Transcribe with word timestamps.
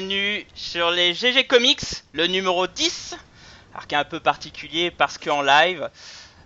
bienvenue 0.00 0.46
sur 0.54 0.90
les 0.90 1.12
GG 1.12 1.46
Comics, 1.46 2.04
le 2.14 2.26
numéro 2.26 2.66
10, 2.66 3.16
alors 3.74 3.86
qui 3.86 3.94
est 3.94 3.98
un 3.98 4.04
peu 4.04 4.18
particulier 4.18 4.90
parce 4.90 5.18
qu'en 5.18 5.42
live. 5.42 5.90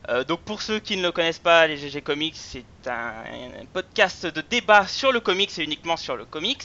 Euh, 0.09 0.25
donc 0.25 0.41
pour 0.41 0.61
ceux 0.61 0.81
qui 0.81 0.97
ne 0.97 1.03
le 1.03 1.13
connaissent 1.13 1.39
pas, 1.39 1.69
les 1.69 1.77
GG 1.77 2.03
Comics, 2.03 2.35
c'est 2.37 2.65
un, 2.89 3.13
un 3.61 3.65
podcast 3.73 4.27
de 4.27 4.41
débat 4.41 4.89
sur 4.89 5.13
le 5.13 5.21
comics 5.21 5.57
et 5.57 5.63
uniquement 5.63 5.97
sur 5.97 6.17
le 6.17 6.25
comics. 6.25 6.65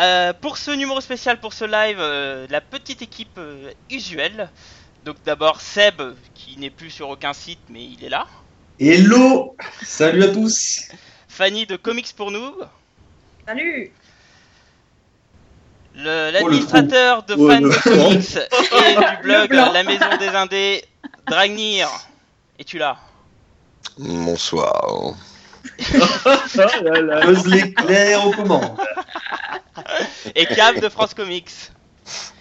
Euh, 0.00 0.32
pour 0.32 0.56
ce 0.56 0.70
numéro 0.70 0.98
spécial, 1.02 1.38
pour 1.40 1.52
ce 1.52 1.66
live, 1.66 1.98
euh, 2.00 2.46
la 2.48 2.62
petite 2.62 3.02
équipe 3.02 3.36
euh, 3.36 3.70
usuelle. 3.90 4.48
Donc 5.04 5.16
d'abord 5.26 5.60
Seb, 5.60 6.00
qui 6.34 6.58
n'est 6.58 6.70
plus 6.70 6.90
sur 6.90 7.10
aucun 7.10 7.34
site, 7.34 7.60
mais 7.68 7.84
il 7.84 8.02
est 8.02 8.10
là. 8.10 8.26
Hello 8.80 9.56
Salut 9.82 10.22
à 10.22 10.28
tous 10.28 10.88
Fanny 11.28 11.66
de 11.66 11.76
Comics 11.76 12.14
pour 12.16 12.30
nous. 12.30 12.54
Salut 13.46 13.92
Le- 15.94 16.30
L'administrateur 16.30 17.22
de 17.24 17.34
Oh, 17.38 17.48
fans 17.48 17.60
de 17.60 17.68
comics 17.82 18.36
et 18.36 18.94
du 18.94 19.22
blog. 19.22 19.52
La 19.52 19.82
Maison 19.82 20.16
des 20.18 20.28
Indés, 20.28 20.84
Dragnir. 21.28 21.88
Es-tu 22.58 22.78
là? 22.78 22.96
Bonsoir. 23.98 25.14
Buzz 27.24 27.46
l'éclair 27.46 28.26
aux 28.26 28.32
commandes. 28.32 28.76
Et 30.34 30.46
Cab 30.46 30.80
de 30.80 30.88
France 30.88 31.14
Comics. 31.14 31.50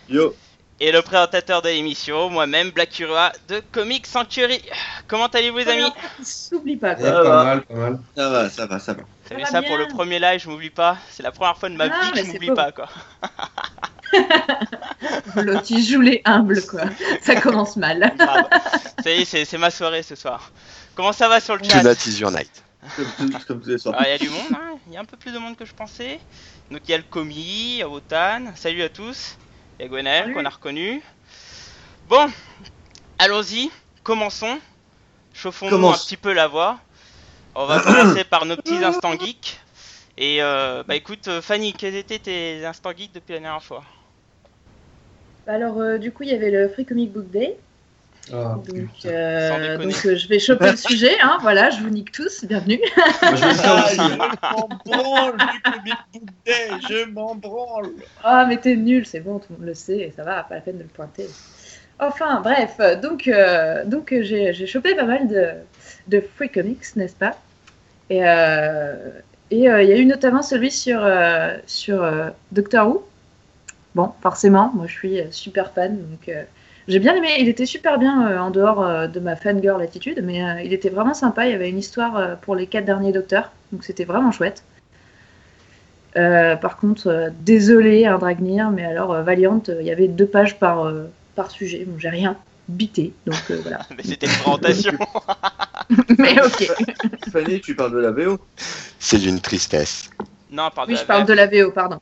Yo 0.10 0.36
Et 0.80 0.92
le 0.92 1.02
présentateur 1.02 1.62
de 1.62 1.70
l'émission, 1.70 2.30
moi-même, 2.30 2.72
Black 2.72 2.90
Curua 2.92 3.32
de 3.48 3.62
Comics 3.72 4.08
Sanctuary. 4.08 4.62
Comment 5.08 5.28
allez-vous 5.28 5.58
les 5.60 5.68
amis? 5.68 5.92
S'oublie 6.24 6.78
pas 6.78 6.94
Eh, 6.98 7.02
quoi. 7.02 7.12
pas 7.12 7.24
va. 7.24 7.44
mal, 7.44 7.62
pas 7.64 7.74
mal. 7.76 8.00
Ça 8.16 8.30
va, 8.30 8.50
ça 8.50 8.66
va, 8.66 8.80
ça 8.80 8.94
va. 8.94 9.04
Savez 9.32 9.44
va 9.44 9.50
ça 9.50 9.62
pour 9.62 9.78
le 9.78 9.88
premier 9.88 10.20
live, 10.20 10.42
je 10.44 10.50
m'oublie 10.50 10.70
pas. 10.70 10.98
C'est 11.10 11.24
la 11.24 11.32
première 11.32 11.58
fois 11.58 11.70
de 11.70 11.76
ma 11.76 11.86
Ah, 11.86 12.06
vie 12.06 12.12
que 12.12 12.18
je 12.20 12.32
m'oublie 12.32 12.52
pas 12.52 12.72
quoi. 12.72 12.90
L'autre 15.36 15.66
il 15.70 15.84
joue 15.86 16.02
les 16.02 16.22
humbles 16.26 16.66
quoi. 16.66 16.82
Ça 17.22 17.40
commence 17.40 17.76
mal. 17.78 18.14
Ça 19.04 19.10
y 19.10 19.22
est, 19.22 19.46
c'est 19.46 19.58
ma 19.58 19.72
soirée 19.72 20.04
ce 20.04 20.16
soir. 20.16 20.52
Comment 20.96 21.14
ça 21.14 21.28
va 21.28 21.40
sur 21.40 21.56
le 21.56 21.64
chat 21.64 21.82
Tonight 21.82 22.06
is 22.06 22.20
your 22.20 22.32
night. 22.32 22.64
Comme, 22.96 23.06
tout- 23.32 23.46
comme 23.48 23.62
tous 23.62 23.70
les 23.70 23.78
soirs. 23.78 23.96
Ah, 23.98 24.04
Il 24.08 24.12
y 24.12 24.14
a 24.14 24.18
du 24.18 24.30
monde, 24.30 24.52
hein. 24.54 24.78
il 24.88 24.94
y 24.94 24.98
a 24.98 25.00
un 25.00 25.06
peu 25.06 25.18
plus 25.18 25.32
de 25.32 25.38
monde 25.40 25.56
que 25.56 25.66
je 25.66 25.74
pensais. 25.74 26.20
Donc 26.70 26.82
il 26.86 26.92
y 26.92 26.94
a 26.94 26.98
le 26.98 27.04
Komi, 27.04 27.34
il 27.36 27.78
y 27.78 27.82
a 27.82 27.88
Wotan, 27.90 28.52
salut 28.56 28.84
à 28.84 28.90
tous. 28.90 29.38
Il 29.80 29.92
y 29.92 29.98
a 29.98 30.04
Salut. 30.22 30.34
qu'on 30.34 30.46
a 30.46 30.50
reconnu. 30.50 31.02
Bon, 32.08 32.30
allons-y, 33.18 33.72
commençons. 34.04 34.60
Chauffons-nous 35.34 35.90
un 35.90 35.94
petit 35.94 36.18
peu 36.18 36.34
la 36.34 36.48
voix. 36.48 36.80
On 37.56 37.66
va 37.66 37.80
commencer 37.84 38.24
par 38.24 38.46
nos 38.46 38.56
petits 38.56 38.84
instants 38.84 39.18
geeks. 39.18 39.60
Et 40.18 40.42
euh, 40.42 40.84
bah 40.88 40.96
écoute, 40.96 41.28
euh, 41.28 41.42
Fanny, 41.42 41.74
quels 41.74 41.96
étaient 41.96 42.20
tes 42.20 42.66
instants 42.66 42.92
geeks 42.96 43.14
depuis 43.14 43.34
la 43.34 43.40
dernière 43.40 43.64
fois? 43.64 43.84
Alors 45.48 45.80
euh, 45.80 45.98
du 45.98 46.12
coup 46.12 46.24
il 46.24 46.30
y 46.30 46.36
avait 46.36 46.52
le 46.52 46.70
Free 46.70 46.86
Comic 46.86 47.12
Book 47.12 47.30
Day. 47.32 47.58
Ah, 48.32 48.56
Donc, 48.68 48.90
euh, 49.06 49.80
euh, 49.80 50.16
je 50.16 50.28
vais 50.28 50.38
choper 50.38 50.72
le 50.72 50.78
sujet. 50.78 51.18
Hein, 51.24 51.40
voilà, 51.42 51.72
je 51.72 51.82
vous 51.82 51.90
nique 51.90 52.12
tous. 52.12 52.46
Bienvenue. 52.46 52.80
Moi, 52.96 53.36
je 53.36 53.44
hein. 54.00 54.06
je 54.06 54.16
m'en 54.16 54.70
branle 54.86 55.38
du 55.38 55.62
Comic 55.64 55.96
Book 56.14 56.30
Day, 56.46 56.70
je 56.88 57.06
m'en 57.10 57.36
branle. 57.36 57.90
Ah 58.24 58.46
mais 58.48 58.58
t'es 58.58 58.76
nul, 58.76 59.06
c'est 59.08 59.22
bon, 59.22 59.40
tout 59.40 59.48
le 59.50 59.58
monde 59.58 59.68
le 59.68 59.74
sait, 59.74 59.98
et 59.98 60.14
ça 60.16 60.24
va, 60.24 60.44
pas 60.44 60.56
la 60.56 60.62
peine 60.62 60.78
de 60.78 60.84
le 60.84 60.90
pointer. 60.90 61.28
Enfin 62.00 62.42
bref, 62.42 62.78
donc, 63.02 63.28
euh, 63.28 63.86
donc 63.86 64.14
j'ai 64.22 64.54
j'ai 64.54 64.68
chopé 64.68 64.96
pas 64.96 65.06
mal 65.06 65.28
de, 65.28 65.54
de 66.08 66.22
free 66.36 66.50
comics, 66.50 66.96
n'est-ce 66.96 67.16
pas? 67.16 67.38
Et 68.10 68.26
euh, 68.26 68.28
euh, 68.28 69.20
il 69.52 69.60
y 69.60 69.68
a 69.68 69.98
eu 69.98 70.06
notamment 70.06 70.42
celui 70.42 70.72
sur, 70.72 71.00
euh, 71.02 71.56
sur 71.66 72.06
Doctor 72.52 72.88
Who. 72.88 73.08
Bon, 73.96 74.12
forcément, 74.22 74.72
moi 74.74 74.86
je 74.88 74.94
suis 74.94 75.20
super 75.32 75.72
fan, 75.72 75.98
donc 75.98 76.34
j'ai 76.88 77.00
bien 77.00 77.16
aimé. 77.16 77.30
Il 77.40 77.48
était 77.48 77.66
super 77.66 78.00
bien 78.00 78.42
en 78.42 78.52
dehors 78.52 79.08
de 79.10 79.20
ma 79.20 79.36
fangirl 79.36 79.82
attitude, 79.82 80.22
mais 80.24 80.66
il 80.66 80.74
était 80.74 80.90
vraiment 80.90 81.14
sympa. 81.14 81.46
Il 81.46 81.52
y 81.52 81.56
avait 81.56 81.70
une 81.70 81.78
histoire 81.78 82.38
pour 82.40 82.56
les 82.56 82.68
quatre 82.68 82.86
derniers 82.86 83.12
Docteurs, 83.12 83.52
donc 83.72 83.84
c'était 83.84 84.06
vraiment 84.06 84.32
chouette. 84.32 84.64
Par 86.14 86.78
contre, 86.78 87.32
désolé, 87.42 88.06
hein, 88.06 88.18
Dragnir, 88.18 88.72
mais 88.72 88.86
alors 88.86 89.14
euh, 89.14 89.24
Valiant, 89.24 89.62
il 89.68 89.86
y 89.86 89.92
avait 89.92 90.08
deux 90.08 90.26
pages 90.26 90.58
par, 90.60 90.92
par 91.36 91.52
sujet. 91.52 91.86
Bon, 91.86 91.98
j'ai 91.98 92.10
rien 92.10 92.38
bité, 92.72 93.14
donc 93.26 93.40
euh, 93.52 93.60
voilà. 93.62 93.80
Mais 93.98 94.04
c'était 94.04 94.28
une 94.28 94.34
présentation. 94.34 94.94
mais 96.18 96.42
ok. 96.42 96.72
Fanny, 97.32 97.62
tu 97.62 97.76
parles 97.76 97.94
de 97.94 98.00
la 98.00 98.12
VO 98.12 98.40
C'est 99.00 99.18
d'une 99.18 99.40
tristesse. 99.40 100.10
non, 100.52 100.70
pardon. 100.74 100.92
Oui, 100.92 100.98
je 101.00 101.06
parle 101.06 101.26
de 101.26 101.34
la 101.34 101.48
VO, 101.48 101.72
pardon. 101.72 102.00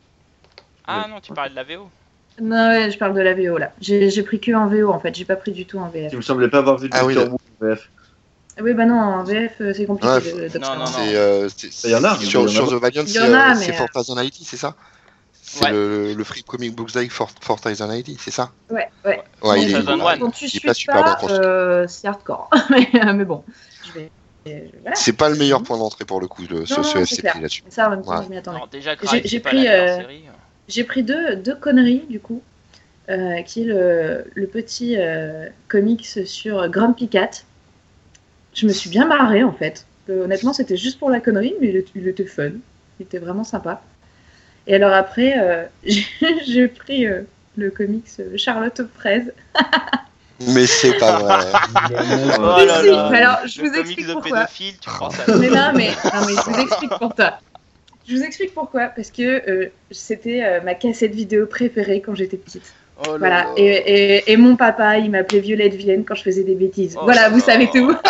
Ah 0.85 1.07
non, 1.09 1.19
tu 1.21 1.33
parlais 1.33 1.51
de 1.51 1.55
la 1.55 1.63
VO. 1.63 1.89
Non, 2.41 2.69
ouais, 2.69 2.89
je 2.91 2.97
parle 2.97 3.13
de 3.13 3.21
la 3.21 3.33
VO 3.33 3.57
là. 3.57 3.71
J'ai 3.81 4.23
pris 4.23 4.39
que 4.39 4.51
en 4.53 4.67
VO 4.67 4.91
en 4.91 4.99
fait, 4.99 5.13
j'ai 5.13 5.25
pas 5.25 5.35
pris 5.35 5.51
du 5.51 5.65
tout 5.65 5.77
en 5.79 5.89
VF. 5.89 6.11
Tu 6.11 6.17
me 6.17 6.21
semblais 6.21 6.49
pas 6.49 6.59
avoir 6.59 6.77
vu 6.77 6.89
de 6.89 6.95
Ah 6.95 7.05
oui, 7.05 7.17
en 7.17 7.37
VF. 7.61 7.89
Oui, 8.61 8.73
bah 8.73 8.85
non, 8.85 8.95
en 8.99 9.23
VF 9.23 9.53
euh, 9.61 9.73
c'est 9.73 9.85
compliqué. 9.85 10.33
Ouais, 10.33 10.49
Doctor 10.49 10.75
non, 10.75 10.85
non, 10.85 10.91
non. 10.91 10.97
Euh, 10.99 11.49
Il 11.85 11.89
y 11.91 11.95
en 11.95 12.03
a, 12.03 12.17
Sur, 12.17 12.49
sur 12.49 12.65
pas. 12.65 12.71
The 12.71 12.81
Valiant, 12.81 13.03
Il 13.03 13.09
y 13.09 13.13
c'est 13.13 13.21
en 13.21 13.33
a, 13.33 13.55
mais, 13.55 13.55
c'est 13.55 13.73
For 13.73 13.89
Thousand 13.89 14.19
IT, 14.19 14.35
c'est 14.43 14.57
ça? 14.57 14.75
C'est 15.51 15.65
Ouais. 15.65 15.71
le, 15.71 16.13
le 16.13 16.23
Free 16.23 16.43
Comic 16.43 16.75
Books 16.75 16.93
Day 16.93 17.09
for, 17.09 17.27
for 17.41 17.59
Thousand 17.59 17.91
IT, 17.91 18.19
c'est 18.19 18.29
ça? 18.29 18.51
Ouais, 18.69 18.87
ouais. 19.03 19.19
Ouais, 19.41 19.63
il 19.63 19.75
est. 19.75 19.83
Quand 20.19 20.29
tu 20.29 20.45
il 20.45 20.45
est 20.45 20.49
suis 20.49 20.59
pas 20.59 20.75
super 20.75 21.03
bien 21.03 21.15
pas, 21.15 21.27
euh, 21.31 21.87
c'est 21.87 22.07
hardcore. 22.07 22.51
mais, 22.69 22.87
euh, 22.93 23.13
mais 23.13 23.25
bon, 23.25 23.43
je 23.83 23.91
vais. 23.93 24.11
euh, 24.47 24.59
voilà. 24.81 24.95
C'est 24.95 25.13
pas 25.13 25.27
le 25.27 25.35
meilleur 25.37 25.63
point 25.63 25.79
d'entrée 25.79 26.05
pour 26.05 26.21
le 26.21 26.27
coup, 26.27 26.45
de, 26.45 26.65
ce, 26.65 26.75
Non, 26.75 27.03
SCP 27.03 27.41
là-dessus. 27.41 27.63
Ça, 27.67 27.87
en 27.87 27.89
même 27.89 28.03
temps, 28.03 28.19
Ouais. 28.19 28.25
je 28.25 28.29
m'y 28.29 28.37
attendais. 28.37 28.57
Alors 28.57 28.67
déjà, 28.67 28.95
J'ai- 29.25 29.39
pris, 29.39 29.67
euh, 29.67 29.95
série. 30.01 30.23
J'ai 30.67 30.83
pris 30.83 31.01
deux, 31.01 31.35
deux 31.37 31.55
conneries 31.55 32.05
du 32.11 32.19
coup, 32.19 32.43
euh, 33.09 33.41
qui 33.41 33.63
est 33.63 33.65
le, 33.65 34.25
le 34.35 34.45
petit 34.45 34.97
euh, 34.99 35.49
comics 35.67 36.05
sur 36.25 36.69
Grumpy 36.69 37.07
Cat. 37.07 37.31
Je 38.53 38.67
me 38.67 38.71
suis 38.71 38.91
bien 38.91 39.07
marrée 39.07 39.43
en 39.43 39.53
fait. 39.53 39.87
Euh, 40.11 40.25
honnêtement, 40.25 40.53
c'était 40.53 40.77
juste 40.77 40.99
pour 40.99 41.09
la 41.09 41.21
connerie, 41.21 41.55
mais 41.59 41.73
il 41.95 42.07
était 42.07 42.25
fun. 42.25 42.51
Il 42.99 43.03
était 43.03 43.17
vraiment 43.17 43.43
sympa. 43.43 43.81
Et 44.69 44.75
alors 44.75 44.93
après, 44.93 45.33
euh, 45.37 45.65
j'ai 46.45 46.67
pris 46.67 47.07
euh, 47.07 47.23
le 47.57 47.71
comics 47.71 48.05
euh, 48.19 48.37
Charlotte 48.37 48.79
aux 48.79 48.97
fraises. 48.99 49.33
Mais 50.47 50.67
c'est 50.67 50.97
pas 50.97 51.17
vrai. 51.19 51.43
Oh 52.39 52.55
Mais 52.57 52.65
là 52.65 53.07
alors, 53.07 53.47
je 53.47 53.61
vous 53.61 53.73
explique 53.73 54.07
pourquoi. 54.07 54.45
pédophile, 54.45 54.75
tu. 54.79 54.89
Mais 55.39 55.49
non, 55.49 55.71
mais, 55.75 55.89
non, 55.89 56.25
mais 56.25 56.33
je 56.33 56.49
vous 56.49 56.59
explique 56.61 56.91
pourquoi. 56.97 57.39
Je 58.07 58.15
vous 58.15 58.23
explique 58.23 58.53
pourquoi. 58.53 58.87
Parce 58.87 59.11
que 59.11 59.49
euh, 59.49 59.69
c'était 59.91 60.45
euh, 60.45 60.61
ma 60.61 60.75
cassette 60.75 61.13
vidéo 61.13 61.45
préférée 61.45 61.99
quand 61.99 62.15
j'étais 62.15 62.37
petite. 62.37 62.73
Oh 63.07 63.11
là 63.13 63.17
Voilà, 63.17 63.43
là. 63.43 63.49
et, 63.57 63.65
et, 63.65 64.31
et 64.31 64.37
mon 64.37 64.55
papa, 64.55 64.97
il 64.97 65.11
m'appelait 65.11 65.39
Violette 65.39 65.73
Vilaine 65.73 66.03
quand 66.05 66.15
je 66.15 66.23
faisais 66.23 66.43
des 66.43 66.55
bêtises. 66.55 66.95
Oh 66.97 67.01
voilà, 67.05 67.23
là 67.23 67.29
vous 67.29 67.39
savez 67.39 67.69
tout. 67.69 67.95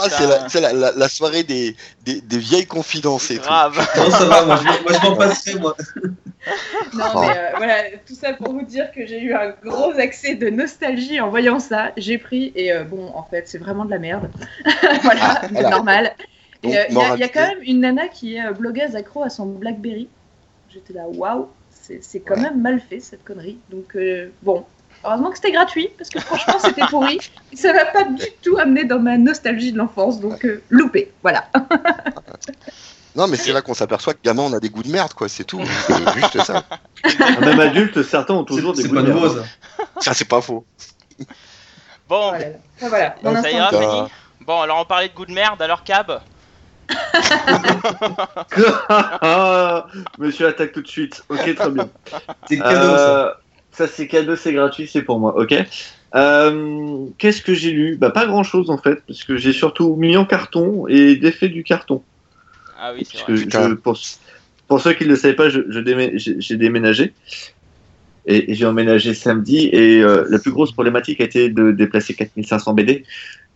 Ah, 0.00 0.08
c'est 0.10 0.26
la, 0.26 0.48
c'est 0.48 0.60
la, 0.60 0.72
la, 0.72 0.92
la 0.92 1.08
soirée 1.08 1.42
des, 1.42 1.74
des, 2.04 2.20
des 2.20 2.38
vieilles 2.38 2.66
confidences 2.66 3.30
et 3.32 3.38
tout. 3.38 3.42
Grave. 3.44 3.76
Non, 3.96 4.10
ça 4.10 4.24
va, 4.26 4.44
moi 4.44 4.56
je, 4.56 4.62
moi, 4.64 5.00
je 5.02 5.08
m'en 5.08 5.16
passerai, 5.16 5.58
moi. 5.58 5.76
Non, 6.94 7.20
mais 7.20 7.28
euh, 7.36 7.50
voilà, 7.56 7.74
tout 8.06 8.14
ça 8.14 8.32
pour 8.34 8.52
vous 8.52 8.62
dire 8.62 8.90
que 8.92 9.04
j'ai 9.06 9.20
eu 9.20 9.34
un 9.34 9.54
gros 9.64 9.92
accès 9.98 10.34
de 10.36 10.48
nostalgie 10.50 11.20
en 11.20 11.30
voyant 11.30 11.58
ça. 11.58 11.90
J'ai 11.96 12.18
pris, 12.18 12.52
et 12.54 12.72
euh, 12.72 12.84
bon, 12.84 13.10
en 13.14 13.24
fait, 13.24 13.48
c'est 13.48 13.58
vraiment 13.58 13.84
de 13.84 13.90
la 13.90 13.98
merde. 13.98 14.30
voilà, 15.02 15.40
Ah, 15.42 15.48
voilà. 15.50 15.70
normal. 15.70 16.14
Euh, 16.64 16.68
Il 16.90 17.16
y, 17.16 17.20
y 17.20 17.24
a 17.24 17.28
quand 17.28 17.46
même 17.46 17.62
une 17.62 17.80
nana 17.80 18.08
qui 18.08 18.36
est 18.36 18.52
blogueuse 18.52 18.94
accro 18.94 19.22
à 19.24 19.30
son 19.30 19.46
Blackberry. 19.46 20.08
J'étais 20.72 20.92
là, 20.92 21.02
waouh, 21.08 21.48
c'est 22.00 22.20
quand 22.20 22.34
Ouais. 22.36 22.42
même 22.42 22.60
mal 22.60 22.80
fait 22.80 23.00
cette 23.00 23.24
connerie. 23.24 23.58
Donc, 23.70 23.96
euh, 23.96 24.30
bon, 24.42 24.64
heureusement 25.04 25.30
que 25.30 25.36
c'était 25.36 25.52
gratuit, 25.52 25.88
parce 25.96 26.10
que 26.10 26.20
franchement, 26.20 26.58
c'était 26.58 26.86
pourri. 26.86 27.18
Et 27.52 27.56
ça 27.56 27.72
m'a 27.72 27.84
pas 27.86 28.04
du 28.04 28.24
tout 28.42 28.56
amené 28.58 28.84
dans 28.84 28.98
ma 29.00 29.16
nostalgie 29.16 29.72
de 29.72 29.78
l'enfance, 29.78 30.20
donc 30.20 30.44
euh, 30.44 30.62
loupé, 30.70 31.12
voilà. 31.22 31.48
Non, 33.16 33.26
mais 33.26 33.36
c'est 33.36 33.52
là 33.52 33.62
qu'on 33.62 33.74
s'aperçoit 33.74 34.14
que 34.14 34.20
gamin, 34.22 34.42
on 34.42 34.52
a 34.52 34.60
des 34.60 34.68
goûts 34.70 34.82
de 34.84 34.92
merde, 34.92 35.12
quoi, 35.12 35.28
c'est 35.28 35.42
tout. 35.42 35.60
C'est 35.88 36.14
juste 36.20 36.42
ça. 36.44 36.62
Ah, 37.02 37.40
Même 37.40 37.58
adulte, 37.58 38.00
certains 38.04 38.34
ont 38.34 38.44
toujours 38.44 38.74
des 38.74 38.84
goûts 38.84 38.94
pas 38.94 39.02
de 39.02 39.10
merde. 39.12 39.44
ça. 39.76 39.90
Ça, 40.00 40.14
c'est 40.14 40.26
pas 40.28 40.40
faux. 40.40 40.64
Bon, 42.08 42.30
Voilà, 42.30 42.46
voilà 42.80 43.16
mon 43.24 43.42
ça 43.42 43.50
ira, 43.50 44.08
Bon, 44.42 44.60
alors 44.60 44.80
on 44.80 44.84
parlait 44.84 45.08
de 45.08 45.14
goût 45.14 45.26
de 45.26 45.32
merde, 45.32 45.60
alors 45.60 45.82
Cab? 45.82 46.06
Ah, 46.10 46.22
Monsieur 50.18 50.46
attaque 50.46 50.72
tout 50.72 50.82
de 50.82 50.88
suite. 50.88 51.22
Ok, 51.28 51.54
très 51.54 51.70
bien. 51.70 51.88
C'est 52.48 52.58
cadeau 52.58 52.96
ça. 52.96 53.26
Euh, 53.26 53.30
ça 53.72 53.86
c'est 53.86 54.08
cadeau, 54.08 54.36
c'est 54.36 54.52
gratuit, 54.52 54.88
c'est 54.88 55.02
pour 55.02 55.20
moi. 55.20 55.38
Ok. 55.38 55.54
Euh, 56.14 57.06
Qu'est-ce 57.18 57.42
que 57.42 57.54
j'ai 57.54 57.70
lu? 57.70 57.96
Bah 57.96 58.10
pas 58.10 58.26
grand 58.26 58.42
chose 58.42 58.70
en 58.70 58.78
fait, 58.78 59.02
parce 59.06 59.24
que 59.24 59.36
j'ai 59.36 59.52
surtout 59.52 59.94
mis 59.96 60.16
en 60.16 60.24
carton 60.24 60.86
et 60.88 61.16
défait 61.16 61.48
du 61.48 61.64
carton. 61.64 62.02
Ah 62.80 62.92
oui, 62.94 63.06
c'est 63.10 63.18
vrai. 63.18 63.36
je- 63.36 63.74
pour, 63.74 63.98
pour 64.66 64.80
ceux 64.80 64.94
qui 64.94 65.04
ne 65.04 65.10
le 65.10 65.16
savaient 65.16 65.34
pas, 65.34 65.48
je, 65.48 65.60
je 65.68 66.10
j'ai 66.16 66.40
j'ai 66.40 66.56
déménagé. 66.56 67.12
Et, 68.26 68.50
et 68.50 68.54
j'ai 68.54 68.66
emménagé 68.66 69.14
samedi. 69.14 69.68
Et 69.72 70.02
euh, 70.02 70.26
la 70.28 70.38
plus 70.38 70.52
grosse 70.52 70.72
problématique 70.72 71.20
a 71.20 71.24
été 71.24 71.48
de 71.48 71.72
déplacer 71.72 72.14
4500 72.14 72.74
BD. 72.74 73.04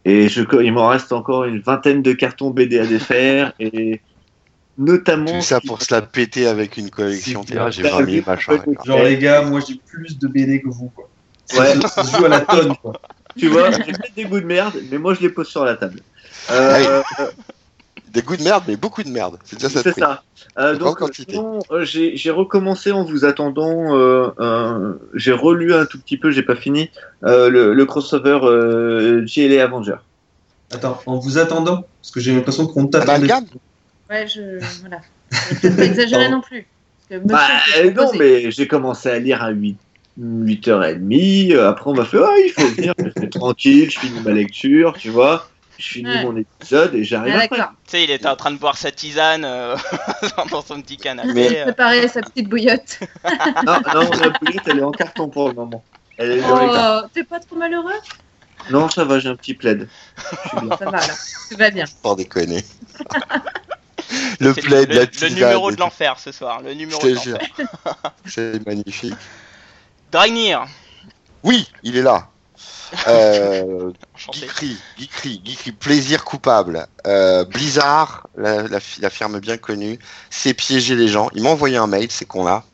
Et 0.05 0.29
je, 0.29 0.43
il 0.63 0.73
m'en 0.73 0.89
reste 0.89 1.13
encore 1.13 1.45
une 1.45 1.61
vingtaine 1.61 2.03
de 2.03 2.13
cartons 2.13 2.51
BD 2.51 2.79
à 2.79 2.87
défaire. 2.87 3.53
Et 3.61 4.01
notamment. 4.79 5.39
Tout 5.39 5.43
ça 5.43 5.61
pour 5.61 5.83
se 5.83 5.95
la 5.95 6.03
péter 6.03 6.47
avec 6.47 6.77
une 6.77 6.91
collection. 6.91 7.45
Là, 7.53 7.71
j'ai 7.71 7.83
clair. 7.83 7.99
20 7.99 8.11
000 8.11 8.25
machins. 8.27 8.63
Genre, 8.85 9.03
les 9.03 9.19
gars, 9.19 9.43
moi 9.43 9.61
j'ai 9.67 9.81
plus 9.87 10.19
de 10.19 10.29
BD 10.29 10.61
que 10.61 10.69
vous, 10.69 10.91
quoi. 10.95 11.09
Ouais. 11.55 11.75
Ça 11.89 12.05
se 12.05 12.17
joue 12.17 12.25
à 12.25 12.29
la 12.29 12.41
tonne, 12.41 12.75
quoi. 12.77 12.95
Tu 13.37 13.49
vois, 13.49 13.71
j'ai 13.71 13.85
peut-être 13.85 14.15
des 14.15 14.25
goûts 14.25 14.41
de 14.41 14.47
merde, 14.47 14.75
mais 14.91 14.99
moi 14.99 15.15
je 15.15 15.21
les 15.21 15.31
pose 15.31 15.49
sur 15.49 15.65
la 15.65 15.77
table. 15.77 16.01
Euh, 16.51 17.03
Des 18.12 18.20
goûts 18.23 18.37
de 18.37 18.43
merde, 18.43 18.64
mais 18.69 18.76
beaucoup 18.76 19.03
de 19.03 19.09
merde. 19.09 19.38
C'est 19.44 19.56
déjà 19.59 19.70
ça. 19.70 19.82
c'est. 19.82 20.03
Euh, 20.59 20.76
donc, 20.76 21.00
euh, 21.00 21.85
j'ai 21.85 22.31
recommencé 22.31 22.93
en 22.93 23.05
vous 23.05 23.25
attendant. 23.25 23.97
euh, 23.97 24.29
euh, 24.38 24.94
j'ai 25.14 25.32
relu 25.32 25.73
un 25.73 25.87
tout 25.87 25.99
petit 25.99 26.19
peu, 26.19 26.31
j'ai 26.31 26.43
pas 26.43 26.56
fini 26.56 26.91
euh, 27.25 27.49
le, 27.49 27.73
le 27.73 27.87
crossover 27.87 28.41
euh, 28.43 29.26
JLA 29.26 29.64
Avenger. 29.64 29.97
Attends, 30.75 31.00
en 31.06 31.19
vous 31.19 31.38
attendant, 31.38 31.85
parce 32.00 32.11
que 32.12 32.20
j'ai 32.20 32.35
l'impression 32.35 32.67
qu'on 32.67 32.87
t'attendait. 32.87 33.12
Amalgame 33.32 33.47
Ouais, 34.11 34.26
je. 34.26 34.58
Voilà. 34.81 35.00
Je 35.31 35.69
vais 35.69 35.76
pas 35.76 35.85
exagérer 35.85 36.29
non 36.29 36.43
plus. 36.43 36.67
Parce 37.08 37.23
que 37.23 37.26
monsieur 37.26 37.29
Bah, 37.29 37.49
euh, 37.79 37.91
non, 37.93 38.11
mais 38.19 38.50
j'ai 38.50 38.67
commencé 38.69 39.08
à 39.08 39.19
lire 39.19 39.43
à 39.43 39.50
8, 39.50 39.76
8h30. 40.20 41.55
euh, 41.55 41.69
Après, 41.70 41.88
on 41.91 41.94
m'a 41.94 42.05
fait 42.05 42.19
Ah, 42.23 42.35
il 42.44 42.50
faut 42.53 42.67
venir. 42.69 42.93
Je 42.99 43.08
fais 43.20 43.29
tranquille, 43.29 43.91
je 43.91 43.99
finis 43.99 44.20
ma 44.20 44.32
lecture, 44.32 44.94
tu 44.99 45.08
vois. 45.08 45.49
Je 45.82 45.88
finis 45.88 46.08
Ouais. 46.11 46.25
mon 46.25 46.37
épisode 46.37 46.94
et 46.94 47.02
j'arrive 47.02 47.34
Ah, 47.37 47.43
après. 47.43 47.58
Tu 47.58 47.64
sais, 47.88 48.05
il 48.05 48.11
était 48.12 48.29
en 48.29 48.37
train 48.37 48.52
de 48.52 48.56
boire 48.56 48.79
sa 48.79 48.93
tisane 48.93 49.44
euh, 49.44 49.76
dans 50.50 50.62
son 50.62 50.81
petit 50.81 50.96
canapé. 50.96 51.32
Mais- 51.34 51.58
euh. 51.61 51.64
Préparer 51.64 52.06
sa 52.06 52.20
petite 52.20 52.49
bouillotte. 52.49 53.00
Non, 53.67 53.81
non, 53.93 54.11
la 54.12 54.29
bouillotte, 54.31 54.62
elle 54.67 54.79
est 54.79 54.84
en 54.84 54.93
carton 54.93 55.29
pour 55.29 55.49
le 55.49 55.55
moment. 55.55 55.82
Elle 56.19 56.32
est. 56.38 56.43
Oh, 56.49 57.00
t'es 57.12 57.25
pas 57.25 57.40
trop 57.40 57.56
malheureux? 57.56 57.90
Non, 58.70 58.88
ça 58.88 59.05
va, 59.05 59.19
j'ai 59.19 59.29
un 59.29 59.34
petit 59.34 59.55
plaid. 59.55 59.88
Je 60.17 60.49
suis 60.49 60.61
bien. 60.61 60.76
Ça 60.76 60.84
va 60.84 60.99
alors. 60.99 61.17
Tout 61.50 61.56
va 61.56 61.70
bien. 61.70 61.84
Sans 61.87 62.14
déconner. 62.14 62.64
le 64.40 64.52
plaid, 64.55 64.88
le, 64.88 64.94
la 64.94 65.00
le 65.00 65.11
tisane, 65.11 65.34
numéro 65.34 65.70
et 65.70 65.75
de 65.75 65.81
l'enfer 65.81 66.19
ce 66.20 66.31
soir. 66.31 66.61
Le 66.62 66.75
numéro 66.75 67.02
de 67.02 67.14
l'enfer. 67.14 67.38
C'est 68.25 68.64
magnifique. 68.64 69.14
Dragnir. 70.12 70.67
Oui, 71.43 71.69
il 71.82 71.96
est 71.96 72.02
là. 72.02 72.29
Euh, 73.09 73.91
Geekery, 74.33 74.77
Geekery, 74.99 75.73
plaisir 75.73 76.25
coupable. 76.25 76.87
Euh, 77.06 77.44
Blizzard, 77.44 78.27
la, 78.37 78.62
la, 78.62 78.79
la 79.00 79.11
firme 79.11 79.41
bien 79.41 79.56
connue, 79.56 79.99
c'est 80.31 80.55
piéger 80.55 80.94
les 80.94 81.09
gens. 81.09 81.29
Ils 81.35 81.43
m'ont 81.43 81.50
envoyé 81.50 81.77
un 81.77 81.87
mail, 81.87 82.11
ces 82.11 82.25
cons-là. 82.25 82.65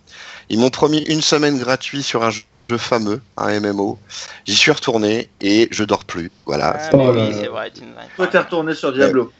Ils 0.48 0.58
m'ont 0.58 0.70
promis 0.70 1.02
une 1.02 1.22
semaine 1.22 1.58
gratuite 1.58 2.04
sur 2.04 2.24
un 2.24 2.30
jeu 2.30 2.42
fameux, 2.76 3.22
un 3.36 3.60
MMO. 3.60 3.98
J'y 4.46 4.54
suis 4.54 4.70
retourné 4.70 5.30
et 5.40 5.68
je 5.70 5.84
dors 5.84 6.04
plus. 6.04 6.30
Voilà. 6.44 6.76
Ah, 6.78 6.90
Oh 6.92 7.12
oui, 7.14 7.34
c'est 7.40 7.46
vrai, 7.46 7.70
tu 7.70 7.82
Toi, 8.16 8.26
t'es 8.26 8.38
retourné 8.38 8.74
sur 8.74 8.92
Diablo. 8.92 9.32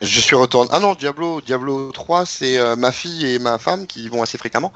Je 0.00 0.20
suis 0.20 0.34
retourné. 0.34 0.70
Ah 0.72 0.80
non, 0.80 0.94
Diablo, 0.94 1.42
Diablo 1.42 1.92
3, 1.92 2.24
c'est 2.24 2.58
euh, 2.58 2.74
ma 2.74 2.90
fille 2.90 3.26
et 3.26 3.38
ma 3.38 3.58
femme 3.58 3.86
qui 3.86 4.04
y 4.04 4.08
vont 4.08 4.22
assez 4.22 4.38
fréquemment. 4.38 4.72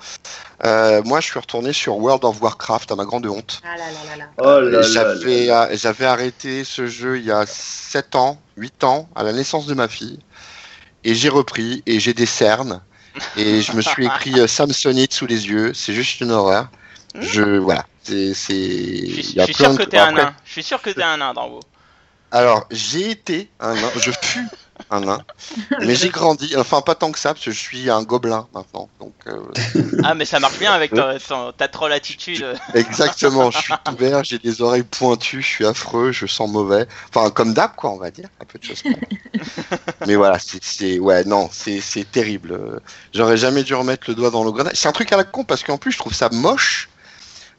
Euh, 0.65 1.03
moi, 1.05 1.21
je 1.21 1.27
suis 1.27 1.39
retourné 1.39 1.73
sur 1.73 1.97
World 1.97 2.25
of 2.25 2.43
Warcraft 2.43 2.93
à 2.93 2.97
ma 2.97 3.07
grande 3.07 3.27
honte. 3.27 3.63
Ah 3.65 3.77
là 3.77 3.85
là 3.87 4.11
là 4.11 4.17
là. 4.17 4.31
Oh 4.39 4.61
là 4.61 4.81
là. 4.81 4.83
J'avais 4.83 5.47
là. 5.47 5.75
j'avais 5.75 6.05
arrêté 6.05 6.65
ce 6.65 6.87
jeu 6.87 7.19
il 7.19 7.25
y 7.25 7.33
a 7.33 7.47
7 7.47 8.17
ans, 8.17 8.39
8 8.59 8.85
ans, 8.85 9.09
à 9.15 9.23
la 9.23 9.33
naissance 9.33 9.67
de 9.67 9.73
ma 9.73 9.89
fille. 9.89 10.19
Et 11.05 11.15
j'ai 11.15 11.31
repris 11.31 11.83
et 11.87 12.01
j'ai 12.01 12.13
des 12.13 12.27
cernes. 12.27 12.83
Et 13.37 13.63
je 13.63 13.73
me 13.73 13.81
suis 13.81 14.05
écrit 14.05 14.39
euh, 14.41 14.47
Samsonite 14.47 15.15
sous 15.15 15.27
les 15.27 15.49
yeux. 15.49 15.73
C'est 15.73 15.95
juste 15.95 16.21
une 16.21 16.33
horreur. 16.33 16.69
Je, 17.19 17.59
voilà. 17.59 17.87
C'est, 18.03 18.35
c'est, 18.35 18.55
Je 18.55 19.23
suis, 19.23 19.31
il 19.31 19.35
y 19.37 19.41
a 19.41 19.47
je 19.47 19.53
suis 19.53 19.55
plein 19.55 19.71
sûr 19.71 19.79
que 19.79 19.85
t'es 19.85 19.99
un 19.99 20.13
nain. 20.13 20.35
Je 20.45 20.53
suis 20.53 20.63
sûr 20.63 20.83
que 20.83 20.91
t'es 20.91 21.03
un 21.03 21.17
nain 21.17 21.33
dans 21.33 21.49
vous. 21.49 21.61
Alors, 22.31 22.67
j'ai 22.71 23.11
été 23.11 23.49
un 23.61 23.75
nain. 23.75 23.91
Je 23.97 24.11
fus 24.21 24.49
nain. 25.01 25.19
Mais 25.81 25.95
j'ai 25.95 26.09
grandi. 26.09 26.55
Enfin, 26.57 26.81
pas 26.81 26.95
tant 26.95 27.13
que 27.13 27.19
ça, 27.19 27.33
parce 27.35 27.45
que 27.45 27.51
je 27.51 27.59
suis 27.59 27.91
un 27.91 28.03
gobelin 28.03 28.47
maintenant. 28.55 28.89
Donc, 29.01 29.15
euh, 29.27 29.41
Ah, 30.03 30.15
mais 30.15 30.25
ça 30.25 30.41
marche 30.41 30.59
bien 30.59 30.73
avec 30.73 30.93
ta, 30.93 31.19
ton- 31.19 31.53
ta 31.53 31.69
troll 31.69 31.93
attitude. 31.93 32.45
Exactement, 32.75 33.51
je 33.51 33.59
suis 33.59 33.75
tout 33.85 33.97
vert, 33.97 34.25
j'ai 34.25 34.39
des 34.39 34.63
oreilles 34.63 34.83
pointues, 34.83 35.43
je 35.43 35.47
suis 35.49 35.67
affreux, 35.67 36.13
je 36.13 36.27
sens 36.27 36.51
mauvais. 36.51 36.87
Enfin, 37.15 37.31
comme 37.31 37.55
d'hab, 37.55 37.75
quoi, 37.77 37.91
on 37.91 37.99
va 37.99 38.11
dire. 38.11 38.29
Un 38.41 38.45
peu 38.45 38.59
de 38.59 38.65
choses. 38.65 38.83
Mais 40.07 40.17
voilà, 40.17 40.39
c'est, 40.39 40.99
ouais, 40.99 41.25
non, 41.25 41.49
c'est, 41.53 41.81
terrible. 42.11 42.53
Euh, 42.53 42.79
J'aurais 43.13 43.37
jamais 43.37 43.63
dû 43.63 43.75
remettre 43.75 44.05
le 44.09 44.15
doigt 44.15 44.31
dans 44.31 44.45
le 44.45 44.53
grenade. 44.53 44.75
C'est 44.75 44.89
un 44.89 44.93
truc 44.93 45.13
à 45.13 45.17
la 45.17 45.25
con 45.25 45.45
parce 45.45 45.63
qu'en 45.63 45.79
plus, 45.79 45.93
je 45.93 45.99
trouve 45.99 46.15
ça 46.15 46.29
moche. 46.31 46.89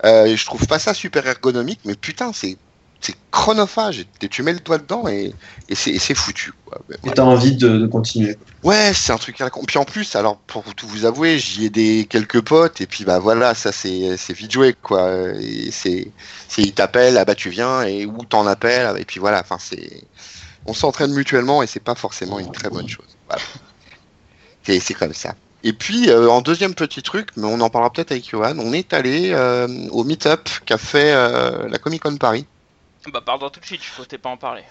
Euh, 0.03 0.35
je 0.35 0.45
trouve 0.45 0.67
pas 0.67 0.77
ça 0.79 0.93
super 0.93 1.25
ergonomique, 1.25 1.79
mais 1.85 1.95
putain, 1.95 2.31
c'est, 2.33 2.57
c'est 3.01 3.15
chronophage. 3.31 4.05
Tu 4.29 4.43
mets 4.43 4.53
le 4.53 4.59
doigt 4.59 4.77
dedans 4.77 5.07
et, 5.07 5.33
et 5.69 5.75
c'est, 5.75 6.15
foutu. 6.15 6.51
Quoi. 6.65 6.79
Et 7.03 7.11
t'as 7.11 7.23
envie 7.23 7.55
de, 7.55 7.77
de 7.77 7.87
continuer. 7.87 8.37
Ouais, 8.63 8.93
c'est 8.93 9.13
un 9.13 9.17
truc 9.17 9.39
à. 9.41 9.49
Puis 9.49 9.77
en 9.77 9.85
plus, 9.85 10.15
alors 10.15 10.37
pour 10.37 10.63
tout 10.75 10.87
vous 10.87 11.05
avouer, 11.05 11.37
j'y 11.37 11.65
ai 11.65 11.69
des 11.69 12.07
quelques 12.09 12.41
potes 12.41 12.81
et 12.81 12.87
puis 12.87 13.03
bah 13.03 13.19
voilà, 13.19 13.53
ça 13.53 13.71
c'est 13.71 14.17
vite 14.33 14.51
joué 14.51 14.73
quoi. 14.73 15.11
C'est 15.71 16.11
ils 16.57 16.73
t'appellent, 16.73 17.17
ah 17.17 17.25
bah 17.25 17.35
tu 17.35 17.49
viens 17.49 17.83
et 17.83 18.05
où 18.05 18.25
t'en 18.25 18.47
appelles 18.47 18.97
et 18.97 19.05
puis 19.05 19.19
voilà. 19.19 19.41
Enfin 19.41 19.57
c'est 19.59 20.03
on 20.65 20.73
s'entraîne 20.73 21.13
mutuellement 21.13 21.61
et 21.61 21.67
c'est 21.67 21.79
pas 21.79 21.95
forcément 21.95 22.39
une 22.39 22.51
très 22.51 22.69
bonne 22.69 22.89
chose. 22.89 23.05
Voilà. 23.27 23.43
C'est 24.63 24.95
comme 24.95 25.13
ça. 25.13 25.35
Et 25.63 25.73
puis 25.73 26.09
euh, 26.09 26.29
en 26.29 26.41
deuxième 26.41 26.75
petit 26.75 27.01
truc, 27.01 27.29
mais 27.37 27.47
on 27.47 27.59
en 27.59 27.69
parlera 27.69 27.91
peut-être 27.91 28.11
avec 28.11 28.29
Johan, 28.29 28.57
on 28.59 28.71
est 28.71 28.93
allé 28.93 29.31
euh, 29.33 29.67
au 29.89 30.03
meet-up 30.03 30.47
qu'a 30.65 30.77
fait 30.77 31.11
euh, 31.11 31.67
la 31.67 31.77
Comic 31.79 32.03
Con 32.03 32.17
Paris. 32.17 32.45
Bah, 33.11 33.21
pardon 33.21 33.49
tout 33.49 33.59
de 33.59 33.65
suite, 33.65 33.81
je 33.83 33.89
faut 33.89 34.03
pas 34.17 34.29
en 34.29 34.37
parler. 34.37 34.63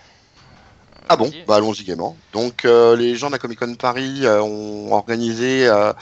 Ah 1.08 1.16
bon. 1.16 1.30
Bah 1.46 1.56
allons-y 1.56 1.84
gaiement. 1.84 2.16
Donc 2.32 2.64
euh, 2.64 2.96
les 2.96 3.14
gens 3.14 3.26
de 3.26 3.32
la 3.32 3.38
Comic 3.38 3.58
Con 3.58 3.74
Paris 3.74 4.20
euh, 4.24 4.40
ont 4.42 4.92
organisé 4.92 5.66
euh, 5.66 5.92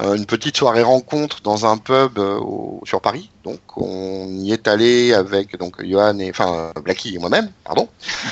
euh, 0.00 0.14
une 0.14 0.26
petite 0.26 0.56
soirée 0.56 0.82
rencontre 0.82 1.42
dans 1.42 1.64
un 1.64 1.78
pub 1.78 2.18
euh, 2.18 2.38
au- 2.40 2.80
sur 2.84 3.00
Paris. 3.00 3.30
Donc 3.44 3.58
on 3.76 4.28
y 4.28 4.52
est 4.52 4.68
allé 4.68 5.12
avec 5.14 5.58
donc 5.58 5.84
Johan 5.84 6.16
et 6.20 6.30
enfin 6.30 6.70
Blacky 6.84 7.16
et 7.16 7.18
moi-même, 7.18 7.50
pardon. 7.64 7.88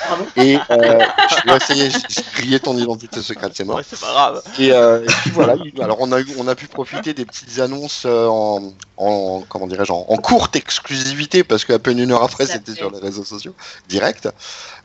Pardon 0.09 0.25
Et 0.37 0.57
euh, 0.71 1.01
je 1.45 1.51
vais 1.51 1.57
essayer, 1.57 1.91
j'ai 1.91 2.23
grillé 2.37 2.61
ton 2.61 2.79
identité 2.79 3.21
secrète, 3.21 3.53
c'est 3.57 3.65
mort. 3.65 3.79
Ouais, 3.79 3.83
c'est 3.89 3.99
pas 3.99 4.13
grave. 4.13 4.43
Et, 4.61 4.71
euh, 4.73 5.03
et 5.03 5.07
puis 5.07 5.31
voilà, 5.33 5.57
il- 5.57 5.83
alors 5.83 5.97
on 6.01 6.13
a 6.13 6.21
eu, 6.21 6.27
on 6.39 6.47
a 6.47 6.55
pu 6.55 6.69
profiter 6.69 7.13
des 7.13 7.25
petites 7.25 7.59
annonces 7.59 8.05
euh, 8.07 8.29
en, 8.29 8.73
en 8.99 9.41
comment 9.49 9.67
dirais-je, 9.67 9.91
en, 9.91 10.07
en 10.09 10.17
courte 10.19 10.55
exclusivité 10.55 11.43
parce 11.43 11.65
qu'à 11.65 11.81
peine 11.81 11.99
une 11.99 12.13
heure 12.13 12.23
après 12.23 12.47
c'était 12.47 12.71
fait. 12.71 12.79
sur 12.79 12.93
les 12.93 13.01
réseaux 13.01 13.25
sociaux, 13.25 13.55
direct. 13.89 14.29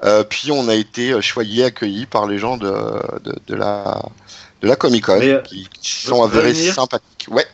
Euh, 0.05 0.23
puis 0.23 0.51
on 0.51 0.67
a 0.69 0.73
été 0.75 1.11
euh, 1.11 1.21
choyés, 1.21 1.65
accueillis 1.65 2.07
par 2.07 2.25
les 2.25 2.39
gens 2.39 2.57
de, 2.57 2.71
de, 3.23 3.35
de 3.45 3.55
la 3.55 4.01
de 4.63 4.67
la 4.67 4.75
Comic 4.75 5.05
Con 5.05 5.19
euh, 5.21 5.41
qui, 5.41 5.67
qui 5.81 5.91
sont 5.91 6.23
avérés 6.23 6.55
sympathiques. 6.73 7.27
Ouais, 7.29 7.45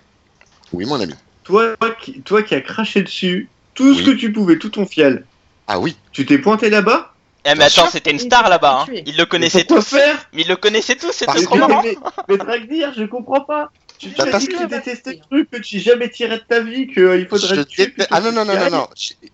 oui 0.71 0.85
mon 0.85 1.01
ami. 1.01 1.15
Toi, 1.43 1.75
toi 1.77 1.91
qui, 1.99 2.21
toi 2.21 2.43
qui 2.43 2.55
as 2.55 2.61
craché 2.61 3.01
dessus 3.03 3.49
tout 3.73 3.93
ce 3.95 3.99
Oui. 3.99 4.05
que 4.05 4.11
tu 4.11 4.31
pouvais, 4.31 4.57
tout 4.57 4.69
ton 4.69 4.85
fiel, 4.85 5.25
Ah 5.67 5.79
oui. 5.79 5.95
tu 6.11 6.25
t'es 6.25 6.37
pointé 6.37 6.69
là-bas 6.69 7.13
Eh, 7.45 7.55
mais 7.55 7.63
attends, 7.65 7.87
c'était 7.89 8.11
une 8.11 8.19
star 8.19 8.47
là-bas. 8.49 8.85
Hein. 8.87 8.93
Ils 9.05 9.17
le 9.17 9.25
connaissaient 9.25 9.63
tous. 9.63 9.81
faire 9.87 10.27
Mais 10.33 10.43
ils 10.43 10.47
le 10.47 10.55
connaissaient 10.55 10.95
tous, 10.95 11.11
c'était 11.11 11.41
trop 11.43 11.55
que- 11.55 11.59
marrant. 11.59 11.81
mais, 11.83 11.97
mais 12.29 12.37
Dragdir, 12.37 12.93
je 12.95 13.03
comprends 13.05 13.41
pas. 13.41 13.71
Tu 13.97 14.09
Bah, 14.17 14.25
parce 14.31 14.43
dit 14.47 14.49
que 14.49 14.57
tu 14.57 14.67
détestais 14.67 15.11
le 15.13 15.19
truc, 15.29 15.49
que 15.51 15.57
tu 15.57 15.79
jamais 15.79 16.09
tiré 16.09 16.37
de 16.37 16.43
ta 16.47 16.59
vie, 16.59 16.87
qu'il 16.87 17.27
faudrait 17.29 17.55
Je 17.55 17.61
te 17.61 17.67
tuer 17.67 17.93
Ah 18.09 18.19
non 18.19 18.29
que 18.31 18.35
non 18.35 18.45
non 18.45 18.69
non. 18.71 18.87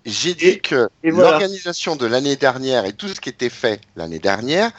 J'ai- 0.06 0.34
dit 0.34 0.46
Et- 0.46 0.60
que 0.60 0.90
voilà. 1.04 1.32
l'organisation 1.32 1.96
de 1.96 2.06
l'année 2.06 2.36
dernière 2.36 2.84
et 2.86 2.92
tout 2.94 3.08
ce 3.08 3.20
qui 3.22 3.30
était 3.30 3.50
fait 3.50 3.80
l'année 3.96 4.20
dernière, 4.20 4.72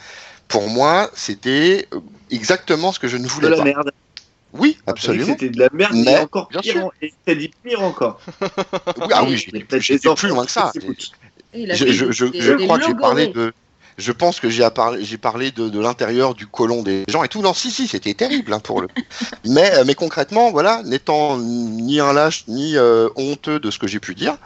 pour 0.47 0.67
moi, 0.69 1.09
c'était 1.15 1.87
euh, 1.93 1.99
exactement 2.31 2.91
ce 2.91 2.99
que 2.99 3.07
je 3.07 3.17
ne 3.17 3.23
De 3.23 3.29
voulais 3.29 3.49
la 3.49 3.57
pas. 3.57 3.63
merde. 3.63 3.91
Oui, 4.53 4.77
que 4.85 4.91
absolument. 4.91 5.25
C'était 5.27 5.49
de 5.49 5.59
la 5.59 5.69
merde, 5.71 5.93
Mais, 5.93 6.03
mais 6.03 6.19
encore 6.19 6.47
bien 6.49 6.61
pire. 6.61 6.85
en- 6.85 6.91
Et 7.01 7.13
t'as 7.25 7.35
dit 7.35 7.51
pire 7.63 7.81
encore. 7.81 8.19
Oui, 8.25 8.37
ah 9.13 9.23
oui, 9.23 9.33
Et 9.33 9.37
j'ai 9.79 9.99
plus 10.15 10.29
loin 10.29 10.45
que 10.45 10.51
ça. 10.51 10.71
Et 11.53 11.75
Je, 11.75 12.55
crois 12.55 12.79
que 12.79 12.85
j'ai 12.85 12.95
parlé 12.95 13.27
de. 13.27 13.53
Je 13.99 14.13
pense 14.13 14.39
que 14.39 14.49
j'ai 14.49 14.67
parlé 15.17 15.51
de, 15.51 15.79
l'intérieur 15.79 16.33
du 16.33 16.47
côlon 16.47 16.83
des 16.83 17.03
gens 17.09 17.23
et 17.23 17.27
tout. 17.27 17.41
Non, 17.41 17.53
si, 17.53 17.69
si, 17.69 17.87
c'était 17.87 18.13
terrible 18.13 18.53
hein, 18.53 18.59
pour 18.59 18.81
le. 18.81 18.87
euh, 19.47 19.83
mais 19.85 19.93
concrètement, 19.93 20.51
voilà, 20.51 20.81
n'étant 20.83 21.37
ni 21.37 21.99
un 21.99 22.13
lâche 22.13 22.45
ni 22.47 22.77
euh, 22.77 23.09
honteux 23.17 23.59
de 23.59 23.69
ce 23.69 23.77
que 23.77 23.87
j'ai 23.87 23.99
pu 23.99 24.15
dire, 24.15 24.37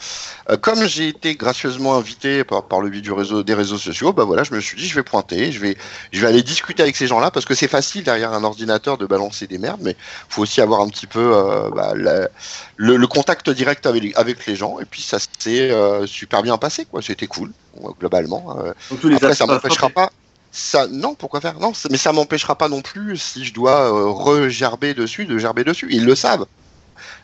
euh, 0.49 0.57
comme 0.57 0.85
j'ai 0.85 1.07
été 1.07 1.35
gracieusement 1.35 1.95
invité 1.95 2.43
par, 2.43 2.81
le 2.81 2.89
biais 2.89 3.01
des 3.43 3.53
réseaux 3.53 3.77
sociaux, 3.77 4.11
bah 4.11 4.23
voilà, 4.23 4.43
je 4.43 4.53
me 4.53 4.59
suis 4.59 4.75
dit, 4.75 4.87
je 4.87 4.95
vais 4.95 5.03
pointer, 5.03 5.51
je 5.51 5.59
vais, 5.59 5.77
aller 6.25 6.41
discuter 6.41 6.81
avec 6.81 6.95
ces 6.95 7.05
gens-là 7.05 7.29
parce 7.29 7.45
que 7.45 7.53
c'est 7.53 7.67
facile 7.67 8.03
derrière 8.03 8.33
un 8.33 8.43
ordinateur 8.43 8.97
de 8.97 9.05
balancer 9.05 9.45
des 9.45 9.59
merdes, 9.59 9.81
mais 9.83 9.95
faut 10.29 10.41
aussi 10.41 10.61
avoir 10.61 10.81
un 10.81 10.89
petit 10.89 11.07
peu 11.07 11.31
bah, 11.75 11.93
la- 11.95 12.29
le, 12.77 12.95
le 12.97 13.07
contact 13.07 13.49
direct 13.49 13.85
avec, 13.85 14.15
avec 14.17 14.45
les 14.45 14.55
gens 14.55 14.79
et 14.79 14.85
puis 14.85 15.01
ça 15.01 15.17
s'est 15.19 15.71
euh, 15.71 16.07
super 16.07 16.41
bien 16.41 16.57
passé, 16.57 16.85
quoi. 16.85 17.01
C'était 17.01 17.27
cool 17.27 17.51
globalement. 17.99 18.57
Euh, 18.59 18.73
Donc, 18.89 18.99
tous 19.01 19.09
les 19.09 19.15
après, 19.15 19.35
ça 19.35 19.45
m'empêchera 19.45 19.89
pas. 19.89 20.09
Ça, 20.51 20.87
non, 20.87 21.15
pourquoi 21.15 21.41
faire? 21.41 21.59
Non, 21.59 21.73
mais 21.89 21.97
ça 21.97 22.13
m'empêchera 22.13 22.55
pas 22.55 22.69
non 22.69 22.81
plus 22.81 23.17
si 23.17 23.43
je 23.43 23.53
dois 23.53 23.91
euh, 23.91 24.05
regerber 24.09 24.93
dessus, 24.93 25.25
de 25.25 25.37
gerber 25.37 25.63
dessus. 25.63 25.87
Ils 25.89 26.05
le 26.05 26.13
savent. 26.15 26.45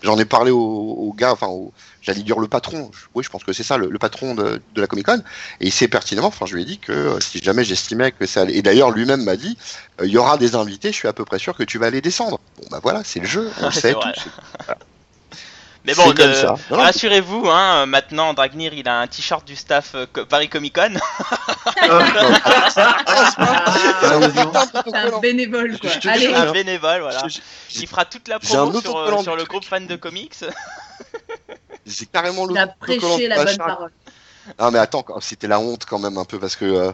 J'en 0.02 0.18
ai 0.18 0.26
parlé 0.26 0.50
au, 0.50 0.58
au 0.60 1.14
gars, 1.14 1.32
enfin, 1.34 1.48
au- 1.48 1.72
j'allais 2.02 2.24
dire 2.24 2.40
le 2.40 2.48
patron. 2.48 2.90
Oui, 3.14 3.24
je 3.24 3.30
pense 3.30 3.44
que 3.44 3.54
c'est 3.54 3.64
ça, 3.64 3.78
le, 3.78 3.90
le 3.90 4.00
patron 4.00 4.34
de, 4.34 4.62
de 4.74 4.82
la 4.82 4.88
Comic 4.88 5.06
Con. 5.06 5.22
Et 5.62 5.68
il 5.68 5.72
sait 5.72 5.88
pertinemment. 5.88 6.28
Enfin, 6.30 6.46
je 6.48 6.56
lui 6.56 6.64
ai 6.64 6.66
dit 6.66 6.80
que 6.80 6.92
euh, 6.92 7.20
si 7.20 7.40
jamais 7.40 7.64
j'estimais 7.64 8.12
que 8.12 8.26
ça 8.26 8.42
allait. 8.42 8.56
Et 8.56 8.62
d'ailleurs, 8.62 8.90
lui-même 8.92 9.24
m'a 9.24 9.36
dit, 9.36 9.58
euh, 10.02 10.06
il 10.08 10.12
y 10.12 10.18
aura 10.18 10.38
des 10.38 10.56
invités. 10.56 10.92
Je 10.92 10.98
suis 10.98 11.08
à 11.08 11.14
peu 11.14 11.24
près 11.26 11.38
sûr 11.38 11.56
que 11.56 11.64
tu 11.64 11.78
vas 11.78 11.90
les 11.92 12.02
descendre. 12.02 12.40
Bon, 12.58 12.68
bah 12.72 12.80
voilà, 12.82 13.04
c'est 13.04 13.20
le 13.20 13.28
jeu. 13.28 13.52
On 13.62 13.66
le 13.68 13.72
sait 13.72 13.94
tous. 13.94 14.30
Mais 15.86 15.94
C'est 15.94 16.04
bon. 16.04 16.14
Non, 16.14 16.58
non, 16.72 16.84
rassurez-vous, 16.84 17.48
hein, 17.50 17.86
maintenant 17.86 18.34
Dragnir 18.34 18.74
il 18.74 18.88
a 18.88 19.00
un 19.00 19.08
t-shirt 19.08 19.48
du 19.48 19.56
staff 19.56 19.96
euh, 19.96 20.06
Paris 20.28 20.50
Comic 20.50 20.76
Con. 20.76 20.94
C'est 24.86 24.96
un 24.96 25.20
bénévole, 25.20 25.80
quoi. 25.80 25.90
Je 26.02 26.10
Allez, 26.10 26.34
un 26.34 26.52
bénévole, 26.52 27.02
voilà. 27.02 27.24
Il 27.76 27.88
fera 27.88 28.06
toute 28.06 28.28
la 28.28 28.40
promo 28.40 28.82
sur, 28.82 28.98
euh, 28.98 29.24
sur 29.24 29.36
le 29.36 29.46
groupe 29.46 29.64
fan 29.64 29.88
de 29.88 29.96
comics. 29.96 30.36
J'ai 31.86 32.06
carrément 32.06 32.48
il 32.50 32.58
a 32.58 32.68
prêché 32.68 33.28
la 33.28 33.44
bonne 33.44 33.58
parole. 33.58 33.92
Ah 34.58 34.72
mais 34.72 34.80
attends, 34.80 35.06
c'était 35.22 35.48
la 35.48 35.60
honte 35.60 35.86
quand 35.86 36.00
même 36.00 36.18
un 36.18 36.26
peu 36.26 36.40
parce 36.40 36.56
que 36.56 36.66
euh, 36.66 36.92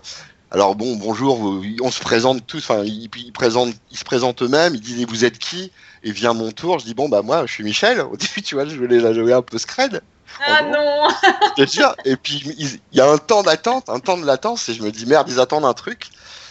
alors 0.56 0.78
bon 0.78 0.96
bonjour, 0.96 1.62
on 1.82 1.92
se 1.92 2.00
présente 2.00 2.48
tous, 2.48 2.60
enfin 2.60 2.82
ils, 2.86 3.10
ils 3.18 3.34
présentent, 3.34 3.76
ils 3.92 3.98
se 3.98 4.06
présentent 4.06 4.42
eux-mêmes, 4.42 4.74
ils 4.74 4.80
disent 4.80 5.06
vous 5.06 5.26
êtes 5.26 5.38
qui? 5.38 5.70
Et 6.02 6.14
vient 6.14 6.34
mon 6.34 6.50
tour, 6.54 6.80
je 6.80 6.86
dis 6.86 6.94
bon 6.94 7.10
bah 7.10 7.22
moi 7.24 7.46
je 7.46 7.52
suis 7.52 7.64
Michel. 7.66 8.00
Au 8.12 8.16
début 8.16 8.42
tu 8.42 8.56
vois 8.56 8.66
je 8.66 8.78
voulais 8.78 9.02
la 9.02 9.14
jouer 9.14 9.34
un 9.34 9.42
peu 9.42 9.58
scred, 9.58 10.02
Ah 10.48 10.62
non 10.62 11.10
je 11.58 11.66
te 11.66 11.70
jure. 11.70 11.94
Et 12.06 12.16
puis 12.16 12.42
il 12.58 12.80
y 12.94 13.02
a 13.02 13.12
un 13.12 13.18
temps 13.18 13.44
d'attente, 13.44 13.90
un 13.90 14.00
temps 14.00 14.18
de 14.18 14.26
latence 14.26 14.70
et 14.70 14.74
je 14.74 14.82
me 14.82 14.92
dis 14.92 15.06
merde 15.06 15.28
ils 15.30 15.42
attendent 15.42 15.66
un 15.66 15.74
truc. 15.74 16.08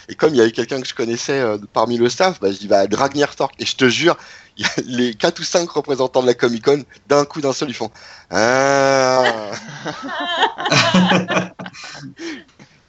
Et 0.07 0.13
comme 0.13 0.35
il 0.35 0.37
y 0.37 0.41
avait 0.41 0.51
quelqu'un 0.51 0.79
que 0.81 0.87
je 0.87 0.93
connaissais 0.93 1.39
euh, 1.39 1.57
parmi 1.73 1.97
le 1.97 2.07
staff, 2.07 2.39
bah, 2.39 2.51
je 2.51 2.57
dis 2.57 2.67
bah 2.67 2.85
Dragnir 2.85 3.35
Torque 3.35 3.59
et 3.59 3.65
je 3.65 3.75
te 3.75 3.89
jure 3.89 4.17
il 4.57 4.65
y 4.65 4.67
a 4.67 4.71
les 4.85 5.15
quatre 5.15 5.39
ou 5.39 5.43
cinq 5.43 5.67
représentants 5.71 6.21
de 6.21 6.27
la 6.27 6.35
Comic 6.35 6.63
Con 6.63 6.83
d'un 7.07 7.25
coup 7.25 7.41
d'un 7.41 7.53
seul 7.53 7.69
ils 7.69 7.73
font 7.73 7.89
ah 8.29 9.23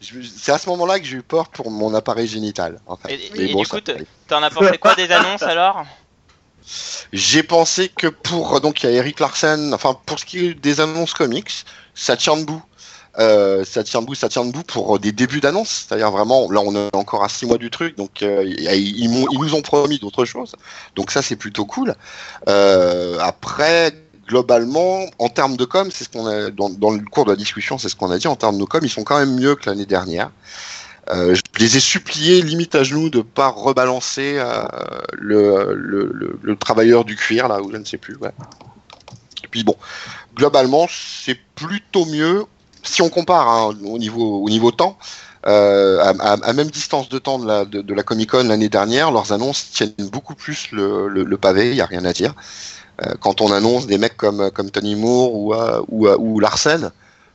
C'est 0.00 0.52
à 0.52 0.58
ce 0.58 0.68
moment-là 0.70 1.00
que 1.00 1.06
j'ai 1.06 1.16
eu 1.16 1.22
peur 1.22 1.48
pour 1.48 1.70
mon 1.70 1.94
appareil 1.94 2.26
génital. 2.28 2.80
En 2.86 2.96
fait. 2.96 3.14
Et- 3.14 3.30
Mais 3.36 3.44
et 3.44 3.52
bon, 3.52 3.62
du 3.62 3.68
coup. 3.68 3.78
T'en 4.28 4.42
as 4.42 4.50
pensé 4.50 4.78
quoi 4.78 4.94
des 4.94 5.10
annonces 5.10 5.42
alors? 5.42 5.84
J'ai 7.12 7.42
pensé 7.44 7.88
que 7.88 8.08
pour 8.08 8.60
donc 8.60 8.82
il 8.82 8.86
y 8.86 8.88
a 8.88 8.92
Eric 8.92 9.20
Larsen, 9.20 9.72
enfin 9.72 9.96
pour 10.06 10.18
ce 10.18 10.24
qui 10.24 10.46
est 10.46 10.54
des 10.54 10.80
annonces 10.80 11.14
comics, 11.14 11.64
ça 11.94 12.16
tient 12.16 12.36
debout. 12.36 12.62
Euh, 13.18 13.64
ça 13.64 13.82
tient 13.82 14.00
debout, 14.02 14.14
ça 14.14 14.28
tient 14.28 14.44
debout 14.44 14.64
pour 14.64 14.98
des 14.98 15.12
débuts 15.12 15.40
d'annonce. 15.40 15.86
C'est-à-dire 15.88 16.10
vraiment, 16.10 16.50
là 16.50 16.60
on 16.60 16.74
est 16.74 16.94
encore 16.94 17.22
à 17.24 17.28
six 17.28 17.46
mois 17.46 17.56
du 17.56 17.70
truc, 17.70 17.96
donc 17.96 18.22
euh, 18.22 18.42
ils, 18.44 18.98
ils 18.98 19.08
m'ont- 19.08 19.26
ils 19.30 19.38
nous 19.38 19.54
ont 19.54 19.62
promis 19.62 19.98
d'autres 19.98 20.24
choses. 20.26 20.54
Donc 20.96 21.10
ça 21.12 21.22
c'est 21.22 21.36
plutôt 21.36 21.64
cool. 21.64 21.94
Euh, 22.48 23.18
après, 23.20 23.92
globalement, 24.26 25.06
en 25.18 25.28
termes 25.28 25.56
de 25.56 25.64
com, 25.64 25.90
c'est 25.90 26.04
ce 26.04 26.08
qu'on 26.08 26.26
a 26.26 26.50
dans, 26.50 26.68
le 26.68 27.04
cours 27.10 27.24
de 27.24 27.30
la 27.30 27.36
discussion, 27.36 27.78
c'est 27.78 27.88
ce 27.88 27.96
qu'on 27.96 28.10
a 28.10 28.18
dit. 28.18 28.26
En 28.26 28.36
termes 28.36 28.58
de 28.58 28.64
com, 28.64 28.80
ils 28.82 28.90
sont 28.90 29.04
quand 29.04 29.18
même 29.18 29.34
mieux 29.34 29.54
que 29.54 29.68
l'année 29.68 29.86
dernière. 29.86 30.30
Euh, 31.10 31.34
je 31.34 31.60
les 31.60 31.76
ai 31.76 31.80
suppliés, 31.80 32.42
limite 32.42 32.74
à 32.74 32.82
genoux, 32.82 33.10
de 33.10 33.20
pas 33.20 33.48
rebalancer 33.48 34.38
euh, 34.38 34.64
le, 35.12 35.74
le, 35.74 36.10
le, 36.12 36.38
le 36.42 36.56
travailleur 36.56 37.04
du 37.04 37.14
cuir 37.14 37.46
là, 37.46 37.62
ou 37.62 37.70
je 37.70 37.76
ne 37.76 37.84
sais 37.84 37.98
plus. 37.98 38.16
Puis 39.50 39.62
bon, 39.62 39.76
globalement, 40.34 40.88
c'est 40.90 41.38
plutôt 41.54 42.06
mieux 42.06 42.44
si 42.82 43.02
on 43.02 43.08
compare 43.08 43.48
hein, 43.48 43.76
au 43.84 43.98
niveau 43.98 44.42
au 44.42 44.48
niveau 44.48 44.70
temps. 44.70 44.98
Euh, 45.46 46.02
à, 46.02 46.52
même 46.54 46.70
distance 46.70 47.08
de 47.08 47.18
temps 47.20 47.38
de 47.38 47.94
la, 47.94 48.02
Comic 48.02 48.30
Con 48.30 48.48
l'année 48.48 48.68
dernière, 48.68 49.12
leurs 49.12 49.30
annonces 49.30 49.70
tiennent 49.70 49.94
beaucoup 50.10 50.34
plus 50.34 50.72
le, 50.72 51.36
pavé, 51.36 51.70
il 51.70 51.76
y 51.76 51.80
a 51.80 51.86
rien 51.86 52.04
à 52.04 52.12
dire. 52.12 52.34
Euh, 53.04 53.14
quand 53.20 53.40
on 53.40 53.52
annonce 53.52 53.86
des 53.86 53.98
mecs 53.98 54.16
comme 54.16 54.50
comme 54.50 54.70
Tony 54.70 54.94
Moore 54.94 55.34
ou 55.34 55.54
euh, 55.54 55.82
ou, 55.88 56.06
euh, 56.06 56.16
ou 56.18 56.40
Larsen, 56.40 56.90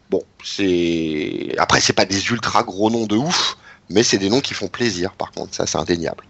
bon, 0.09 0.23
c'est 0.43 1.53
après 1.57 1.79
c'est 1.81 1.93
pas 1.93 2.05
des 2.05 2.29
ultra 2.29 2.63
gros 2.63 2.89
noms 2.89 3.05
de 3.05 3.15
ouf, 3.15 3.57
mais 3.89 4.01
c'est 4.01 4.17
des 4.17 4.29
noms 4.29 4.41
qui 4.41 4.55
font 4.55 4.67
plaisir. 4.67 5.11
Par 5.11 5.31
contre, 5.31 5.53
ça 5.53 5.67
c'est 5.67 5.77
indéniable. 5.77 6.23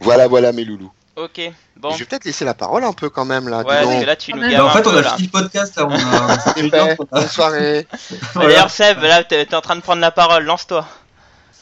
Voilà, 0.00 0.28
voilà 0.28 0.52
mes 0.52 0.64
loulous. 0.64 0.92
Ok, 1.14 1.42
bon. 1.76 1.90
Je 1.90 1.98
vais 1.98 2.04
peut-être 2.06 2.24
laisser 2.24 2.46
la 2.46 2.54
parole 2.54 2.84
un 2.84 2.94
peu 2.94 3.10
quand 3.10 3.26
même 3.26 3.48
là. 3.48 3.58
Ouais, 3.58 3.64
parce 3.64 4.00
que 4.00 4.06
là 4.06 4.16
tu 4.16 4.32
nous 4.32 4.40
gaves 4.40 4.62
Bah, 4.62 4.64
en 4.64 4.70
fait, 4.70 4.86
on 4.86 4.96
a 4.96 5.02
fini 5.02 5.26
le 5.26 5.30
podcast 5.30 5.76
là. 5.76 5.86
On 5.86 5.92
a... 5.92 6.94
Bonne 7.12 7.28
soirée. 7.28 7.86
Voilà. 8.32 8.48
D'ailleurs 8.48 8.70
Seb, 8.70 9.02
là 9.02 9.22
t'es 9.22 9.54
en 9.54 9.60
train 9.60 9.76
de 9.76 9.82
prendre 9.82 10.00
la 10.00 10.10
parole, 10.10 10.44
lance-toi. 10.44 10.86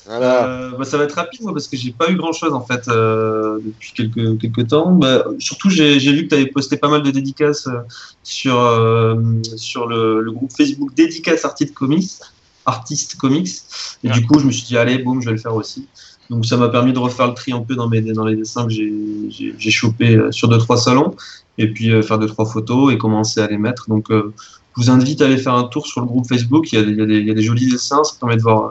Voilà. 0.06 0.46
Euh, 0.48 0.70
bah, 0.78 0.84
ça 0.84 0.96
va 0.98 1.04
être 1.04 1.12
rapide 1.14 1.42
moi 1.42 1.52
parce 1.52 1.68
que 1.68 1.76
j'ai 1.76 1.92
pas 1.92 2.10
eu 2.10 2.16
grand 2.16 2.32
chose 2.32 2.52
en 2.52 2.64
fait 2.64 2.88
euh, 2.88 3.58
depuis 3.62 3.92
quelques, 3.92 4.40
quelques 4.40 4.68
temps. 4.68 4.92
Bah, 4.92 5.24
surtout 5.38 5.68
j'ai 5.70 6.00
j'ai 6.00 6.12
vu 6.12 6.24
que 6.24 6.28
tu 6.28 6.34
avais 6.34 6.46
posté 6.46 6.76
pas 6.78 6.88
mal 6.88 7.02
de 7.02 7.10
dédicaces 7.10 7.66
euh, 7.66 7.80
sur, 8.22 8.58
euh, 8.58 9.16
sur 9.56 9.86
le, 9.86 10.20
le 10.22 10.32
groupe 10.32 10.52
Facebook 10.56 10.94
Dédicace 10.94 11.44
Artiste 11.44 11.74
Comics. 11.74 12.10
Artiste 12.66 13.16
Comics. 13.16 13.48
Et 14.02 14.08
Ouais. 14.08 14.14
du 14.14 14.26
coup 14.26 14.38
je 14.38 14.46
me 14.46 14.52
suis 14.52 14.64
dit 14.66 14.76
allez 14.78 14.98
boum 14.98 15.20
je 15.20 15.26
vais 15.26 15.32
le 15.32 15.38
faire 15.40 15.54
aussi. 15.54 15.86
Donc 16.30 16.46
ça 16.46 16.56
m'a 16.56 16.68
permis 16.68 16.92
de 16.92 16.98
refaire 16.98 17.26
le 17.28 17.34
tri 17.34 17.52
un 17.52 17.60
peu 17.60 17.74
dans, 17.74 17.88
mes, 17.88 18.00
dans 18.00 18.24
les 18.24 18.36
dessins 18.36 18.64
que 18.64 18.70
j'ai- 18.72 18.92
j'ai 19.28 19.54
j'ai 19.58 19.70
chopé 19.70 20.16
euh, 20.16 20.30
sur 20.32 20.48
deux 20.48 20.58
trois 20.58 20.76
salons 20.78 21.14
et 21.58 21.68
puis 21.72 21.90
euh, 21.92 22.02
faire 22.02 22.18
deux 22.18 22.28
trois 22.28 22.46
photos 22.46 22.92
et 22.92 22.98
commencer 22.98 23.40
à 23.40 23.48
les 23.48 23.58
mettre. 23.58 23.88
Donc 23.88 24.10
euh, 24.10 24.32
je 24.76 24.82
vous 24.82 24.90
invite 24.90 25.20
à 25.20 25.26
aller 25.26 25.36
faire 25.36 25.54
un 25.54 25.64
tour 25.64 25.86
sur 25.86 26.00
le 26.00 26.06
groupe 26.06 26.26
Facebook. 26.28 26.72
Il 26.72 26.78
y 26.78 26.82
a 26.82 26.84
des, 26.84 26.92
il 26.92 26.98
y 26.98 27.02
a 27.02 27.06
des, 27.06 27.18
il 27.18 27.26
y 27.26 27.30
a 27.30 27.34
des 27.34 27.42
jolis 27.42 27.68
dessins, 27.70 28.02
ça 28.04 28.14
permet 28.20 28.36
de 28.36 28.42
voir 28.42 28.64
euh, 28.64 28.70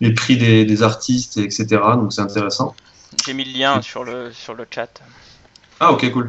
les 0.00 0.12
prix 0.12 0.36
des, 0.36 0.64
des 0.64 0.82
artistes, 0.82 1.38
etc. 1.38 1.66
Donc 1.94 2.12
c'est 2.12 2.20
intéressant. 2.20 2.74
J'ai 3.24 3.34
mis 3.34 3.44
le 3.44 3.58
lien 3.58 3.82
sur 3.82 4.04
le 4.04 4.32
sur 4.32 4.54
le 4.54 4.66
chat. 4.72 5.00
Ah 5.80 5.92
ok 5.92 6.10
cool. 6.12 6.28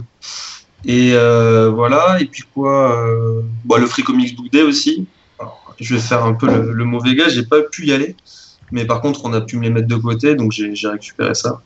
Et 0.85 1.13
euh, 1.13 1.69
voilà, 1.69 2.17
et 2.19 2.25
puis 2.25 2.43
quoi 2.53 2.97
euh, 2.97 3.41
bon, 3.65 3.77
Le 3.77 3.87
Free 3.87 4.03
Comics 4.03 4.35
Book 4.35 4.51
Day 4.51 4.61
aussi. 4.61 5.07
Alors, 5.39 5.75
je 5.79 5.95
vais 5.95 6.01
faire 6.01 6.23
un 6.23 6.33
peu 6.33 6.47
le, 6.47 6.71
le 6.71 6.85
mauvais 6.85 7.15
gars, 7.15 7.29
j'ai 7.29 7.43
pas 7.43 7.61
pu 7.61 7.87
y 7.87 7.93
aller. 7.93 8.15
Mais 8.71 8.85
par 8.85 9.01
contre, 9.01 9.21
on 9.23 9.33
a 9.33 9.41
pu 9.41 9.57
me 9.57 9.63
les 9.63 9.69
mettre 9.69 9.87
de 9.87 9.95
côté, 9.95 10.35
donc 10.35 10.51
j'ai 10.51 10.87
récupéré 10.87 11.33
ça. 11.33 11.61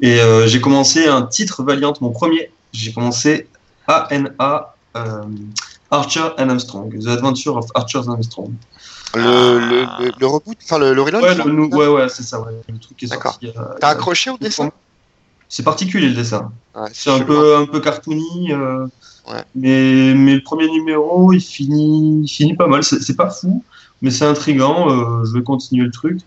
Et 0.00 0.20
euh, 0.20 0.46
j'ai 0.46 0.60
commencé 0.60 1.06
un 1.06 1.22
titre 1.22 1.62
Valiant, 1.62 1.94
mon 2.00 2.10
premier. 2.10 2.50
J'ai 2.72 2.92
commencé 2.92 3.48
ANA 3.86 4.74
Archer 5.90 6.30
and 6.38 6.48
Armstrong, 6.48 6.98
The 6.98 7.08
Adventure 7.08 7.56
of 7.56 7.66
Archer 7.74 7.98
and 7.98 8.12
Armstrong. 8.12 8.54
Le, 9.14 9.58
le, 9.58 9.80
le, 10.04 10.12
le 10.18 10.26
reboot, 10.26 10.56
enfin 10.64 10.78
le, 10.78 10.94
le 10.94 11.02
relaunch. 11.02 11.22
Ouais, 11.22 11.34
le 11.44 11.64
ouais, 11.64 11.86
ouais, 11.88 12.08
c'est 12.08 12.22
ça, 12.22 12.40
ouais. 12.40 12.52
Le 12.68 12.78
truc 12.78 12.96
qui 12.96 13.04
est 13.04 13.08
D'accord. 13.08 13.32
sorti. 13.32 13.48
a- 13.56 13.74
T'as 13.80 13.88
accroché 13.88 14.30
au 14.30 14.38
dessin? 14.38 14.70
C'est 15.48 15.62
particulier 15.62 16.08
le 16.08 16.14
dessin. 16.14 16.50
Ouais, 16.74 16.88
C'est 16.94 17.10
un 17.10 17.20
peu, 17.20 17.56
un 17.56 17.66
peu 17.66 17.80
cartoony. 17.80 18.52
euh, 18.52 18.86
Ouais. 19.28 19.44
mais, 19.54 20.14
mais 20.14 20.34
le 20.34 20.42
premier 20.42 20.68
numéro, 20.68 21.32
il 21.32 21.40
finit, 21.40 22.22
il 22.24 22.28
finit 22.28 22.56
pas 22.56 22.66
mal. 22.66 22.82
C'est 22.82 23.00
c'est 23.02 23.14
pas 23.14 23.30
fou, 23.30 23.62
mais 24.00 24.10
c'est 24.10 24.24
intriguant. 24.24 24.90
euh, 24.90 25.24
je 25.26 25.32
vais 25.34 25.42
continuer 25.44 25.84
le 25.84 25.92
truc. 25.92 26.20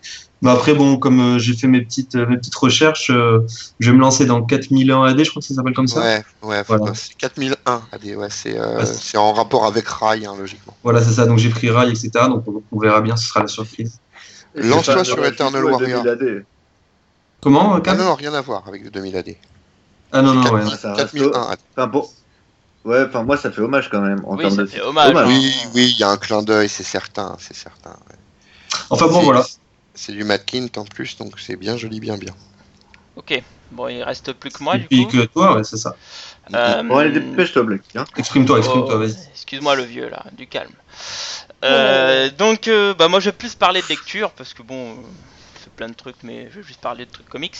Mais 0.46 0.52
après, 0.52 0.76
bon, 0.76 0.98
comme 0.98 1.38
euh, 1.38 1.40
j'ai 1.40 1.56
fait 1.56 1.66
mes 1.66 1.82
petites, 1.82 2.14
euh, 2.14 2.28
mes 2.28 2.38
petites 2.38 2.54
recherches, 2.54 3.10
euh, 3.10 3.40
je 3.80 3.90
vais 3.90 3.98
me 3.98 4.02
lancer 4.02 4.28
dans 4.28 4.44
4001 4.44 5.04
AD, 5.06 5.24
je 5.24 5.30
crois 5.32 5.42
que 5.42 5.48
ça 5.48 5.56
s'appelle 5.56 5.74
comme 5.74 5.88
ça. 5.88 6.00
Ouais, 6.02 6.24
ouais, 6.44 6.64
Voilà. 6.68 6.94
c'est 6.94 7.16
4001 7.16 7.82
AD, 7.92 8.06
ouais, 8.16 8.28
c'est 8.30 8.56
euh, 8.60 8.78
Ouais, 8.78 8.86
c'est- 8.86 8.94
c'est 9.02 9.18
en 9.18 9.34
rapport 9.34 9.66
avec 9.66 9.88
Rai, 9.88 10.24
hein, 10.24 10.36
logiquement. 10.38 10.76
Voilà, 10.84 11.04
c'est 11.04 11.14
ça. 11.14 11.26
Donc 11.26 11.40
j'ai 11.40 11.50
pris 11.50 11.72
Rail, 11.72 11.90
etc. 11.90 12.12
Donc 12.28 12.44
on, 12.48 12.62
on 12.72 12.80
verra 12.80 13.02
bien, 13.02 13.16
ce 13.18 13.28
sera 13.28 13.40
la 13.42 13.48
surprise. 13.48 13.98
Lance-toi 14.54 15.04
sur 15.04 15.26
Eternal 15.26 15.66
Warrior. 15.66 16.04
2000 16.04 16.10
AD. 16.10 16.46
Comment, 17.42 17.78
euh, 17.78 17.80
Ah 17.88 17.96
non, 17.96 18.04
non, 18.04 18.14
rien 18.14 18.34
à 18.36 18.42
voir 18.42 18.68
avec 18.68 18.84
le 18.84 18.92
2000 18.92 19.18
AD. 19.18 19.36
Ah 20.12 20.22
non, 20.22 20.36
non, 20.36 20.44
ouais. 20.44 20.50
4000 20.62 20.78
Ça 20.78 20.94
reste 20.94 21.12
4001 21.14 21.42
AD. 21.54 21.60
Enfin, 21.76 21.88
bon. 21.88 22.08
Ouais, 22.86 23.04
enfin, 23.08 23.24
moi, 23.24 23.36
ça 23.36 23.52
fait 23.52 23.62
hommage 23.62 23.90
quand 23.90 24.02
même. 24.02 24.22
En 24.26 24.36
Oui, 24.36 24.44
termes 24.44 24.56
ça 24.58 24.62
de... 24.62 24.68
fait 24.68 24.82
hommage. 24.82 25.12
Oui, 25.28 25.56
oui, 25.74 25.90
il 25.92 26.00
y 26.00 26.04
a 26.04 26.10
un 26.12 26.18
clin 26.18 26.44
d'œil, 26.44 26.70
c'est 26.70 26.84
certain, 26.84 27.36
c'est 27.40 27.56
certain. 27.56 27.90
ouais. 27.90 28.16
Enfin 28.92 29.08
bon, 29.08 29.22
voilà. 29.22 29.44
C'est 29.96 30.12
du 30.12 30.24
Matt 30.24 30.46
Kint 30.46 30.78
en 30.78 30.86
plus, 30.86 31.18
donc 31.18 31.40
c'est 31.40 31.56
bien 31.56 31.78
joli, 31.78 32.00
bien 32.00 32.18
bien. 32.18 32.36
Ok, 33.16 33.42
bon 33.72 33.88
il 33.88 34.04
reste 34.04 34.34
plus 34.34 34.52
que 34.52 34.62
moi 34.62 34.76
Et 34.76 34.80
du 34.80 34.88
puis 34.88 35.06
coup. 35.06 35.12
que 35.12 35.26
toi, 35.26 35.56
ouais, 35.56 35.64
c'est 35.64 35.78
ça. 35.78 35.96
Euh, 36.54 36.84
Bon, 36.84 36.98
allez, 36.98 37.12
dépêche-toi, 37.20 37.64
Black. 37.64 37.82
Hein. 37.96 38.04
Exprime-toi, 38.18 38.60
exprime-toi, 38.60 38.96
Oh, 38.96 39.00
vas-y. 39.00 39.16
Excuse-moi 39.32 39.76
le 39.76 39.84
vieux 39.84 40.10
là, 40.10 40.24
du 40.34 40.48
calme. 40.48 40.74
Euh, 41.64 42.30
donc 42.30 42.68
euh, 42.68 42.94
bah 42.94 43.08
moi 43.08 43.20
je 43.20 43.30
vais 43.30 43.36
plus 43.36 43.56
parler 43.56 43.82
de 43.82 43.88
lecture 43.88 44.32
parce 44.32 44.54
que 44.54 44.62
bon, 44.62 44.92
euh, 44.92 44.96
je 45.56 45.60
fais 45.64 45.70
plein 45.76 45.88
de 45.90 45.94
trucs 45.96 46.22
mais 46.24 46.50
je 46.52 46.60
vais 46.60 46.64
juste 46.68 46.82
parler 46.82 47.06
de 47.06 47.12
trucs 47.12 47.30
comics. 47.30 47.56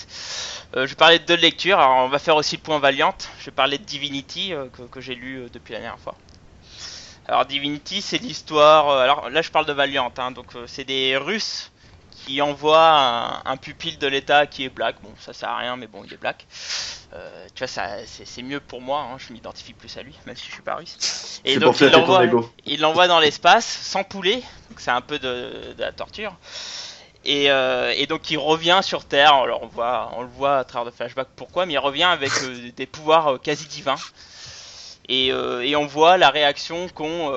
Euh, 0.76 0.86
je 0.86 0.90
vais 0.92 0.96
parler 0.96 1.20
de 1.20 1.26
deux 1.26 1.38
lectures, 1.38 1.80
alors 1.80 2.06
on 2.06 2.10
va 2.10 2.20
faire 2.20 2.36
aussi 2.36 2.58
le 2.58 2.62
point 2.62 2.78
Valiant. 2.80 3.16
Je 3.40 3.46
vais 3.46 3.52
parler 3.52 3.78
de 3.78 3.84
Divinity 3.84 4.54
euh, 4.54 4.66
que, 4.78 4.82
que 4.84 5.00
j'ai 5.02 5.16
lu 5.16 5.38
euh, 5.40 5.48
depuis 5.52 5.74
la 5.74 5.80
dernière 5.80 6.00
fois. 6.00 6.16
Alors 7.28 7.46
Divinity 7.46 8.02
c'est 8.02 8.18
l'histoire, 8.22 8.90
euh, 8.90 9.00
alors 9.04 9.30
là 9.30 9.42
je 9.42 9.50
parle 9.50 9.66
de 9.66 9.74
Valiant, 9.74 10.12
hein, 10.18 10.32
donc 10.32 10.48
euh, 10.56 10.66
c'est 10.68 10.84
des 10.84 11.18
Russes 11.18 11.72
qui 12.26 12.42
envoient 12.42 12.92
un, 12.92 13.42
un 13.46 13.58
pupille 13.58 13.98
de 13.98 14.08
l'État 14.08 14.48
qui 14.48 14.66
est 14.66 14.70
black. 14.70 14.96
Bon 15.02 15.14
ça 15.20 15.34
sert 15.34 15.50
à 15.50 15.58
rien 15.58 15.76
mais 15.78 15.88
bon 15.88 16.04
il 16.04 16.14
est 16.14 16.18
black. 16.18 16.46
Euh, 17.14 17.48
tu 17.54 17.60
vois 17.60 17.68
ça 17.68 17.88
c'est 18.06 18.44
mieux 18.44 18.60
pour 18.60 18.82
moi, 18.82 19.02
hein, 19.02 19.18
je 19.18 19.32
m'identifie 19.32 19.74
plus 19.74 19.96
à 19.98 20.04
lui 20.04 20.16
même 20.26 20.36
si 20.36 20.48
je 20.48 20.52
suis 20.52 20.62
pas 20.62 20.76
russe. 20.76 21.42
Et 21.46 21.58
donc 21.58 21.80
il 21.80 21.90
l'envoie 21.90 22.26
ego. 22.26 22.52
il 22.66 22.82
l'envoie 22.82 23.08
dans 23.08 23.20
l'espace 23.20 23.66
sans 23.66 24.04
poulet, 24.04 24.42
donc 24.70 24.80
c'est 24.80 24.92
un 24.92 25.02
peu 25.02 25.20
de, 25.20 25.74
de 25.78 25.82
la 25.82 25.92
torture. 25.92 26.36
Et, 27.28 27.50
euh, 27.50 27.92
et 27.96 28.06
donc 28.06 28.30
il 28.30 28.38
revient 28.38 28.82
sur 28.84 29.06
Terre, 29.06 29.34
alors 29.34 29.64
on, 29.64 29.68
voit, 29.68 30.12
on 30.16 30.22
le 30.22 30.28
voit 30.28 30.60
à 30.60 30.64
travers 30.64 30.92
de 30.92 30.96
flashbacks 30.96 31.30
pourquoi, 31.36 31.66
mais 31.66 31.74
il 31.74 31.80
revient 31.80 32.04
avec 32.04 32.32
euh, 32.44 32.72
des 32.76 32.86
pouvoirs 32.86 33.40
quasi 33.42 33.66
divins. 33.66 33.96
Et, 35.10 35.32
euh, 35.32 35.62
et 35.62 35.76
on 35.76 35.88
voit 35.88 36.18
la 36.18 36.30
réaction 36.30 36.88
qu'ont 36.90 37.32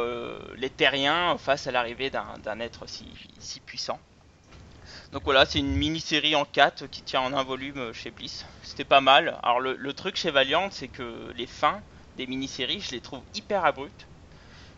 les 0.56 0.70
terriens 0.70 1.36
face 1.38 1.66
à 1.66 1.70
l'arrivée 1.70 2.10
d'un 2.10 2.26
d'un 2.42 2.60
être 2.60 2.86
si, 2.86 3.06
si 3.38 3.60
puissant. 3.60 3.98
Donc 5.12 5.22
voilà, 5.24 5.46
c'est 5.46 5.58
une 5.58 5.74
mini-série 5.74 6.34
en 6.34 6.44
4 6.44 6.86
qui 6.86 7.02
tient 7.02 7.20
en 7.22 7.32
un 7.32 7.42
volume 7.42 7.78
euh, 7.78 7.92
chez 7.92 8.10
Bliss. 8.10 8.44
C'était 8.62 8.84
pas 8.84 9.00
mal. 9.00 9.38
Alors 9.42 9.60
le, 9.60 9.74
le 9.76 9.92
truc 9.94 10.16
chez 10.16 10.30
Valiant, 10.30 10.68
c'est 10.70 10.88
que 10.88 11.32
les 11.34 11.46
fins 11.46 11.82
des 12.14 12.26
mini-séries, 12.26 12.80
je 12.80 12.90
les 12.90 13.00
trouve 13.00 13.22
hyper 13.34 13.64
abruptes. 13.64 14.08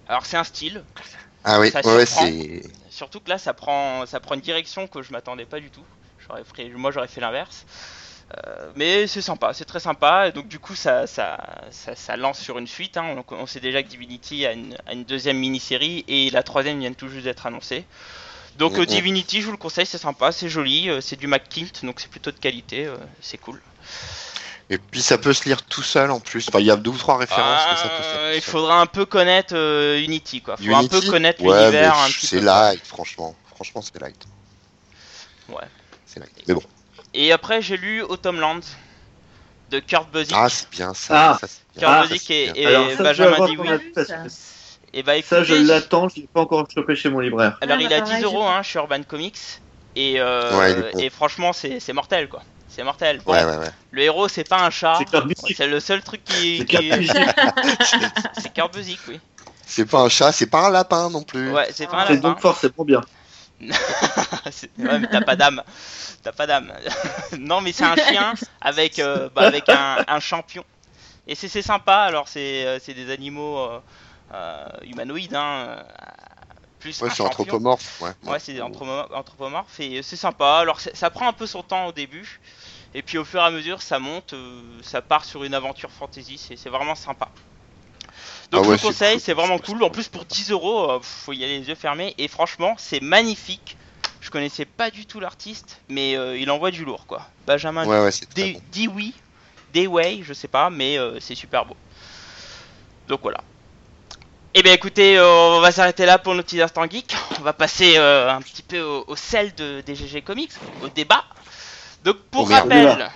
Alors 0.07 0.27
c'est 0.27 0.37
un 0.39 0.45
style, 0.45 0.87
Ah 1.45 1.61
oui, 1.61 1.73
Ça 1.73 1.83
ouais, 1.85 2.07
c'est. 2.07 2.63
surtout 2.91 3.21
que 3.21 3.31
là 3.31 3.39
ça 3.39 3.55
prend, 3.55 4.07
ça 4.07 4.21
prend 4.21 4.35
une 4.37 4.41
direction 4.43 4.89
que 4.89 5.03
je 5.03 5.13
m'attendais 5.13 5.47
pas 5.47 5.61
du 5.61 5.71
tout. 5.71 5.87
J'aurais 6.19 6.45
fait- 6.45 6.71
moi 6.71 6.91
j'aurais 6.93 7.09
fait 7.09 7.21
l'inverse. 7.21 7.67
Euh, 8.47 8.73
mais 8.77 9.07
c'est 9.09 9.23
sympa, 9.23 9.55
c'est 9.55 9.65
très 9.65 9.81
sympa. 9.81 10.29
Et 10.29 10.33
donc 10.33 10.49
du 10.49 10.59
coup 10.61 10.75
ça, 10.77 11.07
ça, 11.07 11.39
ça, 11.71 11.97
ça 11.97 12.17
lance 12.17 12.41
sur 12.41 12.59
une 12.59 12.67
suite. 12.69 12.97
hein. 12.99 13.25
On, 13.31 13.35
on 13.37 13.47
sait 13.47 13.61
déjà 13.61 13.83
que 13.83 13.89
Divinity 13.89 14.47
a 14.47 14.53
une, 14.53 14.77
a 14.87 14.93
une 14.95 15.05
deuxième 15.05 15.39
mini-série 15.39 16.05
et 16.09 16.31
la 16.31 16.43
troisième 16.43 16.81
vient 16.81 16.93
tout 16.95 17.09
juste 17.09 17.25
d'être 17.25 17.47
annoncée. 17.47 17.87
Donc 18.57 18.77
Mhm. 18.77 18.85
Divinity, 18.87 19.41
je 19.41 19.47
vous 19.47 19.53
le 19.53 19.59
conseille, 19.59 19.87
c'est 19.87 19.99
sympa, 19.99 20.33
c'est 20.33 20.49
joli, 20.49 20.91
euh, 20.91 21.01
c'est 21.01 21.17
du 21.17 21.27
McKint, 21.27 21.71
donc 21.83 22.01
c'est 22.01 22.11
plutôt 22.11 22.31
de 22.31 22.39
qualité, 22.39 22.87
euh, 22.87 22.97
c'est 23.21 23.39
cool. 23.39 23.61
Et 24.69 24.79
puis 24.79 25.03
ça 25.03 25.19
peut 25.19 25.33
se 25.33 25.45
lire 25.45 25.63
tout 25.63 25.83
seul 25.83 26.11
en 26.11 26.21
plus. 26.21 26.47
Enfin, 26.49 26.61
il 26.61 26.67
y 26.67 26.71
a 26.71 26.77
deux 26.77 26.91
ou 26.91 26.97
trois 26.97 27.17
références 27.19 27.65
que 27.65 27.77
ça 27.79 27.89
peut 27.89 28.03
se 28.05 28.09
lire. 28.11 28.31
Tout 28.33 28.37
il 28.37 28.43
faudra 28.43 28.81
un 28.81 28.87
peu 28.87 29.05
connaître 29.05 29.55
euh, 29.57 30.01
Unity, 30.01 30.43
quoi. 30.43 30.57
Faut 30.57 30.75
un 30.75 30.87
peu 30.87 30.97
Unity 30.97 31.11
connaître 31.11 31.43
Ouais, 31.43 31.61
l'univers 31.61 31.97
C'est 32.21 32.41
light, 32.41 32.87
franchement. 32.87 33.35
Franchement, 33.55 33.83
c'est 33.83 34.01
light. 34.01 34.23
Ouais. 35.49 35.65
C'est 36.07 36.21
light. 36.21 36.31
Mais 36.47 36.55
bon. 36.55 36.63
Et 37.13 37.33
après 37.33 37.61
j'ai 37.63 37.77
lu 37.77 38.03
Autumnland 38.03 38.63
de 39.71 39.81
Kurt 39.81 40.11
Busiek. 40.13 40.37
Ah, 40.39 40.49
c'est 40.49 40.71
bien 40.71 40.95
ça. 40.95 41.33
Ah. 41.33 41.39
ça, 41.41 41.49
c'est 41.49 41.79
bien. 41.79 41.89
Kurt 41.89 42.05
Ah, 42.05 42.07
Busiek 42.07 42.31
et, 42.57 42.67
Alors, 42.67 42.91
ça, 42.97 43.03
Benjamin 43.03 43.33
avoir 43.33 43.49
dit 44.93 44.99
ton 44.99 44.99
oui. 44.99 44.99
avis, 44.99 44.99
parce 44.99 44.99
que 44.99 44.99
Et 44.99 45.03
bah 45.03 45.17
Ça, 45.23 45.43
je 45.45 45.55
écoutez, 45.55 45.65
l'attends, 45.65 46.09
je 46.09 46.21
l'ai 46.21 46.29
pas 46.33 46.41
encore 46.43 46.67
chopé 46.73 46.95
chez 46.97 47.11
mon 47.11 47.21
libraire. 47.21 47.59
alors 47.61 47.79
Ah, 47.79 47.83
il 47.83 47.89
bah, 47.89 47.97
a 47.97 48.01
pareil, 48.01 48.19
10 48.19 48.25
euros 48.25 48.43
j'ai- 48.43 48.49
hein, 48.49 48.63
chez 48.63 48.79
Urban 48.79 49.03
Comics. 49.05 49.39
Et, 49.97 50.21
euh, 50.21 50.59
Ouais, 50.59 50.93
et 50.99 51.11
franchement 51.11 51.53
c'est 51.53 51.81
c'est 51.81 51.93
mortel 51.93 52.29
quoi. 52.29 52.45
C'est 52.69 52.85
mortel. 52.85 53.21
Bon, 53.27 53.33
Ouais, 53.33 53.45
ouais, 53.45 53.57
ouais. 53.59 53.71
Le 53.91 54.03
héros 54.03 54.29
c'est 54.29 54.45
pas 54.45 54.59
un 54.65 54.71
chat. 54.71 54.99
C'est. 54.99 55.55
C'est 55.55 55.67
le 55.67 55.81
seul 55.81 56.03
truc 56.03 56.23
qui. 56.25 56.59
C'est 56.59 56.67
qui-. 56.67 57.09
C'est 58.39 58.53
Kurt 58.53 58.73
Busiek, 58.73 59.01
oui. 59.09 59.21
C'est 59.67 59.87
pas 59.87 60.01
un 60.03 60.09
chat, 60.09 60.33
c'est 60.33 60.47
pas 60.47 60.67
un 60.67 60.71
lapin 60.71 61.11
non 61.11 61.23
plus. 61.23 61.51
Ouais, 61.51 61.69
c'est 61.73 61.87
pas 61.89 61.99
un 62.03 62.07
C'est 62.07 62.15
lapin. 62.15 62.29
donc 62.31 62.41
forcément 62.41 62.85
bien. 62.85 63.01
C'est- 64.51 64.71
ouais, 64.79 64.99
mais 64.99 65.07
t'as 65.09 65.21
pas 65.21 65.37
d'âme. 65.37 65.63
T'as 66.23 66.33
pas 66.33 66.47
d'âme. 66.47 66.73
non, 67.39 67.61
mais 67.61 67.73
c'est 67.73 67.85
un 67.85 67.97
chien 67.97 68.33
avec, 68.61 68.99
euh, 68.99 69.29
bah, 69.35 69.43
avec 69.43 69.69
un, 69.69 69.99
un 70.07 70.21
champion. 70.21 70.65
Et 71.27 71.35
c'est 71.35 71.49
c'est 71.49 71.63
sympa. 71.63 71.97
Alors, 71.99 72.29
c'est 72.29 72.67
euh, 72.67 72.79
c'est 72.81 72.95
des 72.95 73.11
animaux 73.13 73.59
euh, 73.59 73.81
euh, 74.33 74.67
humanoïdes. 74.85 75.35
Hein, 75.35 75.67
euh, 75.69 75.83
plus 76.79 77.01
Ouais, 77.03 77.11
c'est 77.11 77.23
anthropomorphe. 77.23 78.01
Ouais. 78.01 78.11
Ouais, 78.25 78.39
c'est 78.39 78.59
anthromo- 78.61 79.07
anthropomorphe. 79.13 79.79
Et 79.81 80.03
c'est 80.03 80.17
sympa. 80.17 80.59
Alors, 80.59 80.81
c'est- 80.81 80.97
ça 80.97 81.11
prend 81.11 81.29
un 81.29 81.33
peu 81.35 81.47
son 81.47 81.63
temps 81.63 81.87
au 81.87 81.93
début. 81.93 82.41
Et 82.95 83.03
puis, 83.03 83.19
au 83.19 83.25
fur 83.25 83.41
et 83.41 83.45
à 83.45 83.51
mesure, 83.51 83.83
ça 83.83 83.99
monte. 83.99 84.33
euh, 84.33 84.63
ça 84.83 85.03
part 85.03 85.25
sur 85.25 85.45
une 85.45 85.55
aventure 85.55 85.91
fantasy. 85.91 86.39
C'est 86.39 86.57
c'est 86.57 86.71
vraiment 86.71 86.95
sympa. 86.95 87.29
Donc, 88.51 88.63
Ah 88.63 88.65
je 88.65 88.71
ouais, 88.71 88.77
vous 88.77 88.79
c'est 88.79 88.87
conseille. 88.89 89.13
cool. 89.15 89.21
C'est 89.21 89.35
vraiment 89.35 89.59
cool. 89.59 89.83
En 89.85 89.91
plus, 89.91 90.09
pour 90.09 90.25
10 90.25 90.51
euros, 90.51 90.99
faut 91.03 91.33
y 91.33 91.45
aller 91.45 91.59
les 91.61 91.69
yeux 91.69 91.75
fermés. 91.75 92.15
Et 92.19 92.27
franchement, 92.29 92.75
c'est 92.79 93.01
magnifique. 93.01 93.77
Je 94.21 94.31
connaissais 94.31 94.65
pas 94.65 94.91
du 94.91 95.07
tout 95.07 95.21
l'artiste, 95.21 95.81
mais 95.89 96.17
euh, 96.17 96.37
il 96.37 96.51
envoie 96.51 96.71
du 96.71 96.85
lourd 96.85 97.07
quoi. 97.07 97.27
Benjamin 97.47 97.87
Ouais, 97.87 98.01
ouais, 98.03 98.11
c'est 98.11 98.29
dit, 98.35 98.55
bon. 98.89 99.13
Dayway, 99.73 100.23
je 100.25 100.33
sais 100.35 100.49
pas, 100.49 100.69
mais 100.69 100.99
euh, 100.99 101.21
c'est 101.21 101.35
super 101.35 101.65
beau. 101.65 101.77
Donc 103.09 103.21
voilà. 103.23 103.41
Eh 104.55 104.63
bien 104.63 104.73
écoutez, 104.73 105.17
euh, 105.17 105.57
on 105.57 105.61
va 105.61 105.71
s'arrêter 105.71 106.07
là 106.07 106.19
pour 106.19 106.35
nos 106.35 106.43
petits 106.43 106.61
instants 106.61 106.89
geeks. 106.89 107.15
On 107.39 107.43
va 107.43 107.53
passer 107.53 107.95
euh, 107.99 108.31
un 108.31 108.43
petit 108.43 108.63
peu 108.63 108.81
au, 108.81 109.05
au 109.07 109.17
sel 109.17 109.55
de, 109.55 109.81
des 109.83 109.95
GG 109.95 110.23
Comics, 110.23 110.53
au 110.83 110.89
débat. 110.89 111.25
Donc 112.05 112.17
pour 112.31 112.47
Oh, 112.47 112.47
merde. 112.65 113.03
rappel, 113.03 113.11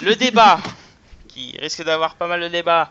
le 0.00 0.16
débat, 0.16 0.60
qui 1.28 1.56
risque 1.60 1.84
d'avoir 1.84 2.16
pas 2.16 2.26
mal 2.26 2.40
de 2.40 2.48
débats, 2.48 2.90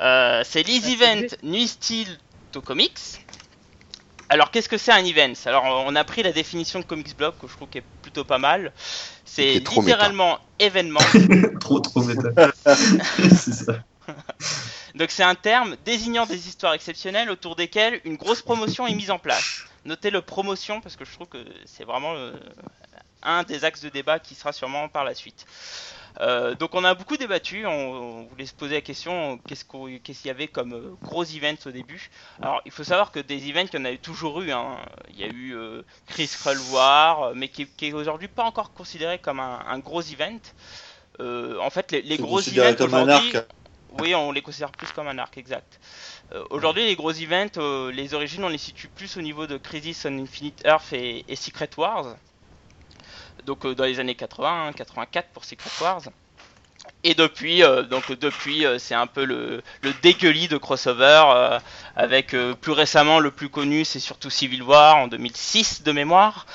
euh, 0.00 0.42
c'est 0.44 0.66
les 0.66 0.80
Ah, 0.84 0.88
events. 0.88 1.36
Nuit 1.42 1.68
Style 1.68 2.18
to 2.52 2.60
Comics. 2.62 2.98
Alors 4.28 4.50
qu'est-ce 4.50 4.68
que 4.68 4.78
c'est 4.78 4.92
un 4.92 5.04
event? 5.04 5.32
Alors 5.46 5.64
on 5.86 5.94
a 5.96 6.04
pris 6.04 6.22
la 6.22 6.32
définition 6.32 6.78
de 6.80 6.84
Comics 6.84 7.16
Blog 7.16 7.34
que 7.40 7.46
je 7.48 7.54
trouve 7.56 7.68
qui 7.68 7.78
est 7.78 7.84
plutôt 8.02 8.24
pas 8.24 8.38
mal. 8.38 8.72
C'est 9.24 9.60
littéralement 9.60 10.38
événement. 10.58 11.00
trop 11.60 11.80
trop 11.80 12.02
méta. 12.02 12.30
c'est 12.66 13.54
ça. 13.54 13.74
Donc 14.94 15.10
c'est 15.10 15.22
un 15.22 15.34
terme 15.34 15.76
désignant 15.84 16.26
des 16.26 16.48
histoires 16.48 16.74
exceptionnelles 16.74 17.30
autour 17.30 17.56
desquelles 17.56 18.00
une 18.04 18.16
grosse 18.16 18.42
promotion 18.42 18.86
est 18.86 18.94
mise 18.94 19.10
en 19.10 19.18
place. 19.18 19.64
Notez 19.84 20.10
le 20.10 20.20
promotion 20.20 20.80
parce 20.80 20.96
que 20.96 21.04
je 21.04 21.12
trouve 21.12 21.28
que 21.28 21.38
c'est 21.64 21.84
vraiment 21.84 22.14
euh, 22.14 22.32
un 23.22 23.42
des 23.44 23.64
axes 23.64 23.80
de 23.82 23.88
débat 23.88 24.18
qui 24.18 24.34
sera 24.34 24.52
sûrement 24.52 24.88
par 24.88 25.04
la 25.04 25.14
suite. 25.14 25.46
Euh, 26.20 26.56
donc 26.56 26.74
on 26.74 26.84
a 26.84 26.94
beaucoup 26.94 27.16
débattu, 27.16 27.64
on, 27.66 27.70
on 27.70 28.22
voulait 28.24 28.44
se 28.44 28.52
poser 28.52 28.74
la 28.74 28.80
question 28.80 29.38
qu'est-ce 29.46 29.64
qu'il 29.64 30.26
y 30.26 30.30
avait 30.30 30.48
comme 30.48 30.72
euh, 30.74 30.94
gros 31.02 31.24
events 31.24 31.66
au 31.66 31.70
début? 31.70 32.10
Alors 32.42 32.60
il 32.66 32.72
faut 32.72 32.82
savoir 32.84 33.12
que 33.12 33.20
des 33.20 33.48
events 33.48 33.68
il 33.72 33.78
y 33.78 33.82
en 33.82 33.84
a 33.84 33.96
toujours 33.96 34.40
eu. 34.42 34.50
hein. 34.50 34.76
Il 35.10 35.20
y 35.20 35.24
a 35.24 35.28
eu 35.28 35.54
euh, 35.54 35.82
Chris 36.08 36.28
Krull 36.40 36.58
War, 36.72 37.32
mais 37.34 37.48
qui, 37.48 37.66
qui 37.66 37.86
est 37.86 37.92
aujourd'hui 37.92 38.28
pas 38.28 38.42
encore 38.42 38.72
considéré 38.72 39.18
comme 39.18 39.38
un, 39.38 39.60
un 39.66 39.78
gros 39.78 40.02
event. 40.02 40.40
Euh, 41.20 41.58
en 41.60 41.70
fait 41.70 41.92
les, 41.92 42.16
gros 42.18 42.40
events 42.40 42.84
aujourd'hui. 42.84 43.32
Oui, 43.98 44.14
on 44.14 44.32
les 44.32 44.42
considère 44.42 44.70
plus 44.70 44.90
comme 44.92 45.08
un 45.08 45.18
arc, 45.18 45.36
exact. 45.38 45.80
Euh, 46.32 46.44
Aujourd'hui, 46.50 46.84
les 46.84 46.96
gros 46.96 47.12
events, 47.12 47.58
euh, 47.58 47.90
les 47.90 48.14
origines, 48.14 48.44
on 48.44 48.48
les 48.48 48.58
situe 48.58 48.88
plus 48.88 49.16
au 49.16 49.22
niveau 49.22 49.46
de 49.46 49.56
Crisis 49.56 50.06
on 50.06 50.18
Infinite 50.18 50.62
Earth 50.64 50.92
et, 50.92 51.24
et 51.28 51.36
Secret 51.36 51.70
Wars. 51.76 52.16
Donc 53.44 53.64
euh, 53.64 53.74
dans 53.74 53.84
les 53.84 53.98
années 54.00 54.14
80, 54.14 54.68
hein, 54.68 54.72
84 54.72 55.28
pour 55.30 55.44
Secret 55.44 55.70
Wars. 55.80 56.02
Et 57.02 57.14
depuis, 57.14 57.62
euh, 57.62 57.82
donc 57.82 58.12
depuis, 58.12 58.66
euh, 58.66 58.78
c'est 58.78 58.94
un 58.94 59.06
peu 59.06 59.24
le, 59.24 59.62
le 59.80 59.92
dégueulis 60.02 60.48
de 60.48 60.58
crossover, 60.58 61.22
euh, 61.34 61.58
avec 61.96 62.36
plus 62.60 62.72
récemment 62.72 63.20
le 63.20 63.30
plus 63.30 63.48
connu, 63.48 63.84
c'est 63.84 64.00
surtout 64.00 64.30
Civil 64.30 64.62
War 64.62 64.96
en 64.96 65.08
2006 65.08 65.82
de 65.82 65.92
mémoire. 65.92 66.46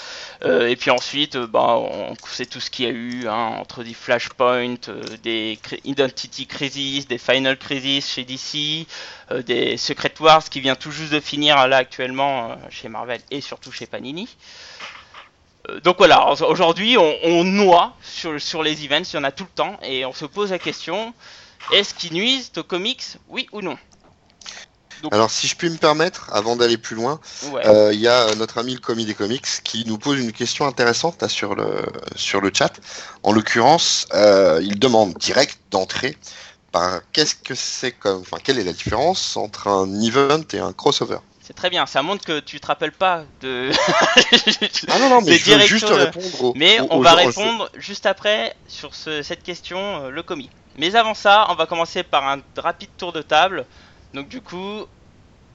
Et 0.43 0.75
puis 0.75 0.91
ensuite, 0.91 1.37
bah, 1.37 1.75
on 1.77 2.13
tout 2.15 2.59
ce 2.59 2.69
qu'il 2.69 2.85
y 2.85 2.87
a 2.87 2.91
eu 2.91 3.27
hein, 3.27 3.55
entre 3.59 3.83
des 3.83 3.93
Flashpoint, 3.93 4.75
des 5.23 5.59
Identity 5.83 6.45
Crisis, 6.45 7.07
des 7.07 7.17
Final 7.17 7.57
Crisis 7.57 8.13
chez 8.13 8.23
DC, 8.23 8.87
des 9.45 9.77
Secret 9.77 10.13
Wars 10.19 10.43
qui 10.43 10.61
vient 10.61 10.75
tout 10.75 10.91
juste 10.91 11.13
de 11.13 11.19
finir 11.19 11.67
là 11.67 11.77
actuellement 11.77 12.57
chez 12.69 12.89
Marvel 12.89 13.21
et 13.31 13.41
surtout 13.41 13.71
chez 13.71 13.87
Panini. 13.87 14.29
Euh, 15.69 15.79
donc 15.81 15.97
voilà, 15.97 16.31
aujourd'hui 16.47 16.97
on, 16.97 17.15
on 17.23 17.43
noie 17.43 17.93
sur, 18.03 18.39
sur 18.41 18.63
les 18.63 18.83
events, 18.85 19.03
il 19.13 19.15
y 19.15 19.19
en 19.19 19.23
a 19.23 19.31
tout 19.31 19.43
le 19.45 19.55
temps, 19.55 19.77
et 19.83 20.05
on 20.05 20.13
se 20.13 20.25
pose 20.25 20.51
la 20.51 20.59
question 20.59 21.13
est-ce 21.73 21.93
qu'ils 21.95 22.13
nuisent 22.13 22.51
aux 22.57 22.63
comics, 22.63 23.03
oui 23.29 23.47
ou 23.51 23.61
non 23.61 23.77
Alors, 25.11 25.31
si 25.31 25.47
je 25.47 25.55
puis 25.55 25.69
me 25.69 25.77
permettre, 25.77 26.29
avant 26.31 26.55
d'aller 26.55 26.77
plus 26.77 26.95
loin, 26.95 27.19
Ouais. 27.51 27.65
euh, 27.65 27.91
il 27.93 27.99
y 27.99 28.07
a 28.07 28.35
notre 28.35 28.59
ami 28.59 28.73
le 28.75 28.79
Comi 28.79 29.05
des 29.05 29.15
Comics 29.15 29.47
qui 29.63 29.83
nous 29.85 29.97
pose 29.97 30.19
une 30.19 30.31
question 30.31 30.67
intéressante 30.67 31.21
là, 31.21 31.27
sur, 31.29 31.55
le, 31.55 31.83
sur 32.15 32.39
le 32.41 32.51
chat. 32.53 32.73
En 33.23 33.31
l'occurrence, 33.31 34.07
euh, 34.13 34.59
il 34.63 34.77
demande 34.79 35.13
direct 35.15 35.57
d'entrée 35.71 36.17
par 36.71 37.01
qu'est-ce 37.11 37.35
que 37.35 37.55
c'est 37.55 37.91
comme, 37.93 38.21
enfin, 38.21 38.37
quelle 38.43 38.59
est 38.59 38.63
la 38.63 38.73
différence 38.73 39.37
entre 39.37 39.67
un 39.67 40.01
event 40.01 40.43
et 40.53 40.59
un 40.59 40.73
crossover 40.73 41.17
C'est 41.47 41.53
très 41.53 41.69
bien, 41.69 41.85
ça 41.85 42.01
montre 42.01 42.25
que 42.25 42.39
tu 42.39 42.59
te 42.59 42.65
rappelles 42.65 42.91
pas 42.91 43.23
de. 43.41 43.69
Ah 44.89 44.97
non, 44.99 45.09
non, 45.09 45.21
mais 45.21 45.37
je 45.37 45.51
veux 45.51 45.59
juste 45.59 45.85
répondre 45.87 46.43
au- 46.43 46.53
Mais 46.55 46.79
au- 46.79 46.87
on 46.89 46.99
va 47.01 47.13
répondre 47.13 47.69
juste 47.75 48.07
après 48.07 48.55
sur 48.67 48.95
ce- 48.95 49.21
cette 49.21 49.43
question, 49.43 49.77
euh, 50.05 50.09
le 50.09 50.23
comic. 50.23 50.49
Mais 50.77 50.95
avant 50.95 51.13
ça, 51.13 51.45
on 51.49 51.55
va 51.55 51.67
commencer 51.67 52.01
par 52.01 52.27
un 52.27 52.39
rapide 52.57 52.89
tour 52.97 53.13
de 53.13 53.21
table. 53.21 53.65
Donc 54.15 54.27
du 54.27 54.41
coup, 54.41 54.85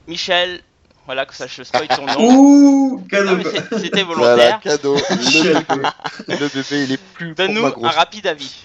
Michel, 0.07 0.63
voilà 1.07 1.27
que 1.27 1.35
ça 1.35 1.49
je 1.49 1.63
spoil 1.65 1.89
ton 1.89 2.07
nom. 2.07 2.15
Ouh, 2.21 3.07
cadeau. 3.11 3.39
c'était 3.79 4.05
Voilà, 4.05 4.15
volontaire. 4.37 4.61
cadeau. 4.61 4.95
Le 4.95 5.43
bébé, 5.43 5.89
le 6.29 6.49
bébé, 6.49 6.85
il 6.85 6.93
est 6.93 7.03
plus 7.15 7.35
Donne-nous 7.35 7.67
un 7.67 7.91
rapide 7.91 8.29
avis. 8.29 8.63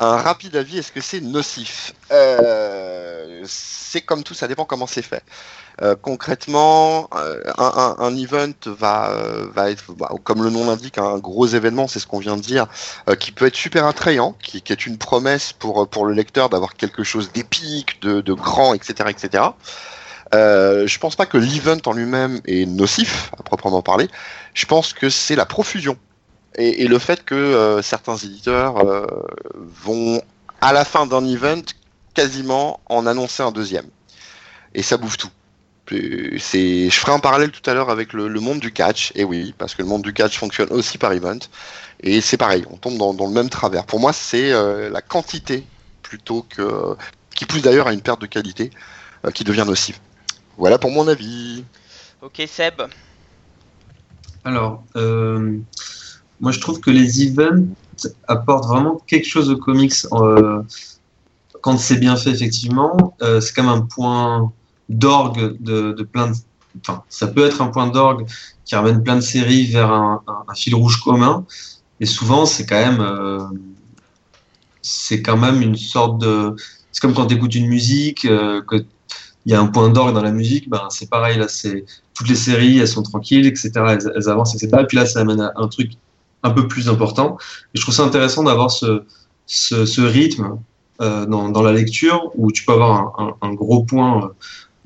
Un 0.00 0.16
rapide 0.16 0.54
avis, 0.56 0.78
est-ce 0.78 0.92
que 0.92 1.00
c'est 1.00 1.20
nocif 1.20 1.92
Euh, 2.12 3.42
C'est 3.46 4.00
comme 4.02 4.22
tout, 4.22 4.34
ça 4.34 4.46
dépend 4.46 4.64
comment 4.64 4.86
c'est 4.86 5.02
fait. 5.02 5.22
Euh, 5.82 5.96
concrètement, 6.00 7.08
euh, 7.16 7.42
un, 7.56 7.96
un- 7.98 8.04
un 8.04 8.16
event 8.16 8.52
va, 8.66 9.10
euh, 9.10 9.46
va 9.52 9.70
être, 9.70 9.92
bah, 9.94 10.10
comme 10.24 10.42
le 10.44 10.50
nom 10.50 10.66
l'indique, 10.66 10.98
un 10.98 11.18
gros 11.18 11.46
événement, 11.46 11.88
c'est 11.88 11.98
ce 12.00 12.06
qu'on 12.06 12.18
vient 12.18 12.36
de 12.36 12.42
dire, 12.42 12.66
euh, 13.08 13.14
qui 13.16 13.32
peut 13.32 13.46
être 13.46 13.56
super 13.56 13.86
attrayant, 13.86 14.34
qui, 14.42 14.60
qui 14.62 14.72
est 14.72 14.86
une 14.86 14.98
promesse 14.98 15.52
pour, 15.52 15.88
pour 15.88 16.04
le 16.06 16.12
lecteur 16.14 16.48
d'avoir 16.48 16.74
quelque 16.74 17.02
chose 17.04 17.32
d'épique, 17.32 18.00
de, 18.02 18.20
de 18.20 18.32
grand, 18.34 18.74
etc. 18.74 19.08
etc. 19.10 19.44
Je 20.32 20.98
pense 20.98 21.16
pas 21.16 21.26
que 21.26 21.38
l'event 21.38 21.78
en 21.86 21.92
lui-même 21.92 22.40
est 22.46 22.66
nocif, 22.66 23.30
à 23.38 23.42
proprement 23.42 23.82
parler. 23.82 24.08
Je 24.54 24.66
pense 24.66 24.92
que 24.92 25.08
c'est 25.10 25.36
la 25.36 25.46
profusion 25.46 25.96
et, 26.56 26.82
et 26.84 26.88
le 26.88 26.98
fait 26.98 27.24
que 27.24 27.34
euh, 27.34 27.82
certains 27.82 28.16
éditeurs 28.16 28.78
euh, 28.78 29.06
vont 29.54 30.22
à 30.60 30.72
la 30.72 30.84
fin 30.84 31.06
d'un 31.06 31.24
event 31.26 31.62
quasiment 32.14 32.80
en 32.86 33.06
annoncer 33.06 33.42
un 33.42 33.52
deuxième. 33.52 33.86
et 34.74 34.82
ça 34.82 34.96
bouffe 34.96 35.16
tout. 35.16 35.30
C'est, 36.38 36.90
je 36.90 37.00
ferai 37.00 37.12
un 37.12 37.18
parallèle 37.18 37.50
tout 37.50 37.68
à 37.70 37.72
l'heure 37.72 37.88
avec 37.88 38.12
le, 38.12 38.28
le 38.28 38.40
monde 38.40 38.60
du 38.60 38.72
catch, 38.72 39.10
et 39.14 39.24
oui, 39.24 39.54
parce 39.56 39.74
que 39.74 39.80
le 39.82 39.88
monde 39.88 40.02
du 40.02 40.12
catch 40.12 40.36
fonctionne 40.38 40.68
aussi 40.70 40.98
par 40.98 41.12
event, 41.12 41.38
et 42.00 42.20
c'est 42.20 42.36
pareil, 42.36 42.64
on 42.70 42.76
tombe 42.76 42.98
dans, 42.98 43.14
dans 43.14 43.26
le 43.26 43.32
même 43.32 43.48
travers. 43.48 43.86
Pour 43.86 43.98
moi, 43.98 44.12
c'est 44.12 44.52
euh, 44.52 44.90
la 44.90 45.00
quantité 45.00 45.64
plutôt 46.02 46.42
que 46.48 46.94
qui 47.34 47.46
pousse 47.46 47.62
d'ailleurs 47.62 47.86
à 47.86 47.92
une 47.94 48.02
perte 48.02 48.20
de 48.20 48.26
qualité 48.26 48.70
euh, 49.24 49.30
qui 49.30 49.44
devient 49.44 49.64
nocive. 49.66 49.98
Voilà 50.58 50.78
pour 50.78 50.90
mon 50.90 51.08
avis. 51.08 51.64
Ok, 52.20 52.42
Seb. 52.46 52.82
Alors, 54.44 54.84
euh, 54.96 55.56
moi 56.40 56.52
je 56.52 56.60
trouve 56.60 56.80
que 56.80 56.90
les 56.90 57.26
events 57.26 57.66
apportent 58.26 58.66
vraiment 58.66 59.00
quelque 59.06 59.26
chose 59.26 59.50
aux 59.50 59.56
comics 59.56 59.94
euh, 60.12 60.62
quand 61.60 61.76
c'est 61.78 61.96
bien 61.96 62.16
fait, 62.16 62.30
effectivement. 62.30 63.14
Euh, 63.22 63.40
c'est 63.40 63.54
comme 63.54 63.68
un 63.68 63.80
point 63.80 64.52
d'orgue 64.88 65.56
de, 65.60 65.92
plein 66.02 66.28
de. 66.28 66.36
Enfin, 66.80 67.02
ça 67.08 67.26
peut 67.26 67.44
être 67.46 67.60
un 67.62 67.68
point 67.68 67.88
d'orgue 67.88 68.26
qui 68.64 68.74
ramène 68.74 69.02
plein 69.02 69.16
de 69.16 69.20
séries 69.20 69.66
vers 69.66 69.92
un, 69.92 70.22
fil 70.54 70.74
rouge 70.74 71.00
commun. 71.00 71.44
Et 72.00 72.06
souvent, 72.06 72.46
c'est 72.46 72.66
quand 72.66 72.80
même. 72.80 73.00
euh, 73.00 73.44
c'est 74.82 75.22
quand 75.22 75.36
même 75.36 75.62
une 75.62 75.76
sorte 75.76 76.18
de. 76.20 76.54
C'est 76.92 77.00
comme 77.00 77.14
quand 77.14 77.26
tu 77.26 77.34
écoutes 77.34 77.54
une 77.54 77.68
musique, 77.68 78.24
euh, 78.24 78.62
que 78.62 78.76
il 79.46 79.52
y 79.52 79.54
a 79.54 79.60
un 79.60 79.66
point 79.66 79.88
d'orgue 79.88 80.14
dans 80.14 80.22
la 80.22 80.30
musique, 80.30 80.68
ben 80.68 80.88
c'est 80.90 81.08
pareil, 81.08 81.38
là, 81.38 81.48
c'est 81.48 81.86
toutes 82.14 82.28
les 82.28 82.34
séries, 82.34 82.78
elles 82.78 82.88
sont 82.88 83.02
tranquilles, 83.02 83.46
etc. 83.46 83.70
Elles 84.14 84.28
avancent, 84.28 84.54
etc. 84.54 84.82
Et 84.82 84.86
puis 84.86 84.96
là, 84.96 85.06
ça 85.06 85.20
amène 85.20 85.40
à 85.40 85.52
un 85.56 85.68
truc 85.68 85.92
un 86.42 86.50
peu 86.50 86.68
plus 86.68 86.88
important. 86.88 87.36
Et 87.74 87.78
je 87.78 87.82
trouve 87.82 87.94
ça 87.94 88.04
intéressant 88.04 88.44
d'avoir 88.44 88.70
ce, 88.70 89.04
ce, 89.46 89.86
ce 89.86 90.00
rythme 90.00 90.58
euh, 91.00 91.26
dans, 91.26 91.48
dans 91.48 91.62
la 91.62 91.72
lecture 91.72 92.30
où 92.34 92.52
tu 92.52 92.64
peux 92.64 92.72
avoir 92.72 93.20
un, 93.20 93.36
un, 93.42 93.48
un 93.48 93.54
gros 93.54 93.84
point 93.84 94.32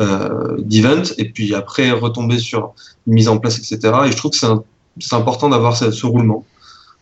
euh, 0.00 0.56
d'event 0.58 1.02
et 1.18 1.30
puis 1.30 1.54
après 1.54 1.90
retomber 1.90 2.38
sur 2.38 2.74
une 3.06 3.14
mise 3.14 3.28
en 3.28 3.38
place, 3.38 3.58
etc. 3.58 4.06
Et 4.06 4.12
je 4.12 4.16
trouve 4.16 4.30
que 4.32 4.36
c'est 4.38 4.46
un- 4.46 4.64
c'est 5.00 5.14
important 5.16 5.48
d'avoir 5.48 5.76
ce, 5.76 5.90
ce 5.90 6.06
roulement 6.06 6.44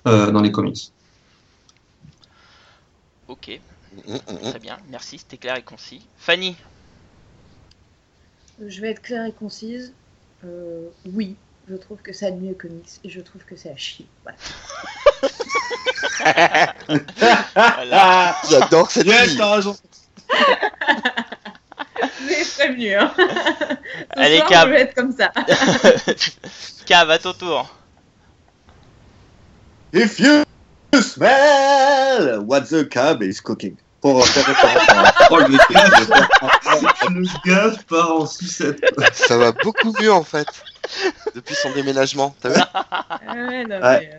euh, 0.06 0.30
dans 0.30 0.42
les 0.42 0.52
comics. 0.52 0.92
Ok, 3.28 3.60
Mm, 3.92 4.12
mm, 4.14 4.32
mm. 4.34 4.50
très 4.50 4.58
bien, 4.60 4.78
merci, 4.88 5.18
c'était 5.18 5.36
clair 5.36 5.56
et 5.56 5.62
concis. 5.62 6.00
Fanny? 6.16 6.56
Je 8.64 8.80
vais 8.80 8.90
être 8.90 9.02
claire 9.02 9.26
et 9.26 9.32
concise. 9.32 9.92
Euh, 10.44 10.88
oui, 11.12 11.36
je 11.70 11.76
trouve 11.76 11.98
que 12.02 12.12
c'est 12.12 12.32
mieux 12.32 12.54
comics 12.54 12.88
et 13.04 13.08
je 13.08 13.20
trouve 13.20 13.42
que 13.44 13.54
c'est 13.56 13.70
à 13.70 13.76
chier. 13.76 14.06
Voilà. 14.24 14.36
Voilà. 17.54 18.36
J'adore 18.50 18.90
cette 18.90 19.06
Yes, 19.06 19.28
fille. 19.30 19.36
t'as 19.38 19.54
raison. 19.54 19.76
Je 22.18 22.26
vais 22.26 22.44
prévenu. 22.56 22.94
Hein. 22.94 23.12
Allez, 24.10 24.38
soir, 24.38 24.48
Cab. 24.48 24.68
je 24.68 24.72
vais 24.74 24.80
être 24.80 24.94
comme 24.94 25.12
ça. 25.12 25.32
Cave, 26.86 27.10
à 27.10 27.18
ton 27.18 27.32
tour. 27.34 27.74
If 29.92 30.18
you 30.18 30.44
smell 31.00 32.40
what 32.46 32.62
the 32.70 32.88
cab 32.88 33.22
is 33.22 33.40
cooking. 33.40 33.76
Pour 34.00 34.26
faire 34.26 34.46
référence 34.46 34.88
à 34.88 35.12
Oh, 35.30 35.36
le 35.38 35.56
gars, 35.72 37.10
le 37.10 37.50
gars 37.50 37.76
part 37.88 38.12
en 38.16 38.26
sucette. 38.26 38.80
Ça 39.12 39.36
va 39.36 39.52
beaucoup 39.52 39.92
mieux 40.00 40.12
en 40.12 40.24
fait 40.24 40.46
depuis 41.34 41.54
son 41.54 41.70
déménagement. 41.72 42.34
T'as 42.40 42.48
vu 42.50 42.60
Ouais, 43.34 43.64
non, 43.66 43.80
Ouais. 43.82 44.10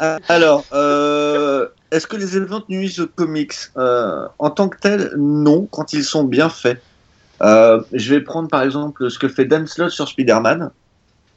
mais, 0.00 0.06
Alors, 0.28 0.64
euh, 0.72 1.68
est-ce 1.90 2.06
que 2.06 2.16
les 2.16 2.36
événements 2.36 2.62
nuisent 2.68 3.00
aux 3.00 3.06
comics 3.06 3.54
Euh, 3.76 4.26
En 4.38 4.50
tant 4.50 4.68
que 4.68 4.78
tel, 4.78 5.12
non, 5.16 5.66
quand 5.70 5.92
ils 5.92 6.04
sont 6.04 6.24
bien 6.24 6.48
faits. 6.48 6.82
Euh, 7.42 7.80
je 7.94 8.14
vais 8.14 8.20
prendre 8.20 8.48
par 8.48 8.62
exemple 8.62 9.10
ce 9.10 9.18
que 9.18 9.26
fait 9.28 9.46
Dan 9.46 9.66
Slott 9.66 9.90
sur 9.90 10.06
Spider-Man, 10.06 10.70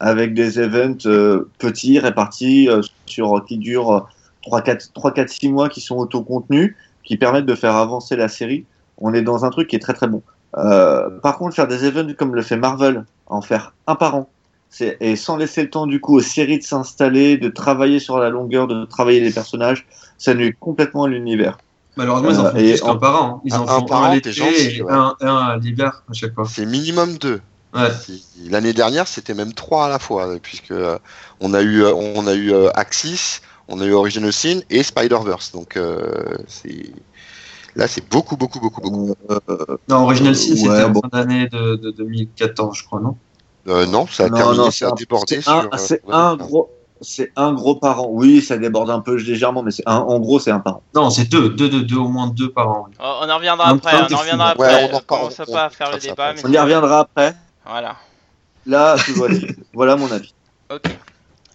avec 0.02 0.34
des 0.34 0.60
events 0.60 0.98
euh, 1.06 1.50
petits 1.60 1.98
répartis 2.00 2.68
euh, 2.70 2.82
sur 3.06 3.46
qui 3.48 3.58
durent 3.58 4.10
3-4-6 4.46 5.50
mois, 5.50 5.70
qui 5.70 5.80
sont 5.80 5.96
autocontenus, 5.96 6.76
qui 7.04 7.18
permettent 7.18 7.46
de 7.46 7.56
faire 7.56 7.76
avancer 7.76 8.16
la 8.16 8.28
série. 8.28 8.66
On 8.98 9.14
est 9.14 9.22
dans 9.22 9.46
un 9.46 9.50
truc 9.50 9.68
qui 9.70 9.76
est 9.76 9.80
très 9.80 9.94
très 9.94 10.08
bon. 10.08 10.22
Euh, 10.58 11.10
par 11.22 11.38
contre, 11.38 11.56
faire 11.56 11.68
des 11.68 11.84
events 11.86 12.14
comme 12.18 12.36
le 12.36 12.42
fait 12.42 12.58
Marvel, 12.58 13.06
en 13.28 13.42
faire 13.42 13.74
un 13.88 13.96
par 13.96 14.16
an, 14.16 14.30
c'est- 14.70 14.98
et 15.02 15.16
sans 15.16 15.38
laisser 15.38 15.64
le 15.64 15.70
temps 15.70 15.88
du 15.88 16.00
coup 16.00 16.16
aux 16.16 16.22
séries 16.22 16.60
de 16.60 16.64
s'installer, 16.64 17.38
de 17.38 17.50
travailler 17.50 18.00
sur 18.00 18.20
la 18.20 18.30
longueur, 18.30 18.68
de 18.68 18.86
travailler 18.86 19.20
les 19.20 19.32
personnages, 19.32 19.86
ça 20.18 20.34
nuit 20.34 20.56
complètement 20.60 21.06
à 21.06 21.08
l'univers. 21.08 21.58
Malheureusement, 21.96 22.30
ils 22.30 22.40
en 22.40 22.44
font 22.44 22.58
Euh, 22.58 22.72
plus 22.72 22.82
qu'un 22.82 22.96
par 22.96 23.24
an. 23.24 23.42
Ils 23.46 23.54
en 23.54 23.60
un- 23.60 23.64
un 23.64 23.80
font 23.80 23.86
par 23.86 24.04
un 24.04 24.10
an, 24.10 24.14
l'été 24.14 24.32
et 24.32 24.82
ouais. 24.82 24.92
un, 24.92 25.16
un 25.22 25.36
à 25.36 25.58
l'hiver 25.58 26.04
à 26.10 26.14
chaque 26.14 26.34
fois. 26.34 26.46
C'est 26.48 26.66
minimum 26.66 27.18
deux. 27.18 27.42
Ouais. 27.76 27.90
L'année 28.50 28.74
dernière, 28.74 29.08
c'était 29.08 29.34
même 29.34 29.54
trois 29.54 29.86
à 29.86 29.90
la 29.90 29.98
fois, 30.00 30.28
puisque 30.42 30.72
euh, 30.72 30.98
on 31.40 31.54
a 31.56 31.62
eu, 31.62 31.84
euh, 31.84 31.94
on 31.94 32.28
a 32.28 32.34
eu 32.36 32.52
euh, 32.54 32.70
Axis, 32.76 33.42
on 33.68 33.80
a 33.82 33.86
eu 33.86 33.94
Original 33.94 34.32
Sin 34.34 34.60
et 34.70 34.84
Spider-Verse. 34.84 35.52
Donc 35.54 35.78
euh, 35.78 36.36
c'est 36.48 36.92
là, 37.76 37.88
c'est 37.88 38.08
beaucoup, 38.10 38.38
beaucoup, 38.38 38.60
beaucoup, 38.60 38.82
beaucoup. 38.82 39.16
Non, 39.90 40.04
Original 40.04 40.36
Sin, 40.36 40.52
Ouais, 40.54 40.58
c'était 40.58 40.84
en 40.84 40.90
bon. 40.90 41.02
fin 41.02 41.10
d'année 41.20 41.48
de, 41.48 41.76
de 41.76 41.92
2014, 41.92 42.78
je 42.78 42.84
crois, 42.86 43.00
non? 43.00 43.18
Euh, 43.68 43.86
non, 43.86 44.06
ça 44.08 44.26
a 44.26 44.30
Non, 44.30 44.38
terminé, 44.38 44.58
non, 44.58 44.64
ça 44.66 44.68
a 44.68 44.72
c'est 44.72 44.86
un- 44.86 44.96
débordé 44.96 45.42
C'est 45.42 45.50
un, 45.50 45.64
euh, 45.66 45.78
c'est 45.78 46.02
sur- 46.04 46.14
un 46.14 46.36
gros, 46.36 46.70
c'est 47.02 47.32
un 47.38 47.54
gros 47.54 47.76
par 47.76 48.02
an. 48.02 48.08
Oui, 48.12 48.42
ça 48.42 48.58
déborde 48.58 48.90
un 48.90 49.00
peu 49.00 49.16
légèrement, 49.16 49.64
mais 49.64 49.72
c'est 49.72 49.84
un, 49.86 49.98
en 50.00 50.20
gros, 50.20 50.40
c'est 50.40 50.52
un 50.52 50.60
par 50.60 50.76
an. 50.78 50.84
Non, 50.94 51.10
c'est 51.10 51.26
deux, 51.30 51.50
deux, 51.50 51.70
deux, 51.70 51.84
deux, 51.84 51.96
au 51.98 52.10
moins 52.10 52.28
deux 52.28 52.52
par 52.52 52.70
an. 52.70 52.86
oui. 52.90 52.96
Oh, 53.00 53.20
On 53.22 53.30
en 53.30 53.38
reviendra 53.38 53.70
après, 53.70 53.96
on 53.96 54.14
en 54.14 54.18
reviendra 54.20 54.50
après. 54.50 54.92
on 54.94 55.00
commence 55.00 55.40
on- 55.48 55.52
pas 55.52 55.66
à 55.66 55.70
faire 55.70 55.88
on 55.92 55.96
le 55.96 56.02
débat, 56.02 56.34
mais 56.34 56.42
On 56.46 56.52
y 56.52 56.58
reviendra 56.58 57.00
après. 57.00 57.34
voilà. 57.66 57.96
Là, 58.66 58.96
tu 59.04 59.12
vois, 59.14 59.30
voilà 59.74 59.96
mon 59.96 60.12
avis. 60.12 60.34
Ok. 60.72 60.84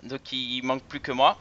Donc 0.03 0.33
il 0.33 0.63
manque 0.63 0.83
plus 0.85 1.01
que 1.01 1.13
moi. 1.13 1.39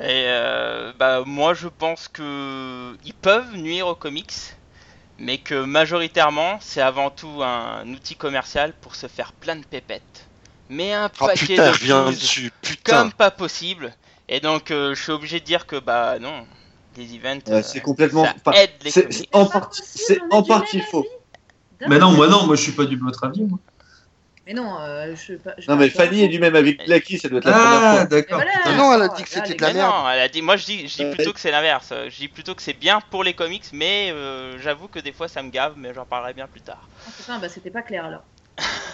Et 0.00 0.26
euh, 0.28 0.92
bah 0.98 1.22
moi 1.26 1.54
je 1.54 1.68
pense 1.68 2.08
que 2.08 2.96
ils 3.04 3.14
peuvent 3.14 3.56
nuire 3.56 3.88
aux 3.88 3.96
comics, 3.96 4.32
mais 5.18 5.38
que 5.38 5.64
majoritairement 5.64 6.58
c'est 6.60 6.80
avant 6.80 7.10
tout 7.10 7.42
un 7.42 7.86
outil 7.88 8.14
commercial 8.16 8.74
pour 8.80 8.94
se 8.94 9.06
faire 9.08 9.32
plein 9.32 9.56
de 9.56 9.64
pépettes. 9.64 10.28
Mais 10.70 10.92
un 10.92 11.08
Ah 11.20 11.26
paquet 11.26 11.56
putain, 11.56 11.72
de 12.10 12.10
dessus, 12.12 12.52
putain. 12.62 13.02
comme 13.02 13.12
pas 13.12 13.30
possible. 13.30 13.94
Et 14.28 14.40
donc 14.40 14.70
euh, 14.70 14.94
je 14.94 15.02
suis 15.02 15.12
obligé 15.12 15.40
de 15.40 15.44
dire 15.44 15.66
que 15.66 15.76
bah 15.76 16.18
non, 16.20 16.46
les 16.96 17.14
events 17.16 17.40
Ouais, 17.48 17.54
euh, 17.54 17.62
c'est 17.62 17.80
complètement. 17.80 18.24
ça 18.24 18.34
aide 18.54 18.70
les 18.82 18.90
c'est 18.90 19.02
comics. 19.02 19.18
c'est 19.18 19.32
en 19.32 19.46
pas 19.46 19.60
partie, 20.60 20.80
faux. 20.80 21.06
Mais 21.88 21.98
non, 21.98 22.12
moi 22.12 22.28
non, 22.28 22.46
moi 22.46 22.56
je 22.56 22.62
suis 22.62 22.72
pas 22.72 22.84
du 22.84 22.96
votre 22.96 23.24
avis. 23.24 23.42
moi. 23.42 23.58
Mais 24.48 24.54
non, 24.54 24.80
euh, 24.80 25.14
je, 25.14 25.34
pas- 25.34 25.54
je 25.58 25.70
Non, 25.70 25.76
mais 25.76 25.90
Fanny 25.90 26.22
est 26.22 26.24
info. 26.24 26.32
du 26.32 26.38
même 26.40 26.56
avis 26.56 26.76
que 26.76 26.84
Blacky, 26.84 27.18
ça 27.18 27.28
doit 27.28 27.38
être 27.38 27.44
la 27.44 27.52
première 27.52 27.80
Ah, 27.84 27.96
fois. 27.98 28.04
d'accord. 28.06 28.38
Mais 28.38 28.44
voilà. 28.44 28.58
putain. 28.62 28.76
Non, 28.76 28.94
elle 28.94 29.02
a 29.02 29.08
dit 29.08 29.22
que 29.22 29.28
c'était 29.28 29.54
de 29.54 29.60
la 29.62 29.68
Mais 29.68 29.74
merde. 29.74 29.92
non, 29.92 30.10
elle 30.10 30.20
a 30.20 30.28
dit, 30.28 30.42
moi 30.42 30.56
je 30.56 30.64
dis, 30.64 30.88
je 30.88 30.96
dis 30.96 31.04
Euh, 31.04 31.10
plutôt 31.12 31.32
que 31.34 31.40
c'est 31.40 31.50
l'inverse. 31.50 31.92
Je 32.08 32.16
dis 32.16 32.28
plutôt 32.28 32.54
que 32.54 32.62
c'est 32.62 32.72
bien 32.72 33.00
pour 33.10 33.24
les 33.24 33.34
comics, 33.34 33.66
mais 33.72 34.10
euh, 34.10 34.58
j'avoue 34.58 34.88
que 34.88 34.98
des 34.98 35.12
fois 35.12 35.28
ça 35.28 35.42
me 35.42 35.50
gave, 35.50 35.74
mais 35.76 35.92
j'en 35.94 36.06
parlerai 36.06 36.32
bien 36.34 36.48
plus 36.48 36.62
tard. 36.62 36.88
Ah, 37.06 37.10
putain, 37.16 37.38
bah 37.38 37.48
c'était 37.48 37.70
pas 37.70 37.82
clair 37.82 38.04
alors. 38.06 38.24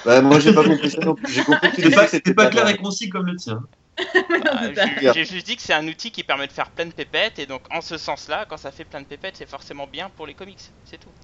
Ouais, 0.04 0.20
moi, 0.22 0.38
j'ai 0.38 0.52
pas 0.52 0.64
compris 0.64 0.90
ça 0.90 1.00
non 1.02 1.14
plus. 1.14 1.32
J'ai 1.32 1.42
compris 1.44 1.70
que 1.70 1.76
tu 1.76 1.82
disais 1.82 1.94
pas, 1.94 2.04
que 2.04 2.10
c'était 2.10 2.34
pas 2.34 2.44
pas 2.44 2.50
clair 2.50 2.68
et 2.68 2.76
concis 2.76 3.08
comme 3.08 3.26
le 3.26 3.36
tien. 3.36 3.60
Ah, 4.46 4.70
J'ai 5.00 5.24
juste 5.24 5.46
dit 5.46 5.56
que 5.56 5.62
c'est 5.62 5.72
un 5.74 5.86
outil 5.88 6.10
qui 6.12 6.24
permet 6.24 6.46
de 6.46 6.52
faire 6.52 6.70
plein 6.70 6.86
de 6.86 6.92
pépettes, 6.92 7.38
et 7.38 7.46
donc 7.46 7.62
en 7.70 7.80
ce 7.80 7.96
sens-là, 7.98 8.46
quand 8.46 8.56
ça 8.56 8.72
fait 8.72 8.84
plein 8.84 9.00
de 9.00 9.06
pépettes, 9.06 9.36
c'est 9.36 9.48
forcément 9.48 9.86
bien 9.86 10.10
pour 10.10 10.26
les 10.26 10.34
comics, 10.34 10.72
c'est 10.84 10.98
tout. 10.98 11.14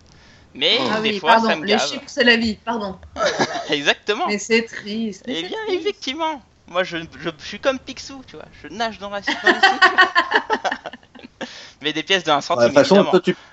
Mais 0.55 0.79
Ah 0.91 1.01
des 1.01 1.13
oui, 1.13 1.21
fois 1.21 1.39
ça 1.39 1.57
me 1.57 1.65
les 1.65 1.73
gave. 1.73 1.89
chiffres 1.89 2.03
c'est 2.07 2.25
la 2.25 2.37
vie, 2.37 2.57
pardon. 2.57 2.99
Exactement. 3.71 4.27
Mais 4.27 4.39
c'est 4.39 4.65
triste. 4.65 5.23
mais 5.27 5.39
Eh 5.39 5.43
bien, 5.49 5.59
triste. 5.67 5.81
effectivement. 5.81 6.43
Moi, 6.67 6.85
je, 6.85 6.99
je, 6.99 7.31
je 7.39 7.45
suis 7.45 7.59
comme 7.59 7.79
Picsou, 7.81 8.23
tu 8.27 8.37
vois. 8.37 8.45
Je 8.63 8.69
nage 8.69 8.99
dans 8.99 9.11
la. 9.11 9.21
Mais 11.83 11.93
des 11.93 12.03
pièces 12.03 12.25
de 12.25 12.31
1 12.31 12.37
Ouais, 12.37 12.43
centime, 12.43 12.63
De 12.63 12.67
toute 12.69 12.75
façon, 12.75 13.05
toi, 13.05 13.21
tu. 13.21 13.37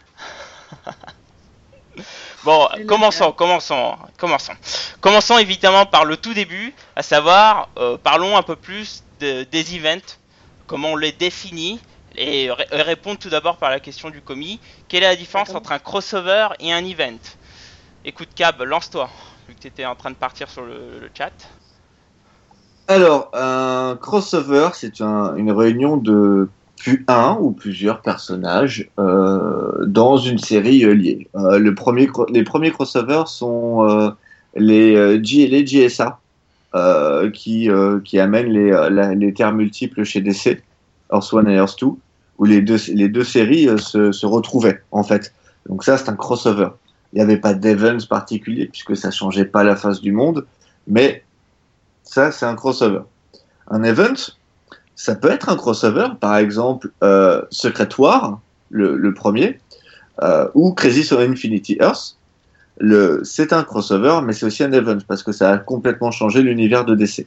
Bon, 2.44 2.68
commençons, 2.88 3.32
commençons, 3.32 3.96
commençons. 4.18 4.54
Commençons 5.02 5.38
évidemment 5.38 5.86
par 5.86 6.06
le 6.06 6.18
tout 6.18 6.34
début, 6.34 6.74
à 6.96 7.04
savoir, 7.04 7.70
euh, 7.78 7.98
parlons 7.98 8.38
un 8.38 8.44
peu 8.44 8.56
plus 8.56 9.04
de- 9.20 9.44
des 9.44 9.76
events, 9.76 10.18
comment 10.68 10.90
on 10.90 10.96
les 10.96 11.12
définit, 11.12 11.82
et 12.18 12.52
ré- 12.52 12.68
répondre 12.72 13.20
tout 13.20 13.30
d'abord 13.30 13.58
par 13.58 13.70
la 13.70 13.80
question 13.80 14.10
du 14.10 14.22
commis. 14.22 14.60
Quelle 14.88 15.04
est 15.04 15.08
la 15.08 15.16
différence 15.16 15.56
entre 15.56 15.72
un 15.72 15.80
crossover 15.80 16.50
et 16.60 16.74
un 16.74 16.84
event? 16.86 17.20
Écoute 18.06 18.30
Cab, 18.36 18.62
lance-toi, 18.62 19.10
vu 19.48 19.56
que 19.56 19.62
tu 19.62 19.68
étais 19.68 19.86
en 19.86 19.96
train 19.96 20.12
de 20.12 20.16
partir 20.16 20.50
sur 20.50 20.64
le, 20.66 21.00
le 21.00 21.10
chat. 21.18 21.34
Alors, 22.88 23.30
un 23.34 23.98
crossover, 24.02 24.70
c'est 24.74 25.02
un- 25.02 25.36
une 25.36 25.52
réunion 25.52 25.98
de 25.98 26.50
plus 26.78 27.04
un 27.08 27.38
ou 27.42 27.52
plusieurs 27.52 28.02
personnages 28.02 28.92
euh, 29.00 29.86
dans 29.88 30.18
une 30.18 30.38
série 30.38 30.86
euh, 30.86 30.94
liée. 30.94 31.30
Euh, 31.36 31.58
le 31.60 31.74
premier, 31.76 32.08
cro- 32.08 32.28
les 32.32 32.44
premiers 32.44 32.72
crossovers 32.72 33.28
sont 33.28 33.86
euh, 33.90 34.12
les 34.56 34.96
euh, 34.96 35.20
J 35.24 35.42
et 35.44 35.48
les 35.48 35.66
JSA 35.66 36.22
euh, 36.76 37.32
qui, 37.32 37.70
euh, 37.70 38.00
qui 38.02 38.20
amènent 38.20 38.52
les, 38.52 38.72
euh, 38.72 38.90
la- 38.90 39.16
les 39.16 39.34
terres 39.34 39.54
multiples 39.54 40.04
chez 40.04 40.22
DC, 40.22 40.64
Earth 41.12 41.34
1 41.34 41.48
et 41.48 41.56
Earth 41.56 41.78
2, 41.82 41.88
où 42.38 42.46
les 42.46 42.62
deux, 42.62 42.78
les 42.94 43.10
deux 43.10 43.24
séries 43.24 43.68
euh, 43.68 43.78
se, 43.78 44.12
se 44.12 44.26
retrouvaient 44.26 44.82
en 44.92 45.04
fait. 45.04 45.34
Donc 45.68 45.84
ça, 45.84 45.98
c'est 45.98 46.10
un 46.10 46.16
crossover. 46.16 46.70
Il 47.14 47.18
n'y 47.18 47.22
avait 47.22 47.38
pas 47.38 47.54
d'events 47.54 48.06
particulier 48.10 48.68
puisque 48.68 48.96
ça 48.96 49.12
changeait 49.12 49.46
pas 49.46 49.64
la 49.64 49.76
face 49.76 50.02
du 50.02 50.12
monde. 50.12 50.46
Mais 50.88 51.24
ça, 52.04 52.32
c'est 52.32 52.46
un 52.46 52.56
crossover. 52.56 53.02
Un 53.70 53.84
event, 53.84 54.16
ça 54.96 55.16
peut 55.16 55.30
être 55.30 55.50
un 55.50 55.56
crossover, 55.56 56.08
par 56.20 56.38
exemple 56.38 56.92
euh, 57.04 57.42
Secret 57.50 57.90
War, 57.98 58.40
le, 58.70 59.14
premier, 59.14 59.60
euh, 60.22 60.48
ou 60.54 60.74
Crisis 60.74 61.12
on 61.12 61.20
Infinity 61.20 61.78
Earth. 61.80 62.18
Le, 62.80 63.22
c'est 63.24 63.54
un 63.54 63.64
crossover, 63.64 64.22
mais 64.24 64.34
c'est 64.34 64.46
aussi 64.46 64.64
un 64.64 64.72
event 64.72 65.00
parce 65.08 65.24
que 65.24 65.32
ça 65.32 65.52
a 65.52 65.58
complètement 65.58 66.12
changé 66.12 66.42
l'univers 66.42 66.86
de 66.86 66.96
DC. 66.96 67.26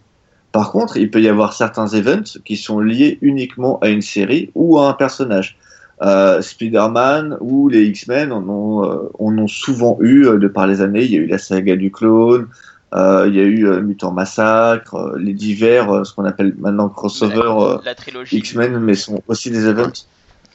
Par 0.52 0.72
contre, 0.72 0.96
il 0.96 1.10
peut 1.10 1.20
y 1.22 1.28
avoir 1.28 1.52
certains 1.52 1.86
events 1.88 2.38
qui 2.44 2.56
sont 2.56 2.80
liés 2.80 3.18
uniquement 3.22 3.78
à 3.80 3.88
une 3.88 4.02
série 4.02 4.50
ou 4.54 4.78
à 4.78 4.88
un 4.88 4.94
personnage. 4.94 5.56
Euh, 6.02 6.40
Spider-Man 6.40 7.36
ou 7.40 7.68
les 7.68 7.84
X-Men 7.84 8.32
en 8.32 8.48
ont, 8.48 8.84
euh, 8.84 9.10
en 9.18 9.36
ont 9.36 9.46
souvent 9.46 9.98
eu 10.00 10.26
euh, 10.26 10.38
de 10.38 10.48
par 10.48 10.66
les 10.66 10.80
années. 10.80 11.04
Il 11.04 11.10
y 11.12 11.16
a 11.16 11.20
eu 11.20 11.26
la 11.26 11.38
saga 11.38 11.76
du 11.76 11.92
clone, 11.92 12.48
euh, 12.94 13.26
il 13.28 13.36
y 13.36 13.40
a 13.40 13.44
eu 13.44 13.66
euh, 13.68 13.80
Mutant 13.82 14.10
Massacre, 14.10 14.94
euh, 14.94 15.18
les 15.18 15.34
divers, 15.34 15.90
euh, 15.94 16.04
ce 16.04 16.14
qu'on 16.14 16.24
appelle 16.24 16.54
maintenant 16.58 16.88
crossover 16.88 17.36
euh, 17.36 17.76
la, 17.76 17.80
la 17.84 17.94
trilogie. 17.94 18.38
X-Men, 18.38 18.78
mais 18.80 18.94
sont 18.94 19.22
aussi 19.28 19.50
des 19.50 19.66
events. 19.66 19.92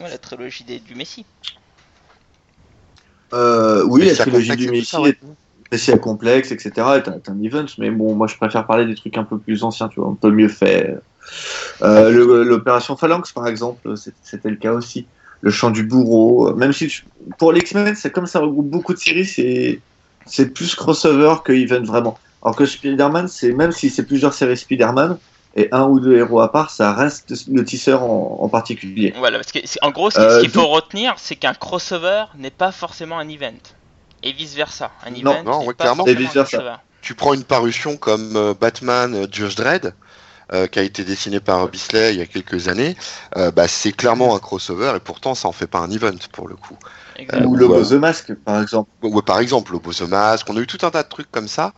Ouais, 0.02 0.10
la 0.10 0.18
trilogie 0.18 0.64
des- 0.66 0.80
du 0.80 0.96
Messi. 0.96 1.26
Euh, 3.34 3.84
oui, 3.88 4.02
Mais 4.02 4.08
la 4.08 4.16
trilogie 4.16 4.56
du 4.56 4.64
et 4.64 4.68
tout 4.68 4.72
Messi 4.74 4.86
ça, 4.88 5.02
ouais. 5.02 5.10
est 5.12 5.20
spécial 5.68 6.00
complexe, 6.00 6.52
etc. 6.52 7.02
un, 7.08 7.14
est 7.14 7.30
un 7.30 7.42
event, 7.42 7.66
mais 7.78 7.90
bon, 7.92 8.16
moi 8.16 8.28
je 8.28 8.36
préfère 8.36 8.66
parler 8.68 8.86
des 8.86 8.96
trucs 8.96 9.18
un 9.18 9.24
peu 9.24 9.40
plus 9.40 9.64
anciens, 9.64 9.88
tu 9.88 10.00
vois, 10.00 10.10
un 10.10 10.16
peu 10.16 10.32
mieux 10.32 10.48
fait. 10.50 10.96
Euh, 11.82 12.44
L'opération 12.46 12.96
Phalanx, 12.98 13.32
par 13.34 13.48
exemple, 13.48 13.94
c'était 14.24 14.50
le 14.50 14.58
cas 14.58 14.74
aussi. 14.74 15.08
Le 15.42 15.52
chant 15.52 15.72
du 15.72 15.84
bourreau, 15.84 16.56
même 16.56 16.74
si 16.74 16.88
tu- 16.88 17.04
pour 17.38 17.52
les 17.52 17.60
X-Men, 17.60 17.96
c'est 17.96 18.12
comme 18.12 18.26
ça 18.26 18.40
regroupe 18.40 18.70
beaucoup 18.70 18.94
de 18.94 19.00
séries, 19.00 19.26
c'est 19.26 19.82
c'est 20.28 20.54
plus 20.54 20.74
crossover 20.76 21.36
que 21.44 21.54
event 21.54 21.84
vraiment. 21.84 22.18
Alors 22.42 22.56
que 22.56 22.66
Spider-Man, 22.66 23.28
c'est 23.28 23.52
même 23.52 23.72
si 23.72 23.90
c'est 23.90 24.06
plusieurs 24.06 24.34
séries 24.34 24.58
Spider-Man 24.58 25.18
et 25.56 25.68
un 25.72 25.86
ou 25.88 26.00
deux 26.00 26.18
héros 26.18 26.40
à 26.42 26.52
part, 26.52 26.70
ça 26.72 26.94
reste 26.94 27.32
le 27.48 27.64
tisseur 27.64 28.04
en, 28.04 28.40
en 28.42 28.50
particulier. 28.50 29.14
Voilà, 29.18 29.38
parce 29.38 29.52
que 29.52 29.60
en 29.82 29.92
gros, 29.92 30.10
ce 30.10 30.20
Euh, 30.20 30.42
qu'il 30.42 30.50
faut 30.50 30.68
retenir, 30.68 31.14
c'est 31.18 31.36
qu'un 31.36 31.54
crossover 31.54 32.26
n'est 32.38 32.50
pas 32.52 32.72
forcément 32.72 33.20
un 33.20 33.28
event. 33.30 33.54
Et 34.26 34.34
vice 34.34 34.56
versa. 34.56 34.92
Un 35.06 35.12
Non, 35.12 35.32
event 35.32 35.44
non, 35.44 35.60
n'est 35.62 35.68
ouais, 35.68 35.74
pas 35.76 35.84
clairement. 35.86 36.06
Et. 36.08 36.16
Tu 37.02 37.14
prends 37.14 37.34
une 37.34 37.44
parution 37.44 37.96
comme 37.96 38.36
euh, 38.36 38.54
Batman 38.60 39.14
euh, 39.14 39.28
Judge 39.32 39.56
Dredd, 39.56 39.94
euh, 40.52 40.66
qui 40.66 40.80
a 40.80 40.82
été 40.82 41.04
dessiné 41.04 41.40
par 41.40 41.68
Bisley 41.68 42.14
il 42.14 42.20
y 42.20 42.22
a 42.22 42.26
quelques 42.26 42.68
années, 42.68 42.96
euh, 43.38 43.52
bah, 43.52 43.68
c'est 43.68 43.92
clairement 43.92 44.36
un 44.36 44.40
crossover 44.40 44.94
et 44.96 45.00
pourtant 45.00 45.36
ça 45.36 45.48
en 45.48 45.52
fait 45.52 45.68
pas 45.68 45.80
un 45.80 45.92
event 45.92 46.18
pour 46.32 46.48
le 46.48 46.56
coup. 46.56 46.78
Ou 47.46 47.56
Lobo 47.56 47.78
ouais. 47.80 47.90
the 47.90 48.00
Mask, 48.00 48.34
par 48.34 48.62
exemple. 48.62 48.90
Ouais, 49.04 49.22
par 49.22 49.40
exemple, 49.40 49.72
Lobo 49.72 49.94
the 49.94 50.02
Mask, 50.02 50.50
on 50.50 50.58
a 50.58 50.60
eu 50.60 50.68
tout 50.68 50.84
un 50.84 50.90
tas 50.90 51.04
de 51.04 51.08
trucs 51.10 51.32
comme 51.32 51.48
ça, 51.48 51.74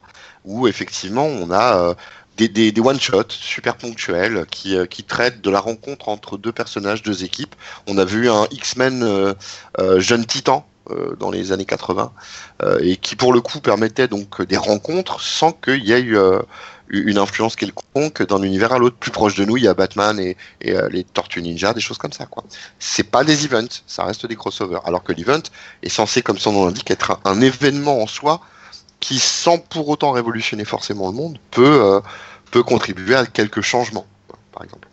où 0.45 0.67
effectivement 0.67 1.25
on 1.25 1.51
a 1.51 1.75
euh, 1.77 1.93
des, 2.37 2.47
des, 2.47 2.71
des 2.71 2.81
one-shots 2.81 3.29
super 3.29 3.75
ponctuels 3.75 4.45
qui, 4.49 4.77
euh, 4.77 4.85
qui 4.85 5.03
traitent 5.03 5.41
de 5.41 5.49
la 5.49 5.59
rencontre 5.59 6.07
entre 6.09 6.37
deux 6.37 6.51
personnages, 6.51 7.03
deux 7.03 7.23
équipes. 7.23 7.55
On 7.87 7.97
a 7.97 8.05
vu 8.05 8.29
un 8.29 8.47
X-Men 8.51 9.03
euh, 9.03 9.33
euh, 9.79 9.99
jeune 9.99 10.25
titan 10.25 10.65
dans 11.19 11.31
les 11.31 11.51
années 11.51 11.65
80, 11.65 12.11
euh, 12.63 12.79
et 12.81 12.97
qui 12.97 13.15
pour 13.15 13.33
le 13.33 13.41
coup 13.41 13.59
permettait 13.59 14.07
donc 14.07 14.41
des 14.43 14.57
rencontres 14.57 15.21
sans 15.21 15.51
qu'il 15.51 15.83
y 15.83 15.91
ait 15.91 16.01
eu 16.01 16.17
euh, 16.17 16.39
une 16.89 17.17
influence 17.17 17.55
quelconque 17.55 18.25
d'un 18.25 18.41
univers 18.41 18.71
à 18.73 18.79
l'autre. 18.79 18.95
Plus 18.97 19.11
proche 19.11 19.35
de 19.35 19.45
nous, 19.45 19.57
il 19.57 19.63
y 19.63 19.67
a 19.67 19.73
Batman 19.73 20.19
et, 20.19 20.37
et 20.61 20.73
euh, 20.73 20.89
les 20.89 21.03
Tortues 21.03 21.41
Ninja, 21.41 21.73
des 21.73 21.81
choses 21.81 21.97
comme 21.97 22.13
ça. 22.13 22.25
quoi. 22.25 22.43
C'est 22.79 23.03
pas 23.03 23.23
des 23.23 23.45
events, 23.45 23.81
ça 23.87 24.05
reste 24.05 24.25
des 24.25 24.35
crossovers. 24.35 24.81
Alors 24.85 25.03
que 25.03 25.11
l'event 25.11 25.43
est 25.83 25.89
censé, 25.89 26.21
comme 26.21 26.37
son 26.37 26.53
nom 26.53 26.65
l'indique, 26.65 26.89
être 26.91 27.11
un, 27.11 27.19
un 27.25 27.41
événement 27.41 28.01
en 28.01 28.07
soi 28.07 28.41
qui, 28.99 29.19
sans 29.19 29.57
pour 29.57 29.89
autant 29.89 30.11
révolutionner 30.11 30.65
forcément 30.65 31.07
le 31.07 31.13
monde, 31.15 31.37
peut, 31.51 31.81
euh, 31.83 31.99
peut 32.51 32.63
contribuer 32.63 33.15
à 33.15 33.25
quelques 33.25 33.61
changements, 33.61 34.07
par 34.51 34.63
exemple. 34.63 34.87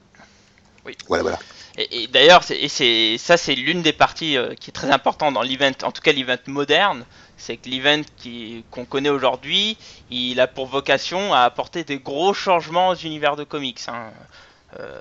Oui. 0.85 0.96
Voilà, 1.09 1.22
voilà. 1.22 1.38
Et, 1.76 2.02
et 2.04 2.06
d'ailleurs, 2.06 2.42
c'est- 2.44 3.18
ça, 3.18 3.37
c'est 3.37 3.54
l'une 3.54 3.82
des 3.82 3.92
parties 3.92 4.37
euh, 4.37 4.54
qui 4.54 4.70
est 4.70 4.72
très 4.72 4.90
importante 4.90 5.34
dans 5.34 5.42
l'event, 5.42 5.72
en 5.82 5.90
tout 5.92 6.02
cas 6.02 6.12
l'event 6.12 6.37
moderne, 6.46 7.04
c'est 7.37 7.56
que 7.56 7.68
l'event 7.68 8.02
qu'on 8.70 8.84
connaît 8.84 9.08
aujourd'hui, 9.10 9.76
il 10.10 10.38
a 10.40 10.46
pour 10.46 10.66
vocation 10.66 11.34
à 11.34 11.40
apporter 11.40 11.82
des 11.84 11.98
gros 11.98 12.32
changements 12.32 12.88
aux 12.90 12.94
univers 12.94 13.37
de 13.37 13.44
comics. 13.44 13.80
hein. 13.88 14.12
Euh, 14.80 15.00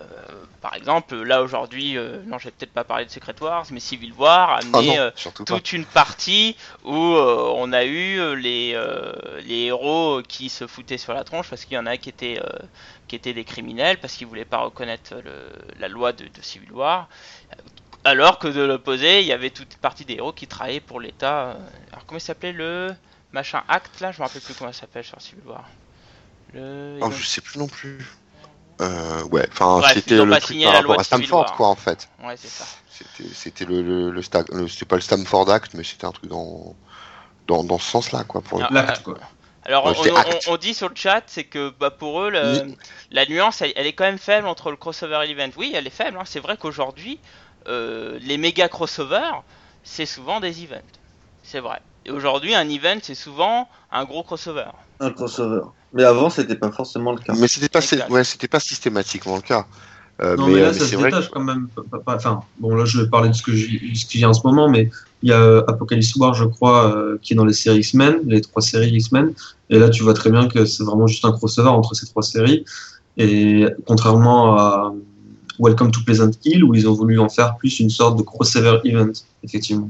par 0.61 0.75
exemple, 0.75 1.15
là 1.15 1.41
aujourd'hui, 1.41 1.97
euh, 1.97 2.21
non, 2.27 2.37
je 2.37 2.45
vais 2.45 2.51
peut-être 2.51 2.73
pas 2.73 2.83
parler 2.83 3.05
de 3.05 3.09
Secret 3.09 3.33
Wars, 3.41 3.65
mais 3.71 3.79
Civil 3.79 4.13
War 4.13 4.51
a 4.51 4.55
Ah 4.55 4.59
amené 4.59 4.87
non, 4.97 4.99
euh, 4.99 5.09
pas. 5.09 5.43
toute 5.45 5.73
une 5.73 5.85
partie 5.85 6.55
où 6.83 6.93
on 6.93 7.73
a 7.73 7.83
eu 7.83 8.35
les, 8.35 8.79
les 9.45 9.59
héros 9.65 10.21
qui 10.27 10.49
se 10.49 10.67
foutaient 10.67 10.99
sur 10.99 11.13
la 11.13 11.23
tronche 11.23 11.49
parce 11.49 11.65
qu'il 11.65 11.73
y 11.75 11.79
en 11.79 11.87
a 11.87 11.97
qui 11.97 12.09
étaient, 12.09 12.39
qui 13.07 13.15
étaient 13.15 13.33
des 13.33 13.43
criminels 13.43 13.99
parce 13.99 14.13
qu'ils 14.13 14.27
voulaient 14.27 14.45
pas 14.45 14.59
reconnaître 14.59 15.15
le, 15.23 15.49
la 15.79 15.87
loi 15.87 16.13
de, 16.13 16.25
de 16.25 16.41
Civil 16.41 16.71
War. 16.71 17.07
Alors 18.05 18.37
que 18.39 18.47
de 18.47 18.61
l'opposé, 18.61 19.21
il 19.21 19.27
y 19.27 19.31
avait 19.31 19.49
toute 19.49 19.73
une 19.73 19.79
partie 19.79 20.03
des 20.05 20.15
héros 20.15 20.33
qui 20.33 20.47
travaillaient 20.47 20.79
pour 20.81 20.99
l'État. 20.99 21.49
euh, 21.49 21.53
Alors 21.91 22.05
comment 22.05 22.17
il 22.17 22.21
s'appelait 22.21 22.51
le 22.51 22.93
machin 23.31 23.63
acte 23.67 23.99
là 24.01 24.11
Je 24.11 24.19
me 24.19 24.23
rappelle 24.27 24.41
plus 24.41 24.53
comment 24.55 24.71
ça 24.73 24.81
s'appelle 24.81 25.03
sur 25.05 25.21
Civil 25.21 25.43
War. 25.45 25.63
Le... 26.53 26.99
Oh, 27.01 27.09
je 27.11 27.25
sais 27.25 27.41
plus 27.41 27.57
non 27.59 27.67
plus. 27.67 28.05
Euh, 28.81 29.23
ouais, 29.25 29.47
enfin, 29.51 29.81
c'était 29.93 30.15
le 30.23 30.37
truc 30.39 30.61
par 30.63 30.73
rapport 30.73 30.99
à 30.99 31.03
Stamford, 31.03 31.39
War. 31.41 31.55
quoi, 31.55 31.67
en 31.67 31.75
fait. 31.75 32.09
Ouais, 32.23 32.35
c'est 32.37 32.49
ça. 32.49 32.65
C'était, 32.89 33.29
c'était 33.33 33.65
le, 33.65 33.81
le, 33.81 34.11
le, 34.11 34.21
sta- 34.21 34.51
le- 34.53 34.67
c'était 34.67 34.85
pas 34.85 34.95
le 34.95 35.01
Stamford 35.01 35.49
Act, 35.49 35.73
mais 35.75 35.83
c'était 35.83 36.05
un 36.05 36.11
truc 36.11 36.29
dans, 36.29 36.75
dans, 37.47 37.63
dans 37.63 37.79
ce 37.79 37.89
sens-là, 37.89 38.23
quoi, 38.23 38.41
pour 38.41 38.57
le 38.59 38.65
Ah, 38.65 38.67
coup. 38.67 38.73
L'acte, 38.73 39.03
quoi. 39.03 39.17
Alors, 39.65 39.93
on, 40.47 40.57
dit 40.57 40.73
sur 40.73 40.89
le 40.89 40.95
chat, 40.95 41.23
c'est 41.27 41.45
que 41.45 41.71
bah, 41.79 41.89
pour 41.91 42.21
eux, 42.21 42.29
le- 42.29 42.63
la 43.11 43.25
nuance, 43.25 43.61
elle, 43.61 43.71
elle 43.75 43.87
est 43.87 43.93
quand 43.93 44.03
même 44.03 44.17
faible 44.17 44.47
entre 44.47 44.71
le 44.71 44.77
crossover 44.77 45.21
et 45.23 45.27
l'event. 45.27 45.51
Oui, 45.57 45.71
elle 45.75 45.87
est 45.87 45.91
faible. 45.91 46.17
hein. 46.19 46.23
C'est 46.25 46.39
vrai 46.39 46.57
qu'aujourd'hui, 46.57 47.19
euh, 47.67 48.19
les 48.21 48.37
méga 48.37 48.67
crossovers, 48.67 49.43
c'est 49.83 50.05
souvent 50.05 50.39
des 50.39 50.63
events. 50.63 50.81
C'est 51.43 51.59
vrai. 51.59 51.79
Et 52.05 52.11
aujourd'hui, 52.11 52.53
un 52.55 52.67
event, 52.69 52.97
c'est 53.01 53.15
souvent 53.15 53.69
un 53.91 54.03
gros 54.03 54.23
crossover. 54.23 54.69
Un 54.99 55.11
crossover. 55.11 55.61
Mais 55.93 56.03
avant, 56.03 56.29
c'était 56.29 56.55
pas 56.55 56.71
forcément 56.71 57.11
le 57.13 57.19
cas. 57.19 57.33
Mais 57.37 57.47
c'était 57.47 57.69
pas, 57.69 57.79
Exact. 57.79 58.09
ouais, 58.09 58.23
c'était 58.23 58.47
pas 58.47 58.59
systématiquement 58.59 59.35
le 59.35 59.41
cas. 59.41 59.67
Euh, 60.21 60.35
Non, 60.35 60.47
mais, 60.47 60.59
euh, 60.59 60.65
là, 60.67 60.73
ça 60.73 60.79
c'est 60.79 60.85
se 60.91 60.95
vrai 60.95 61.09
détache 61.09 61.29
quand 61.29 61.41
même. 61.43 61.69
Enfin, 62.05 62.47
bon, 62.57 62.75
là, 62.75 62.85
je 62.85 63.01
vais 63.01 63.09
parler 63.09 63.29
de 63.29 63.33
ce, 63.33 63.41
que 63.41 63.53
j'ai- 63.53 63.95
ce 63.95 64.05
qui 64.05 64.17
vient 64.17 64.29
en 64.29 64.33
ce 64.33 64.45
moment, 64.45 64.69
mais 64.69 64.89
il 65.23 65.29
y 65.29 65.33
a 65.33 65.39
euh, 65.39 65.63
Apocalypse 65.67 66.15
War, 66.17 66.33
je 66.33 66.43
crois, 66.43 66.95
euh, 66.95 67.17
qui 67.21 67.33
est 67.33 67.35
dans 67.35 67.45
les 67.45 67.53
séries 67.53 67.79
X-Men, 67.79 68.19
les 68.27 68.41
trois 68.41 68.61
séries 68.61 68.89
X-Men. 68.89 69.33
Et 69.69 69.79
là, 69.79 69.89
tu 69.89 70.03
vois 70.03 70.13
très 70.13 70.29
bien 70.29 70.47
que 70.49 70.65
c'est 70.65 70.83
vraiment 70.83 71.07
juste 71.07 71.23
un 71.23 71.31
crossover 71.31 71.69
entre 71.69 71.95
ces 71.95 72.05
trois 72.05 72.23
séries. 72.23 72.65
Et 73.17 73.65
contrairement 73.87 74.57
à 74.57 74.93
Welcome 75.59 75.91
to 75.91 76.01
Pleasant 76.05 76.31
Hill, 76.43 76.63
où 76.65 76.75
ils 76.75 76.89
ont 76.89 76.93
voulu 76.93 77.19
en 77.19 77.29
faire 77.29 77.55
plus 77.55 77.79
une 77.79 77.89
sorte 77.89 78.17
de 78.17 78.23
crossover 78.23 78.79
event, 78.83 79.13
effectivement. 79.43 79.89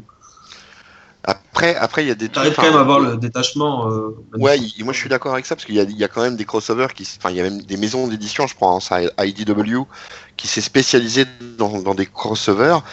Après, 1.24 1.76
après, 1.76 2.04
il 2.04 2.10
y 2.10 2.12
a 2.12 2.15
des 2.15 2.30
Tu 2.30 2.38
arrives 2.38 2.52
enfin, 2.52 2.63
quand 2.63 2.69
même 2.69 2.78
à 2.78 2.82
avoir 2.82 3.00
le 3.00 3.17
détachement. 3.17 3.89
euh, 3.89 4.15
Ouais, 4.36 4.60
moi 4.84 4.91
je 4.93 5.00
suis 5.00 5.10
d'accord 5.10 5.34
avec 5.34 5.46
ça 5.46 5.56
parce 5.56 5.65
qu'il 5.65 5.76
y 5.76 5.80
a, 5.80 5.84
il 5.84 5.98
y 5.98 6.04
a 6.04 6.10
quand 6.10 6.22
même 6.22 6.36
des 6.36 6.46
crossovers 6.46 6.93
qui, 6.93 7.08
enfin 7.17 7.30
il 7.32 7.38
y 7.38 7.39
a 7.39 7.43
même 7.43 7.62
des 7.62 7.78
maisons 7.78 8.08
d'édition, 8.08 8.46
je 8.46 8.56
pense 8.56 8.91
à 8.91 9.26
IDW, 9.26 9.84
qui 10.36 10.48
s'est 10.48 10.62
spécialisé 10.62 11.26
dans, 11.58 11.82
dans 11.82 11.96
des 11.96 12.06
crossovers. 12.06 12.84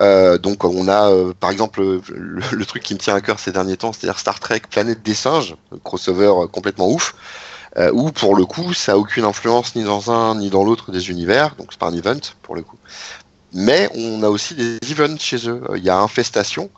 Euh, 0.00 0.38
donc 0.38 0.64
on 0.64 0.88
a 0.88 1.10
euh, 1.10 1.32
par 1.38 1.50
exemple 1.50 1.80
le, 2.08 2.66
truc 2.66 2.82
qui 2.82 2.94
me 2.94 2.98
tient 2.98 3.14
à 3.14 3.20
cœur 3.20 3.38
ces 3.38 3.52
derniers 3.52 3.76
temps, 3.76 3.92
c'est-à-dire 3.92 4.18
Star 4.18 4.40
Trek 4.40 4.62
Planète 4.70 5.02
des 5.02 5.14
singes, 5.14 5.56
crossover 5.84 6.26
euh, 6.26 6.46
complètement 6.46 6.88
ouf, 6.90 7.14
où 7.92 8.12
pour 8.12 8.36
le 8.36 8.46
coup 8.46 8.72
ça 8.72 8.92
a 8.92 8.96
aucune 8.96 9.24
influence 9.24 9.74
ni 9.74 9.82
dans 9.82 10.10
un 10.10 10.36
ni 10.36 10.48
dans 10.48 10.64
l'autre 10.64 10.92
des 10.92 11.10
univers, 11.10 11.56
donc 11.56 11.68
c'est 11.70 11.78
pas 11.78 11.88
un 11.88 11.94
event 11.94 12.20
pour 12.42 12.54
le 12.54 12.62
coup. 12.62 12.78
Mais 13.52 13.88
on 13.94 14.22
a 14.22 14.28
aussi 14.28 14.54
des 14.54 14.78
events 14.90 15.18
chez 15.18 15.48
eux. 15.48 15.62
Il 15.76 15.84
y 15.84 15.90
a 15.90 15.98
Infestation, 15.98 16.70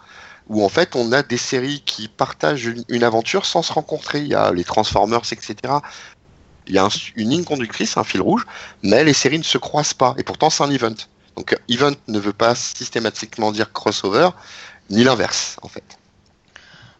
où 0.48 0.64
en 0.64 0.68
fait 0.68 0.96
on 0.96 1.12
a 1.12 1.22
des 1.22 1.38
séries 1.38 1.82
qui 1.84 2.08
partagent 2.08 2.70
une, 2.88 3.04
aventure 3.04 3.46
sans 3.46 3.62
se 3.62 3.72
rencontrer. 3.72 4.20
Il 4.20 4.28
y 4.28 4.34
a 4.34 4.52
les 4.52 4.64
Transformers, 4.64 5.22
etc. 5.32 5.56
Il 6.66 6.74
y 6.74 6.78
a 6.78 6.84
un- 6.84 6.90
une 7.16 7.30
ligne 7.30 7.44
conductrice, 7.44 7.96
un 7.96 8.04
fil 8.04 8.20
rouge, 8.20 8.46
mais 8.82 9.04
les 9.04 9.14
séries 9.14 9.38
ne 9.38 9.44
se 9.44 9.58
croisent 9.58 9.94
pas. 9.94 10.14
Et 10.18 10.22
pourtant 10.22 10.50
c'est 10.50 10.64
un 10.64 10.70
event. 10.70 10.96
Donc 11.36 11.52
euh, 11.52 11.56
event 11.68 11.92
ne 12.08 12.18
veut 12.18 12.32
pas 12.32 12.54
systématiquement 12.54 13.52
dire 13.52 13.72
crossover, 13.72 14.30
ni 14.90 15.04
l'inverse 15.04 15.56
en 15.62 15.68
fait. 15.68 15.98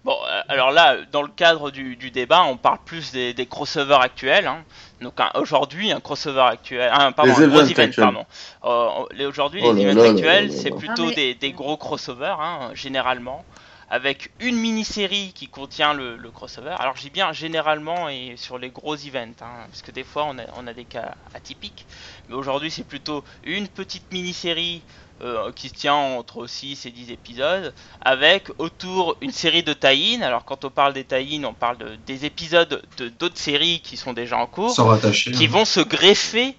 Bon, 0.05 0.17
euh, 0.25 0.41
alors 0.49 0.71
là, 0.71 0.99
dans 1.11 1.23
le 1.23 1.29
cadre 1.29 1.71
du, 1.73 1.97
du 1.97 2.13
débat, 2.13 2.45
on 2.45 2.57
parle 2.57 2.79
plus 2.85 3.11
des, 3.11 3.35
des 3.35 3.47
crossovers 3.47 4.01
actuels. 4.01 4.47
hein. 4.47 4.65
Donc 5.01 5.15
aujourd'hui, 5.35 5.91
un 5.91 6.01
crossover 6.01 6.43
actuel, 6.43 6.91
un, 6.93 7.11
pardon, 7.13 7.37
Les 7.37 7.45
un 7.45 7.49
gros 7.49 7.59
events 7.61 7.71
event, 7.71 7.83
actuels. 7.83 8.05
pardon. 8.05 8.27
Euh, 8.65 9.29
aujourd'hui, 9.29 9.63
Oh 9.65 9.73
les 9.73 9.83
events 9.83 10.11
actuels, 10.11 10.53
c'est 10.53 10.71
plutôt 10.71 11.07
Ah, 11.07 11.07
mais- 11.09 11.15
des, 11.15 11.35
des 11.35 11.53
gros 11.53 11.77
crossovers, 11.77 12.41
hein, 12.41 12.71
généralement, 12.75 13.45
avec 13.91 14.31
une 14.41 14.57
mini-série 14.57 15.33
qui 15.35 15.49
contient 15.49 15.93
le, 15.93 16.17
le 16.17 16.31
crossover. 16.31 16.75
Alors 16.79 16.97
j'ai 16.97 17.11
bien 17.11 17.33
généralement 17.33 18.09
et 18.09 18.35
sur 18.37 18.59
les 18.59 18.71
gros 18.71 18.97
events, 18.97 19.35
hein, 19.43 19.67
parce 19.71 19.83
que 19.83 19.91
des 19.93 20.03
fois 20.05 20.25
on 20.29 20.39
a, 20.39 20.43
on 20.57 20.67
a 20.67 20.73
des 20.73 20.85
cas 20.85 21.15
atypiques. 21.35 21.87
Mais 22.29 22.35
aujourd'hui, 22.35 22.71
c'est 22.71 22.85
plutôt 22.85 23.25
une 23.45 23.69
petite 23.69 24.11
mini-série 24.13 24.83
euh, 25.23 25.51
qui 25.53 25.69
se 25.71 25.75
tient 25.75 25.95
entre 25.95 26.47
6 26.47 26.85
et 26.87 26.91
10 26.91 27.11
épisodes, 27.11 27.73
avec 28.03 28.51
autour 28.59 29.17
une 29.23 29.33
série 29.33 29.63
de 29.63 29.73
tie 29.73 30.19
Alors 30.23 30.45
quand 30.45 30.65
on 30.65 30.71
parle 30.71 30.93
des 30.93 31.05
tie 31.05 31.41
on 31.45 31.55
parle 31.55 31.79
de, 31.79 31.97
des 32.07 32.27
épisodes 32.27 32.83
de 32.99 33.09
d'autres 33.09 33.39
séries 33.39 33.81
qui 33.83 33.97
sont 33.97 34.13
déjà 34.13 34.37
en 34.37 34.47
cours, 34.47 34.77
rattacher. 34.77 35.33
qui 35.33 35.47
hein. 35.47 35.51
vont 35.51 35.65
se 35.65 35.81
greffer 35.81 36.55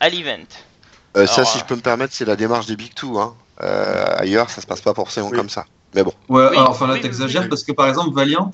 à 0.00 0.10
l'event. 0.10 0.44
Euh, 1.16 1.26
ça, 1.26 1.44
si 1.44 1.56
euh, 1.56 1.60
je 1.60 1.64
peux 1.66 1.76
me 1.76 1.80
permettre, 1.80 2.12
c'est 2.14 2.24
la 2.24 2.36
démarche 2.36 2.66
des 2.66 2.76
Big 2.76 2.92
Two. 2.94 3.18
Hein. 3.18 3.34
Euh, 3.62 4.04
ailleurs, 4.16 4.50
ça 4.50 4.60
se 4.60 4.66
passe 4.66 4.80
pas 4.80 4.94
forcément 4.94 5.28
Oui. 5.28 5.36
comme 5.36 5.48
ça. 5.50 5.64
Mais 5.94 6.02
bon. 6.02 6.12
Ouais, 6.28 6.48
Oui, 6.50 6.56
alors, 6.56 6.70
enfin 6.70 6.86
là, 6.86 6.94
oui, 6.94 7.00
t'exagères 7.00 7.42
oui, 7.42 7.46
oui. 7.46 7.50
parce 7.50 7.62
que 7.62 7.72
par 7.72 7.88
exemple, 7.88 8.14
Valiant, 8.14 8.50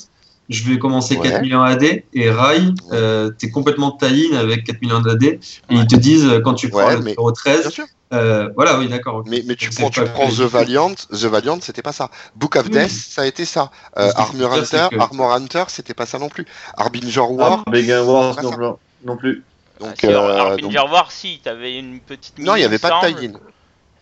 je 0.49 0.65
vais 0.71 0.79
commencer 0.79 1.17
Ouais. 1.17 1.29
4 1.31 1.43
millions 1.43 1.63
AD 1.63 2.05
et 2.13 2.31
Rai, 2.31 2.61
euh, 2.93 3.31
t'es 3.31 3.51
complètement 3.51 3.93
tie 3.93 4.35
avec 4.35 4.65
4 4.65 4.81
millions 4.81 5.01
d'AD 5.01 5.23
et 5.25 5.39
ils 5.71 5.87
te 5.87 5.97
disent 5.97 6.27
euh, 6.27 6.41
quand 6.41 6.55
tu 6.55 6.71
prends 6.71 6.87
Ouais, 6.87 6.93
le 6.95 6.99
mais- 7.01 7.11
numéro 7.11 7.31
Bien 7.33 7.33
13, 7.35 7.69
sûr. 7.71 7.85
euh, 8.15 8.49
voilà, 8.57 8.79
oui, 8.79 8.89
d'accord. 8.89 9.23
Mais, 9.27 9.43
mais 9.47 9.57
tu 9.57 9.67
Donc, 9.69 9.79
prends, 9.79 9.91
tu 9.91 10.05
prends 10.11 10.29
The 10.29 10.41
Valiant, 10.41 10.95
The 10.95 11.25
Valiant, 11.27 11.59
c'était 11.61 11.83
pas 11.83 11.93
ça. 11.93 12.11
Book 12.35 12.57
of 12.57 12.65
Oui. 12.67 12.71
Death, 12.73 12.91
ça 12.91 13.23
a 13.23 13.27
été 13.27 13.45
ça. 13.45 13.71
Euh, 13.99 14.11
Armor 14.17 14.53
Hunter, 14.55 14.87
que- 14.91 14.99
Armor 14.99 15.33
Hunter, 15.35 15.65
c'était 15.69 15.95
pas 15.95 16.07
ça 16.07 16.19
non 16.19 16.29
plus. 16.31 16.47
Harbinger 16.77 17.21
War, 17.21 17.65
Ah, 17.67 17.71
Big 17.71 17.91
Wars 17.91 18.37
pas 18.37 18.43
non, 18.43 18.53
plus- 18.53 18.65
non 19.05 19.17
plus. 19.19 19.43
donc, 19.81 19.97
Ah, 20.03 20.07
euh, 20.07 20.39
Harbinger 20.39 20.77
donc- 20.79 20.93
War, 20.93 21.13
si, 21.13 21.41
t'avais 21.45 21.79
une 21.79 22.01
petite. 22.01 22.39
non, 22.39 22.57
il 22.57 22.63
y 22.63 22.65
avait 22.65 22.79
pas 22.79 23.03
de 23.03 23.07
tie-in. 23.09 23.33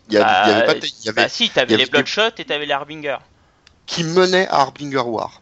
Il 0.08 0.14
y 0.14 0.18
avait, 0.18 0.30
il 0.44 0.48
y 0.50 0.52
avait 0.52 0.60
Bah, 0.60 0.66
pas 0.66 0.74
de 0.74 0.80
tie-in. 0.86 1.12
Bah 1.12 1.28
si, 1.28 1.50
t'avais 1.50 1.76
les 1.76 1.86
Bloodshot 1.86 2.30
et 2.38 2.44
t'avais 2.44 2.66
les 2.66 2.72
Harbinger. 2.72 3.16
qui 3.86 4.04
menait 4.04 4.46
à 4.48 4.60
Harbinger 4.60 4.98
War. 5.04 5.40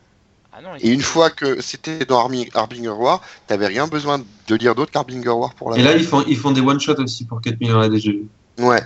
Ah 0.57 0.61
non, 0.63 0.77
Et 0.81 0.89
une 0.91 1.03
fois 1.03 1.31
que 1.31 1.61
c'était 1.61 2.05
dans 2.05 2.21
Harbinger 2.55 2.89
War, 2.91 3.21
t'avais 3.47 3.67
rien 3.67 3.87
besoin 3.89 4.21
de 4.49 4.55
lire 4.55 4.75
d'autre 4.75 4.93
qu'Harbinger 4.93 5.31
War 5.31 5.55
pour 5.55 5.71
la 5.71 5.77
Et 5.79 5.83
là, 5.83 5.97
ils 5.97 6.05
font, 6.05 6.23
ils 6.27 6.37
font 6.37 6.53
des 6.53 6.61
one-shots 6.61 7.01
aussi 7.03 7.27
pour 7.27 7.41
4 7.41 7.61
millions 7.61 7.83
j'ai 7.97 8.13
vu. 8.13 8.29
Ouais, 8.59 8.81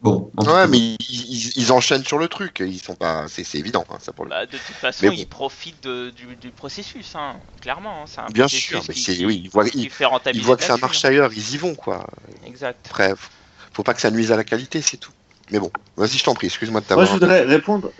Bon, 0.00 0.30
en 0.36 0.44
ouais, 0.46 0.68
mais 0.68 0.78
ils, 0.78 0.96
ils- 1.10 1.52
ils 1.56 1.72
enchaînent 1.72 2.04
sur 2.04 2.18
le 2.18 2.28
truc. 2.28 2.60
Ils 2.60 2.80
sont 2.80 2.94
pas, 2.94 3.26
c'est 3.28 3.44
c'est 3.44 3.58
évident, 3.58 3.84
hein, 3.90 3.98
ça 4.00 4.12
pour 4.12 4.24
le. 4.24 4.30
Bah, 4.30 4.46
de 4.46 4.58
toute 4.58 4.76
façon, 4.76 5.02
Mais 5.02 5.10
bon. 5.10 5.16
ils 5.16 5.26
profitent 5.26 5.82
de- 5.82 6.10
du, 6.10 6.36
du 6.36 6.50
processus, 6.52 7.14
hein, 7.16 7.40
clairement. 7.60 8.02
hein, 8.02 8.06
C'est 8.06 8.20
un 8.20 8.30
Bien 8.32 8.48
sûr, 8.48 8.84
mais 8.88 8.94
qui, 8.94 9.24
oui, 9.26 9.40
ils 9.44 9.50
voient, 9.50 9.64
ils, 9.74 10.42
voient 10.42 10.56
que 10.56 10.62
ça 10.64 10.76
marche 10.76 11.04
hein. 11.04 11.08
ailleurs, 11.08 11.32
ils 11.32 11.54
y 11.54 11.56
vont 11.56 11.74
quoi. 11.74 12.06
Exact. 12.42 12.88
Après, 12.90 13.12
f- 13.12 13.30
faut 13.72 13.82
pas 13.82 13.94
que 13.94 14.00
ça 14.00 14.10
nuise 14.10 14.30
à 14.32 14.36
la 14.36 14.44
qualité, 14.44 14.82
c'est 14.82 14.98
tout. 14.98 15.12
Mais 15.50 15.58
bon, 15.58 15.70
vas-y, 15.96 16.18
je 16.18 16.24
t'en 16.24 16.34
prie, 16.34 16.46
excuse-moi 16.48 16.80
de 16.80 16.86
Moi, 16.86 16.86
t'avoir. 16.88 17.06
je 17.06 17.12
voudrais 17.12 17.42
répondre. 17.44 17.92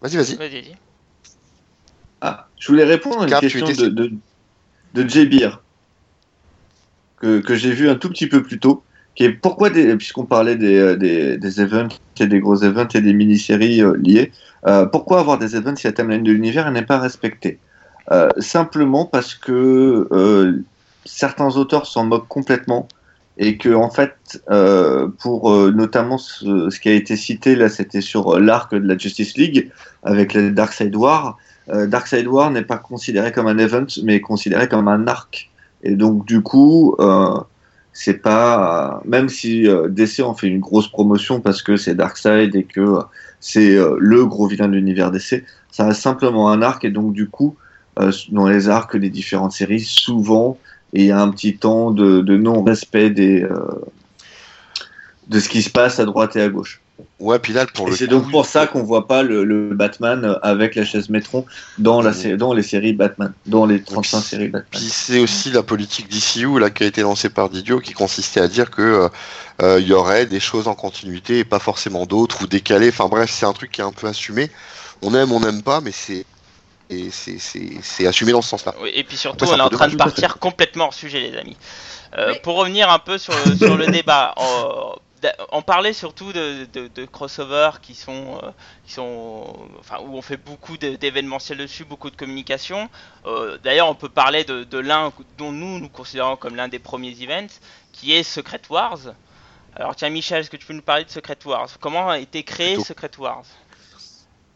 Vas-y, 0.00 0.16
vas-y. 0.16 0.38
Vas-y, 0.38 0.50
vas-y. 0.60 0.89
Je 2.60 2.68
voulais 2.68 2.84
répondre 2.84 3.22
à 3.22 3.26
une 3.26 3.40
question 3.40 3.66
de, 3.66 3.88
de, 3.88 4.12
de 4.94 5.08
Jay 5.08 5.26
Beer, 5.26 5.60
que, 7.20 7.40
que 7.40 7.56
j'ai 7.56 7.72
vu 7.72 7.88
un 7.90 7.96
tout 7.96 8.08
petit 8.08 8.28
peu 8.28 8.44
plus 8.44 8.60
tôt, 8.60 8.84
qui 9.16 9.24
est 9.24 9.30
pourquoi, 9.30 9.70
puisqu'on 9.70 10.24
parlait 10.24 10.54
des, 10.54 10.78
euh, 10.78 10.96
des, 10.96 11.36
des 11.36 11.60
events 11.60 11.88
et 12.20 12.28
des 12.28 12.38
gros 12.38 12.62
events 12.62 12.94
et 12.94 13.00
des 13.00 13.12
mini-séries 13.12 13.82
euh, 13.82 13.96
liées, 13.96 14.30
euh, 14.68 14.86
pourquoi 14.86 15.18
avoir 15.18 15.38
des 15.38 15.56
events 15.56 15.74
si 15.74 15.88
la 15.88 15.92
timeline 15.92 16.22
de 16.22 16.30
l'univers 16.30 16.70
n'est 16.70 16.86
pas 16.86 17.00
respectée? 17.00 17.58
Euh, 18.12 18.28
Simplement 18.38 19.04
parce 19.04 19.34
que 19.34 20.62
certains 21.04 21.56
auteurs 21.56 21.86
s'en 21.86 22.04
moquent 22.04 22.28
complètement 22.28 22.86
et 23.38 23.56
que 23.56 23.72
en 23.72 23.90
fait, 23.90 24.42
euh, 24.50 25.08
pour 25.18 25.50
euh, 25.50 25.70
notamment 25.70 26.18
ce, 26.18 26.68
ce 26.68 26.78
qui 26.78 26.90
a 26.90 26.92
été 26.92 27.16
cité 27.16 27.56
là, 27.56 27.70
c'était 27.70 28.02
sur 28.02 28.38
l'arc 28.38 28.74
de 28.74 28.86
la 28.86 28.98
Justice 28.98 29.36
League 29.38 29.70
avec 30.02 30.34
le 30.34 30.50
Darkseid 30.50 30.94
War. 30.94 31.38
Euh, 31.72 31.86
Darkseid 31.86 32.26
War 32.26 32.50
n'est 32.50 32.64
pas 32.64 32.78
considéré 32.78 33.32
comme 33.32 33.46
un 33.46 33.58
event, 33.58 33.86
mais 34.02 34.20
considéré 34.20 34.68
comme 34.68 34.88
un 34.88 35.06
arc. 35.06 35.50
Et 35.82 35.94
donc 35.94 36.26
du 36.26 36.42
coup, 36.42 36.96
euh, 37.00 37.38
c'est 37.92 38.18
pas 38.22 39.02
même 39.04 39.28
si 39.28 39.66
euh, 39.66 39.88
DC 39.88 40.20
en 40.20 40.34
fait 40.34 40.48
une 40.48 40.60
grosse 40.60 40.88
promotion 40.88 41.40
parce 41.40 41.62
que 41.62 41.76
c'est 41.76 41.94
Darkseid 41.94 42.54
et 42.54 42.64
que 42.64 42.98
c'est 43.40 43.78
le 43.98 44.26
gros 44.26 44.46
vilain 44.46 44.68
de 44.68 44.74
l'univers 44.74 45.10
DC, 45.10 45.44
ça 45.70 45.86
reste 45.86 46.02
simplement 46.02 46.50
un 46.50 46.60
arc 46.60 46.84
et 46.84 46.90
donc 46.90 47.14
du 47.14 47.28
coup, 47.28 47.56
dans 48.30 48.46
les 48.46 48.68
arcs 48.68 48.96
des 48.96 49.10
différentes 49.10 49.52
séries, 49.52 49.80
souvent 49.80 50.58
il 50.92 51.04
y 51.04 51.10
a 51.10 51.20
un 51.20 51.30
petit 51.30 51.56
temps 51.56 51.90
de, 51.90 52.36
non-respect 52.36 53.10
de 53.10 53.48
ce 55.32 55.48
qui 55.48 55.62
se 55.62 55.70
passe 55.70 55.98
à 56.00 56.04
droite 56.04 56.36
et 56.36 56.42
à 56.42 56.48
gauche. 56.50 56.82
Ouais, 57.20 57.38
puis 57.38 57.52
là, 57.52 57.66
pour 57.66 57.86
Et 57.88 57.90
le 57.90 57.96
c'est 57.96 58.06
donc 58.06 58.30
pour 58.30 58.46
ça 58.46 58.66
qu'on 58.66 58.82
voit 58.82 59.06
pas 59.06 59.22
le, 59.22 59.44
le 59.44 59.74
Batman 59.74 60.38
avec 60.42 60.74
la 60.74 60.84
chaise 60.86 61.10
Métron 61.10 61.44
dans, 61.78 62.00
la, 62.00 62.12
sé- 62.14 62.36
dans 62.38 62.54
les 62.54 62.62
séries 62.62 62.94
Batman, 62.94 63.32
dans 63.46 63.66
les 63.66 63.82
35 63.82 64.18
puis- 64.20 64.26
séries 64.28 64.48
Batman. 64.48 64.64
Puis 64.70 64.88
c'est 64.90 65.18
aussi 65.20 65.50
la 65.50 65.62
politique 65.62 66.08
d'ICU 66.08 66.58
là 66.58 66.70
qui 66.70 66.82
a 66.82 66.86
été 66.86 67.02
lancée 67.02 67.28
par 67.28 67.50
Didio 67.50 67.78
qui 67.80 67.92
consistait 67.92 68.40
à 68.40 68.48
dire 68.48 68.70
que 68.70 68.80
euh, 68.80 69.08
euh, 69.62 69.80
il 69.80 69.86
y 69.86 69.92
aurait 69.92 70.24
des 70.26 70.40
choses 70.40 70.66
en 70.66 70.74
continuité 70.74 71.40
et 71.40 71.44
pas 71.44 71.58
forcément 71.58 72.06
d'autres 72.06 72.42
ou 72.42 72.46
décalées. 72.46 72.88
Enfin 72.88 73.08
bref, 73.08 73.30
c'est 73.30 73.44
un 73.46 73.52
truc 73.52 73.70
qui 73.70 73.82
est 73.82 73.84
un 73.84 73.92
peu 73.92 74.06
assumé. 74.06 74.50
On 75.02 75.14
aime, 75.14 75.30
on 75.32 75.40
n'aime 75.40 75.62
pas, 75.62 75.80
mais 75.82 75.92
c'est 75.92 76.24
et 76.92 77.10
c'est 77.12 78.06
assumé 78.06 78.32
dans 78.32 78.42
ce 78.42 78.48
sens-là. 78.48 78.74
Oui, 78.82 78.90
et 78.94 79.04
puis 79.04 79.16
surtout, 79.16 79.44
Après, 79.44 79.56
on 79.56 79.58
est 79.58 79.62
en 79.62 79.68
train 79.68 79.86
de 79.88 79.94
partir 79.94 80.38
complètement 80.38 80.86
hors 80.86 80.94
sujet, 80.94 81.20
les 81.20 81.36
amis. 81.36 81.56
Euh, 82.18 82.30
Oui. 82.32 82.38
Pour 82.42 82.56
revenir 82.56 82.90
un 82.90 82.98
peu 82.98 83.16
sur 83.18 83.32
le, 83.46 83.54
sur 83.56 83.76
le 83.76 83.86
débat, 83.92 84.34
on 85.52 85.62
parlait 85.62 85.92
surtout 85.92 86.32
de, 86.32 86.66
de, 86.72 86.88
de 86.88 87.04
crossovers 87.04 87.80
qui 87.82 87.94
sont, 87.94 88.40
euh, 88.42 88.50
qui 88.86 88.92
sont, 88.92 89.54
enfin, 89.78 89.96
où 90.00 90.16
on 90.16 90.22
fait 90.22 90.36
beaucoup 90.36 90.76
d'événementiels 90.78 91.58
dessus, 91.58 91.84
beaucoup 91.84 92.10
de 92.10 92.16
communication. 92.16 92.88
Euh, 93.26 93.58
D'ailleurs, 93.62 93.88
on 93.88 93.94
peut 93.94 94.08
parler 94.08 94.44
de, 94.44 94.64
de 94.64 94.78
l'un 94.78 95.12
dont 95.38 95.52
nous 95.52 95.78
nous 95.78 95.88
considérons 95.88 96.36
comme 96.36 96.56
l'un 96.56 96.68
des 96.68 96.78
premiers 96.78 97.14
events, 97.22 97.60
qui 97.92 98.14
est 98.14 98.22
Secret 98.22 98.62
Wars. 98.70 98.98
Alors 99.76 99.94
tiens, 99.94 100.10
Michel, 100.10 100.40
est-ce 100.40 100.50
que 100.50 100.56
tu 100.56 100.66
peux 100.66 100.72
nous 100.74 100.82
parler 100.82 101.04
de 101.04 101.10
Secret 101.10 101.38
Wars? 101.44 101.68
Comment 101.80 102.08
a 102.10 102.18
été 102.18 102.42
créé 102.42 102.74
Plutôt. 102.74 102.84
Secret 102.88 103.10
Wars? 103.18 103.44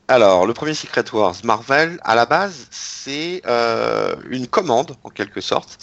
Alors, 0.09 0.45
le 0.47 0.53
premier 0.53 0.75
Secret 0.75 1.05
Wars 1.15 1.35
Marvel, 1.45 1.99
à 2.05 2.15
la 2.15 2.27
base, 2.27 2.67
c'est 2.71 3.41
euh, 3.47 4.15
une 4.29 4.47
commande, 4.47 4.97
en 5.03 5.09
quelque 5.09 5.41
sorte, 5.41 5.79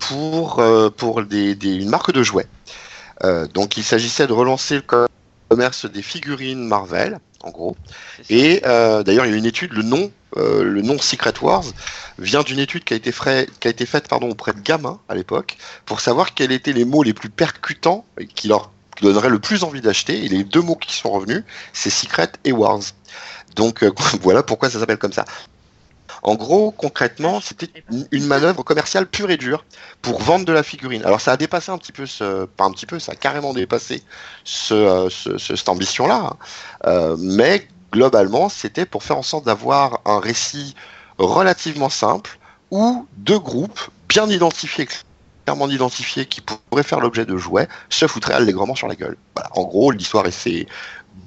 pour, 0.00 0.62
pour 0.96 1.22
des, 1.22 1.54
des- 1.54 1.76
une 1.76 1.88
marque 1.88 2.12
de 2.12 2.22
jouets. 2.22 2.46
Euh, 3.24 3.46
donc, 3.48 3.76
il 3.76 3.84
s'agissait 3.84 4.26
de 4.26 4.32
relancer 4.32 4.76
le 4.76 4.82
co- 4.82 5.06
commerce 5.50 5.86
des 5.86 6.02
figurines 6.02 6.66
Marvel, 6.66 7.18
en 7.42 7.50
gros. 7.50 7.76
Et 8.30 8.62
euh, 8.66 9.02
d'ailleurs, 9.02 9.26
il 9.26 9.30
y 9.32 9.34
a 9.34 9.38
une 9.38 9.46
étude, 9.46 9.72
le 9.72 9.82
nom, 9.82 10.12
euh, 10.36 10.62
le 10.62 10.82
nom 10.82 10.98
Secret 10.98 11.32
Wars 11.40 11.64
vient 12.18 12.42
d'une 12.42 12.58
étude 12.58 12.84
qui 12.84 12.92
a 12.92 12.96
été, 12.96 13.12
frais- 13.12 13.48
qui 13.60 13.68
a 13.68 13.70
été 13.70 13.86
faite 13.86 14.08
pardon, 14.08 14.28
auprès 14.30 14.52
de 14.52 14.60
gamins 14.60 15.00
à 15.08 15.14
l'époque, 15.14 15.56
pour 15.86 16.00
savoir 16.00 16.34
quels 16.34 16.52
étaient 16.52 16.72
les 16.74 16.84
mots 16.84 17.02
les 17.02 17.14
plus 17.14 17.30
percutants 17.30 18.04
et 18.20 18.26
qui 18.26 18.48
leur 18.48 18.72
donneraient 19.00 19.30
le 19.30 19.38
plus 19.38 19.64
envie 19.64 19.80
d'acheter. 19.80 20.24
Et 20.24 20.28
les 20.28 20.44
deux 20.44 20.60
mots 20.60 20.76
qui 20.76 20.94
sont 20.94 21.10
revenus, 21.10 21.44
c'est 21.72 21.90
Secret 21.90 22.30
et 22.44 22.52
Wars. 22.52 22.80
Donc 23.56 23.82
euh, 23.82 23.90
voilà 24.20 24.42
pourquoi 24.42 24.68
ça 24.70 24.78
s'appelle 24.78 24.98
comme 24.98 25.12
ça. 25.12 25.24
En 26.28 26.34
gros, 26.34 26.72
concrètement, 26.72 27.40
c'était 27.40 27.70
une- 28.12 28.26
manœuvre 28.26 28.62
commerciale 28.62 29.06
pure 29.06 29.30
et 29.30 29.38
dure 29.38 29.64
pour 30.02 30.20
vendre 30.20 30.44
de 30.44 30.52
la 30.52 30.62
figurine. 30.62 31.02
Alors 31.06 31.22
ça 31.22 31.32
a 31.32 31.36
dépassé 31.38 31.70
un 31.72 31.78
petit 31.78 31.92
peu, 31.92 32.04
ce, 32.04 32.44
pas 32.44 32.64
un 32.64 32.70
petit 32.70 32.84
peu, 32.84 32.98
ça 32.98 33.12
a 33.12 33.14
carrément 33.14 33.54
dépassé 33.54 34.02
ce, 34.44 34.74
euh, 34.74 35.08
ce- 35.08 35.38
ce- 35.38 35.56
cette 35.56 35.68
ambition-là. 35.70 36.16
hein. 36.32 36.36
Euh, 36.86 37.16
mais 37.18 37.66
globalement, 37.94 38.50
c'était 38.50 38.84
pour 38.84 39.04
faire 39.04 39.16
en 39.16 39.22
sorte 39.22 39.46
d'avoir 39.46 40.00
un 40.04 40.20
récit 40.20 40.74
relativement 41.16 41.88
simple 41.88 42.38
où 42.70 43.06
deux 43.16 43.38
groupes 43.38 43.80
bien 44.10 44.28
identifiés, 44.28 44.86
clairement 45.46 45.70
identifiés, 45.70 46.26
qui 46.26 46.42
pourraient 46.42 46.82
faire 46.82 47.00
l'objet 47.00 47.24
de 47.24 47.38
jouets, 47.38 47.68
se 47.88 48.06
foutraient 48.06 48.34
allègrement 48.34 48.74
sur 48.74 48.86
la 48.86 48.96
gueule. 48.96 49.16
Voilà. 49.34 49.48
En 49.54 49.62
gros, 49.62 49.92
l'histoire 49.92 50.26
est 50.26 50.30
c'est 50.30 50.66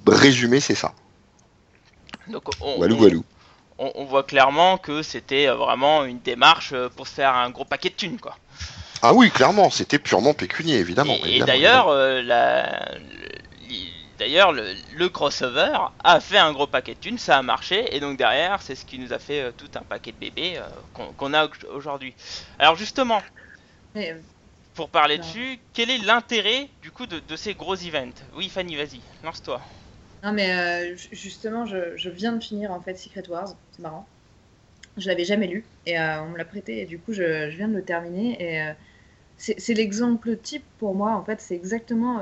résumé, 0.05 0.59
c'est 0.59 0.75
ça. 0.75 0.93
Donc, 2.27 2.43
on, 2.61 2.77
Walou 2.79 2.97
walou. 3.01 3.23
On, 3.81 3.91
on 3.95 4.05
voit 4.05 4.23
clairement 4.23 4.77
que 4.77 5.03
c'était 5.03 5.47
euh, 5.47 5.55
vraiment 5.55 6.05
une 6.05 6.21
démarche 6.21 6.73
euh, 6.73 6.89
pour 6.89 7.07
se 7.07 7.13
faire 7.15 7.35
un 7.35 7.49
gros 7.51 7.65
paquet 7.65 7.89
de 7.89 7.95
thunes, 7.95 8.19
quoi. 8.19 8.37
Ah 9.03 9.13
oui, 9.13 9.31
clairement, 9.31 9.69
c'était 9.69 9.99
purement 9.99 10.33
pécunier, 10.33 10.77
évidemment. 10.77 11.19
et 11.25 11.41
d'ailleurs, 11.43 11.87
euh, 11.89 12.21
la- 12.21 12.97
le- 12.99 14.17
d'ailleurs, 14.17 14.51
le, 14.51 14.73
le 14.91 15.09
crossover 15.09 15.77
a 16.03 16.19
fait 16.19 16.37
un 16.37 16.53
gros 16.53 16.67
paquet 16.67 16.93
de 16.95 16.99
thunes, 16.99 17.17
ça 17.17 17.37
a 17.37 17.41
marché, 17.41 17.95
et 17.95 17.99
donc 17.99 18.17
derrière, 18.17 18.61
c'est 18.61 18.75
ce 18.75 18.85
qui 18.85 18.99
nous 18.99 19.13
a 19.13 19.19
fait 19.19 19.41
euh, 19.41 19.51
tout 19.51 19.69
un 19.75 19.83
paquet 19.83 20.11
de 20.11 20.17
bébés 20.17 20.57
euh, 20.57 20.69
qu'on 21.17 21.33
a 21.33 21.45
au- 21.47 21.49
aujourd'hui. 21.69 22.15
Alors 22.59 22.75
justement, 22.75 23.23
Mais, 23.93 24.25
pour 24.73 24.89
parler 24.91 25.17
Non. 25.17 25.23
dessus, 25.23 25.63
quel 25.73 25.89
est 25.89 25.97
l'intérêt 25.97 26.69
du 26.81 26.91
coup 26.91 27.05
de, 27.07 27.19
de 27.19 27.35
ces 27.37 27.55
gros 27.55 27.75
events? 27.75 28.21
Oui, 28.33 28.49
Fanny, 28.49 28.75
vas-y, 28.75 29.01
lance-toi. 29.23 29.61
Non, 30.23 30.33
mais 30.33 30.51
euh, 30.51 30.95
ju- 30.95 31.09
justement, 31.11 31.65
je, 31.65 32.09
viens 32.09 32.33
de 32.33 32.43
finir 32.43 32.71
en 32.71 32.79
fait 32.79 32.95
Secret 32.95 33.27
Wars, 33.29 33.55
c'est 33.71 33.81
marrant. 33.81 34.05
Je 34.97 35.07
l'avais 35.07 35.23
jamais 35.23 35.47
lu 35.47 35.63
et 35.85 35.99
euh, 35.99 36.21
on 36.21 36.29
me 36.29 36.37
l'a 36.37 36.45
prêté 36.45 36.81
et 36.81 36.85
du 36.85 36.99
coup, 36.99 37.13
je, 37.13 37.49
viens 37.49 37.67
de 37.67 37.75
le 37.75 37.81
terminer. 37.81 38.37
Et 38.39 38.61
euh, 38.61 38.73
c'est 39.37 39.73
l'exemple 39.73 40.35
type 40.37 40.63
pour 40.77 40.93
moi, 40.93 41.13
en 41.15 41.23
fait, 41.23 41.41
c'est 41.41 41.55
exactement 41.55 42.21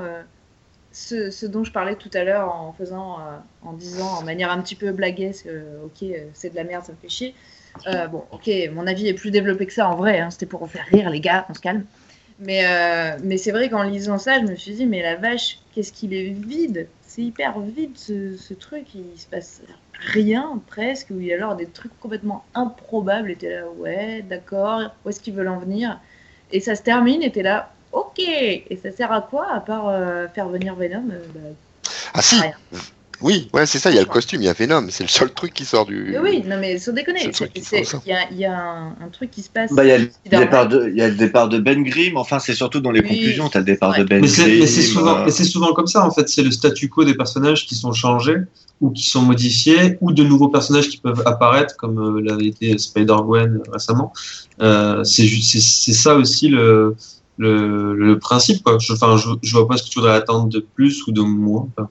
ce, 0.90 1.44
dont 1.44 1.64
je 1.64 1.72
parlais 1.72 1.94
tout 1.94 2.08
à 2.14 2.24
l'heure 2.24 2.54
en 2.54 2.72
faisant, 2.72 3.18
en 3.60 3.72
disant 3.74 4.06
en 4.06 4.22
manière 4.22 4.50
un 4.50 4.62
petit 4.62 4.74
peu 4.74 4.90
blaguesque, 4.90 5.46
ok, 5.84 6.08
c'est 6.32 6.48
de 6.48 6.56
la 6.56 6.64
merde, 6.64 6.82
ça 6.82 6.92
me 6.92 6.96
fait 6.96 7.10
chier. 7.10 7.34
Bon, 7.84 8.24
ok, 8.30 8.50
mon 8.72 8.86
avis 8.86 9.06
est 9.08 9.12
plus 9.12 9.30
développé 9.30 9.66
que 9.66 9.72
ça 9.74 9.90
en 9.90 9.96
vrai, 9.96 10.20
hein, 10.20 10.30
c'était 10.30 10.46
pour 10.46 10.60
vous 10.60 10.66
faire 10.66 10.86
rire, 10.86 11.10
les 11.10 11.20
gars, 11.20 11.44
on 11.50 11.54
se 11.54 11.60
calme. 11.60 11.84
Mais, 12.38 12.64
mais 13.22 13.36
c'est 13.36 13.52
vrai 13.52 13.68
qu'en 13.68 13.82
lisant 13.82 14.16
ça, 14.16 14.40
je 14.40 14.46
me 14.46 14.56
suis 14.56 14.72
dit, 14.72 14.86
mais 14.86 15.02
la 15.02 15.16
vache, 15.16 15.58
qu'est-ce 15.74 15.92
qu'il 15.92 16.14
est 16.14 16.30
vide 16.30 16.88
C'est 17.12 17.22
hyper 17.22 17.58
vide 17.58 17.98
ce, 17.98 18.36
ce 18.36 18.54
truc, 18.54 18.94
il 18.94 19.18
se 19.18 19.26
passe 19.26 19.62
rien 19.98 20.62
presque, 20.68 21.08
ou 21.10 21.18
il 21.18 21.26
y 21.26 21.32
a 21.32 21.34
alors 21.34 21.56
des 21.56 21.66
trucs 21.66 21.98
complètement 21.98 22.44
improbables, 22.54 23.32
et 23.32 23.34
t'es 23.34 23.50
là, 23.50 23.66
ouais, 23.78 24.22
d'accord, 24.22 24.82
où 25.04 25.08
est-ce 25.08 25.20
qu'ils 25.20 25.34
veulent 25.34 25.48
en 25.48 25.58
venir? 25.58 25.98
Et 26.52 26.60
ça 26.60 26.76
se 26.76 26.82
termine, 26.82 27.20
et 27.24 27.32
t'es 27.32 27.42
là, 27.42 27.72
ok 27.90 28.20
Et 28.20 28.78
ça 28.80 28.92
sert 28.92 29.10
à 29.10 29.22
quoi, 29.22 29.52
à 29.52 29.58
part 29.58 29.88
euh, 29.88 30.28
faire 30.28 30.48
venir 30.48 30.76
Venom 30.76 31.10
Euh, 31.10 31.18
bah, 31.34 31.40
Ah 32.14 32.22
si, 32.22 32.40
rien. 32.40 32.52
Oui, 33.22 33.48
ouais, 33.52 33.66
c'est 33.66 33.78
ça, 33.78 33.90
il 33.90 33.96
y 33.96 33.98
a 33.98 34.02
le 34.02 34.06
costume, 34.06 34.40
il 34.42 34.46
y 34.46 34.48
a 34.48 34.52
Venom, 34.52 34.86
c'est 34.90 35.04
le 35.04 35.08
seul 35.08 35.30
truc 35.32 35.52
qui 35.52 35.64
sort 35.64 35.84
du... 35.86 36.08
Mais 36.10 36.18
oui, 36.18 36.42
non 36.46 36.58
mais 36.58 36.78
sans 36.78 36.92
déconner, 36.92 37.30
il 37.54 38.06
y 38.06 38.12
a, 38.12 38.32
y 38.32 38.44
a 38.44 38.58
un, 38.58 38.88
un 39.00 39.08
truc 39.12 39.30
qui 39.30 39.42
se 39.42 39.50
passe. 39.50 39.72
Bah, 39.72 39.84
il 39.84 39.88
y 39.88 39.92
a 39.92 39.98
le 39.98 40.10
départ 40.24 40.68
de, 40.68 40.88
il 40.88 40.96
y 40.96 41.02
a 41.02 41.08
le 41.08 41.14
départ 41.14 41.48
de 41.48 41.58
Ben 41.58 41.82
Grimm. 41.82 42.16
Enfin, 42.16 42.38
c'est 42.38 42.54
surtout 42.54 42.80
dans 42.80 42.90
les 42.90 43.00
Oui, 43.00 43.08
conclusions. 43.08 43.48
T'as 43.48 43.58
le 43.60 43.64
départ 43.66 43.90
ouais. 43.90 43.98
de 44.00 44.04
Ben 44.04 44.20
Mais 44.22 44.28
c'est 44.28 44.42
Grimm. 44.44 44.60
mais 44.60 44.66
c'est 44.66 44.82
souvent, 44.82 45.18
euh, 45.18 45.24
mais 45.26 45.30
c'est 45.30 45.44
souvent 45.44 45.72
comme 45.74 45.86
ça 45.86 46.04
en 46.04 46.10
fait. 46.10 46.28
C'est 46.28 46.42
le 46.42 46.50
statu 46.50 46.88
quo 46.88 47.04
des 47.04 47.14
personnages 47.14 47.66
qui 47.66 47.74
sont 47.74 47.92
changés 47.92 48.36
ou 48.80 48.90
qui 48.90 49.02
sont 49.06 49.22
modifiés 49.22 49.98
ou 50.00 50.12
de 50.12 50.24
nouveaux 50.24 50.48
personnages 50.48 50.88
qui 50.88 50.96
peuvent 50.96 51.22
apparaître 51.26 51.76
comme 51.76 51.98
euh, 51.98 52.20
l'avait 52.22 52.46
été 52.46 52.78
Spider-Gwen 52.78 53.60
récemment. 53.72 54.12
Euh, 54.62 55.04
c'est 55.04 55.26
ça 55.92 56.14
aussi 56.14 56.48
le, 56.48 56.96
le, 57.36 57.94
le 57.94 58.18
principe 58.18 58.62
quoi. 58.62 58.76
Enfin, 58.90 59.16
je, 59.16 59.28
je 59.42 59.52
vois 59.52 59.68
pas 59.68 59.76
ce 59.76 59.82
que 59.82 59.88
tu 59.90 59.98
voudrais 59.98 60.14
attendre 60.16 60.48
de 60.48 60.60
plus 60.74 61.06
ou 61.06 61.12
de 61.12 61.20
moins. 61.20 61.68
Enfin, 61.76 61.88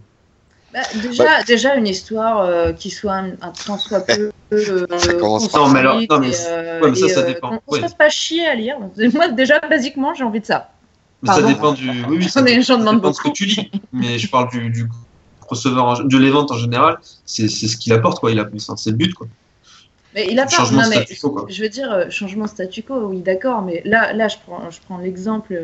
Bah, 0.74 0.80
déjà, 1.02 1.44
déjà 1.44 1.76
une 1.76 1.88
histoire 1.88 2.40
euh, 2.42 2.74
qui 2.74 2.92
soit 2.92 3.14
un, 3.14 3.30
un 3.42 3.52
tant 3.66 3.78
soit 3.78 4.02
peu. 4.02 4.32
euh, 4.54 4.86
Ça 5.00 5.14
commence 5.16 5.48
par- 5.48 5.68
Non, 5.68 5.74
mais 5.74 5.80
alors- 5.80 5.96
non, 5.96 6.02
mais 6.02 6.08
construite 6.08 6.34
c'est- 6.36 6.50
et, 6.50 6.54
euh, 6.54 6.82
ouais, 6.82 6.90
mais 6.92 6.96
ça, 6.96 7.06
et, 7.06 7.10
ça 7.10 7.22
dépend. 7.24 7.50
qu'on- 7.50 7.58
qu'on 7.58 7.72
Ouais. 7.74 7.78
se 7.80 7.82
fasse 7.84 7.94
pas 7.96 8.10
chier 8.10 8.46
à 8.48 8.56
lire. 8.56 8.78
Moi, 9.14 9.30
déjà, 9.30 9.60
basiquement, 9.60 10.14
j'ai 10.14 10.24
envie 10.24 10.42
de 10.42 10.46
ça. 10.46 10.70
Mais 11.24 11.34
ça 11.34 11.42
dépend 11.42 11.74
du. 11.74 11.90
Oui, 11.90 12.18
oui, 12.20 12.24
ça, 12.30 12.42
On 12.42 12.46
j'en 12.62 12.84
ça 12.86 12.94
dépend 12.94 13.10
de 13.10 13.16
ce 13.16 13.22
que 13.22 13.32
tu 13.32 13.46
lis. 13.46 13.72
Mais 13.92 14.18
je 14.20 14.30
parle 14.30 14.50
du, 14.52 14.70
du 14.70 14.88
crossover, 15.42 15.82
en- 15.82 16.04
de 16.04 16.18
l'event 16.18 16.46
en 16.50 16.58
général. 16.58 17.00
C'est 17.26 17.48
ce 17.50 17.76
qu'il 17.76 17.92
apporte 17.94 18.20
quoi. 18.20 18.32
Il 18.32 18.40
a, 18.40 18.48
c'est 18.78 18.92
le 18.92 18.96
but 18.96 19.14
quoi. 19.14 19.28
Mais 20.16 20.28
il 20.32 20.40
a 20.40 20.44
pas. 20.46 20.50
Changement 20.50 20.84
Non, 20.84 20.90
mais 20.90 20.96
statu 20.98 21.16
quo 21.20 21.30
quoi. 21.32 21.46
je 21.50 21.62
veux 21.62 21.70
dire, 21.70 21.92
euh, 21.92 22.10
changement 22.10 22.48
statu 22.48 22.84
quo, 22.84 23.08
oui, 23.08 23.20
d'accord, 23.22 23.62
mais 23.64 23.82
là, 23.86 24.14
là 24.14 24.28
je 24.28 24.38
prends, 24.46 24.70
je 24.72 24.80
prends 24.88 24.98
l'exemple 24.98 25.60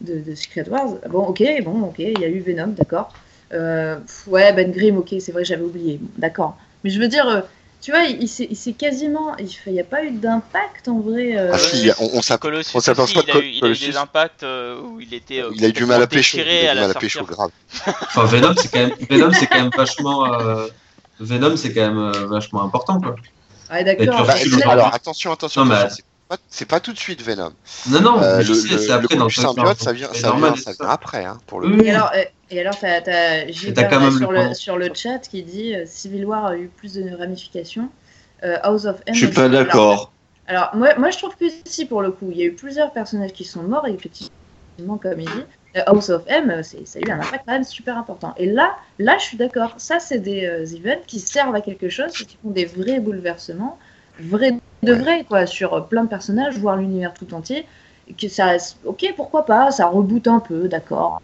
de, 0.00 0.20
de 0.20 0.34
Secret 0.34 0.68
Wars. 0.68 0.94
Bon, 1.10 1.26
ok, 1.26 1.42
bon, 1.64 1.82
ok, 1.82 1.96
il 1.98 2.20
y 2.20 2.24
a 2.24 2.28
eu 2.28 2.40
Venom, 2.40 2.68
d'accord. 2.68 3.12
Euh, 3.52 3.98
ouais, 4.26 4.52
Ben 4.52 4.72
Grimm, 4.72 4.96
ok, 4.98 5.14
c'est 5.20 5.32
vrai, 5.32 5.44
j'avais 5.44 5.62
oublié, 5.62 5.98
bon, 6.00 6.08
d'accord. 6.18 6.56
Mais 6.82 6.90
je 6.90 6.98
veux 7.00 7.08
dire, 7.08 7.28
euh, 7.28 7.40
tu 7.80 7.90
vois, 7.90 8.04
il, 8.04 8.22
il 8.22 8.56
s'est 8.56 8.72
quasiment. 8.72 9.36
Il 9.36 9.72
n'y 9.72 9.80
a 9.80 9.84
pas 9.84 10.04
eu 10.04 10.10
d'impact 10.10 10.88
en 10.88 11.00
vrai. 11.00 11.36
euh, 11.36 11.50
Ah 11.52 11.58
si, 11.58 11.90
on, 12.00 12.18
on 12.18 12.22
s'aperçoit 12.22 13.04
aussi, 13.04 13.14
il 13.14 13.30
a 13.30 13.34
que 13.34 13.38
eu, 13.38 13.48
il 13.48 13.54
a 13.54 13.56
eu 13.56 13.60
Colossus- 13.60 13.86
des 13.90 13.96
impacts 13.96 14.42
euh, 14.42 14.80
où 14.80 15.00
il 15.00 15.12
était. 15.12 15.42
euh, 15.42 15.50
il 15.54 15.64
a 15.64 15.68
eu 15.68 15.72
du 15.72 15.84
mal 15.84 16.02
à 16.02 16.06
pécho, 16.06 16.38
il 16.38 16.40
a 16.40 16.44
eu 16.44 16.74
du 16.74 16.80
mal 16.80 16.90
à 16.90 16.94
pécho 16.94 17.24
grave. 17.24 17.50
Enfin, 17.86 18.24
Venom, 18.24 18.54
c'est 18.56 18.68
quand 18.68 18.80
même, 18.80 19.70
quand 19.70 19.76
vachement, 19.76 20.32
euh, 20.40 20.66
Venom, 21.20 21.56
c'est 21.56 21.72
quand 21.72 21.82
même 21.82 21.98
euh, 21.98 22.26
vachement 22.26 22.62
important, 22.62 23.00
quoi. 23.00 23.16
Ouais, 23.70 23.80
Et 23.80 23.84
d'accord. 23.84 24.26
Bah, 24.26 24.34
alors 24.70 24.94
attention, 24.94 25.32
attention, 25.32 25.64
Non, 25.64 25.74
pas, 26.36 26.42
c'est 26.48 26.68
pas 26.68 26.80
tout 26.80 26.92
de 26.92 26.98
suite 26.98 27.22
Venom. 27.22 27.52
Non, 27.90 28.00
non, 28.00 28.22
Euh, 28.22 28.38
le, 28.38 28.44
c'est 28.54 28.90
après 28.90 29.16
le 29.16 29.28
symbiote, 29.30 29.78
ça 29.80 29.92
vient, 29.92 30.08
c'est 30.12 30.20
ça 30.20 30.28
normal 30.28 30.52
vient, 30.52 30.60
et 30.60 30.64
ça 30.64 30.72
tout 30.72 30.78
vient 30.80 30.88
ça. 30.88 30.92
après, 30.92 31.24
hein, 31.24 31.38
pour 31.46 31.60
le 31.60 31.68
Oui, 31.68 31.72
coup. 31.74 31.80
oui. 31.82 31.86
Et 31.88 31.90
alors, 31.90 32.12
et 32.50 32.60
alors 32.60 32.78
t'as, 32.78 33.00
t'as 33.00 33.46
Gilbert, 33.48 33.88
t'as 33.88 33.96
quand 33.96 34.00
même 34.00 34.10
sur, 34.12 34.30
le 34.30 34.38
le, 34.38 34.42
pendant. 34.42 34.54
sur 34.54 34.76
le 34.78 34.94
chat 34.94 35.18
qui 35.20 35.42
dit 35.42 35.74
euh, 35.74 35.84
Civil 35.86 36.24
War 36.26 36.46
a 36.46 36.56
eu 36.56 36.68
plus 36.68 36.94
de 36.94 37.14
ramifications. 37.14 37.88
Euh, 38.42 38.58
House 38.62 38.84
of 38.84 39.00
M. 39.06 39.14
Je 39.14 39.26
suis 39.26 39.34
pas 39.34 39.48
d'accord. 39.48 40.12
Alors, 40.46 40.70
moi, 40.74 40.94
moi, 40.98 41.10
je 41.10 41.16
trouve 41.18 41.34
que 41.36 41.46
si, 41.66 41.86
pour 41.86 42.02
le 42.02 42.10
coup, 42.10 42.28
il 42.30 42.36
y 42.36 42.42
a 42.42 42.46
eu 42.46 42.54
plusieurs 42.54 42.92
personnages 42.92 43.32
qui 43.32 43.44
sont 43.44 43.62
morts, 43.62 43.86
et 43.88 43.92
effectivement, 43.92 44.98
comme 45.00 45.20
il 45.20 45.26
dit, 45.26 45.44
euh, 45.76 45.82
House 45.86 46.10
of 46.10 46.22
M, 46.26 46.62
c'est- 46.62 46.84
ça 46.86 46.98
a 46.98 47.02
eu 47.02 47.10
un 47.10 47.20
impact 47.20 47.44
quand 47.46 47.52
même 47.54 47.64
super 47.64 47.96
important. 47.96 48.34
Et 48.36 48.46
là, 48.46 48.76
là, 48.98 49.16
je 49.18 49.24
suis 49.24 49.36
d'accord. 49.38 49.74
Ça, 49.78 50.00
c'est 50.00 50.18
des 50.18 50.44
euh, 50.44 50.66
events 50.66 51.02
qui 51.06 51.18
servent 51.20 51.54
à 51.54 51.62
quelque 51.62 51.88
chose, 51.88 52.12
et 52.20 52.26
qui 52.26 52.36
font 52.42 52.50
des 52.50 52.66
vrais 52.66 53.00
bouleversements, 53.00 53.78
vrais 54.18 54.52
de 54.84 54.94
vrais, 54.94 55.24
quoi, 55.28 55.46
sur 55.46 55.86
plein 55.86 56.04
de 56.04 56.08
personnages, 56.08 56.56
voire 56.58 56.76
l'univers 56.76 57.12
tout 57.14 57.32
entier. 57.34 57.66
Que 58.20 58.28
ça, 58.28 58.56
ok, 58.84 59.12
pourquoi 59.16 59.46
pas, 59.46 59.70
ça 59.70 59.86
reboot 59.86 60.26
un 60.28 60.40
peu, 60.40 60.68
d'accord. 60.68 61.20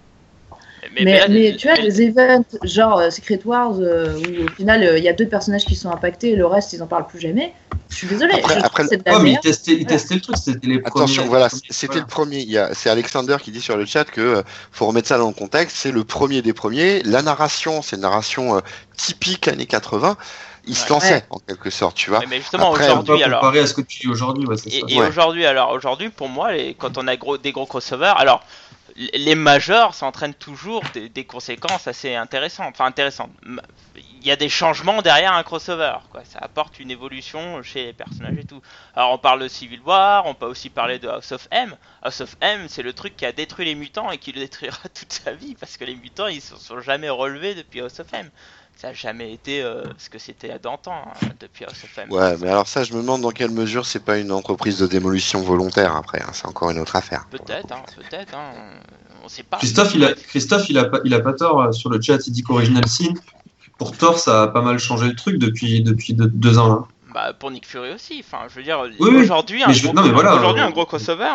Mais, 0.98 1.04
là, 1.18 1.28
mais 1.28 1.54
tu 1.56 1.68
vois, 1.68 1.76
le- 1.76 1.82
des 1.82 2.00
events 2.02 2.42
genre 2.62 2.98
euh, 2.98 3.10
Secret 3.10 3.38
Wars, 3.44 3.74
euh, 3.80 4.14
où 4.16 4.44
au 4.46 4.48
final, 4.56 4.82
euh, 4.82 4.96
il 4.98 5.04
y 5.04 5.10
a 5.10 5.12
deux 5.12 5.28
personnages 5.28 5.66
qui 5.66 5.76
sont 5.76 5.90
impactés, 5.90 6.30
et 6.30 6.36
le 6.36 6.46
reste, 6.46 6.72
ils 6.72 6.82
en 6.82 6.86
parlent 6.86 7.06
plus 7.06 7.20
jamais. 7.20 7.52
Je 7.90 7.96
suis 7.96 8.06
désolée. 8.06 8.32
Après- 8.42 8.58
je 8.60 8.64
après- 8.64 8.84
Ouais, 8.84 9.22
mais 9.22 9.32
il 9.32 9.40
testait, 9.40 9.72
il 9.72 9.82
Voilà. 9.82 9.88
testait 9.90 10.14
le 10.14 10.20
truc, 10.22 10.36
c'était 10.42 10.66
les 10.66 10.78
premiers. 10.80 11.02
Attention, 11.04 11.26
voilà, 11.26 11.48
c'était 11.50 11.86
voilà. 11.86 12.00
le 12.00 12.06
premier. 12.06 12.38
Il 12.38 12.50
y 12.50 12.56
a- 12.56 12.72
C'est 12.72 12.88
Alexander 12.88 13.36
qui 13.42 13.50
dit 13.50 13.60
sur 13.60 13.76
le 13.76 13.84
chat 13.84 14.04
que 14.04 14.42
faut 14.72 14.86
remettre 14.86 15.08
ça 15.08 15.18
dans 15.18 15.28
le 15.28 15.34
contexte. 15.34 15.76
C'est 15.76 15.92
le 15.92 16.02
premier 16.02 16.40
des 16.40 16.54
premiers. 16.54 17.02
La 17.02 17.20
narration, 17.20 17.82
c'est 17.82 17.96
une 17.96 18.02
narration 18.02 18.56
euh, 18.56 18.60
typique 18.96 19.48
années 19.48 19.66
80. 19.66 20.16
Il 20.66 20.76
se 20.76 20.88
lançait 20.88 21.14
Ouais. 21.14 21.24
en 21.30 21.38
quelque 21.38 21.70
sorte, 21.70 21.96
tu 21.96 22.10
vois. 22.10 22.20
mais 22.28 22.38
justement, 22.38 22.70
aujourd'hui, 22.70 23.22
alors. 23.22 23.40
comparer 23.40 23.60
à 23.60 23.66
ce 23.66 23.74
que 23.74 23.80
tu 23.82 24.00
dis 24.00 24.08
aujourd'hui, 24.08 24.46
ouais, 24.46 24.56
Et, 24.66 24.70
ça. 24.70 24.86
et 24.88 24.98
Ouais. 25.00 25.06
aujourd'hui, 25.08 25.46
alors 25.46 25.70
aujourd'hui, 25.70 26.10
pour 26.10 26.28
moi, 26.28 26.52
les- 26.52 26.74
quand 26.74 26.98
on 26.98 27.06
a 27.08 27.16
gros, 27.16 27.38
des 27.38 27.52
gros 27.52 27.66
crossovers, 27.66 28.14
alors 28.18 28.42
les 28.96 29.34
majeurs, 29.36 29.94
ça 29.94 30.04
entraîne 30.04 30.34
toujours 30.34 30.82
des, 30.92 31.08
des 31.08 31.24
conséquences 31.24 31.86
assez 31.86 32.14
intéressantes. 32.16 32.74
Enfin, 32.74 32.84
intéressantes. 32.86 33.30
Il 33.96 34.26
y 34.26 34.30
a 34.30 34.36
des 34.36 34.50
changements 34.50 35.00
derrière 35.00 35.32
un 35.32 35.42
crossover. 35.42 35.94
Quoi. 36.10 36.22
Ça 36.24 36.38
apporte 36.42 36.78
une 36.80 36.90
évolution 36.90 37.62
chez 37.62 37.86
les 37.86 37.92
personnages 37.94 38.36
et 38.38 38.44
tout. 38.44 38.60
Alors, 38.94 39.12
on 39.12 39.18
parle 39.18 39.40
de 39.42 39.48
Civil 39.48 39.80
War, 39.86 40.26
on 40.26 40.34
peut 40.34 40.44
aussi 40.44 40.68
parler 40.68 40.98
de 40.98 41.08
House 41.08 41.32
of 41.32 41.48
M. 41.50 41.74
House 42.02 42.20
of 42.20 42.36
M, 42.42 42.66
c'est 42.68 42.82
le 42.82 42.92
truc 42.92 43.16
qui 43.16 43.24
a 43.24 43.32
détruit 43.32 43.64
les 43.64 43.74
mutants 43.74 44.10
et 44.10 44.18
qui 44.18 44.32
le 44.32 44.40
détruira 44.40 44.76
toute 44.94 45.12
sa 45.12 45.32
vie 45.32 45.54
parce 45.58 45.76
que 45.78 45.84
les 45.84 45.94
mutants, 45.96 46.26
ils 46.26 46.42
se 46.42 46.56
sont 46.56 46.80
jamais 46.80 47.08
relevés 47.08 47.54
depuis 47.54 47.80
House 47.80 47.98
of 48.00 48.12
M. 48.12 48.28
Ça 48.80 48.88
a 48.88 48.92
jamais 48.94 49.32
été 49.34 49.62
euh, 49.62 49.84
ce 49.98 50.08
que 50.08 50.18
c'était 50.18 50.58
d'antan 50.58 50.94
hein, 51.06 51.28
depuis 51.38 51.66
House 51.66 51.84
of 51.84 51.98
M. 51.98 52.10
Ouais, 52.10 52.34
mais 52.40 52.48
alors 52.48 52.66
ça, 52.66 52.82
je 52.82 52.94
me 52.94 53.02
demande 53.02 53.20
dans 53.20 53.30
quelle 53.30 53.50
mesure 53.50 53.84
c'est 53.84 54.02
pas 54.02 54.16
une 54.16 54.32
entreprise 54.32 54.78
de 54.78 54.86
démolition 54.86 55.42
volontaire 55.42 55.94
après. 55.96 56.22
hein. 56.22 56.30
C'est 56.32 56.46
encore 56.46 56.70
une 56.70 56.78
autre 56.78 56.96
affaire. 56.96 57.26
Peut-être, 57.30 57.72
hein, 57.72 57.82
peut-être, 57.94 58.34
hein, 58.34 58.52
on 59.22 59.28
sait 59.28 59.42
pas. 59.42 59.58
Christophe, 59.58 59.94
il 59.94 60.02
a, 60.04 60.14
Christophe, 60.14 60.70
il 60.70 60.78
a 60.78 60.84
pas, 60.86 61.00
il 61.04 61.12
a 61.12 61.20
pas 61.20 61.34
tort 61.34 61.60
euh, 61.60 61.72
sur 61.72 61.90
le 61.90 62.00
chat. 62.00 62.26
Il 62.26 62.32
dit 62.32 62.42
qu'Original 62.42 62.86
Sin, 62.88 63.12
pour 63.76 63.94
Thor, 63.94 64.18
ça 64.18 64.44
a 64.44 64.48
pas 64.48 64.62
mal 64.62 64.78
changé 64.78 65.08
le 65.08 65.14
truc 65.14 65.36
depuis, 65.36 65.82
depuis 65.82 66.14
deux, 66.14 66.28
deux 66.28 66.56
ans 66.56 66.68
là. 66.68 66.78
Bah, 67.12 67.32
pour 67.38 67.50
Nick 67.50 67.66
Fury 67.66 67.92
aussi. 67.92 68.24
Enfin, 68.26 68.46
je 68.48 68.54
veux 68.54 68.62
dire, 68.62 68.80
oui. 68.98 69.14
aujourd'hui, 69.24 69.62
un, 69.62 69.72
je- 69.72 69.82
gros- 69.82 69.92
non, 69.94 70.02
mais 70.04 70.12
voilà, 70.12 70.36
aujourd'hui, 70.36 70.62
euh, 70.62 70.66
un 70.66 70.70
gros 70.70 70.86
crossover, 70.86 71.34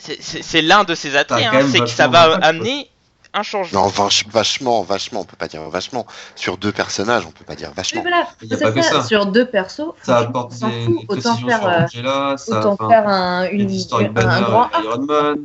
c'est- 0.00 0.62
l'un 0.62 0.82
de 0.82 0.96
ses 0.96 1.14
attraits, 1.16 1.46
hein, 1.46 1.68
c'est 1.70 1.78
que 1.80 1.86
ça 1.88 2.08
va 2.08 2.34
amener 2.42 2.88
un 3.34 3.42
changement. 3.42 3.82
Non, 3.82 3.88
vach- 3.88 4.24
vachement, 4.30 4.82
vachement, 4.82 5.20
on 5.20 5.24
peut 5.24 5.36
pas 5.36 5.48
dire 5.48 5.62
vachement. 5.68 6.06
Sur 6.36 6.56
deux 6.56 6.72
personnages, 6.72 7.26
on 7.26 7.30
peut 7.32 7.44
pas 7.44 7.56
dire 7.56 7.70
vachement. 7.74 8.00
voilà, 8.02 8.26
Il 8.42 8.48
y 8.48 8.54
a 8.54 8.56
c'est 8.56 8.64
pas 8.64 8.72
que 8.72 8.82
ça. 8.82 9.02
Sur 9.02 9.26
deux 9.26 9.46
persos, 9.46 9.92
Ça 10.02 10.18
apporte 10.18 10.52
des, 10.58 10.86
Autant 11.08 11.36
faire, 11.36 11.66
euh, 11.66 11.82
Angela, 11.84 12.34
ça, 12.38 12.58
autant 12.60 12.72
enfin, 12.72 12.88
faire 12.88 13.08
un, 13.08 13.48
une, 13.50 13.66
des 13.66 13.74
historiques 13.74 14.08
un, 14.10 14.12
Banner 14.12 14.44
grand 14.46 14.62
avec 14.64 14.74
arc. 14.74 14.84
Iron 14.84 15.02
Man. 15.04 15.36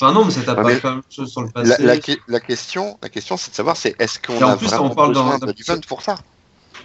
Enfin 0.00 0.12
non, 0.12 0.24
mais 0.24 0.30
ça 0.30 0.42
t'a 0.42 0.62
Ouais, 0.62 0.80
quand 0.80 0.90
même 0.92 1.02
chose 1.10 1.30
sur 1.30 1.42
le 1.42 1.48
La, 1.48 1.62
passé. 1.62 1.82
la, 1.82 1.96
que- 1.98 2.12
la 2.28 2.40
question, 2.40 2.98
la 3.02 3.08
question, 3.08 3.36
c'est 3.36 3.50
de 3.50 3.54
savoir, 3.56 3.76
c'est 3.76 3.94
est-ce 4.00 4.18
qu'on 4.18 4.38
Et 4.38 4.44
en 4.44 4.50
a 4.50 4.56
plus, 4.56 4.66
vraiment 4.66 4.84
on 4.86 4.94
parle 4.94 5.08
besoin 5.08 5.38
d'un- 5.38 5.48
event 5.52 5.80
pour 5.86 6.02
ça? 6.02 6.16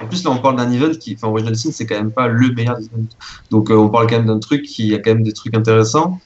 En 0.01 0.07
plus, 0.07 0.23
là, 0.25 0.31
on 0.31 0.37
parle 0.39 0.57
d'un 0.57 0.69
event 0.71 0.91
qui, 0.99 1.15
enfin, 1.15 1.29
Original 1.29 1.55
Sin, 1.55 1.71
c'est 1.71 1.85
quand 1.85 1.95
même 1.95 2.11
pas 2.11 2.27
le 2.27 2.49
meilleur 2.53 2.77
des 2.77 2.85
events. 2.87 3.07
Donc, 3.49 3.71
euh, 3.71 3.75
on 3.75 3.87
parle 3.89 4.07
quand 4.07 4.17
même 4.17 4.25
d'un 4.25 4.39
truc 4.39 4.63
qui 4.63 4.93
a 4.93 4.99
quand 4.99 5.11
même 5.11 5.23
des 5.23 5.31
trucs 5.31 5.55
intéressants. 5.55 6.19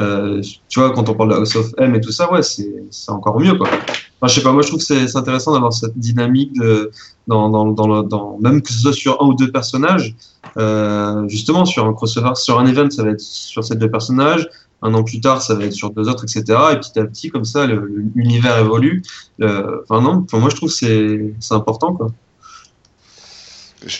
Euh, 0.00 0.42
tu 0.68 0.80
vois, 0.80 0.90
quand 0.92 1.08
on 1.08 1.14
parle 1.14 1.30
de 1.30 1.34
House 1.36 1.54
of 1.56 1.70
M 1.78 1.94
et 1.94 2.00
tout 2.00 2.10
ça, 2.12 2.30
ouais, 2.32 2.42
c'est 2.42 3.10
encore 3.10 3.38
mieux, 3.38 3.54
quoi. 3.54 3.68
Enfin, 3.68 4.28
je 4.28 4.34
sais 4.34 4.42
pas, 4.42 4.52
moi, 4.52 4.62
je 4.62 4.68
trouve 4.68 4.80
que 4.80 4.86
c'est 4.86 5.16
intéressant 5.16 5.52
d'avoir 5.52 5.72
cette 5.72 5.96
dynamique 5.98 6.52
de, 6.58 6.90
dans, 7.28 7.48
dans, 7.50 7.66
dans, 7.66 7.86
le, 7.88 8.02
dans, 8.08 8.38
même 8.40 8.62
que 8.62 8.72
ce 8.72 8.78
soit 8.80 8.92
sur 8.92 9.22
un 9.22 9.26
ou 9.26 9.34
deux 9.34 9.50
personnages, 9.52 10.14
euh, 10.56 11.28
justement, 11.28 11.64
sur 11.64 11.84
un 11.86 11.92
crossover, 11.92 12.34
sur 12.34 12.58
un 12.58 12.66
event, 12.66 12.90
ça 12.90 13.02
va 13.04 13.10
être 13.10 13.20
sur 13.20 13.62
ces 13.64 13.76
deux 13.76 13.90
personnages. 13.90 14.48
Un 14.82 14.92
an 14.94 15.02
plus 15.02 15.20
tard, 15.20 15.40
ça 15.40 15.54
va 15.54 15.64
être 15.64 15.72
sur 15.72 15.90
deux 15.90 16.08
autres, 16.10 16.24
etc. 16.24 16.42
Et 16.72 16.76
petit 16.76 16.98
à 16.98 17.04
petit, 17.04 17.30
comme 17.30 17.44
ça, 17.44 17.66
l'univers 17.66 18.58
évolue. 18.58 19.02
Le- 19.38 19.82
Enfin, 19.88 20.02
non, 20.02 20.26
moi, 20.38 20.50
je 20.50 20.56
trouve 20.56 20.68
que 20.68 20.74
c'est 20.74 21.34
c'est 21.40 21.54
important, 21.54 21.94
quoi. 21.94 22.08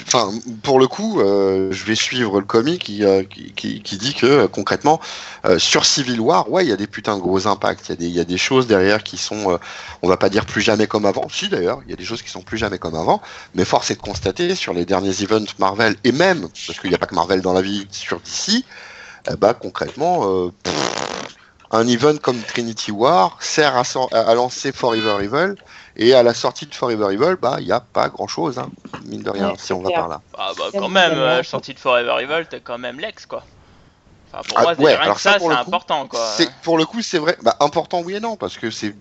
Enfin, 0.06 0.30
pour 0.62 0.78
le 0.78 0.86
coup, 0.86 1.20
euh, 1.20 1.70
je 1.72 1.84
vais 1.84 1.94
suivre 1.94 2.40
le 2.40 2.46
comic 2.46 2.84
qui, 2.84 3.04
euh, 3.04 3.22
qui, 3.24 3.82
qui, 3.82 3.98
dit 3.98 4.14
que 4.14 4.26
euh, 4.26 4.48
concrètement, 4.48 5.00
sur 5.58 5.84
Civil 5.84 6.20
War, 6.20 6.50
ouais, 6.50 6.64
il 6.64 6.68
y 6.68 6.72
a 6.72 6.76
des 6.76 6.86
putains 6.86 7.16
de 7.16 7.20
gros 7.22 7.46
impacts. 7.46 7.88
Il 7.88 7.90
y, 7.90 7.92
a 7.92 7.96
des- 7.96 8.06
il 8.06 8.12
y 8.16 8.20
a 8.20 8.24
des 8.24 8.38
choses 8.38 8.66
derrière 8.66 9.02
qui 9.02 9.16
sont, 9.18 9.58
on 10.02 10.08
va 10.08 10.16
pas 10.16 10.30
dire 10.30 10.46
plus 10.46 10.62
jamais 10.62 10.86
comme 10.86 11.04
avant. 11.04 11.28
Si 11.28 11.48
d'ailleurs, 11.48 11.80
il 11.84 11.90
y 11.90 11.92
a 11.92 11.96
des 11.96 12.04
choses 12.04 12.22
qui 12.22 12.30
sont 12.30 12.40
plus 12.42 12.56
jamais 12.58 12.78
comme 12.78 12.94
avant. 12.94 13.20
Mais 13.54 13.64
force 13.64 13.90
est 13.90 13.96
de 13.96 14.00
constater 14.00 14.54
sur 14.54 14.72
les 14.72 14.84
derniers 14.86 15.22
events 15.22 15.44
Marvel 15.58 15.96
et 16.04 16.12
même 16.12 16.48
parce 16.66 16.78
qu'il 16.78 16.88
n'y 16.90 16.96
a 16.96 16.98
pas 16.98 17.06
que 17.06 17.14
Marvel 17.14 17.42
dans 17.42 17.52
la 17.52 17.62
vie 17.62 17.86
sur 17.90 18.20
DC, 18.20 18.64
eh 19.30 19.36
bah 19.36 19.54
concrètement, 19.54 20.22
euh, 20.46 20.50
pff, 20.62 20.74
un 21.70 21.86
event 21.88 22.16
comme 22.18 22.40
Trinity 22.42 22.90
War 22.92 23.36
sert 23.40 23.76
à, 23.76 23.82
à 24.12 24.34
lancer 24.34 24.72
Forever 24.72 25.16
Evil. 25.24 25.54
Et 25.96 26.12
à 26.14 26.22
la 26.24 26.34
sortie 26.34 26.66
de 26.66 26.74
Forever 26.74 27.12
Evil, 27.14 27.36
bah, 27.40 27.56
il 27.60 27.66
n'y 27.66 27.72
a 27.72 27.80
pas 27.80 28.08
grand 28.08 28.26
chose, 28.26 28.58
hein, 28.58 28.68
mine 29.06 29.22
de 29.22 29.30
rien, 29.30 29.50
Ouais, 29.50 29.54
si 29.58 29.72
on 29.72 29.80
va 29.80 29.90
clair. 29.90 30.00
par 30.00 30.08
là. 30.08 30.20
Ah 30.36 30.50
bah 30.58 30.64
quand 30.72 30.88
même, 30.88 31.10
bel 31.10 31.18
euh, 31.20 31.42
sortie 31.44 31.72
de 31.74 31.78
Forever 31.78 32.16
Evil, 32.20 32.46
t'as 32.50 32.58
quand 32.58 32.78
même 32.78 32.98
Lex 32.98 33.26
quoi. 33.26 33.44
Enfin, 34.32 34.42
pour 34.48 34.58
Ah, 34.58 34.62
moi, 34.62 34.74
ouais, 34.74 34.94
rien 34.94 35.02
alors 35.04 35.14
que 35.14 35.22
ça, 35.22 35.34
c'est 35.38 35.44
le 35.46 35.54
coup, 35.54 35.60
important, 35.60 36.08
quoi. 36.08 36.34
C'est 36.36 36.50
pour 36.64 36.76
le 36.78 36.84
coup, 36.84 37.00
c'est 37.02 37.18
vrai. 37.20 37.38
Bah, 37.42 37.56
important, 37.60 38.00
oui 38.00 38.16
et 38.16 38.20
non, 38.20 38.34
parce 38.36 38.58
que 38.58 38.72
c'est 38.72 38.92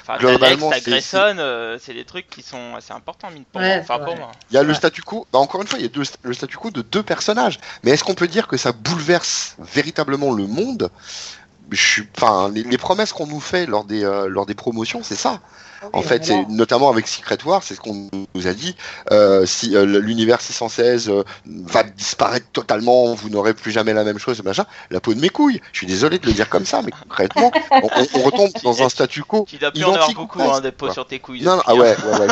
Enfin, 0.00 0.16
globalement, 0.16 0.70
c'est- 0.72 0.88
Grayson, 0.88 1.34
euh, 1.38 1.76
c'est 1.78 1.92
des 1.92 2.06
trucs 2.06 2.30
qui 2.30 2.42
sont 2.42 2.74
assez 2.74 2.94
importants, 2.94 3.30
mine 3.30 3.44
pour 3.52 3.60
Ouais, 3.60 3.76
moi. 3.76 3.84
c'est 3.86 3.92
Enfin, 3.92 4.02
pour 4.02 4.16
moi. 4.16 4.32
Il 4.50 4.54
y 4.54 4.56
a 4.56 4.62
le 4.62 4.72
statu 4.72 5.02
quo. 5.02 5.26
Bah, 5.34 5.38
encore 5.40 5.60
une 5.60 5.68
fois, 5.68 5.78
il 5.78 5.82
y 5.82 5.84
a 5.84 5.88
deux- 5.90 6.04
le 6.22 6.32
statu 6.32 6.56
quo 6.56 6.70
de 6.70 6.80
deux 6.80 7.02
personnages. 7.02 7.58
Mais 7.84 7.90
est-ce 7.90 8.02
qu'on 8.04 8.14
peut 8.14 8.28
dire 8.28 8.48
que 8.48 8.56
ça 8.56 8.72
bouleverse 8.72 9.56
véritablement 9.58 10.32
le 10.32 10.46
monde? 10.46 10.90
Je 11.70 11.76
suis, 11.86 12.08
enfin, 12.16 12.48
les, 12.48 12.62
les 12.62 12.78
promesses 12.78 13.12
qu'on 13.12 13.26
nous 13.26 13.40
fait 13.40 13.66
lors 13.66 13.84
des 13.84 14.02
euh, 14.02 14.26
lors 14.28 14.46
des 14.46 14.54
promotions, 14.54 15.02
c'est 15.02 15.14
ça. 15.14 15.40
En 15.92 16.00
Oui, 16.00 16.04
fait, 16.04 16.24
c'est 16.24 16.46
notamment 16.48 16.90
avec 16.90 17.06
Secret 17.08 17.38
War, 17.44 17.62
c'est 17.62 17.74
ce 17.74 17.80
qu'on 17.80 18.08
nous 18.34 18.46
a 18.46 18.52
dit. 18.52 18.76
Euh, 19.12 19.46
si 19.46 19.74
euh, 19.76 19.84
l'univers 20.00 20.40
616 20.40 21.08
euh, 21.08 21.22
va 21.46 21.82
disparaître 21.82 22.46
totalement, 22.52 23.14
vous 23.14 23.30
n'aurez 23.30 23.54
plus 23.54 23.70
jamais 23.72 23.92
la 23.94 24.04
même 24.04 24.18
chose, 24.18 24.42
machin. 24.42 24.66
La 24.90 25.00
peau 25.00 25.14
de 25.14 25.20
mes 25.20 25.30
couilles. 25.30 25.60
Je 25.72 25.78
suis 25.78 25.86
désolé 25.86 26.18
de 26.18 26.26
le 26.26 26.32
dire 26.32 26.48
comme 26.50 26.66
ça, 26.66 26.82
mais 26.82 26.90
concrètement, 26.90 27.50
on, 27.70 27.78
on- 27.96 28.06
on 28.14 28.22
retombe 28.22 28.50
dans 28.62 28.82
un 28.82 28.88
statu 28.88 29.22
quo. 29.22 29.46
Tu 29.48 29.56
dois 29.56 29.70
plus 29.70 29.84
en 29.84 29.94
avoir 29.94 30.12
beaucoup, 30.14 30.40
hein, 30.42 30.60
des 30.60 30.70
quoi. 30.72 30.92
sur 30.92 31.06
tes 31.06 31.18
couilles. 31.18 31.42
Non, 31.42 31.56
non, 31.56 31.62
ah 31.66 31.74
ouais, 31.74 31.96
ouais, 31.96 32.20
ouais. 32.20 32.28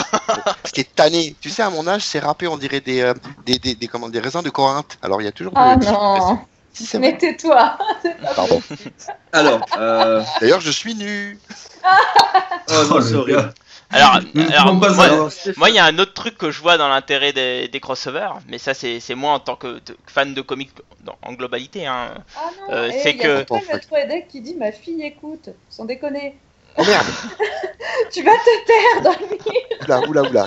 J'étais 0.66 0.84
tanné. 0.84 1.34
Tu 1.40 1.50
sais, 1.50 1.62
à 1.62 1.70
mon 1.70 1.86
âge, 1.86 2.02
c'est 2.02 2.18
râpé, 2.20 2.46
on 2.48 2.58
dirait 2.58 2.80
des, 2.80 3.00
euh, 3.00 3.14
des, 3.46 3.58
des, 3.58 3.74
des, 3.74 3.86
comment, 3.88 4.08
des 4.08 4.20
raisins 4.20 4.42
de 4.42 4.50
Corinthe. 4.50 4.98
Alors, 5.02 5.22
il 5.22 5.24
y 5.24 5.28
a 5.28 5.32
toujours 5.32 5.52
Ah 5.56 5.76
de- 5.76 5.84
non 5.86 6.38
Si, 6.78 6.86
c'est 6.86 6.98
vrai. 6.98 7.12
Mais 7.12 7.18
tais-toi 7.18 7.76
Pardon. 8.36 8.62
Alors, 9.32 9.60
euh... 9.76 10.22
D'ailleurs, 10.40 10.60
je 10.60 10.70
suis 10.70 10.94
nu. 10.94 11.38
oh, 11.84 11.88
non, 12.70 12.86
Oh, 12.90 12.98
le 12.98 13.02
sorry. 13.02 13.34
Alors, 13.90 14.20
moi, 15.56 15.70
il 15.70 15.74
y 15.74 15.78
a 15.78 15.84
un 15.86 15.98
autre 15.98 16.12
truc 16.12 16.36
que 16.36 16.50
je 16.50 16.60
vois 16.60 16.76
dans 16.76 16.88
l'intérêt 16.88 17.32
des, 17.32 17.68
des 17.68 17.80
crossovers, 17.80 18.34
mais 18.48 18.58
ça, 18.58 18.74
c'est 18.74 19.00
c'est 19.00 19.14
moi 19.14 19.32
en 19.32 19.40
tant 19.40 19.56
que 19.56 19.80
fan 20.06 20.34
de 20.34 20.40
comics 20.42 20.70
dans- 21.04 21.16
en 21.22 21.32
globalité. 21.32 21.86
Hein. 21.86 22.14
Ah 22.36 22.50
non, 22.68 22.74
Euh, 22.74 22.90
c'est 22.92 23.12
il 23.12 23.16
y 23.16 23.22
a 23.24 23.44
que- 23.44 24.28
qui 24.28 24.40
dit 24.42 24.54
ma 24.56 24.72
fille 24.72 25.02
écoute, 25.02 25.48
sans 25.70 25.86
déconner. 25.86 26.36
Oh 26.78 26.84
merde. 26.84 27.06
Tu 28.12 28.22
vas 28.22 28.32
te 28.36 28.66
taire 28.66 29.02
dans 29.02 29.18
le 29.20 29.26
milieu. 29.26 29.60
Oula, 29.82 30.00
oula, 30.08 30.22
oula. 30.22 30.46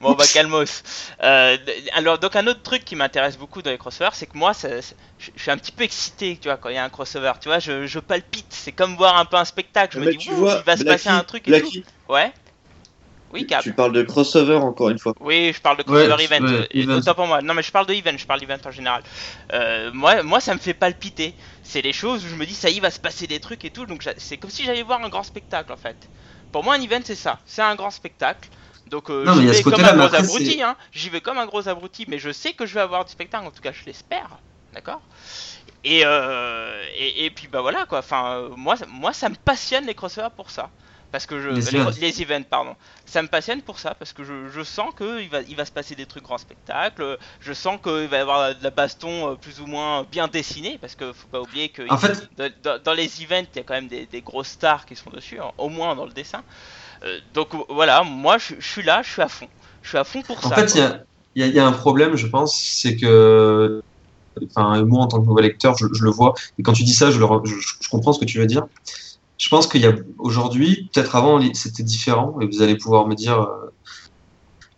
Bon, 0.00 0.12
bah, 0.14 0.26
calmos. 0.26 0.82
Euh, 1.22 1.56
alors, 1.94 2.18
donc, 2.18 2.36
un 2.36 2.46
autre 2.46 2.62
truc 2.62 2.84
qui 2.84 2.94
m'intéresse 2.96 3.36
beaucoup 3.38 3.62
dans 3.62 3.70
les 3.70 3.78
crossovers, 3.78 4.14
c'est 4.14 4.26
que 4.26 4.36
moi, 4.36 4.54
ça- 4.54 4.82
ça- 4.82 4.94
je 5.18 5.30
je 5.34 5.40
suis 5.42 5.50
un 5.50 5.56
petit 5.56 5.72
peu 5.72 5.84
excité, 5.84 6.36
tu 6.40 6.48
vois, 6.48 6.56
quand 6.56 6.68
il 6.68 6.74
y 6.74 6.78
a 6.78 6.84
un 6.84 6.90
crossover. 6.90 7.32
Tu 7.40 7.48
vois, 7.48 7.58
je, 7.58 7.86
je 7.86 7.98
palpite. 8.00 8.46
C'est 8.50 8.72
comme 8.72 8.96
voir 8.96 9.16
un 9.18 9.24
peu 9.24 9.36
un 9.36 9.44
spectacle. 9.44 9.94
Je 9.94 10.00
me 10.00 10.06
Mais 10.06 10.12
dis, 10.12 10.18
tu 10.18 10.30
vois, 10.34 10.56
il 10.60 10.64
va 10.64 10.76
se 10.76 10.84
passer 10.84 11.08
un 11.08 11.24
truc 11.24 11.48
et 11.48 11.52
tout. 11.52 11.70
Ouais. 12.08 12.32
Oui, 13.34 13.46
Cap. 13.46 13.62
tu 13.62 13.72
parles 13.72 13.92
de 13.92 14.02
crossover 14.02 14.54
encore 14.54 14.90
une 14.90 14.98
fois. 14.98 15.12
Oui, 15.20 15.52
je 15.52 15.60
parle 15.60 15.76
de 15.78 15.82
crossover 15.82 16.14
Ouais, 16.14 16.24
event. 16.24 16.46
ouais, 16.46 16.68
event. 16.70 16.96
Autant 16.98 17.14
pour 17.14 17.26
moi. 17.26 17.42
Non, 17.42 17.52
mais 17.52 17.62
je 17.62 17.72
parle 17.72 17.86
de 17.86 17.92
event, 17.92 18.16
je 18.16 18.26
parle 18.26 18.40
d'event 18.40 18.56
en 18.64 18.70
général. 18.70 19.02
Euh, 19.52 19.90
moi, 19.92 20.22
moi, 20.22 20.40
ça 20.40 20.54
me 20.54 20.60
fait 20.60 20.72
palpiter. 20.74 21.34
C'est 21.62 21.82
les 21.82 21.92
choses 21.92 22.24
où 22.24 22.28
je 22.28 22.36
me 22.36 22.46
dis, 22.46 22.54
ça 22.54 22.70
y 22.70 22.78
va 22.80 22.90
se 22.90 23.00
passer 23.00 23.26
des 23.26 23.40
trucs 23.40 23.64
et 23.64 23.70
tout. 23.70 23.86
Donc, 23.86 24.08
c'est 24.18 24.36
comme 24.38 24.50
si 24.50 24.64
j'allais 24.64 24.84
voir 24.84 25.02
un 25.04 25.08
grand 25.08 25.24
spectacle 25.24 25.72
en 25.72 25.76
fait. 25.76 26.08
Pour 26.52 26.62
moi, 26.62 26.74
un 26.74 26.80
event, 26.80 27.00
c'est 27.04 27.16
ça. 27.16 27.40
C'est 27.44 27.62
un 27.62 27.74
grand 27.74 27.90
spectacle. 27.90 28.48
Donc, 28.86 29.10
euh, 29.10 29.26
j'y 29.34 29.46
vais 29.46 29.62
comme 29.62 29.74
un 29.84 29.94
gros 29.96 30.02
après, 30.04 30.18
abruti. 30.18 30.62
Hein. 30.62 30.76
J'y 30.92 31.08
vais 31.10 31.20
comme 31.20 31.38
un 31.38 31.46
gros 31.46 31.68
abruti, 31.68 32.04
mais 32.06 32.18
je 32.18 32.30
sais 32.30 32.52
que 32.52 32.66
je 32.66 32.74
vais 32.74 32.80
avoir 32.82 33.04
du 33.04 33.10
spectacle. 33.10 33.46
En 33.46 33.50
tout 33.50 33.62
cas, 33.62 33.72
je 33.72 33.84
l'espère. 33.86 34.28
D'accord? 34.72 35.00
Et, 35.82 36.02
euh, 36.04 36.82
et, 36.96 37.24
et 37.24 37.30
puis, 37.30 37.48
bah 37.48 37.60
voilà 37.62 37.86
quoi. 37.86 37.98
Enfin, 37.98 38.48
moi, 38.56 38.76
moi, 38.88 39.12
ça 39.12 39.28
me 39.28 39.34
passionne 39.34 39.86
les 39.86 39.94
crossovers 39.94 40.30
pour 40.30 40.50
ça. 40.50 40.70
Parce 41.14 41.26
que 41.26 41.40
je. 41.40 41.50
Les 41.50 41.68
les, 41.70 41.70
events. 41.76 41.92
les 42.00 42.22
events, 42.22 42.44
pardon 42.50 42.76
ça 43.06 43.22
me 43.22 43.28
passionne 43.28 43.62
pour 43.62 43.78
ça 43.78 43.94
parce 43.94 44.12
que 44.12 44.24
je, 44.24 44.48
je 44.50 44.62
sens 44.64 44.90
qu'il 44.98 45.28
va, 45.30 45.42
il 45.42 45.54
va 45.56 45.64
se 45.64 45.72
passer 45.72 45.94
des 45.94 46.06
trucs 46.06 46.24
grands 46.24 46.38
spectacles. 46.38 47.18
Je 47.40 47.52
sens 47.52 47.78
qu'il 47.82 48.08
va 48.08 48.16
y 48.16 48.20
avoir 48.20 48.54
de 48.56 48.64
la 48.64 48.70
baston 48.70 49.32
euh, 49.32 49.36
plus 49.36 49.60
ou 49.60 49.66
moins 49.66 50.04
bien 50.10 50.26
dessinée 50.28 50.78
parce 50.78 50.96
que 50.96 51.12
faut 51.12 51.28
pas 51.28 51.40
oublier 51.40 51.68
que 51.68 51.82
En 51.88 51.98
fait, 51.98 52.28
dans, 52.36 52.50
dans- 52.64 52.82
dans 52.82 52.92
les 52.94 53.22
events 53.22 53.46
il 53.54 53.58
y 53.58 53.60
a 53.60 53.64
quand 53.64 53.74
même 53.74 53.88
des, 53.88 54.06
des 54.06 54.22
grosses 54.22 54.48
stars 54.48 54.86
qui 54.86 54.96
sont 54.96 55.10
dessus, 55.10 55.38
hein, 55.40 55.52
au 55.58 55.68
moins 55.68 55.94
dans 55.94 56.06
le 56.06 56.12
dessin. 56.12 56.42
Euh, 57.04 57.20
donc 57.34 57.50
voilà, 57.68 58.02
moi 58.04 58.38
je, 58.38 58.54
je 58.58 58.68
suis 58.68 58.82
là, 58.84 59.02
je 59.02 59.10
suis 59.12 59.22
à 59.22 59.28
fond. 59.28 59.48
Je 59.82 59.90
suis 59.90 59.98
à 59.98 60.04
fond 60.04 60.22
pour 60.22 60.42
En 60.42 60.50
ça. 60.50 60.56
fait, 60.56 60.74
il 60.74 60.78
y 61.36 61.42
y 61.44 61.50
y 61.50 61.58
a 61.58 61.66
un 61.66 61.72
problème, 61.72 62.16
je 62.16 62.26
pense, 62.26 62.56
c'est 62.80 62.96
que, 62.96 63.80
enfin, 64.56 64.84
moi 64.84 65.02
en 65.04 65.08
tant 65.08 65.20
que 65.20 65.26
nouveau 65.26 65.40
lecteur, 65.40 65.76
je, 65.78 65.86
je 65.94 66.04
le 66.04 66.10
vois, 66.10 66.34
et 66.58 66.62
quand 66.62 66.72
tu 66.72 66.84
dis 66.84 66.94
ça, 66.94 67.10
je, 67.10 67.18
le 67.18 67.26
re- 67.26 67.46
je, 67.46 67.54
je 67.56 67.88
comprends 67.90 68.12
ce 68.12 68.20
que 68.20 68.24
tu 68.26 68.38
veux 68.38 68.46
dire. 68.46 68.66
Je 69.38 69.48
pense 69.48 69.66
qu'il 69.66 69.80
y 69.82 69.86
a 69.86 69.94
aujourd'hui, 70.18 70.88
peut-être 70.92 71.16
avant, 71.16 71.40
c'était 71.54 71.82
différent, 71.82 72.38
et 72.40 72.46
vous 72.46 72.62
allez 72.62 72.76
pouvoir 72.76 73.06
me 73.06 73.14
dire, 73.14 73.40
euh, 73.40 73.72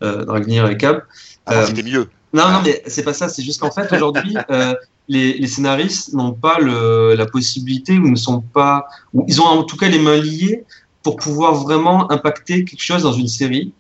euh, 0.03 0.25
Dragnir 0.25 0.67
et 0.69 0.77
Cab. 0.77 1.03
Avant, 1.47 1.61
Euh, 1.61 1.67
c'était 1.67 1.83
mieux. 1.83 2.09
Non, 2.33 2.51
non, 2.51 2.61
mais 2.65 2.83
c'est 2.87 3.03
pas 3.03 3.15
ça. 3.15 3.29
C'est 3.29 3.43
juste 3.43 3.61
qu'en 3.61 3.71
fait, 3.71 3.91
aujourd'hui, 3.93 4.37
euh, 4.51 4.75
les, 5.09 5.39
les 5.39 5.47
scénaristes 5.47 6.13
n'ont 6.13 6.33
pas 6.33 6.59
le, 6.59 7.15
la 7.15 7.27
possibilité 7.27 7.99
ou 7.99 8.09
ne 8.09 8.17
sont 8.17 8.41
pas, 8.41 8.87
ou 9.15 9.25
ils 9.29 9.41
ont 9.41 9.47
en 9.47 9.63
tout 9.63 9.77
cas 9.77 9.89
les 9.89 9.99
mains 9.99 10.17
liées 10.17 10.65
pour 11.03 11.17
pouvoir 11.17 11.55
vraiment 11.55 12.11
impacter 12.11 12.65
quelque 12.65 12.83
chose 12.83 13.05
dans 13.05 13.13
une 13.13 13.29
série. 13.29 13.73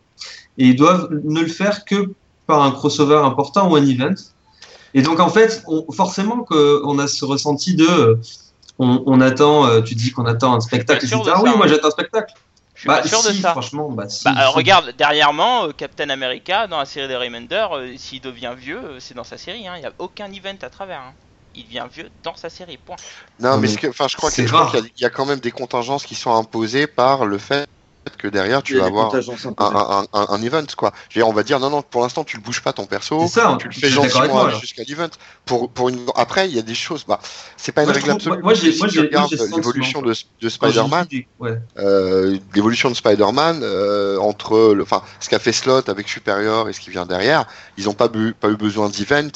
Et 0.59 0.68
ils 0.68 0.77
doivent 0.77 1.09
ne 1.24 1.41
le 1.41 1.49
faire 1.49 1.85
que 1.85 2.12
par 2.47 2.62
un 2.62 2.70
crossover 2.70 3.20
important 3.24 3.70
ou 3.70 3.77
un 3.77 3.85
event. 3.87 4.14
Et 4.95 5.03
donc, 5.03 5.20
en 5.20 5.29
fait, 5.29 5.62
on, 5.66 5.85
forcément 5.93 6.39
qu'on 6.45 6.99
a 6.99 7.07
ce 7.09 7.24
ressenti 7.24 7.74
de, 7.74 8.18
on, 8.79 9.03
on 9.07 9.20
attend, 9.20 9.66
euh, 9.66 9.81
tu 9.83 9.95
dis 9.95 10.12
qu'on 10.12 10.27
attend 10.27 10.55
un 10.55 10.61
spectacle, 10.61 11.05
etc. 11.05 11.18
de 11.20 11.24
ça, 11.24 11.43
oui, 11.43 11.51
hein. 11.51 11.55
moi 11.57 11.66
j'attends 11.66 11.89
un 11.89 11.93
spectacle. 11.93 12.33
Je 12.74 12.81
suis 12.81 12.89
Bah, 12.89 12.99
pas 13.01 13.09
sûr 13.09 13.22
de 13.22 13.29
si, 13.33 13.41
ça. 13.41 13.53
franchement, 13.53 13.91
bah, 13.91 14.09
si, 14.09 14.24
Bah, 14.24 14.35
si. 14.49 14.55
regarde, 14.55 14.93
dernièrement, 14.99 15.64
euh, 15.68 15.72
Captain 15.72 16.11
America, 16.11 16.66
dans 16.66 16.79
la 16.79 16.85
série 16.85 17.09
des 17.09 17.16
Remender, 17.16 17.66
euh, 17.72 17.95
s'il 17.97 18.20
devient 18.20 18.55
vieux, 18.57 18.79
euh, 18.85 19.01
c'est 19.01 19.14
dans 19.14 19.24
sa 19.24 19.39
série. 19.39 19.66
hein. 19.66 19.74
Il 19.77 19.81
n'y 19.81 19.87
a 19.87 19.93
aucun 19.99 20.31
event 20.31 20.59
à 20.61 20.68
travers. 20.68 21.01
hein. 21.01 21.14
Il 21.55 21.64
devient 21.64 21.87
vieux 21.91 22.11
dans 22.22 22.37
sa 22.37 22.51
série, 22.51 22.77
point. 22.77 22.97
Non, 23.41 23.53
mais, 23.57 23.62
mais 23.62 23.68
ce 23.68 23.79
que, 23.79 23.87
enfin, 23.87 24.09
je 24.09 24.16
crois 24.16 24.31
qu'il 24.31 24.45
y, 24.99 25.05
a 25.07 25.11
quand 25.11 25.24
même 25.24 25.41
des 25.41 25.51
contingences 25.53 26.05
qui 26.05 26.14
sont 26.14 26.35
imposées 26.37 26.87
par 26.87 27.24
le 27.24 27.39
fait 27.39 27.66
que 28.16 28.28
derrière 28.28 28.62
tu 28.62 28.78
vas 28.78 28.86
avoir 28.86 29.07
un, 29.14 29.18
imposées. 29.18 29.48
un, 29.59 30.07
un, 30.12 30.26
un 30.28 30.42
event 30.42 30.64
quoi. 30.76 30.92
Je 31.09 31.18
veux 31.18 31.24
dire, 31.24 31.28
on 31.28 31.32
va 31.32 31.42
dire 31.42 31.59
non 31.59 31.70
non 31.70 31.82
pour 31.82 32.02
l'instant 32.02 32.22
tu 32.24 32.36
le 32.36 32.42
bouges 32.42 32.62
pas 32.62 32.72
ton 32.72 32.86
perso, 32.86 33.20
C'est 33.22 33.40
ça, 33.40 33.57
tu 33.61 33.66
le 33.68 33.72
fais 33.74 33.88
gentiment 33.88 34.48
jusqu'à 34.50 34.84
l'event. 34.84 35.09
Pour 35.44 35.70
pour 35.70 35.88
une 35.88 36.07
après 36.14 36.48
il 36.48 36.54
y 36.54 36.59
a 36.59 36.62
des 36.62 36.74
choses 36.74 37.04
bah 37.07 37.18
c'est 37.57 37.72
pas 37.72 37.82
une 37.82 37.86
Moi, 37.88 37.94
règle 37.94 38.07
trouve- 38.09 38.16
absolue. 38.34 38.42
moi, 38.42 38.54
j'ai- 38.54 38.72
Si 38.72 38.78
moi, 38.78 38.88
l'évolution 39.57 40.02
de, 40.02 40.14
de 40.40 40.48
Spider-Man, 40.48 41.07
ouais. 41.40 41.59
euh, 41.78 42.38
l'évolution 42.54 42.90
de 42.90 42.94
Spider-Man 42.94 43.61
euh, 43.62 44.18
entre 44.18 44.72
le, 44.74 44.82
enfin 44.82 45.02
ce 45.20 45.28
qu'a 45.28 45.38
fait 45.38 45.52
Slot 45.52 45.88
avec 45.90 46.09
Superior 46.09 46.68
et 46.68 46.72
ce 46.72 46.80
qui 46.80 46.90
vient 46.90 47.07
derrière, 47.07 47.46
ils 47.76 47.88
ont 47.88 47.94
pas 47.94 48.09
bu, 48.09 48.34
pas 48.38 48.48
eu 48.48 48.57
besoin 48.57 48.88
d'event 48.88 49.28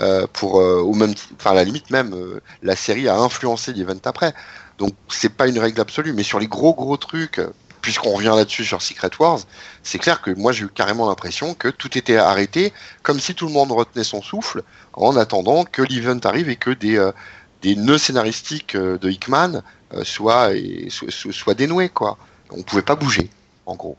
euh, 0.00 0.26
pour 0.32 0.60
euh, 0.60 0.80
au 0.80 0.92
même 0.94 1.14
enfin 1.38 1.50
à 1.50 1.54
la 1.54 1.64
limite 1.64 1.90
même 1.90 2.14
euh, 2.14 2.40
la 2.62 2.74
série 2.76 3.08
a 3.08 3.16
influencé 3.18 3.72
l'event 3.72 3.94
après. 4.04 4.32
Donc 4.78 4.92
c'est 5.08 5.28
pas 5.28 5.46
une 5.46 5.58
règle 5.60 5.80
absolue 5.80 6.12
mais 6.12 6.24
sur 6.24 6.40
les 6.40 6.48
gros 6.48 6.74
gros 6.74 6.96
trucs 6.96 7.38
euh, 7.38 7.50
puisqu'on 7.84 8.12
revient 8.14 8.32
là-dessus 8.34 8.64
sur 8.64 8.80
Secret 8.80 9.10
Wars, 9.20 9.40
c'est 9.82 9.98
clair 9.98 10.22
que 10.22 10.30
moi 10.30 10.52
j'ai 10.52 10.64
eu 10.64 10.68
carrément 10.68 11.06
l'impression 11.06 11.52
que 11.52 11.68
tout 11.68 11.98
était 11.98 12.16
arrêté 12.16 12.72
comme 13.02 13.20
si 13.20 13.34
tout 13.34 13.46
le 13.46 13.52
monde 13.52 13.70
retenait 13.72 14.04
son 14.04 14.22
souffle 14.22 14.62
en 14.94 15.14
attendant 15.16 15.64
que 15.64 15.82
l'event 15.82 16.18
arrive 16.24 16.48
et 16.48 16.56
que 16.56 16.70
des 16.70 16.96
euh, 16.96 17.12
des 17.60 17.76
nœuds 17.76 17.98
scénaristiques 17.98 18.74
euh, 18.74 18.96
de 18.96 19.10
Hickman 19.10 19.60
euh, 19.92 20.02
soient 20.04 20.54
et, 20.54 20.88
soient, 20.88 21.10
soient- 21.10 21.32
soient 21.34 21.54
dénoués 21.54 21.90
quoi. 21.90 22.16
On 22.50 22.62
pouvait 22.62 22.80
pas 22.82 22.94
bouger 22.96 23.28
en 23.66 23.74
gros. 23.74 23.98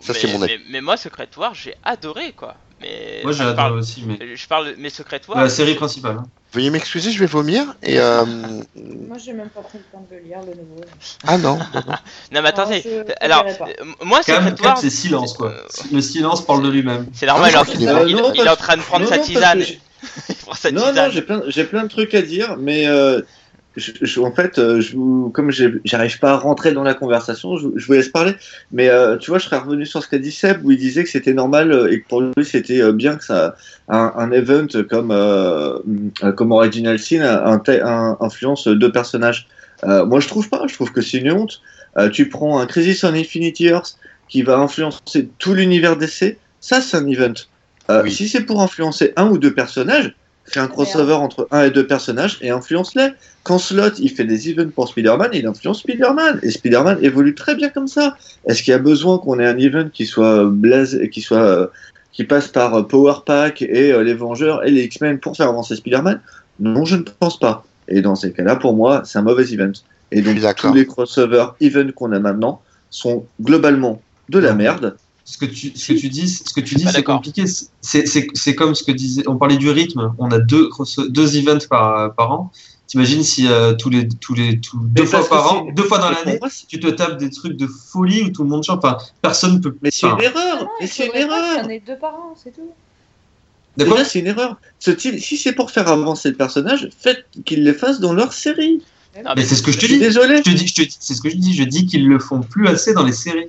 Ça, 0.00 0.14
mais, 0.14 0.18
c'est 0.18 0.32
mon 0.32 0.40
avis. 0.42 0.54
mais, 0.58 0.64
mais 0.70 0.80
moi, 0.80 0.96
Secret 0.96 1.28
War, 1.36 1.54
j'ai 1.54 1.74
adoré 1.84 2.32
quoi. 2.32 2.54
Mais 2.80 3.20
Moi 3.22 3.32
j'ai 3.32 3.40
adoré 3.42 3.56
parle- 3.56 3.78
aussi, 3.78 4.02
mais 4.06 4.34
Je 4.34 4.48
parle, 4.48 4.74
mais 4.78 4.88
Secret 4.88 5.20
War. 5.28 5.42
la 5.42 5.50
série 5.50 5.74
principale. 5.74 6.22
Hein. 6.52 6.54
Veuillez 6.54 6.70
m'excuser, 6.70 7.10
je 7.12 7.18
vais 7.18 7.26
vomir 7.26 7.74
et 7.82 7.98
euh, 7.98 8.24
Moi, 8.76 9.16
j'ai 9.18 9.32
même 9.32 9.48
pas 9.48 9.60
pris 9.62 9.78
le 9.78 9.84
temps 9.92 10.06
de 10.10 10.16
le 10.16 10.22
lire, 10.22 10.38
le 10.40 10.54
nouveau. 10.54 10.80
ah 11.26 11.38
non. 11.38 11.58
Non, 12.32 12.42
mais 12.42 12.48
attendez. 12.48 12.82
Je 12.84 13.12
Alors, 13.20 13.44
euh, 13.46 13.84
moi, 14.04 14.20
War. 14.62 14.78
c'est 14.78 14.90
silence 14.90 15.34
quoi. 15.34 15.48
euh, 15.50 15.62
Le 15.92 16.00
silence 16.00 16.44
parle 16.44 16.62
de 16.62 16.68
lui-même. 16.70 17.06
C'est 17.14 17.26
normal, 17.26 17.50
Ah, 17.54 17.58
il, 17.58 17.58
je 17.58 17.62
crois 17.64 17.74
qu'il 17.74 17.82
est 17.82 17.90
il- 17.90 17.92
mort. 17.94 18.08
il- 18.08 18.16
Non, 18.16 18.32
il 18.34 18.40
est 18.40 18.48
en 18.48 18.56
train 18.56 18.76
de 18.76 18.82
prendre 18.82 19.04
non, 19.04 19.10
sa 19.10 19.18
tisane. 19.18 19.62
Non, 20.72 20.92
non, 20.92 21.08
j'ai 21.10 21.22
plein, 21.22 21.42
j'ai 21.46 21.64
plein 21.64 21.84
de 21.84 21.88
trucs 21.88 22.12
à 22.14 22.22
dire, 22.22 22.56
mais 22.58 22.86
euh, 22.86 23.22
je, 23.76 23.92
je- 24.00 24.20
en 24.20 24.32
fait, 24.32 24.58
euh, 24.58 24.80
je, 24.80 24.96
vous- 24.96 25.30
comme 25.30 25.50
j'arrive 25.84 26.18
pas 26.18 26.32
à 26.32 26.36
rentrer 26.36 26.72
dans 26.72 26.82
la 26.82 26.94
conversation, 26.94 27.56
je, 27.56 27.68
je 27.76 27.86
vous 27.86 27.92
laisse 27.94 28.08
parler. 28.08 28.32
Mais 28.70 28.88
euh, 28.88 29.16
tu 29.16 29.30
vois, 29.30 29.38
je 29.38 29.44
serais 29.44 29.58
revenu 29.58 29.86
sur 29.86 30.02
ce 30.02 30.08
qu'a 30.08 30.18
dit 30.18 30.32
Seb, 30.32 30.64
où 30.64 30.70
il 30.70 30.78
disait 30.78 31.04
que 31.04 31.10
c'était 31.10 31.32
normal 31.34 31.72
euh, 31.72 31.90
et 31.92 32.00
que 32.00 32.08
pour 32.08 32.20
lui 32.20 32.44
c'était 32.44 32.80
euh, 32.82 32.92
bien 32.92 33.16
que 33.16 33.24
ça, 33.24 33.56
un, 33.88 34.12
un 34.16 34.30
event 34.32 34.66
comme 34.90 35.10
euh, 35.10 35.78
comme 36.36 36.52
Original 36.52 36.98
Sin 36.98 37.22
un, 37.22 37.60
un- 37.66 38.16
influence 38.20 38.68
deux 38.68 38.92
personnages. 38.92 39.46
Euh, 39.84 40.04
moi, 40.06 40.20
je 40.20 40.28
trouve 40.28 40.48
pas. 40.48 40.64
Je 40.68 40.74
trouve 40.74 40.92
que 40.92 41.00
c'est 41.00 41.18
une 41.18 41.32
honte. 41.32 41.60
Euh, 41.98 42.08
tu 42.08 42.28
prends 42.28 42.60
un 42.60 42.66
Crisis 42.66 43.02
on 43.04 43.14
Infinity 43.14 43.66
Earth 43.66 43.96
qui 44.28 44.42
va 44.42 44.58
influencer 44.58 45.28
tout 45.38 45.54
l'univers 45.54 45.96
d'essai. 45.96 46.38
Ça, 46.60 46.80
c'est 46.80 46.96
un 46.96 47.06
event. 47.08 47.34
Euh, 47.90 48.02
Oui. 48.04 48.12
Si 48.12 48.28
c'est 48.28 48.42
pour 48.42 48.62
influencer 48.62 49.12
un 49.16 49.28
ou 49.28 49.38
deux 49.38 49.52
personnages, 49.52 50.14
fais 50.52 50.60
un 50.60 50.68
crossover 50.68 51.14
entre 51.14 51.48
un 51.50 51.64
et 51.64 51.70
deux 51.70 51.86
personnages 51.86 52.38
et 52.40 52.50
influence-les. 52.50 53.08
Quand 53.42 53.58
Slot 53.58 53.98
il 53.98 54.10
fait 54.10 54.24
des 54.24 54.50
events 54.50 54.70
pour 54.70 54.88
Spider-Man, 54.88 55.30
il 55.32 55.46
influence 55.46 55.80
Spider-Man 55.80 56.40
et 56.42 56.50
Spider-Man 56.50 56.98
évolue 57.02 57.34
très 57.34 57.54
bien 57.54 57.70
comme 57.70 57.88
ça. 57.88 58.16
Est-ce 58.46 58.62
qu'il 58.62 58.72
y 58.72 58.74
a 58.74 58.78
besoin 58.78 59.18
qu'on 59.18 59.40
ait 59.40 59.46
un 59.46 59.58
event 59.58 59.88
qui 59.92 60.06
soit 60.06 60.44
blasé, 60.44 61.10
qui 61.10 61.20
soit 61.20 61.38
euh, 61.38 61.66
qui 62.12 62.24
passe 62.24 62.48
par 62.48 62.74
euh, 62.74 62.82
Power 62.82 63.14
Pack 63.24 63.62
et 63.62 63.92
euh, 63.92 64.02
les 64.02 64.14
Vengeurs 64.14 64.64
et 64.64 64.70
les 64.70 64.82
X-Men 64.84 65.18
pour 65.18 65.36
faire 65.36 65.48
avancer 65.48 65.76
Spider-Man? 65.76 66.20
Non, 66.60 66.84
je 66.84 66.96
ne 66.96 67.02
pense 67.18 67.38
pas. 67.38 67.64
Et 67.88 68.00
dans 68.02 68.14
ces 68.14 68.32
cas-là, 68.32 68.56
pour 68.56 68.74
moi, 68.74 69.02
c'est 69.04 69.18
un 69.18 69.22
mauvais 69.22 69.50
event. 69.52 69.72
Et 70.12 70.20
donc, 70.20 70.38
tous 70.56 70.74
les 70.74 70.86
crossovers 70.86 71.54
event 71.60 71.90
qu'on 71.92 72.12
a 72.12 72.20
maintenant 72.20 72.60
sont 72.90 73.24
globalement 73.40 74.00
de 74.28 74.38
la 74.38 74.50
Non. 74.50 74.56
merde. 74.58 74.96
Ce 75.24 75.38
que 75.38 75.44
tu, 75.44 75.72
ce 75.76 75.92
que 75.92 75.98
tu 75.98 76.08
dis, 76.08 76.28
ce 76.28 76.52
que 76.52 76.60
tu 76.60 76.74
dis, 76.74 76.84
Pas 76.84 76.92
c'est 76.92 77.02
compliqué. 77.04 77.44
C'est, 77.80 78.54
comme 78.56 78.74
ce 78.74 78.82
que 78.82 78.92
disait. 78.92 79.22
On 79.28 79.36
parlait 79.36 79.56
du 79.56 79.70
rythme. 79.70 80.12
On 80.18 80.30
a 80.30 80.38
deux, 80.38 80.68
events 81.36 81.66
par, 81.70 82.14
par 82.14 82.32
an. 82.32 82.52
T'imagines 82.88 83.22
si 83.22 83.46
euh, 83.48 83.72
tous 83.74 83.88
les, 83.88 84.06
tous 84.08 84.34
les, 84.34 84.60
tous, 84.60 84.76
deux 84.78 85.06
fois 85.06 85.26
par 85.26 85.52
an, 85.54 85.66
deux 85.74 85.84
fois 85.84 85.98
dans 85.98 86.10
l'année, 86.10 86.38
tu 86.68 86.78
te 86.78 86.88
tapes 86.88 87.18
des 87.18 87.30
trucs 87.30 87.56
de 87.56 87.66
folie 87.66 88.22
où 88.22 88.28
tout 88.30 88.42
le 88.42 88.50
monde 88.50 88.64
chante. 88.64 88.84
Enfin, 88.84 88.98
personne 89.22 89.60
peut. 89.60 89.74
Mais 89.80 89.90
c'est 89.90 90.06
une 90.08 90.20
erreur. 90.20 90.64
Non, 90.64 90.68
Mais 90.80 90.86
il 90.86 90.88
c'est 90.88 91.06
une 91.06 91.12
pas 91.12 91.18
qu'il 91.18 91.26
y 91.26 91.30
erreur. 91.30 91.64
en 91.64 91.68
deux 91.86 91.98
par 91.98 92.14
an, 92.14 92.34
c'est 92.42 92.50
tout. 92.54 92.70
Déjà, 93.78 94.04
c'est 94.04 94.18
une 94.18 94.26
erreur. 94.26 94.56
Ce 94.78 94.90
type- 94.90 95.18
si 95.18 95.38
c'est 95.38 95.52
pour 95.52 95.70
faire 95.70 95.88
avancer 95.88 96.28
le 96.28 96.36
personnage, 96.36 96.90
faites 96.98 97.24
qu'ils 97.46 97.64
les 97.64 97.72
fassent 97.72 98.00
dans 98.00 98.12
leur 98.12 98.34
série. 98.34 98.82
Non, 99.24 99.30
Mais 99.36 99.44
c'est 99.44 99.54
ce 99.54 99.62
que 99.62 99.70
je 99.72 99.76
Je 99.76 99.80
te 99.80 99.86
suis 99.86 99.94
dis. 99.94 100.00
désolé. 100.00 100.38
Je 100.38 100.42
te 100.42 100.50
dis, 100.50 100.66
je 100.66 100.74
te 100.74 100.82
dis, 100.82 100.96
c'est 101.00 101.14
ce 101.14 101.22
que 101.22 101.30
je 101.30 101.36
dis. 101.36 101.54
Je 101.54 101.64
dis 101.64 101.86
qu'ils 101.86 102.06
le 102.06 102.18
font 102.18 102.40
plus 102.42 102.66
assez 102.68 102.92
dans 102.92 103.04
les 103.04 103.12
séries. 103.12 103.48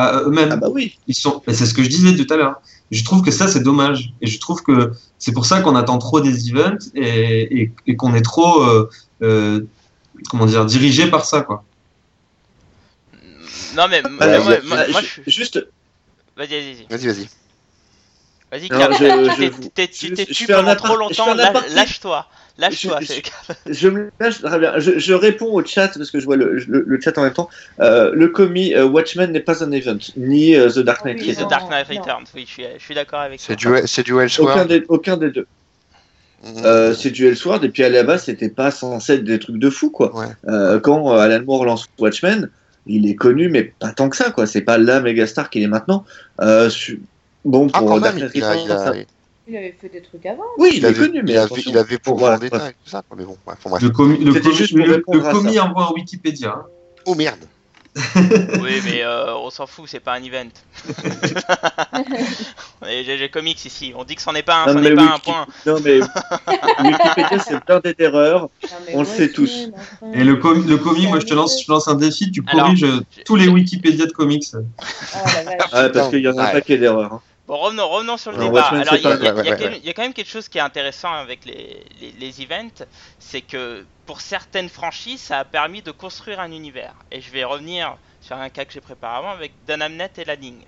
À 0.00 0.22
eux-mêmes. 0.22 0.50
Ah 0.52 0.56
bah 0.56 0.68
oui. 0.70 0.96
Ils 1.08 1.14
sont. 1.14 1.42
C'est 1.48 1.66
ce 1.66 1.74
que 1.74 1.82
je 1.82 1.88
disais 1.88 2.14
tout 2.14 2.32
à 2.32 2.36
l'heure. 2.36 2.60
Je 2.92 3.02
trouve 3.02 3.20
que 3.22 3.32
ça 3.32 3.48
c'est 3.48 3.64
dommage. 3.64 4.10
Et 4.20 4.28
je 4.28 4.38
trouve 4.38 4.62
que 4.62 4.92
c'est 5.18 5.32
pour 5.32 5.44
ça 5.44 5.60
qu'on 5.60 5.74
attend 5.74 5.98
trop 5.98 6.20
des 6.20 6.50
events 6.50 6.78
et, 6.94 7.62
et, 7.62 7.72
et 7.88 7.96
qu'on 7.96 8.14
est 8.14 8.22
trop, 8.22 8.62
euh, 8.62 8.88
euh, 9.22 9.66
comment 10.30 10.46
dire, 10.46 10.64
dirigé 10.66 11.10
par 11.10 11.24
ça 11.24 11.42
quoi. 11.42 11.64
Non, 13.74 13.86
mais 13.90 14.02
Ah, 14.04 14.08
moi, 14.08 14.26
bah, 14.26 14.38
moi, 14.44 14.54
je- 14.62 14.68
moi, 14.68 14.76
je- 14.86 14.92
moi, 14.92 15.00
je... 15.26 15.30
Juste, 15.30 15.66
Vas-y, 16.36 16.48
vas-y, 16.48 16.74
vas-y. 16.74 16.86
Vas-y, 16.92 17.06
vas-y. 17.08 17.28
Tu 19.88 20.14
t'es- 20.14 20.26
tu 20.26 20.46
pendant 20.46 20.76
trop 20.76 20.96
longtemps, 20.96 21.26
lâche-toi. 21.74 22.26
Lâche-toi. 22.58 22.98
Je- 23.00 23.06
c'est- 23.06 23.22
je 23.66 23.88
me 23.88 24.10
lâche 24.18 24.40
très 24.42 24.58
bien. 24.58 24.78
Je, 24.78 24.98
je 24.98 25.14
réponds 25.14 25.52
au 25.52 25.64
chat 25.64 25.88
parce 25.96 26.10
que 26.10 26.18
je 26.18 26.24
vois 26.24 26.36
le, 26.36 26.54
le, 26.66 26.84
le 26.86 27.00
chat 27.00 27.16
en 27.16 27.22
même 27.22 27.32
temps. 27.32 27.48
Euh, 27.80 28.10
le 28.14 28.28
commis 28.28 28.74
euh, 28.74 28.84
Watchmen 28.84 29.30
n'est 29.30 29.40
pas 29.40 29.62
un 29.62 29.70
event, 29.70 29.98
ni 30.16 30.56
euh, 30.56 30.68
The 30.68 30.80
Dark 30.80 31.04
Knight 31.04 31.18
Oui. 31.20 31.34
The 31.36 31.48
Dark 31.48 31.70
Knight 31.70 31.86
Returns, 31.88 32.24
oui, 32.34 32.44
je 32.46 32.52
suis, 32.52 32.64
je 32.78 32.82
suis 32.84 32.94
d'accord 32.94 33.20
avec 33.20 33.40
C'est 33.40 33.54
toi. 33.56 33.80
du, 33.80 33.86
c'est 33.86 34.02
du 34.02 34.12
Aucun 34.12 34.22
Elseworld. 34.24 34.68
des, 34.68 34.84
aucun 34.88 35.16
des 35.16 35.30
deux. 35.30 35.46
Euh, 36.64 36.94
c'est 36.94 37.10
du 37.10 37.26
Elseworld 37.26 37.64
et 37.64 37.68
puis 37.68 37.82
à 37.82 37.88
la 37.88 38.04
base 38.04 38.24
c'était 38.24 38.48
pas 38.48 38.70
censé 38.70 39.14
être 39.14 39.24
des 39.24 39.40
trucs 39.40 39.58
de 39.58 39.70
fou 39.70 39.90
quoi. 39.90 40.16
Ouais. 40.16 40.26
Euh, 40.48 40.78
quand 40.78 41.12
euh, 41.12 41.18
Alan 41.18 41.42
Moore 41.44 41.64
lance 41.64 41.86
Watchmen, 41.98 42.48
il 42.86 43.10
est 43.10 43.16
connu 43.16 43.48
mais 43.48 43.64
pas 43.80 43.90
tant 43.92 44.08
que 44.08 44.16
ça 44.16 44.30
quoi. 44.30 44.46
C'est 44.46 44.60
pas 44.60 44.78
la 44.78 45.00
méga 45.00 45.26
star 45.26 45.50
qu'il 45.50 45.62
est 45.64 45.68
maintenant. 45.68 46.04
Euh, 46.40 46.70
su- 46.70 47.00
Bon 47.44 47.68
Ah, 47.72 47.78
pour 47.80 47.88
quand 47.88 48.00
Dark 48.00 48.16
Knight 48.16 48.30
Rises, 48.32 48.44
il, 49.48 49.56
avait 49.56 49.74
fait 49.80 49.88
des 49.88 50.02
trucs 50.02 50.24
avant. 50.26 50.42
oui 50.58 50.70
il, 50.72 50.78
il 50.78 50.84
est 50.84 50.88
avait, 50.88 50.98
connu 51.06 51.22
mais 51.22 51.32
il 51.32 51.36
avait, 51.36 51.44
attention. 51.46 51.70
il 51.70 51.78
avait 51.78 51.98
pour 51.98 52.18
Voilà, 52.18 52.36
en 52.36 52.38
détail, 52.38 52.72
tout 52.84 52.90
ça. 52.90 53.02
quoi, 53.08 53.16
Mais 53.18 53.24
bon, 53.24 53.36
ouais, 53.46 53.54
bref. 53.64 53.82
Le 53.82 53.90
commis, 53.90 54.18
le 54.18 54.32
C'était 54.32 54.44
commis, 54.44 54.56
juste 54.56 54.74
pour 55.04 55.14
le, 55.14 55.20
commis 55.32 55.58
envoie 55.58 55.88
un 55.88 55.92
Wikipédia. 55.92 56.50
hein. 56.50 56.66
Oh 57.06 57.14
merde. 57.14 57.40
Oui, 58.60 58.80
mais 58.84 59.02
euh, 59.02 59.34
on 59.38 59.50
s'en 59.50 59.66
fout, 59.66 59.86
c'est 59.88 59.98
pas 59.98 60.12
un 60.14 60.22
event. 60.22 60.46
GG 62.82 63.30
Comics 63.30 63.64
ici, 63.64 63.92
on 63.96 64.04
dit 64.04 64.14
que 64.14 64.22
c'en 64.22 64.34
est 64.34 64.42
pas 64.42 64.62
un, 64.64 64.66
Non, 64.66 64.74
c'en 64.74 64.84
est 64.84 64.94
pas 64.94 65.14
un 65.14 65.18
point. 65.18 65.46
Non 65.66 65.78
mais 65.84 65.98
Wikipédia 66.84 67.38
c'est 67.40 67.60
plein 67.64 67.80
d'erreurs. 67.98 68.50
On 68.94 69.00
le 69.00 69.06
sait 69.06 69.32
tous. 69.32 69.68
Enfin. 70.00 70.12
Et 70.12 70.22
le 70.22 70.36
commis, 70.36 71.06
moi 71.08 71.18
je 71.20 71.26
te 71.26 71.34
lance, 71.34 71.60
je 71.64 71.70
lance 71.72 71.88
un 71.88 71.94
défi, 71.96 72.30
tu 72.30 72.42
Alors, 72.46 72.66
corriges 72.66 72.86
tous 73.24 73.36
les 73.36 73.48
Wikipédia 73.48 74.06
de 74.06 74.12
comics. 74.12 74.44
Ah. 75.14 75.24
Ah, 75.72 75.88
parce 75.88 76.10
qu'il 76.10 76.20
y 76.20 76.28
en 76.28 76.36
a 76.38 76.44
un 76.48 76.52
paquet 76.52 76.78
d'erreurs. 76.78 77.14
hein. 77.14 77.20
Bon, 77.48 77.56
revenons, 77.56 77.88
revenons 77.88 78.16
sur 78.18 78.30
le 78.30 78.36
débat. 78.44 78.66
Alors, 78.82 78.94
il 78.94 79.02
y, 79.02 79.06
a- 79.06 79.10
y 79.42 79.46
y 79.46 79.50
quand 79.56 79.58
même- 79.70 79.78
il 79.82 79.86
y 79.86 79.90
a 79.90 79.92
quand 79.94 80.02
même 80.02 80.12
quelque 80.12 80.30
chose 80.30 80.48
qui 80.48 80.58
est 80.58 80.60
intéressant 80.60 81.12
avec 81.12 81.44
les, 81.46 81.82
les, 82.00 82.12
les 82.12 82.42
events, 82.42 82.84
c'est 83.18 83.40
que 83.40 83.86
pour 84.06 84.20
certaines 84.20 84.68
franchises, 84.68 85.20
ça 85.22 85.38
a 85.40 85.44
permis 85.44 85.80
de 85.82 85.90
construire 85.90 86.40
un 86.40 86.52
univers. 86.52 86.94
Et 87.10 87.20
je 87.22 87.30
vais 87.30 87.44
revenir 87.44 87.96
sur 88.20 88.36
un 88.36 88.50
cas 88.50 88.64
que 88.66 88.72
j'ai 88.74 88.82
préparé 88.82 89.16
avant 89.16 89.30
avec 89.30 89.52
Dan 89.66 89.80
Amnet 89.82 90.10
et 90.18 90.24
Lanning. 90.26 90.60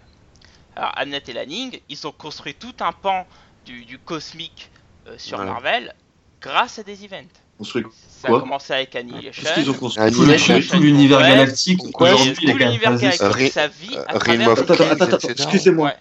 Alors, 0.74 0.92
Amnet 0.96 1.22
et 1.28 1.32
Lanning, 1.34 1.78
ils 1.90 2.06
ont 2.06 2.12
construit 2.12 2.54
tout 2.54 2.74
un 2.80 2.92
pan 2.92 3.26
du, 3.66 3.84
du 3.84 3.98
cosmique 3.98 4.70
euh, 5.06 5.14
sur. 5.18 5.36
Marvel 5.46 5.94
grâce 6.40 6.78
à 6.78 6.82
des 6.82 7.04
events. 7.04 7.28
Construit 7.58 7.84
Ça 8.22 8.28
Quoi 8.28 8.38
a 8.38 8.40
commencé 8.40 8.72
avec 8.72 8.96
Annihilation. 8.96 9.42
Qu'est-ce 9.42 9.54
qu'ils 9.54 9.70
ont 9.70 9.74
construit 9.74 10.10
Tout, 10.12 10.22
le- 10.22 10.32
Annihilation, 10.32 10.76
tout 10.78 10.82
l'univers 10.82 11.20
galactique 11.20 11.80
aujourd'hui 12.00 12.46
tout 12.52 12.56
l'univers 12.56 12.96
galactique, 12.96 13.52
ça 13.52 13.68
vit 13.68 13.98
à 13.98 14.18
travers 14.18 14.48
Attends, 14.52 14.72
attends, 14.72 15.04
attends, 15.14 15.28
excusez-moi. 15.28 15.92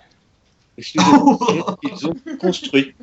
Ils 0.95 2.07
ont 2.07 2.15
construit. 2.39 2.93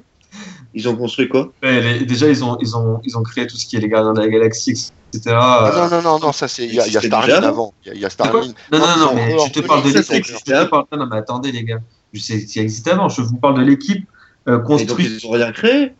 Ils 0.74 0.88
ont 0.88 0.96
construit 0.96 1.28
quoi? 1.28 1.52
Ouais, 1.62 1.80
les- 1.80 2.04
déjà 2.04 2.28
ils 2.28 2.44
ont, 2.44 2.58
ils, 2.60 2.76
ont, 2.76 3.00
ils 3.04 3.16
ont 3.16 3.22
créé 3.22 3.46
tout 3.46 3.56
ce 3.56 3.64
qui 3.64 3.76
est 3.76 3.80
les 3.80 3.88
gardiens 3.88 4.12
de 4.12 4.20
la 4.20 4.28
galaxie, 4.28 4.90
etc. 5.14 5.34
Ah, 5.38 5.70
Euh, 5.72 5.88
non, 5.88 5.96
non, 5.96 6.02
non, 6.02 6.18
non, 6.26 6.32
ça 6.32 6.46
c'est. 6.48 6.66
Il 6.66 6.74
y 6.74 6.80
a, 6.80 6.86
y 6.86 6.96
a 6.96 7.00
Starlin 7.00 7.42
avant. 7.42 7.72
Il 7.86 7.98
y 7.98 8.04
a, 8.04 8.08
a 8.08 8.10
Starlin. 8.10 8.52
Non, 8.70 8.78
non, 8.78 8.86
Non, 8.98 9.14
mais 9.14 9.36
je 9.46 9.52
te 9.52 9.60
parle 9.60 9.82
de 9.84 9.88
l'équipe. 9.88 10.04
ça 10.04 10.12
Je 10.14 10.18
existait 10.18 10.52
te 10.64 10.64
parle... 10.68 10.84
Non, 10.92 11.06
mais 11.06 11.16
attendez, 11.16 11.52
les 11.52 11.64
gars. 11.64 11.78
Je 12.12 12.20
sais 12.20 12.40
ça 12.46 12.60
existait 12.60 12.90
avant. 12.90 13.08
Je 13.08 13.22
vous 13.22 13.36
parle 13.36 13.58
de 13.58 13.62
l'équipe 13.62 14.06
euh, 14.48 14.56
Et 14.56 14.58
donc 14.58 14.66
construite. 14.66 15.22
ils 15.22 15.26
ont 15.26 15.30
rien 15.30 15.52
créé? 15.52 15.92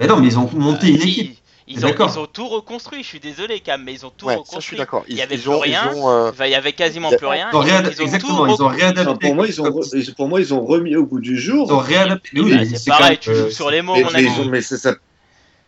Mais 0.00 0.06
non, 0.08 0.16
mais 0.18 0.26
ils 0.26 0.38
ont 0.38 0.50
monté 0.52 0.86
Ah, 0.86 0.88
une 0.88 1.00
si, 1.00 1.08
équipe. 1.08 1.38
Ils 1.68 1.78
ont, 1.84 1.88
d'accord 1.88 2.12
ils 2.14 2.18
ont 2.20 2.26
tout 2.26 2.46
reconstruit, 2.46 3.02
je 3.02 3.08
suis 3.08 3.18
désolé 3.20 3.58
Cam, 3.58 3.82
mais 3.82 3.92
ils 3.94 4.06
ont 4.06 4.12
tout 4.16 4.26
Ouais, 4.26 4.34
ça 4.34 4.36
je 4.36 4.40
reconstruit. 4.42 4.62
suis 4.62 4.76
d'accord. 4.76 5.04
Il 5.08 5.14
Ils, 5.14 5.18
y 5.18 5.22
avait 5.22 5.34
ils 5.34 5.40
plus 5.40 5.50
ont, 5.50 5.58
rien. 5.58 5.90
ils 5.92 5.98
ont, 5.98 6.08
euh, 6.10 6.30
Enfin, 6.30 6.46
il 6.46 6.52
y 6.52 6.54
avait 6.54 6.72
quasiment 6.72 7.10
plus 7.10 7.26
rien. 7.26 7.48
Ils 7.52 7.56
ont 7.56 7.62
ils 7.64 8.02
exactement, 8.02 8.46
ils 8.46 8.50
ont 8.50 8.52
reconstruit. 8.68 8.80
réadapté. 8.82 9.26
Pour, 9.26 9.34
moi, 9.34 9.46
ils 9.48 9.60
ont 9.60 9.64
comme- 9.64 9.80
re- 9.80 10.14
pour 10.14 10.28
moi, 10.28 10.40
ils 10.40 10.54
ont 10.54 10.64
remis 10.64 10.94
au 10.94 11.04
goût 11.04 11.18
du 11.18 11.32
Ils 11.34 11.50
ont 11.50 11.66
jour. 11.66 11.82
réadapté. 11.82 12.40
Oui, 12.40 12.56
Bah, 12.56 12.64
c'est 12.76 12.88
pareil, 12.90 13.18
tu 13.18 13.34
joues 13.34 13.46
euh, 13.46 13.50
sur 13.50 13.70
les 13.70 13.82
mots, 13.82 13.94
Mais, 13.96 14.04
mon 14.04 14.14
ami. 14.14 14.48
mais 14.48 14.62
ça 14.62 14.76
s'appelle- 14.76 15.00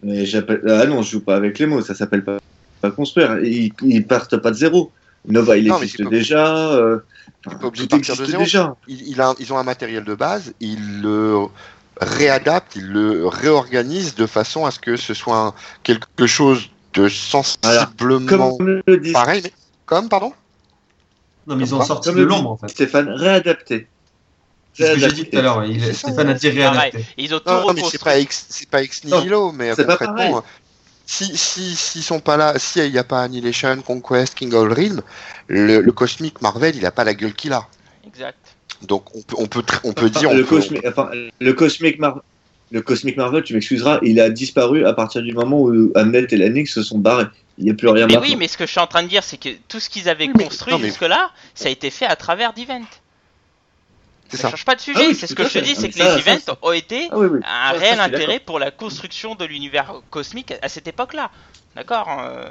mais 0.05 0.25
j'appelle- 0.25 0.63
Ah 0.69 0.87
non, 0.87 1.03
je 1.03 1.11
joue 1.11 1.21
pas 1.25 1.35
avec 1.35 1.59
les 1.59 1.67
mots, 1.67 1.81
ça 1.83 1.97
s'appelle 1.97 2.23
pas, 2.25 2.39
pas 2.81 2.93
construire. 2.93 3.39
Ils, 3.43 3.73
ils 3.83 4.07
partent 4.07 4.37
pas 4.37 4.51
de 4.53 4.57
zéro. 4.57 4.93
Nova, 5.27 5.57
il 5.57 5.67
Non, 5.67 5.79
existe 5.83 6.01
déjà. 6.09 6.71
euh, 6.75 7.01
pas 7.43 7.57
tout 7.57 7.71
de 7.71 7.87
partir 7.87 7.89
de 7.89 7.97
existe 8.23 8.25
zéro. 8.31 8.43
déjà. 8.45 8.77
il, 8.87 9.09
il 9.09 9.21
a- 9.21 9.35
ils 9.41 9.53
ont 9.53 9.59
un 9.59 9.65
matériel 9.65 10.05
de 10.05 10.15
base, 10.15 10.55
ils 10.61 11.03
le 11.03 11.47
réadaptent, 12.01 12.77
ils 12.77 12.87
le 12.87 13.27
réorganisent 13.27 14.15
de 14.15 14.27
façon 14.27 14.67
à 14.67 14.71
ce 14.71 14.79
que 14.79 14.97
ce 14.97 15.15
soit 15.15 15.39
un- 15.39 15.55
quelque 15.83 16.27
chose 16.27 16.71
de 16.95 17.09
sensiblement 17.09 18.57
Comme 18.57 18.83
pareil. 19.13 19.41
Mais... 19.45 19.53
Comme, 19.87 20.09
pardon? 20.09 20.33
Non, 21.47 21.57
mais 21.57 21.65
ils 21.65 21.75
ont 21.75 21.83
sorti 21.83 22.11
comme 22.11 22.19
de 22.19 22.25
l'ombre 22.25 22.51
en 22.51 22.57
fait. 22.57 22.69
Stéphane, 22.69 23.09
réadapté. 23.09 23.89
C'est 24.75 24.87
ce 24.87 24.93
que 24.95 24.99
j'ai 25.01 25.13
dit 25.13 25.31
tout 25.31 25.39
à 25.39 25.43
l'heure. 25.43 25.65
il- 25.65 25.95
Stéphane 25.95 26.29
a 26.29 26.35
dit 26.35 26.49
réadapté. 26.51 27.05
Ils 27.17 27.35
ont 27.35 27.39
tout 27.41 27.51
Non, 27.51 27.73
mais 27.73 27.83
c'est 27.91 28.03
pas 28.03 28.19
ex, 28.19 28.47
c'est 28.49 28.69
pas 28.69 28.83
ex 28.83 29.05
nihilo, 29.05 29.53
mais 29.53 29.73
concrètement, 29.75 30.45
si 31.07 31.37
si 31.39 31.75
s'ils 31.75 32.03
sont 32.03 32.21
pas 32.21 32.37
là, 32.37 32.59
si 32.59 32.81
il 32.81 32.93
n'y 32.93 32.99
a 32.99 33.05
pas 33.05 33.23
Annihilation, 33.23 33.81
Conquest, 33.81 34.35
King 34.35 34.53
of 34.55 34.69
Realm, 34.73 35.01
le, 35.47 35.81
le 35.81 35.93
cosmique 35.93 36.43
Marvel, 36.43 36.77
il 36.77 36.85
a 36.85 36.91
pas 36.91 37.05
la 37.05 37.15
gueule 37.15 37.33
qu'il 37.35 37.55
a. 37.55 37.67
Exact. 38.07 38.48
Donc 38.83 39.15
on 39.17 39.23
peut 39.23 39.37
on 39.39 39.47
peut 39.47 39.61
tr- 39.61 39.81
on 39.85 39.93
peut 39.93 40.11
dire 40.11 40.33
le, 40.33 40.43
on 40.43 40.47
peut- 40.47 40.57
cosmic, 40.57 40.87
enfin, 40.87 41.11
le 41.41 41.53
Cosmic 41.53 41.99
Marvel. 41.99 42.23
Le 42.71 42.83
Cosmic 42.83 43.17
Marvel, 43.17 43.43
tu 43.45 43.55
m'excuseras, 43.55 43.99
il 44.03 44.21
a 44.21 44.29
disparu 44.29 44.85
à 44.85 44.93
partir 44.93 45.23
du 45.23 45.33
moment 45.33 45.59
où 45.63 45.91
Hamlet 45.97 46.27
et 46.31 46.37
Lanix 46.37 46.67
se 46.71 46.83
sont 46.83 46.99
barrés. 46.99 47.25
Il 47.57 47.65
n'y 47.65 47.71
a 47.71 47.75
plus 47.75 47.89
rien 47.89 48.07
Mais 48.07 48.13
maintenant. 48.15 48.29
oui, 48.29 48.37
mais 48.37 48.47
ce 48.47 48.59
que 48.59 48.67
je 48.67 48.71
suis 48.71 48.79
en 48.81 48.87
train 48.87 49.03
de 49.03 49.09
dire, 49.09 49.25
c'est 49.25 49.39
que 49.39 49.49
tout 49.69 49.81
ce 49.81 49.89
qu'ils 49.89 50.09
avaient 50.09 50.29
Oui, 50.29 50.45
construit 50.45 50.75
mais- 50.75 50.87
jusque-là, 50.87 51.31
ça 51.55 51.69
a 51.69 51.71
été 51.73 51.89
fait 51.91 52.05
à 52.05 52.15
travers 52.15 52.53
d'events. 52.53 52.85
c'est 54.29 54.37
Ça 54.37 54.43
ça. 54.45 54.51
change 54.51 54.65
pas 54.67 54.75
de 54.75 54.81
sujet. 54.83 55.01
Ah 55.03 55.07
oui, 55.09 55.15
c'est 55.15 55.27
ce 55.27 55.35
que 55.35 55.45
je 55.45 55.49
te 55.55 55.59
dis, 55.61 55.73
Ah, 55.73 55.75
c'est 55.77 55.83
mais 55.85 55.89
que 55.89 55.95
ça, 55.97 56.17
les 56.17 56.23
ça, 56.23 56.31
events 56.31 56.59
ont 56.61 56.73
été 56.73 57.09
Ah 57.11 57.19
oui, 57.19 57.27
oui. 57.33 57.41
un 57.43 57.71
réel 57.73 58.01
intérêt 58.01 58.27
d'accord. 58.27 58.45
pour 58.45 58.59
la 58.59 58.71
construction 58.71 59.35
de 59.35 59.47
l'univers 59.47 59.95
cosmique 60.11 60.53
à 60.61 60.69
cette 60.69 60.87
époque-là. 60.87 61.31
D'accord 61.75 62.07
euh, 62.21 62.49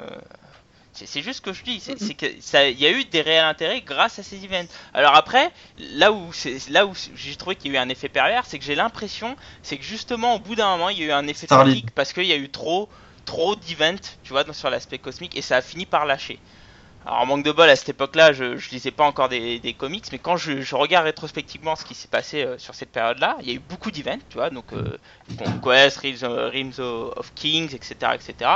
C'est 1.06 1.22
juste 1.22 1.38
ce 1.38 1.42
que 1.42 1.52
je 1.52 1.62
dis. 1.62 1.80
C'est 1.80 2.14
que 2.14 2.26
ça, 2.40 2.68
il 2.68 2.78
y 2.78 2.86
a 2.86 2.90
eu 2.90 3.04
des 3.04 3.20
réels 3.20 3.44
intérêts 3.44 3.80
grâce 3.80 4.18
à 4.18 4.22
ces 4.22 4.44
events. 4.44 4.68
Alors 4.94 5.14
après, 5.14 5.50
là 5.78 6.12
où 6.12 6.32
c'est 6.32 6.68
là 6.68 6.86
où 6.86 6.92
j'ai 7.14 7.36
trouvé 7.36 7.56
qu'il 7.56 7.72
y 7.72 7.76
a 7.76 7.80
eu 7.80 7.82
un 7.82 7.88
effet 7.88 8.08
pervers, 8.08 8.44
c'est 8.46 8.58
que 8.58 8.64
j'ai 8.64 8.74
l'impression, 8.74 9.36
c'est 9.62 9.78
que 9.78 9.84
justement 9.84 10.34
au 10.34 10.38
bout 10.38 10.54
d'un 10.54 10.70
moment, 10.70 10.88
il 10.88 10.98
y 10.98 11.02
a 11.04 11.06
eu 11.06 11.12
un 11.12 11.26
effet 11.26 11.46
toxique 11.46 11.90
parce 11.92 12.12
qu'il 12.12 12.26
y 12.26 12.32
a 12.32 12.36
eu 12.36 12.50
trop 12.50 12.88
trop 13.24 13.56
d'events, 13.56 14.00
tu 14.22 14.32
vois, 14.32 14.50
sur 14.54 14.70
l'aspect 14.70 14.98
cosmique 14.98 15.36
et 15.36 15.42
ça 15.42 15.56
a 15.58 15.60
fini 15.60 15.84
par 15.84 16.06
lâcher. 16.06 16.38
Alors, 17.04 17.20
en 17.20 17.26
manque 17.26 17.44
de 17.44 17.52
bol, 17.52 17.68
à 17.68 17.76
cette 17.76 17.90
époque-là, 17.90 18.32
je, 18.32 18.56
je 18.56 18.70
lisais 18.70 18.90
pas 18.90 19.04
encore 19.04 19.28
des, 19.28 19.60
des 19.60 19.72
comics, 19.72 20.04
mais 20.12 20.18
quand 20.18 20.36
je, 20.36 20.60
je 20.60 20.74
regarde 20.74 21.04
rétrospectivement 21.04 21.76
ce 21.76 21.84
qui 21.84 21.94
s'est 21.94 22.08
passé 22.08 22.42
euh, 22.42 22.58
sur 22.58 22.74
cette 22.74 22.90
période-là, 22.90 23.36
il 23.40 23.48
y 23.48 23.50
a 23.52 23.54
eu 23.54 23.60
beaucoup 23.60 23.90
d'events, 23.90 24.18
tu 24.28 24.36
vois, 24.36 24.50
donc 24.50 24.72
euh, 24.72 24.98
Conquest, 25.38 25.98
Realms, 25.98 26.24
euh, 26.24 26.50
Realms 26.50 27.12
of 27.16 27.32
Kings, 27.34 27.74
etc., 27.74 28.12
etc., 28.14 28.50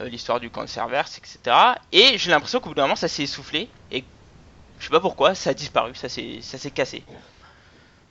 euh, 0.00 0.08
l'histoire 0.08 0.40
du 0.40 0.50
Cancerverse, 0.50 1.18
etc. 1.18 1.56
Et 1.92 2.16
j'ai 2.18 2.30
l'impression 2.30 2.60
qu'au 2.60 2.70
bout 2.70 2.74
d'un 2.74 2.82
moment, 2.82 2.96
ça 2.96 3.08
s'est 3.08 3.22
essoufflé, 3.24 3.68
et 3.90 4.04
je 4.78 4.84
sais 4.84 4.90
pas 4.90 5.00
pourquoi, 5.00 5.34
ça 5.34 5.50
a 5.50 5.54
disparu, 5.54 5.92
ça 5.94 6.08
s'est 6.08 6.38
ça 6.42 6.58
s'est 6.58 6.70
cassé. 6.70 7.02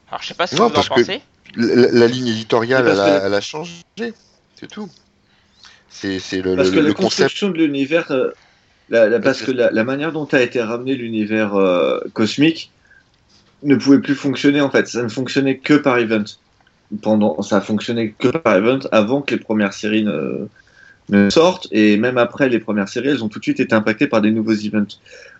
Alors, 0.09 0.21
je 0.21 0.27
sais 0.27 0.33
pas 0.33 0.47
ce 0.47 0.55
que 0.55 0.61
Non, 0.61 0.67
vous 0.67 0.71
en 0.71 0.75
parce 0.75 0.89
que- 0.89 0.93
pensez. 0.95 1.21
La, 1.55 1.75
la- 1.75 1.91
la 1.91 2.07
ligne 2.07 2.27
éditoriale, 2.27 2.87
elle 2.87 2.99
a, 2.99 3.19
que- 3.19 3.25
elle 3.25 3.33
a 3.33 3.41
changé. 3.41 3.73
C'est 4.55 4.67
tout. 4.69 4.89
C'est 5.89 6.19
c'est 6.19 6.41
le, 6.41 6.55
Parce 6.55 6.69
le- 6.69 6.75
que 6.75 6.79
le 6.79 6.87
la 6.89 6.93
concept. 6.93 7.03
construction 7.19 7.49
de 7.49 7.57
l'univers, 7.57 8.09
euh, 8.11 8.31
la- 8.89 9.09
la- 9.09 9.19
parce 9.19 9.41
que 9.41 9.51
la, 9.51 9.69
la 9.71 9.83
manière 9.83 10.11
dont 10.13 10.25
a 10.25 10.39
été 10.41 10.61
ramené 10.61 10.95
l'univers 10.95 11.55
euh, 11.55 11.99
cosmique 12.13 12.71
ne 13.63 13.75
pouvait 13.75 13.99
plus 13.99 14.15
fonctionner 14.15 14.61
en 14.61 14.69
fait. 14.69 14.87
Ça 14.87 15.03
ne 15.03 15.09
fonctionnait 15.09 15.57
que 15.57 15.73
par 15.73 15.97
event. 15.97 16.23
Pendant, 17.01 17.41
ça 17.41 17.57
a 17.57 17.61
fonctionné 17.61 18.11
que 18.17 18.27
par 18.29 18.55
event 18.55 18.79
avant 18.91 19.21
que 19.21 19.35
les 19.35 19.41
premières 19.41 19.73
séries 19.73 20.03
ne, 20.03 20.11
ne 20.11 20.47
sortent 21.29 21.67
et 21.71 21.97
même 21.97 22.17
après 22.17 22.49
les 22.49 22.59
premières 22.59 22.89
séries, 22.89 23.09
elles 23.09 23.23
ont 23.23 23.29
tout 23.29 23.39
de 23.39 23.43
suite 23.43 23.59
été 23.59 23.75
impactées 23.75 24.07
par 24.07 24.21
des 24.21 24.31
nouveaux 24.31 24.53
events. 24.53 24.87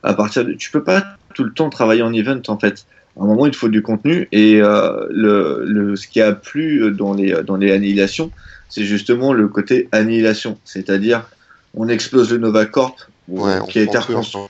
À 0.03 0.13
partir 0.13 0.45
de, 0.45 0.53
tu 0.53 0.71
peux 0.71 0.83
pas 0.83 1.17
tout 1.33 1.43
le 1.43 1.53
temps 1.53 1.69
travailler 1.69 2.01
en 2.01 2.13
event 2.13 2.41
en 2.47 2.59
fait. 2.59 2.85
À 3.19 3.23
un 3.23 3.25
moment, 3.27 3.45
il 3.45 3.51
te 3.51 3.57
faut 3.57 3.67
du 3.69 3.81
contenu 3.81 4.27
et 4.31 4.61
euh, 4.61 5.05
le, 5.09 5.63
le, 5.65 5.95
ce 5.95 6.07
qui 6.07 6.21
a 6.21 6.33
plu 6.33 6.91
dans 6.91 7.13
les 7.13 7.43
dans 7.43 7.57
les 7.57 7.71
annihilations, 7.71 8.31
c'est 8.69 8.83
justement 8.85 9.33
le 9.33 9.47
côté 9.49 9.89
annihilation, 9.91 10.59
c'est-à-dire 10.63 11.29
on 11.73 11.87
explose 11.87 12.31
le 12.31 12.37
Nova 12.37 12.65
Corp 12.65 12.99
Ouais, 13.27 13.59
qui 13.69 13.79
a 13.79 13.83
été 13.83 13.97
on- 13.97 14.01
on- 14.01 14.01
reconstruit, 14.01 14.47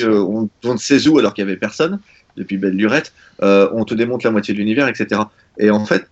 euh, 0.00 0.20
on, 0.20 0.50
on 0.64 0.72
ne 0.72 0.78
sait 0.78 1.06
où 1.08 1.18
alors 1.18 1.34
qu'il 1.34 1.42
y 1.44 1.48
avait 1.48 1.56
personne 1.56 2.00
depuis 2.36 2.56
belle 2.58 2.74
lurette, 2.74 3.12
euh, 3.42 3.68
on 3.72 3.84
te 3.84 3.94
démonte 3.94 4.22
la 4.22 4.30
moitié 4.30 4.54
de 4.54 4.58
l'univers, 4.58 4.88
etc. 4.88 5.20
Et 5.58 5.70
en 5.70 5.84
fait, 5.84 6.06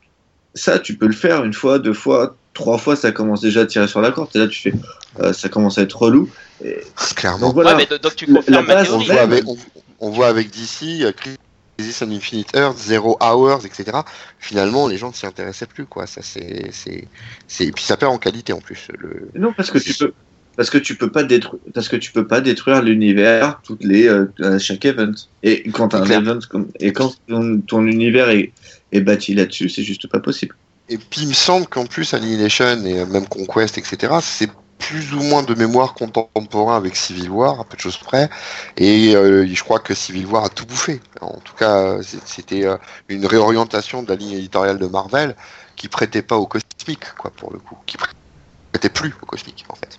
ça, 0.54 0.78
tu 0.78 0.96
peux 0.96 1.06
le 1.06 1.12
faire 1.12 1.44
une 1.44 1.52
fois, 1.52 1.78
deux 1.78 1.92
fois, 1.92 2.38
trois 2.56 2.78
fois, 2.78 2.96
ça 2.96 3.12
commence 3.12 3.42
déjà 3.42 3.60
à 3.60 3.66
tirer 3.66 3.86
sur 3.86 4.00
la 4.00 4.10
corde. 4.10 4.30
Et 4.34 4.38
là, 4.38 4.48
tu 4.48 4.60
fais, 4.60 4.72
euh, 5.20 5.32
ça 5.32 5.48
commence 5.48 5.78
à 5.78 5.82
être 5.82 5.96
relou. 5.96 6.28
Et 6.64 6.78
Clairement. 7.14 7.46
donc 7.46 7.54
voilà. 7.54 7.76
Ouais, 7.76 7.86
mais 7.90 7.98
donc 7.98 8.16
tu 8.16 8.26
confirmes 8.26 8.66
la 8.66 8.92
on, 8.92 8.98
voit 8.98 9.20
avec, 9.20 9.46
on, 9.46 9.56
on 10.00 10.10
voit 10.10 10.26
avec 10.26 10.50
DC, 10.50 11.14
Crisis 11.14 12.02
on 12.02 12.10
Infinite 12.10 12.56
Earth, 12.56 12.78
Zero 12.78 13.18
Hours, 13.20 13.64
etc. 13.66 13.98
Finalement, 14.38 14.88
les 14.88 14.96
gens 14.96 15.10
ne 15.10 15.14
s'y 15.14 15.26
intéressaient 15.26 15.66
plus, 15.66 15.86
quoi. 15.86 16.06
Ça, 16.06 16.22
c'est, 16.22 16.70
c'est, 16.72 17.06
c'est, 17.46 17.66
et 17.66 17.72
puis 17.72 17.84
ça 17.84 17.96
perd 17.96 18.12
en 18.12 18.18
qualité 18.18 18.52
en 18.52 18.60
plus. 18.60 18.88
Le... 18.98 19.28
Non, 19.34 19.52
parce 19.52 19.70
que 19.70 19.78
tu 19.78 19.94
peux, 19.94 20.12
parce 20.56 20.70
que 20.70 20.78
tu 20.78 20.96
peux 20.96 21.10
pas 21.10 21.22
détruire, 21.22 21.60
parce 21.74 21.88
que 21.88 21.96
tu 21.96 22.10
peux 22.10 22.26
pas 22.26 22.40
détruire 22.40 22.82
l'univers 22.82 23.60
toutes 23.62 23.84
les, 23.84 24.08
euh, 24.08 24.32
à 24.42 24.58
chaque 24.58 24.86
event. 24.86 25.12
Et 25.42 25.68
quand 25.70 25.94
un 25.94 26.04
event 26.06 26.38
comme, 26.48 26.68
et 26.80 26.92
quand 26.92 27.14
ton, 27.28 27.60
ton 27.60 27.86
univers 27.86 28.30
est, 28.30 28.52
est 28.92 29.02
bâti 29.02 29.34
là-dessus, 29.34 29.68
c'est 29.68 29.82
juste 29.82 30.06
pas 30.08 30.20
possible. 30.20 30.54
Et 30.88 30.98
puis 30.98 31.22
il 31.22 31.28
me 31.28 31.34
semble 31.34 31.66
qu'en 31.66 31.86
plus 31.86 32.14
Annihilation 32.14 32.84
et 32.84 32.98
euh, 33.00 33.06
même 33.06 33.26
Conquest, 33.26 33.78
etc. 33.78 34.20
C'est 34.22 34.50
plus 34.78 35.14
ou 35.14 35.22
moins 35.22 35.42
de 35.42 35.54
mémoire 35.54 35.94
contemporain 35.94 36.76
avec 36.76 36.96
Civil 36.96 37.30
War, 37.30 37.60
à 37.60 37.64
peu 37.64 37.76
de 37.76 37.80
choses 37.80 37.96
près. 37.96 38.28
Et 38.76 39.16
euh, 39.16 39.46
je 39.46 39.64
crois 39.64 39.80
que 39.80 39.94
Civil 39.94 40.26
War 40.26 40.44
a 40.44 40.48
tout 40.48 40.66
bouffé. 40.66 41.00
En 41.20 41.38
tout 41.40 41.54
cas, 41.54 41.96
c'était 42.24 42.66
euh, 42.66 42.76
une 43.08 43.26
réorientation 43.26 44.02
de 44.02 44.08
la 44.08 44.16
ligne 44.16 44.32
éditoriale 44.32 44.78
de 44.78 44.86
Marvel 44.86 45.34
qui 45.76 45.88
prêtait 45.88 46.22
pas 46.22 46.36
au 46.36 46.46
cosmique, 46.46 47.04
quoi, 47.18 47.30
pour 47.30 47.52
le 47.52 47.58
coup. 47.58 47.76
Qui 47.86 47.96
prêtait 47.96 48.88
plus 48.90 49.12
au 49.20 49.26
cosmique, 49.26 49.64
en 49.68 49.74
fait. 49.74 49.98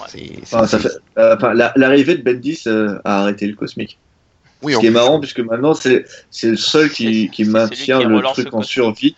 Ouais. 0.00 0.66
Fait- 0.66 0.88
euh, 1.18 1.36
l'arrivée 1.76 2.16
de 2.16 2.22
Bendis 2.22 2.62
euh, 2.66 2.98
a 3.04 3.22
arrêté 3.22 3.46
le 3.46 3.54
cosmique. 3.54 3.98
Oui, 4.62 4.74
Ce 4.74 4.78
qui 4.78 4.86
est 4.86 4.90
marrant, 4.90 5.18
puisque 5.18 5.40
maintenant, 5.40 5.74
c'est 5.74 6.04
c'est 6.30 6.50
le 6.50 6.56
seul 6.56 6.90
qui, 6.90 7.30
qui 7.30 7.44
maintient 7.44 7.98
qui 7.98 8.04
le 8.04 8.22
truc 8.22 8.48
le 8.52 8.58
en 8.58 8.62
survie. 8.62 9.16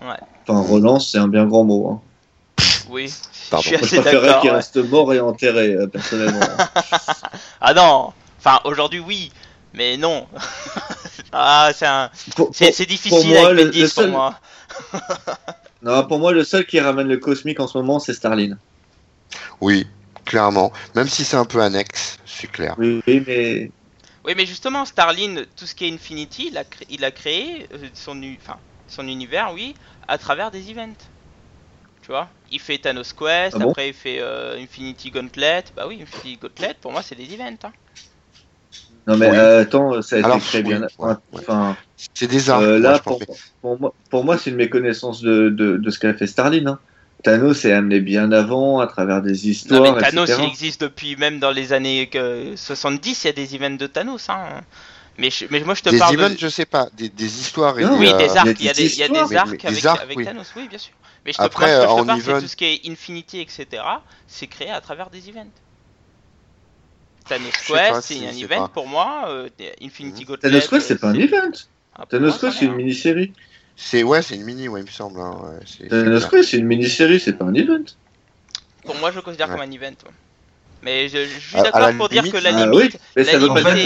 Ouais. 0.00 0.16
Enfin, 0.46 0.60
relance, 0.60 1.10
c'est 1.10 1.18
un 1.18 1.28
bien 1.28 1.46
grand 1.46 1.64
mot. 1.64 1.88
Hein. 1.90 2.00
Oui, 2.90 3.12
Pardon. 3.50 3.62
je 3.62 3.68
suis 3.68 3.76
Moi, 3.76 3.78
je 3.80 3.84
assez 3.86 4.00
préférerais 4.00 4.40
qu'il 4.40 4.50
ouais. 4.50 4.56
reste 4.56 4.76
mort 4.76 5.12
et 5.14 5.20
enterré, 5.20 5.74
euh, 5.74 5.86
personnellement. 5.86 6.40
Ah 7.60 7.72
non, 7.72 8.12
enfin 8.38 8.60
aujourd'hui 8.64 8.98
oui, 9.00 9.32
mais 9.72 9.96
non. 9.96 10.26
ah 11.32 11.70
c'est 11.74 11.86
un, 11.86 12.10
pour, 12.36 12.50
c'est 12.52 12.76
pour- 12.76 12.86
difficile 12.86 13.28
moi, 13.28 13.46
avec 13.46 13.58
le- 13.58 13.64
Bendis 13.66 13.80
le 13.80 13.86
pour 13.86 13.94
seul- 13.94 14.10
moi. 14.10 14.38
non, 15.82 16.06
pour 16.06 16.18
moi, 16.18 16.32
le 16.32 16.44
seul 16.44 16.66
qui 16.66 16.78
ramène 16.78 17.08
le 17.08 17.16
cosmique 17.16 17.58
en 17.60 17.66
ce 17.66 17.78
moment, 17.78 17.98
c'est 17.98 18.12
Starlin. 18.14 18.58
Oui, 19.62 19.86
clairement. 20.26 20.72
Même 20.94 21.08
si 21.08 21.24
c'est 21.24 21.36
un 21.36 21.44
peu 21.46 21.60
annexe, 21.62 22.18
c'est 22.26 22.50
clair. 22.50 22.74
Oui, 22.78 23.00
oui, 23.06 23.24
mais 23.26 23.70
Oui, 24.24 24.34
mais 24.36 24.44
justement, 24.46 24.84
Starlin, 24.84 25.44
tout 25.56 25.66
ce 25.66 25.74
qui 25.74 25.86
est 25.86 25.92
Infinity, 25.92 26.48
il 26.50 26.58
a, 26.58 26.64
cré- 26.64 26.86
il 26.90 27.04
a 27.04 27.10
créé 27.10 27.66
euh, 27.72 27.88
son, 27.94 28.20
u- 28.22 28.38
enfin, 28.42 28.58
son 28.88 29.08
univers, 29.08 29.52
oui, 29.54 29.74
à 30.08 30.18
travers 30.18 30.50
des 30.50 30.70
events. 30.70 30.96
Tu 32.02 32.10
vois 32.12 32.28
Il 32.50 32.60
fait 32.60 32.78
Thanos 32.78 33.12
Quest, 33.12 33.56
Ah 33.56 33.58
bon 33.58 33.70
après 33.70 33.88
il 33.88 33.94
fait 33.94 34.20
euh, 34.20 34.56
Infinity 34.58 35.10
Gauntlet. 35.10 35.64
Bah 35.76 35.86
oui, 35.88 36.00
Infinity 36.02 36.36
Gauntlet, 36.38 36.74
pour 36.80 36.92
moi, 36.92 37.02
c'est 37.02 37.14
des 37.16 37.32
events. 37.34 37.56
hein. 37.64 37.72
non, 39.06 39.16
mais 39.16 39.30
Oui. 39.30 39.36
euh, 39.36 39.62
attends, 39.62 40.00
ça 40.02 40.16
a 40.16 40.18
été 40.20 40.26
Alors, 40.26 40.40
très 40.40 40.62
oui, 40.62 40.62
bien. 40.62 40.80
ouais, 40.98 41.14
Enfin, 41.32 41.70
ouais. 41.70 41.74
C'est 42.14 42.26
des 42.26 42.50
arcs, 42.50 42.62
euh, 42.62 42.78
là, 42.78 42.98
pour, 42.98 43.18
pour 43.60 43.78
moi, 43.80 43.94
pour 44.10 44.24
moi, 44.24 44.38
c'est 44.38 44.50
une 44.50 44.56
méconnaissance 44.56 45.20
de, 45.20 45.48
de, 45.50 45.76
de 45.76 45.90
ce 45.90 45.98
qu'a 45.98 46.14
fait 46.14 46.26
Starlin. 46.26 46.66
Hein. 46.66 46.78
Thanos 47.22 47.64
est 47.64 47.72
amené 47.72 48.00
bien 48.00 48.32
avant 48.32 48.80
à 48.80 48.86
travers 48.86 49.22
des 49.22 49.48
histoires. 49.48 49.82
Non, 49.82 49.92
mais 49.94 50.00
Thanos, 50.00 50.24
etc. 50.24 50.42
il 50.42 50.48
existe 50.48 50.80
depuis 50.82 51.16
même 51.16 51.38
dans 51.38 51.50
les 51.50 51.72
années 51.72 52.08
que 52.08 52.54
70, 52.56 53.24
il 53.24 53.26
y 53.26 53.30
a 53.30 53.32
des 53.32 53.54
events 53.54 53.76
de 53.78 53.86
Thanos. 53.86 54.28
Hein. 54.28 54.62
Mais, 55.18 55.30
je- 55.30 55.46
mais 55.50 55.60
moi, 55.60 55.74
je 55.74 55.82
te 55.82 55.90
Des 55.90 55.98
parle 55.98 56.14
events, 56.14 56.30
de... 56.34 56.38
je 56.38 56.48
sais 56.48 56.66
pas, 56.66 56.88
des, 56.92 57.08
des 57.08 57.40
histoires 57.40 57.78
et 57.78 57.84
Non, 57.84 57.92
des, 57.98 58.06
Oui, 58.06 58.12
euh, 58.12 58.18
des 58.18 58.36
arcs, 58.36 58.46
il 58.58 58.62
y 58.62 58.64
y 58.64 58.68
a 58.68 58.70
a 58.70 58.74
des 58.74 58.88
des, 58.88 58.96
y 58.98 59.02
a 59.04 59.08
des 59.08 59.16
arcs 59.16 59.28
mais- 59.30 59.34
mais 59.34 59.38
avec, 59.38 59.66
des 59.66 59.86
arcs, 59.86 60.02
avec 60.02 60.16
oui. 60.18 60.24
Thanos, 60.24 60.52
oui, 60.56 60.68
bien 60.68 60.78
sûr. 60.78 60.92
Mais 61.24 61.32
je 61.32 61.38
te, 61.38 61.42
Après, 61.42 61.66
moi, 61.66 61.74
ce 61.74 61.76
que 61.76 61.82
je 61.82 62.00
te 62.02 62.06
parle, 62.06 62.20
event- 62.20 62.40
tout 62.42 62.48
ce 62.48 62.56
qui 62.56 62.64
est 62.64 62.80
Infinity, 62.88 63.40
etc. 63.40 63.82
C'est 64.26 64.46
créé 64.48 64.70
à 64.70 64.80
travers 64.80 65.08
des 65.10 65.28
events. 65.30 65.46
Thanos 67.28 67.52
Quest, 67.66 68.02
si 68.02 68.18
c'est 68.20 68.26
un 68.28 68.32
event 68.36 68.62
pas- 68.62 68.68
pour 68.68 68.86
moi. 68.86 69.24
euh, 69.28 69.48
Infinity 69.80 70.22
Mhm. 70.22 70.26
Gauntlet. 70.26 70.50
Thanos 70.50 70.68
Quest, 70.68 70.86
c'est 70.88 70.94
euh, 70.94 70.98
pas 70.98 71.08
un 71.08 71.14
event. 71.14 71.52
ah, 71.96 72.04
Thanos 72.06 72.38
Quest, 72.38 72.44
est 72.56 72.58
c'est 72.58 72.64
une 72.66 72.72
un. 72.72 72.74
mini-série. 72.76 73.32
C'est 73.76 74.02
ouais, 74.02 74.20
c'est 74.22 74.34
une 74.36 74.44
mini, 74.44 74.68
ouais, 74.68 74.80
il 74.80 74.86
me 74.86 74.90
semble. 74.90 75.20
hein, 75.20 75.40
Thanos. 75.88 76.26
Quest, 76.26 76.50
c'est 76.50 76.58
une 76.58 76.66
mini-série, 76.66 77.18
c'est 77.20 77.32
pas 77.34 77.44
un 77.46 77.54
event. 77.54 77.84
Pour 78.84 78.96
moi, 78.96 79.10
je 79.10 79.16
le 79.16 79.22
considère 79.22 79.48
Ouais. 79.48 79.54
comme 79.54 79.62
un 79.62 79.70
event. 79.70 79.90
ouais. 80.04 80.12
Mais 80.84 81.08
je, 81.08 81.24
je 81.24 81.38
suis 81.38 81.62
d'accord 81.62 81.90
pour 81.96 82.08
dire 82.08 82.22
que 82.30 82.36
la 82.36 82.50
Ah 82.54 82.66
limite. 82.66 82.92
oui, 82.94 83.00
mais 83.16 83.24
la 83.24 83.32
limite 83.38 83.54
que 83.54 83.60
en 83.60 83.64
fait, 83.64 83.78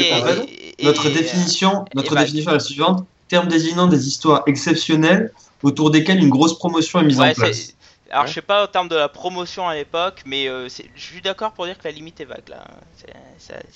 est- 0.81 0.85
Notre 0.85 1.07
est- 1.07 1.11
définition, 1.11 1.85
notre 1.95 2.15
définition 2.17 2.51
est 2.51 2.55
la 2.55 2.61
suivante 2.61 3.07
terme 3.29 3.49
désignant 3.49 3.87
des 3.87 4.09
histoires 4.09 4.43
exceptionnelles 4.47 5.33
autour 5.63 5.91
desquelles 5.91 6.19
une 6.19 6.31
grosse 6.31 6.59
promotion 6.59 7.01
est 7.01 7.05
mise 7.05 7.21
Ouais, 7.21 7.31
en 7.31 7.35
place. 7.35 7.75
Alors, 8.11 8.23
Ouais. 8.23 8.29
je 8.29 8.35
sais 8.35 8.43
pas 8.43 8.65
en 8.65 8.67
termes 8.67 8.89
de 8.89 8.97
la 8.97 9.09
promotion 9.09 9.69
à 9.69 9.75
l'époque, 9.75 10.23
mais 10.25 10.49
euh, 10.49 10.69
je 10.69 11.01
suis 11.01 11.21
d'accord 11.21 11.53
pour 11.53 11.67
dire 11.67 11.77
que 11.77 11.87
la 11.87 11.91
limite 11.93 12.21
est 12.21 12.25
vague 12.25 12.49
là. 12.49 12.65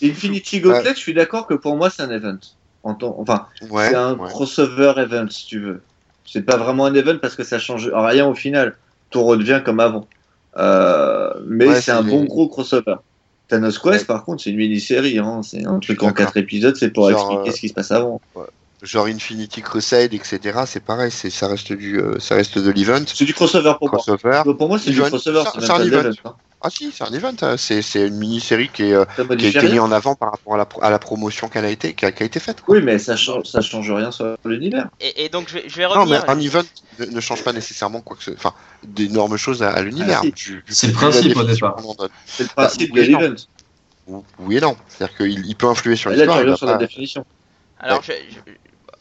Infinity 0.02 0.60
Gauntlet, 0.60 0.94
je 0.94 1.00
suis 1.00 1.14
d'accord 1.14 1.46
que 1.46 1.54
pour 1.54 1.76
moi, 1.76 1.90
c'est 1.90 2.02
un 2.02 2.10
event. 2.10 2.38
En 2.82 2.96
Enfin, 3.00 3.46
Ouais, 3.70 3.88
c'est 3.88 3.94
un 3.94 4.14
ouais. 4.14 4.28
crossover 4.28 4.94
event, 4.96 5.28
si 5.30 5.46
tu 5.46 5.60
veux. 5.60 5.82
C'est 6.24 6.42
pas 6.42 6.56
vraiment 6.56 6.86
un 6.86 6.94
event 6.94 7.18
parce 7.20 7.36
que 7.36 7.44
ça 7.44 7.58
change 7.58 7.90
rien 7.92 8.26
au 8.26 8.34
final. 8.34 8.76
Tout 9.10 9.22
redevient 9.22 9.60
comme 9.64 9.80
avant. 9.80 10.08
Euh, 10.56 11.32
mais 11.46 11.66
Ouais, 11.66 11.74
c'est 11.76 11.82
c'est 11.82 11.90
un 11.92 12.02
les- 12.02 12.10
bon 12.10 12.24
gros 12.24 12.48
crossover. 12.48 12.96
Thanos 13.48 13.78
Quest, 13.78 14.00
Ouais. 14.00 14.04
par 14.06 14.24
contre, 14.24 14.42
c'est 14.42 14.50
une 14.50 14.56
mini-série. 14.56 15.18
Hein. 15.18 15.42
C'est 15.42 15.66
un 15.66 15.78
truc 15.78 16.02
en 16.02 16.06
d'accord. 16.06 16.26
4 16.26 16.36
épisodes, 16.38 16.76
c'est 16.76 16.90
pour 16.90 17.10
Genre, 17.10 17.20
expliquer 17.20 17.50
euh, 17.50 17.52
ce 17.52 17.60
qui 17.60 17.68
se 17.68 17.74
passe 17.74 17.90
avant. 17.90 18.20
Genre 18.82 19.06
Infinity 19.06 19.62
Crusade, 19.62 20.12
etc. 20.12 20.40
C'est 20.66 20.82
pareil, 20.82 21.12
c'est 21.12 21.30
ça 21.30 21.46
reste 21.46 21.72
du, 21.72 21.98
euh, 22.00 22.18
ça 22.18 22.34
reste 22.34 22.58
de 22.58 22.70
l'event. 22.70 23.04
C'est 23.06 23.24
du 23.24 23.32
crossover 23.32 23.74
pour 23.78 23.88
moi. 23.90 23.98
Crossover. 24.00 24.42
Pour 24.58 24.68
moi, 24.68 24.78
c'est 24.78 24.90
du 24.90 25.00
crossover, 25.00 25.44
c'est 25.60 25.70
un 25.70 25.80
event. 25.84 26.10
Hein. 26.24 26.34
Ah 26.64 26.70
si, 26.70 26.92
c'est 26.92 27.02
un 27.04 27.12
event. 27.12 27.34
hein. 27.42 27.56
C'est 27.56 27.80
c'est 27.82 28.06
une 28.08 28.16
mini-série 28.18 28.68
qui 28.72 28.84
est, 28.84 28.92
euh, 28.92 29.04
qui 29.36 29.46
a 29.46 29.48
été 29.50 29.68
mise 29.68 29.80
en 29.80 29.90
avant 29.92 30.14
par 30.16 30.30
rapport 30.32 30.54
à 30.54 30.58
la, 30.58 30.68
à 30.80 30.90
la 30.90 30.98
promotion 31.00 31.48
qu'elle 31.48 31.64
a 31.64 31.70
été, 31.70 31.94
qui 31.94 32.04
a, 32.06 32.12
qui 32.12 32.22
a 32.24 32.26
été 32.26 32.38
faite. 32.40 32.60
quoi. 32.60 32.76
Oui, 32.76 32.82
mais 32.82 32.98
ça 32.98 33.16
change, 33.16 33.46
ça 33.46 33.60
change 33.60 33.90
rien 33.90 34.10
sur 34.12 34.36
l'univers. 34.44 34.88
Et, 35.00 35.24
et 35.24 35.28
donc, 35.28 35.48
je 35.48 35.54
vais, 35.54 35.64
je 35.68 35.76
vais 35.76 35.84
Non, 35.84 36.06
mais 36.06 36.18
revenir. 36.18 36.30
un 36.30 36.40
event 36.40 36.62
ne, 37.00 37.04
ne 37.06 37.20
change 37.20 37.42
pas 37.44 37.52
nécessairement 37.52 38.00
quoi 38.00 38.16
que 38.16 38.22
ce, 38.24 38.30
enfin, 38.32 38.52
d'énormes 38.84 39.36
choses 39.36 39.62
à, 39.62 39.70
à 39.70 39.82
l'univers. 39.82 40.22
Ah, 40.24 40.28
si. 40.36 40.54
C'est 40.68 40.86
le 40.88 40.92
principe, 40.92 41.36
au 41.36 41.42
départ. 41.44 41.76
C'est 42.26 42.44
le 42.44 42.48
principe 42.48 42.90
oui 42.94 43.00
de 43.00 43.04
et 43.06 43.12
non. 43.12 43.18
l'event. 43.20 43.34
Ou- 44.08 44.24
Oui 44.40 44.56
et 44.56 44.60
non. 44.60 44.76
C'est-à-dire 44.88 45.16
qu'il 45.16 45.46
il 45.46 45.56
peut 45.56 45.68
influer 45.68 45.94
sur 45.96 46.10
Et 46.12 46.16
Là, 46.16 46.22
tu 46.24 46.28
l'histoire. 46.28 46.38
il 46.38 46.40
reviens 46.40 46.52
va 46.52 46.56
sur 46.58 46.66
la 46.66 46.76
définition. 46.76 47.24
Alors, 47.80 48.02
je, 48.04 48.12
je- 48.12 48.52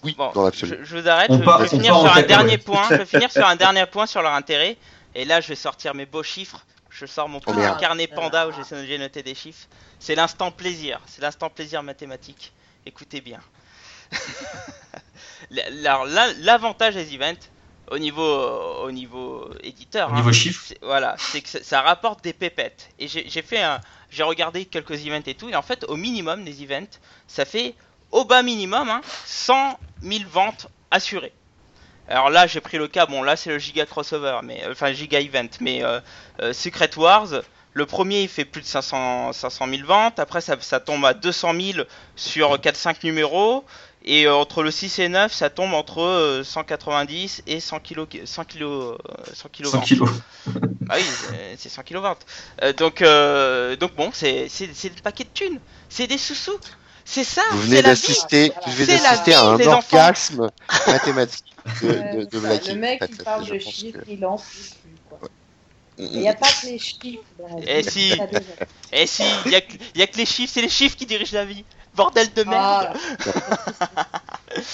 Oui, 0.04 0.16
bon, 0.18 0.32
dans 0.34 0.43
l'absolu. 0.43 0.78
je, 0.80 0.84
je 0.84 0.97
vous 0.97 1.08
arrête. 1.08 1.30
On 1.30 1.38
je, 1.39 1.43
part- 1.43 1.60
je 1.60 1.64
vais 1.64 1.70
finir 1.70 1.95
sur 1.95 2.12
un 2.18 2.22
dernier 2.24 2.58
point. 2.58 2.84
Je 2.89 2.95
vais 2.95 3.06
finir 3.06 3.32
sur 3.32 3.45
un 3.47 3.56
dernier 3.66 3.86
point 3.86 4.06
sur 4.06 4.22
leur 4.22 4.34
intérêt. 4.34 4.78
Et 5.16 5.26
là, 5.26 5.41
je 5.41 5.47
vais 5.49 5.56
sortir 5.56 5.93
mes 5.93 6.06
beaux 6.06 6.24
chiffres. 6.24 6.66
Je 6.89 7.06
sors 7.06 7.30
mon 7.30 7.39
Oh, 7.45 7.52
petit 7.54 7.80
carnet 7.80 8.08
panda 8.08 8.47
où 8.47 8.52
j'ai 8.52 8.97
noté 8.97 9.24
des 9.24 9.36
chiffres. 9.36 9.68
C'est 9.99 10.16
l'instant 10.16 10.52
plaisir. 10.52 10.99
C'est 11.06 11.22
l'instant 11.22 11.49
plaisir 11.49 11.84
mathématique. 11.84 12.52
Écoutez 12.86 13.22
bien. 13.22 13.39
Alors, 15.86 16.06
l'avantage 16.39 16.95
des 16.95 17.14
events 17.14 17.39
au 17.89 17.97
niveau, 17.97 18.24
au 18.84 18.91
niveau 18.91 19.49
éditeur. 19.64 20.10
Au 20.10 20.14
hein, 20.14 20.16
niveau 20.18 20.32
chiffre, 20.34 20.64
c'est- 20.68 20.80
voilà, 20.82 21.16
c'est 21.18 21.41
que 21.41 21.49
ça, 21.49 21.64
ça 21.64 21.82
rapporte 21.82 22.24
des 22.24 22.34
pépettes. 22.34 22.89
Et 22.99 23.08
j'ai 23.08 23.28
j'ai 23.30 23.41
fait 23.41 23.62
un, 23.62 23.80
j'ai 24.10 24.24
regardé 24.24 24.66
quelques 24.66 25.06
events 25.06 25.24
et 25.26 25.36
tout, 25.36 25.49
et 25.49 25.56
en 25.56 25.62
fait, 25.62 25.84
au 25.88 25.97
minimum 25.97 26.43
des 26.45 26.64
events, 26.64 26.97
ça 27.28 27.43
fait 27.45 27.76
au 28.12 28.26
bas 28.26 28.43
minimum 28.43 28.89
hein, 28.89 29.01
100 29.26 29.80
000 30.03 30.24
ventes 30.32 30.68
assurées. 30.89 31.34
Alors 32.07 32.30
là, 32.30 32.45
j'ai 32.45 32.59
pris 32.59 32.78
le 32.78 32.88
cas, 32.88 33.05
bon 33.05 33.24
là 33.24 33.36
c'est 33.36 33.49
le 33.49 33.57
giga 33.57 33.86
crossover, 33.86 34.39
mais 34.43 34.64
euh, 34.66 34.72
enfin 34.74 34.91
giga 34.91 35.22
event, 35.22 35.47
mais 35.62 35.84
euh, 35.84 36.01
euh, 36.41 36.51
Secret 36.51 36.89
Wars, 36.97 37.28
le 37.74 37.86
premier 37.86 38.24
il 38.24 38.28
fait 38.28 38.43
plus 38.43 38.62
de 38.62 38.66
500, 38.66 39.32
500 39.32 39.68
000 39.70 39.88
ventes, 39.88 40.20
après 40.20 40.41
ça, 40.41 40.57
ça 40.59 40.82
tombe 40.82 41.05
à 41.05 41.14
200 41.14 41.53
000 41.74 41.86
sur 42.18 42.57
4-5 42.57 42.97
numéros, 43.05 43.64
et 44.03 44.26
euh, 44.26 44.34
entre 44.36 44.64
le 44.64 44.72
6 44.72 44.99
et 44.99 45.09
9, 45.09 45.32
ça 45.32 45.49
tombe 45.49 45.74
entre 45.74 46.01
euh, 46.01 46.43
190 46.43 47.43
et 47.47 47.59
100 47.59 47.80
kg 47.80 48.26
100 48.26 48.43
kg 48.45 48.97
100 49.34 49.49
kg 49.49 49.66
100 49.68 49.82
kilos. 49.82 50.09
ah 50.89 50.95
oui, 50.97 51.03
c'est 51.57 51.70
100 51.70 51.84
kg 51.84 51.97
Euh, 52.64 52.74
donc, 52.74 53.03
donc 53.80 53.95
bon, 53.95 54.09
c'est 54.12 54.49
des 54.49 55.01
paquets 55.01 55.24
de 55.24 55.30
thunes. 55.34 55.59
C'est 55.88 56.07
des 56.07 56.18
sous-sous. 56.18 56.59
C'est 57.14 57.26
ça, 57.26 57.41
Vous 57.51 57.64
venez 57.64 57.82
d'assister, 57.82 58.53
à 59.34 59.41
un 59.49 59.59
orgasme 59.68 60.49
mathématique 60.88 61.53
de, 61.82 61.88
de, 61.89 62.24
de 62.24 62.39
le 62.39 62.76
mec 62.76 63.01
en 63.01 63.05
fait. 63.05 63.07
qui 63.12 63.24
parle 63.24 63.45
de 63.45 63.59
chiffres, 63.59 63.99
que- 63.99 64.09
il 64.09 64.20
lance 64.22 64.43
plus. 64.45 64.72
Il 65.97 66.20
n'y 66.22 66.30
a 66.30 66.34
pas 66.34 66.47
que 66.47 66.68
les 66.68 66.80
chiffres. 66.80 67.22
Eh 67.68 67.84
si. 67.84 68.14
Eh 68.93 69.07
si, 69.07 69.24
il 69.45 69.51
y, 69.51 69.55
a 69.55 69.62
que- 69.62 69.74
y 69.95 70.01
a 70.01 70.07
que 70.07 70.18
les 70.18 70.26
chiffres, 70.26 70.51
c'est 70.53 70.62
les 70.62 70.70
chiffres 70.70 70.95
qui 70.97 71.05
dirigent 71.05 71.34
la 71.34 71.45
vie. 71.45 71.64
Bordel 71.95 72.32
de 72.34 72.43
merde. 72.43 72.93
Ah, 73.26 74.22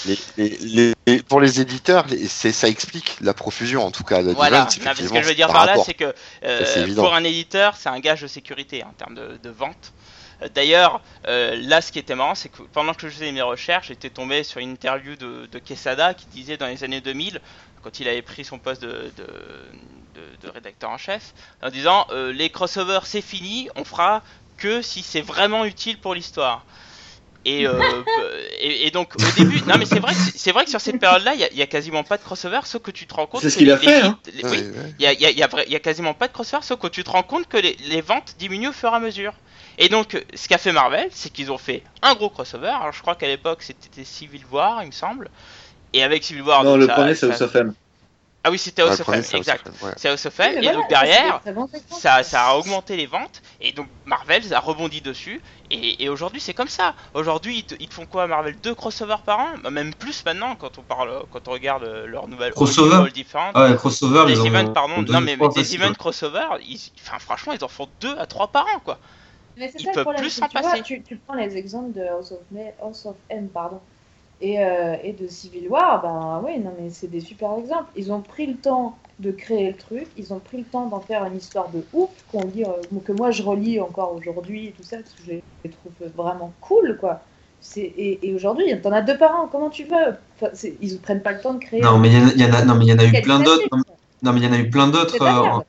Les- 0.06 0.18
les- 0.36 0.58
les- 0.58 0.94
les- 1.06 1.22
pour 1.22 1.40
les 1.40 1.60
éditeurs, 1.60 2.06
ça 2.28 2.68
explique 2.68 3.16
la 3.20 3.34
profusion 3.34 3.84
en 3.84 3.90
tout 3.90 4.02
cas. 4.04 4.22
Voilà, 4.22 4.68
ce 4.70 4.78
que 4.78 5.22
je 5.22 5.28
veux 5.28 5.34
dire 5.34 5.46
par 5.48 5.56
par 5.56 5.66
là, 5.66 5.82
c'est 5.84 5.94
que 5.94 6.14
euh, 6.44 6.94
pour 6.96 7.14
un 7.14 7.24
éditeur, 7.24 7.76
c'est 7.76 7.88
un 7.88 8.00
gage 8.00 8.22
de 8.22 8.26
sécurité 8.26 8.82
en 8.84 8.92
termes 8.92 9.14
de, 9.14 9.38
de 9.42 9.50
vente. 9.50 9.92
D'ailleurs, 10.54 11.02
euh, 11.26 11.56
là, 11.56 11.80
ce 11.80 11.90
qui 11.92 11.98
était 11.98 12.14
marrant, 12.14 12.34
c'est 12.34 12.48
que 12.48 12.62
pendant 12.62 12.94
que 12.94 13.08
je 13.08 13.12
faisais 13.14 13.32
mes 13.32 13.42
recherches, 13.42 13.88
j'étais 13.88 14.10
tombé 14.10 14.44
sur 14.44 14.60
une 14.60 14.70
interview 14.70 15.16
de, 15.16 15.46
de 15.46 15.58
Quesada 15.58 16.14
qui 16.14 16.28
disait 16.28 16.56
dans 16.56 16.66
les 16.68 16.84
années 16.84 17.00
2000, 17.00 17.40
quand 17.82 17.98
il 18.00 18.08
avait 18.08 18.22
pris 18.22 18.44
son 18.44 18.58
poste 18.60 18.82
de, 18.82 19.12
de, 19.16 19.26
de- 20.14 20.36
de 20.40 20.48
rédacteur 20.48 20.90
en 20.90 20.98
chef, 20.98 21.34
en 21.62 21.70
disant 21.70 22.06
euh, 22.10 22.32
les 22.32 22.50
crossovers 22.50 23.06
c'est 23.06 23.22
fini, 23.22 23.68
on 23.76 23.84
fera 23.84 24.22
que 24.56 24.82
si 24.82 25.02
c'est 25.02 25.20
vraiment 25.20 25.64
utile 25.64 26.00
pour 26.00 26.14
l'histoire. 26.14 26.66
Et, 27.44 27.66
euh, 27.66 28.04
et, 28.60 28.86
et 28.86 28.90
donc 28.90 29.14
au 29.22 29.30
début, 29.32 29.62
non 29.66 29.76
mais 29.78 29.86
c'est 29.86 30.00
vrai, 30.00 30.14
que- 30.14 30.20
c'est 30.36 30.52
vrai 30.52 30.64
que 30.64 30.70
sur 30.70 30.80
cette 30.80 30.98
période-là, 30.98 31.34
il 31.34 31.40
y 31.40 31.44
a- 31.44 31.48
il 31.52 31.58
y, 31.58 31.62
a 31.62 31.66
quasiment 31.66 32.04
pas 32.04 32.18
de 32.18 32.22
crossover, 32.22 32.60
sauf 32.64 32.82
que 32.82 32.90
tu 32.90 33.06
te 33.06 33.14
rends 33.14 33.26
compte. 33.26 33.42
C'est 33.42 33.50
ce 33.50 33.56
que 33.56 33.60
qu'il 33.60 33.70
a 33.70 33.76
fait, 33.78 34.00
hein. 34.02 34.18
les- 34.32 34.44
oui, 34.48 34.68
ouais. 34.76 34.94
il 34.98 35.04
y 35.04 35.06
a, 35.06 35.12
il 35.12 35.20
y 35.20 35.26
a- 35.26 35.30
il 35.30 35.38
y 35.38 35.42
a 35.42 35.46
vrai- 35.46 35.64
il 35.66 35.72
y 35.72 35.76
a 35.76 35.80
quasiment 35.80 36.14
pas 36.14 36.28
de 36.28 36.32
crossover, 36.32 36.62
sauf 36.64 36.78
que 36.80 36.88
tu 36.88 37.04
te 37.04 37.10
rends 37.10 37.22
compte 37.22 37.46
que 37.48 37.56
les, 37.56 37.76
les 37.80 38.00
ventes 38.00 38.34
diminuent 38.38 38.68
au 38.68 38.72
fur 38.72 38.92
et 38.92 38.96
à 38.96 39.00
mesure. 39.00 39.34
Et 39.78 39.88
donc, 39.88 40.22
ce 40.34 40.48
qu'a 40.48 40.58
fait 40.58 40.72
Marvel, 40.72 41.08
c'est 41.12 41.30
qu'ils 41.30 41.50
ont 41.52 41.58
fait 41.58 41.82
un 42.02 42.14
gros 42.14 42.28
crossover. 42.30 42.68
Alors, 42.68 42.92
je 42.92 43.00
crois 43.00 43.14
qu'à 43.14 43.28
l'époque, 43.28 43.62
c'était 43.62 44.04
Civil 44.04 44.42
War, 44.50 44.82
il 44.82 44.88
me 44.88 44.92
semble. 44.92 45.30
Et 45.92 46.02
avec 46.02 46.24
Civil 46.24 46.42
War, 46.42 46.64
Non, 46.64 46.72
donc, 46.72 46.80
le 46.80 46.86
ça- 46.86 46.94
premier, 46.94 47.14
c'est 47.14 47.30
House 47.30 47.40
of 47.42 47.54
M. 47.54 47.72
Ah 48.44 48.50
oui, 48.50 48.58
c'était 48.58 48.82
House 48.82 49.00
of 49.00 49.08
M, 49.08 49.22
exact. 49.34 49.68
C'est 49.96 50.08
House 50.08 50.24
of 50.26 50.40
M. 50.40 50.58
et 50.62 50.72
donc 50.72 50.88
derrière, 50.88 51.40
ça, 51.90 52.22
ça 52.22 52.46
a 52.46 52.54
augmenté 52.54 52.96
les 52.96 53.06
ventes. 53.06 53.42
Et 53.60 53.72
donc 53.72 53.88
Marvel 54.04 54.42
a 54.54 54.60
rebondi 54.60 55.00
dessus. 55.00 55.42
Et, 55.70 56.02
et 56.04 56.08
aujourd'hui, 56.08 56.40
c'est 56.40 56.54
comme 56.54 56.68
ça. 56.68 56.94
Aujourd'hui, 57.14 57.58
ils, 57.58 57.64
te- 57.64 57.74
ils 57.80 57.92
font 57.92 58.06
quoi 58.06 58.26
Marvel? 58.26 58.56
Deux 58.60 58.74
crossovers 58.74 59.22
par 59.24 59.40
an? 59.40 59.48
Bah, 59.62 59.70
Même 59.70 59.92
plus 59.92 60.24
maintenant 60.24 60.54
quand 60.56 60.78
on, 60.78 60.82
parle, 60.82 61.24
quand 61.32 61.46
on 61.48 61.50
regarde 61.52 61.82
euh, 61.84 62.06
leur 62.06 62.28
nouvelle 62.28 62.52
Crossover? 62.52 62.96
All 62.96 63.12
différentes. 63.12 63.52
Ah 63.54 63.64
ouais, 63.70 63.76
crossover, 63.76 64.26
des 64.26 64.32
ils 64.34 64.40
en 64.40 64.44
events, 64.46 64.70
ont- 64.70 64.72
pardon, 64.72 65.02
non 65.02 65.20
mais, 65.20 65.36
mais 65.36 65.48
des 65.48 65.74
events 65.74 65.94
crossover, 65.94 66.46
ils, 66.66 66.80
enfin 67.00 67.18
franchement 67.18 67.52
ils 67.52 67.62
en 67.64 67.68
font 67.68 67.88
deux 68.00 68.16
à 68.18 68.26
trois 68.26 68.48
par 68.48 68.64
an 68.66 68.78
quoi. 68.84 68.98
Mais 69.58 69.68
c'est 69.68 69.78
Ils 69.78 69.84
ça 69.84 69.90
le 69.90 69.94
peuvent 69.96 70.04
problème, 70.04 70.22
plus 70.22 70.40
tu, 70.50 70.58
vois, 70.58 70.72
passer. 70.72 70.82
tu, 70.82 71.02
tu 71.02 71.16
prends 71.16 71.34
les 71.34 71.56
exemples 71.56 71.92
de 71.92 72.02
House 72.02 72.32
of, 72.32 72.40
M, 72.54 72.72
House 72.80 73.06
of 73.06 73.16
M 73.28 73.48
pardon, 73.48 73.80
et, 74.40 74.60
euh, 74.64 74.96
et 75.02 75.12
de 75.12 75.26
Civil 75.26 75.68
War, 75.68 76.02
ben 76.02 76.42
oui, 76.44 76.60
non 76.60 76.72
mais 76.78 76.90
c'est 76.90 77.08
des 77.08 77.20
super 77.20 77.58
exemples. 77.58 77.90
Ils 77.96 78.12
ont 78.12 78.22
pris 78.22 78.46
le 78.46 78.56
temps 78.56 78.98
de 79.18 79.32
créer 79.32 79.70
le 79.70 79.76
truc, 79.76 80.08
ils 80.16 80.32
ont 80.32 80.40
pris 80.40 80.58
le 80.58 80.64
temps 80.64 80.86
d'en 80.86 81.00
faire 81.00 81.24
une 81.24 81.36
histoire 81.36 81.70
de 81.70 81.84
ouf, 81.92 82.24
qu'on 82.28 82.44
lit, 82.44 82.64
euh, 82.64 82.84
que 83.04 83.12
moi 83.12 83.30
je 83.32 83.42
relis 83.42 83.80
encore 83.80 84.14
aujourd'hui 84.14 84.68
et 84.68 84.72
tout 84.72 84.84
ça, 84.84 84.98
parce 84.98 85.14
que 85.14 85.22
je 85.24 85.32
les 85.32 85.70
trouve 85.70 85.92
vraiment 86.14 86.52
cool 86.60 86.96
quoi. 86.98 87.22
Et, 87.76 88.28
et 88.28 88.34
aujourd'hui, 88.34 88.66
t'en 88.80 88.92
as 88.92 89.02
deux 89.02 89.18
par 89.18 89.34
an, 89.34 89.48
comment 89.50 89.68
tu 89.70 89.82
veux? 89.84 90.14
Enfin, 90.36 90.50
Ils 90.80 90.92
ne 90.94 90.98
prennent 90.98 91.22
pas 91.22 91.32
le 91.32 91.40
temps 91.40 91.54
de 91.54 91.58
créer. 91.58 91.82
Non, 91.82 91.98
mais 91.98 92.08
il 92.08 92.14
y 92.14 92.18
en 92.18 92.28
a- 92.28 92.32
y 92.34 92.44
en 92.44 92.52
a, 92.54 92.64
non, 92.64 92.74
mais 92.76 92.84
il 92.86 92.88
y 92.88 92.92
en 92.92 92.98
a 92.98 93.04
eu 93.04 93.20
plein 93.20 93.40
d'autres. 93.40 93.68
Non, 94.22 94.32
mais 94.32 94.40
il 94.40 94.44
y 94.44 94.46
en 94.46 94.52
a 94.52 94.58
eu 94.58 94.70
plein 94.70 94.88
d'autres. 94.88 95.10
C'est 95.12 95.18
de 95.18 95.24
la 95.24 95.32
euh, 95.32 95.42
merde. 95.42 95.64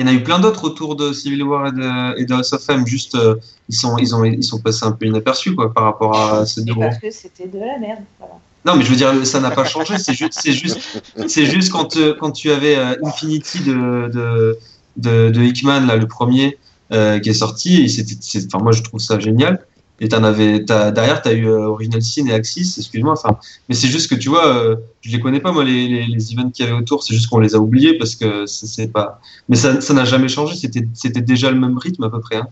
Il 0.00 0.06
y 0.06 0.08
en 0.08 0.12
a 0.12 0.14
eu 0.14 0.22
plein 0.22 0.38
d'autres 0.38 0.64
autour 0.64 0.96
de 0.96 1.12
Civil 1.12 1.42
War 1.42 1.66
et 1.66 1.72
de, 1.72 2.18
et 2.18 2.24
de 2.24 2.32
House 2.32 2.54
of 2.54 2.66
M. 2.70 2.86
Juste, 2.86 3.16
euh, 3.16 3.34
ils 3.68 3.74
sont, 3.76 3.98
ils 3.98 4.14
ont, 4.14 4.24
ils 4.24 4.42
sont 4.42 4.58
passés 4.58 4.86
un 4.86 4.92
peu 4.92 5.04
inaperçus, 5.04 5.54
quoi, 5.54 5.74
par 5.74 5.84
rapport 5.84 6.18
à 6.18 6.46
ces 6.46 6.62
deux 6.62 6.74
parce 6.74 6.96
que 6.96 7.10
c'était 7.10 7.46
de 7.46 7.58
la 7.58 7.78
merde. 7.78 8.00
Voilà. 8.18 8.36
Non, 8.64 8.76
mais 8.76 8.82
je 8.82 8.88
veux 8.88 8.96
dire, 8.96 9.26
ça 9.26 9.40
n'a 9.40 9.50
pas 9.50 9.66
changé. 9.66 9.98
C'est 9.98 10.14
juste, 10.14 10.38
c'est 10.40 10.52
juste, 10.52 11.02
c'est 11.26 11.44
juste 11.44 11.70
quand, 11.70 11.98
quand 12.18 12.30
tu 12.30 12.50
avais 12.50 12.76
euh, 12.76 12.94
Infinity 13.04 13.60
de, 13.60 14.08
de, 14.08 14.58
de, 14.96 15.28
de 15.28 15.42
Hickman, 15.42 15.80
là, 15.80 15.96
le 15.96 16.08
premier, 16.08 16.56
euh, 16.92 17.18
qui 17.18 17.28
est 17.28 17.34
sorti, 17.34 17.82
et 17.82 17.88
c'était, 17.88 18.16
enfin, 18.46 18.64
moi, 18.64 18.72
je 18.72 18.80
trouve 18.80 19.00
ça 19.00 19.18
génial. 19.18 19.66
Et 20.00 20.08
t'en 20.08 20.24
avais, 20.24 20.60
derrière, 20.60 21.20
t'as 21.20 21.32
eu 21.34 21.46
euh, 21.46 21.68
Original 21.68 22.00
Sin 22.00 22.26
et 22.26 22.32
Axis, 22.32 22.76
excuse-moi, 22.78 23.12
enfin, 23.12 23.38
mais 23.68 23.74
c'est 23.74 23.88
juste 23.88 24.08
que 24.08 24.14
tu 24.14 24.30
vois, 24.30 24.46
euh, 24.46 24.76
je 25.02 25.10
les 25.10 25.20
connais 25.20 25.40
pas, 25.40 25.52
moi, 25.52 25.62
les, 25.62 25.88
les, 25.88 26.06
les 26.06 26.32
events 26.32 26.50
qu'il 26.50 26.64
y 26.64 26.68
avait 26.68 26.76
autour, 26.76 27.02
c'est 27.04 27.14
juste 27.14 27.28
qu'on 27.28 27.38
les 27.38 27.54
a 27.54 27.58
oubliés 27.58 27.98
parce 27.98 28.16
que 28.16 28.46
c'est, 28.46 28.88
pas, 28.88 29.20
mais 29.50 29.56
ça, 29.56 29.80
ça 29.82 29.92
n'a 29.92 30.06
jamais 30.06 30.28
changé, 30.28 30.56
c'était, 30.56 30.88
c'était 30.94 31.20
déjà 31.20 31.50
le 31.50 31.60
même 31.60 31.76
rythme 31.76 32.04
à 32.04 32.10
peu 32.10 32.20
près, 32.20 32.36
hein. 32.36 32.48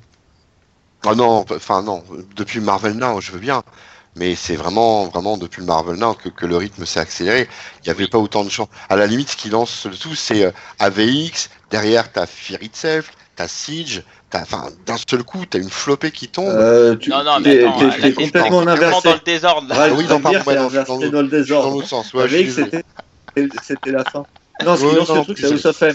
Ah 1.07 1.14
non, 1.14 1.44
enfin 1.51 1.82
non, 1.82 2.03
depuis 2.34 2.61
Marvel 2.61 2.94
Now, 2.94 3.20
je 3.20 3.32
veux 3.32 3.38
bien. 3.38 3.62
Mais 4.16 4.34
c'est 4.34 4.57
vraiment, 4.57 5.07
vraiment 5.07 5.36
depuis 5.36 5.61
le 5.61 5.66
Marvel 5.66 5.96
Now 5.96 6.14
que, 6.14 6.28
que 6.28 6.44
le 6.44 6.57
rythme 6.57 6.84
s'est 6.84 6.99
accéléré. 6.99 7.49
Il 7.80 7.86
n'y 7.86 7.90
avait 7.90 8.09
pas 8.09 8.18
autant 8.18 8.42
de 8.44 8.49
champs. 8.49 8.68
À 8.88 8.96
la 8.96 9.07
limite, 9.07 9.30
ce 9.30 9.36
qui 9.36 9.49
lance 9.49 9.86
le 9.86 9.96
tout, 9.96 10.16
c'est 10.16 10.44
euh, 10.44 10.51
AVX. 10.80 11.51
Derrière, 11.71 12.11
t'as 12.12 12.27
Fear 12.27 12.62
Itself, 12.62 13.11
t'as 13.37 13.49
Siege. 13.49 14.03
T'as, 14.31 14.43
enfin, 14.43 14.69
d'un 14.85 14.97
seul 15.09 15.23
coup, 15.23 15.45
t'as 15.49 15.59
une 15.59 15.71
flopée 15.71 16.11
qui 16.11 16.29
tombe. 16.29 16.49
Euh, 16.51 16.97
tu 16.97 17.09
non 17.09 17.25
non 17.25 17.41
mais 17.41 17.64
attends, 17.64 17.79
t'es- 18.01 18.12
complètement 18.12 18.61
inversé. 18.61 19.09
dans 19.09 19.14
le 19.14 19.21
désordre 19.25 19.69
là. 19.69 19.79
Ouais, 19.89 19.95
oui, 19.97 20.05
je 20.07 20.12
non, 20.12 20.21
pardon, 20.21 20.39
dans 20.45 20.53
le- 20.53 20.59
dans 20.59 20.62
le 20.62 20.99
suis 21.01 21.11
dans 21.11 21.23
désordre. 21.23 21.71
l'autre 21.77 21.89
sens. 21.89 22.12
Ouais, 22.12 22.29
c'était 22.51 22.83
c'était 23.62 23.91
la 23.91 24.05
fin. 24.05 24.25
Non, 24.64 24.77
ce 24.77 24.85
qui 24.85 24.95
lance 24.97 25.09
le 25.11 25.23
truc, 25.23 25.39
c'est 25.39 25.47
House 25.53 25.64
of 25.66 25.83
M. 25.83 25.95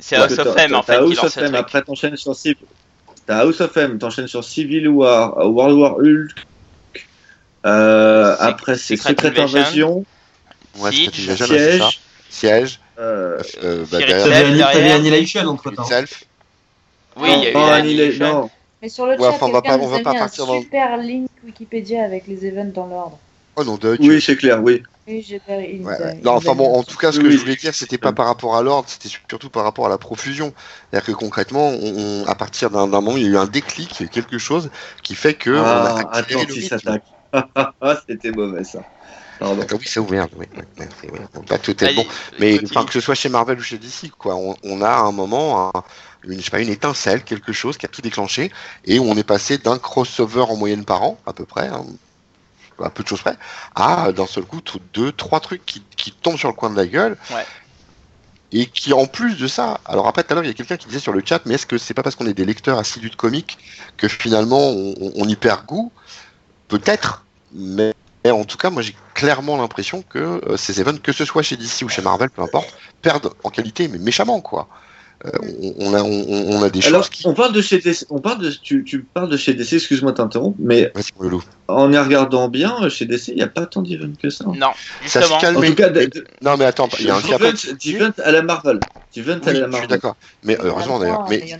C'est 0.00 0.16
House 0.16 0.38
of 0.38 0.56
M 0.56 0.74
en 0.74 0.82
fait 0.82 0.94
House 0.96 1.22
of 1.22 1.36
M, 1.36 1.54
après 1.54 1.82
t'enchaînes 1.82 2.16
sur 2.16 2.34
Civil. 2.34 2.56
T'as 3.26 3.44
House 3.44 3.60
of 3.60 3.76
M, 3.76 3.98
t'enchaînes 3.98 4.26
sur 4.28 4.42
Civil 4.42 4.88
War, 4.88 5.36
World 5.48 5.76
War 5.78 5.96
Hulk. 5.98 6.30
Euh, 7.66 8.36
après 8.38 8.76
c'est 8.76 8.96
Secret 8.96 9.38
Invasion. 9.38 10.04
Ouais, 10.78 10.92
Siege, 10.92 11.30
Siège. 12.30 12.80
Euh, 12.98 13.40
Euh, 13.62 13.84
bah, 13.90 13.98
derrière. 13.98 14.24
T'avais, 14.72 14.90
Annihilation 14.92 15.42
entre 15.46 15.70
temps. 15.70 15.84
Oui, 17.16 17.28
il 17.36 17.42
y 17.44 17.46
a 17.48 17.50
eu 17.52 17.56
Annihilation. 17.56 18.50
Mais 18.80 18.88
sur 18.88 19.06
le 19.06 19.12
Ouais, 19.12 19.18
chat, 19.18 19.28
enfin, 19.30 19.46
on 19.46 19.52
va 19.52 19.60
quelqu'un 19.60 19.78
pas- 19.78 19.82
on 19.82 19.86
nous 19.86 19.90
va 19.92 19.96
a 19.96 20.02
pas 20.02 20.12
mis 20.12 20.18
un 20.18 20.26
dans- 20.26 20.60
super 20.60 20.96
link 20.98 21.28
Wikipédia 21.44 22.04
avec 22.04 22.26
les 22.28 22.46
events 22.46 22.72
dans 22.72 22.86
l'ordre. 22.86 23.18
Oh 23.56 23.64
non. 23.64 23.76
Oui, 23.98 24.20
c'est 24.20 24.36
clair, 24.36 24.62
oui. 24.62 24.82
Oui, 25.08 25.26
Ouais, 25.50 25.80
ouais. 25.84 26.20
Non, 26.22 26.32
enfin 26.32 26.54
bon, 26.54 26.72
en 26.74 26.84
tout 26.84 26.96
cas, 26.98 27.10
ce 27.10 27.18
que 27.18 27.26
Oui, 27.26 27.32
je 27.32 27.38
voulais 27.38 27.56
dire, 27.56 27.74
c'était 27.74 27.96
pas 27.98 28.12
par 28.12 28.26
rapport 28.26 28.56
à 28.56 28.62
l'ordre, 28.62 28.88
c'était 28.88 29.08
surtout 29.08 29.48
par 29.48 29.64
rapport 29.64 29.86
à 29.86 29.88
la 29.88 29.96
profusion. 29.98 30.52
C'est-à-dire 30.90 31.06
que 31.06 31.12
concrètement, 31.12 31.70
on, 31.70 32.22
on- 32.22 32.26
à 32.26 32.34
partir 32.34 32.70
d'un 32.70 32.86
moment, 32.86 33.16
il 33.16 33.22
y 33.22 33.26
a 33.26 33.30
eu 33.30 33.36
un 33.38 33.46
déclic, 33.46 33.98
il 33.98 34.02
y 34.02 34.04
a 34.04 34.06
eu 34.06 34.10
quelque 34.10 34.38
chose 34.38 34.70
qui 35.02 35.14
fait 35.16 35.34
que 35.34 35.50
on 35.50 35.62
Ah, 35.64 35.96
a 36.12 36.18
accéléré 36.18 36.46
le 36.46 36.52
rythme. 36.54 36.74
attaque. 36.74 37.02
Ah, 37.80 38.00
c'était 38.08 38.30
mauvais 38.32 38.64
ça. 38.64 38.80
Pardon. 39.38 39.64
Ah 39.70 39.74
oui, 39.74 39.86
ça 39.86 40.00
ouvert, 40.00 40.28
oui, 40.36 40.46
oui, 40.56 40.84
oui, 41.12 41.18
Pas 41.46 41.58
tout 41.58 41.72
est 41.84 41.86
Allez, 41.86 41.94
bon, 41.94 42.06
mais 42.40 42.60
enfin 42.64 42.84
que 42.84 42.92
ce 42.92 43.00
soit 43.00 43.14
chez 43.14 43.28
Marvel 43.28 43.58
ou 43.58 43.62
chez 43.62 43.78
DC, 43.78 44.10
quoi, 44.10 44.34
on, 44.36 44.56
on 44.64 44.82
a 44.82 44.88
à 44.88 45.00
un 45.00 45.12
moment 45.12 45.70
un- 45.74 45.82
une, 46.24 46.38
je 46.38 46.44
sais 46.44 46.50
pas, 46.50 46.60
une 46.60 46.68
étincelle, 46.68 47.22
quelque 47.24 47.52
chose 47.52 47.78
qui 47.78 47.86
a 47.86 47.88
tout 47.88 48.02
déclenché, 48.02 48.50
et 48.84 48.98
où 48.98 49.04
on 49.04 49.16
est 49.16 49.24
passé 49.24 49.58
d'un 49.58 49.78
crossover 49.78 50.42
en 50.42 50.56
moyenne 50.56 50.84
par 50.84 51.02
an, 51.02 51.18
à 51.26 51.32
peu 51.32 51.44
près, 51.44 51.68
hein, 51.68 51.84
à 52.82 52.90
peu 52.90 53.02
de 53.02 53.08
choses 53.08 53.20
près, 53.20 53.36
à 53.74 54.12
d'un 54.12 54.26
seul 54.26 54.44
coup 54.44 54.60
tout- 54.60 54.80
deux, 54.92 55.12
trois 55.12 55.40
trucs 55.40 55.64
qui, 55.66 55.82
qui 55.96 56.12
tombent 56.12 56.38
sur 56.38 56.48
le 56.48 56.54
coin 56.54 56.70
de 56.70 56.76
la 56.76 56.86
gueule. 56.86 57.16
Ouais. 57.30 57.44
Et 58.50 58.64
qui 58.64 58.94
en 58.94 59.06
plus 59.06 59.36
de 59.36 59.46
ça, 59.46 59.78
alors 59.84 60.06
après 60.06 60.22
tout 60.24 60.32
à 60.32 60.34
l'heure 60.34 60.44
il 60.44 60.46
y 60.46 60.50
a 60.50 60.54
quelqu'un 60.54 60.78
qui 60.78 60.86
disait 60.86 61.00
sur 61.00 61.12
le 61.12 61.22
chat, 61.22 61.42
mais 61.44 61.54
est-ce 61.54 61.66
que 61.66 61.76
c'est 61.76 61.92
pas 61.92 62.02
parce 62.02 62.16
qu'on 62.16 62.26
est 62.26 62.32
des 62.32 62.46
lecteurs 62.46 62.78
assidus 62.78 63.10
de 63.10 63.14
comics 63.16 63.58
que 63.98 64.08
finalement 64.08 64.70
on, 64.70 64.94
on- 64.98 65.12
on 65.16 65.28
y 65.28 65.36
perd 65.36 65.66
goût? 65.66 65.92
Peut-être, 66.68 67.26
mais 67.52 67.92
mais 68.24 68.30
en 68.30 68.44
tout 68.44 68.56
cas 68.56 68.70
moi 68.70 68.82
j'ai 68.82 68.96
clairement 69.18 69.56
l'impression 69.56 70.02
que 70.02 70.18
euh, 70.18 70.56
ces 70.56 70.80
events, 70.80 70.98
que 71.02 71.12
ce 71.12 71.24
soit 71.24 71.42
chez 71.42 71.56
DC 71.56 71.82
ou 71.82 71.88
chez 71.88 72.02
Marvel, 72.02 72.30
peu 72.30 72.42
importe, 72.42 72.72
perdent 73.02 73.30
en 73.42 73.50
qualité, 73.50 73.88
mais 73.88 73.98
méchamment 73.98 74.40
quoi. 74.40 74.68
Euh, 75.26 75.30
on, 75.78 75.94
a, 75.94 76.00
on, 76.02 76.52
on 76.58 76.62
a 76.62 76.70
des 76.70 76.86
Alors, 76.86 77.02
choses 77.02 77.10
qui. 77.10 77.26
on 77.26 77.34
parle 77.34 77.52
de 77.52 77.60
chez 77.60 77.78
DC, 77.80 78.04
on 78.08 78.20
parle 78.20 78.38
de, 78.38 78.50
tu, 78.50 78.84
tu 78.84 79.02
parles 79.02 79.28
de 79.28 79.36
chez 79.36 79.52
DC, 79.52 79.72
excuse-moi 79.72 80.12
de 80.12 80.16
t'interrompre, 80.18 80.56
mais 80.60 80.92
en 81.66 81.92
y 81.92 81.98
regardant 81.98 82.46
bien, 82.48 82.76
euh, 82.84 82.88
chez 82.88 83.04
DC, 83.04 83.28
il 83.28 83.34
n'y 83.34 83.42
a 83.42 83.48
pas 83.48 83.66
tant 83.66 83.82
d'events 83.82 84.12
que 84.22 84.30
ça. 84.30 84.44
Non, 84.44 84.54
Ça 85.06 85.20
justement. 85.20 85.38
se 85.38 85.40
calme. 85.44 85.56
En 85.56 85.60
mais- 85.60 85.70
tout 85.70 85.74
cas, 85.74 85.88
de- 85.88 86.04
de- 86.04 86.24
Non 86.40 86.56
mais 86.56 86.66
attends, 86.66 86.88
il 87.00 87.06
y 87.06 87.10
a 87.10 87.16
un 87.16 87.20
cap. 87.20 87.40
d'events 87.40 87.52
d'events 87.84 88.12
à 88.24 88.30
la 88.30 88.42
Marvel. 88.42 88.78
D'events 89.16 89.40
Oui, 89.44 89.48
à 89.48 89.52
la 89.52 89.52
je 89.52 89.56
suis 89.62 89.66
Marvel. 89.72 89.88
d'accord. 89.88 90.14
Mais 90.44 90.56
a 90.56 90.62
heureusement 90.64 91.00
d'ailleurs. 91.00 91.24
plein, 91.24 91.38
Mais 91.40 91.44
mais- 91.50 91.58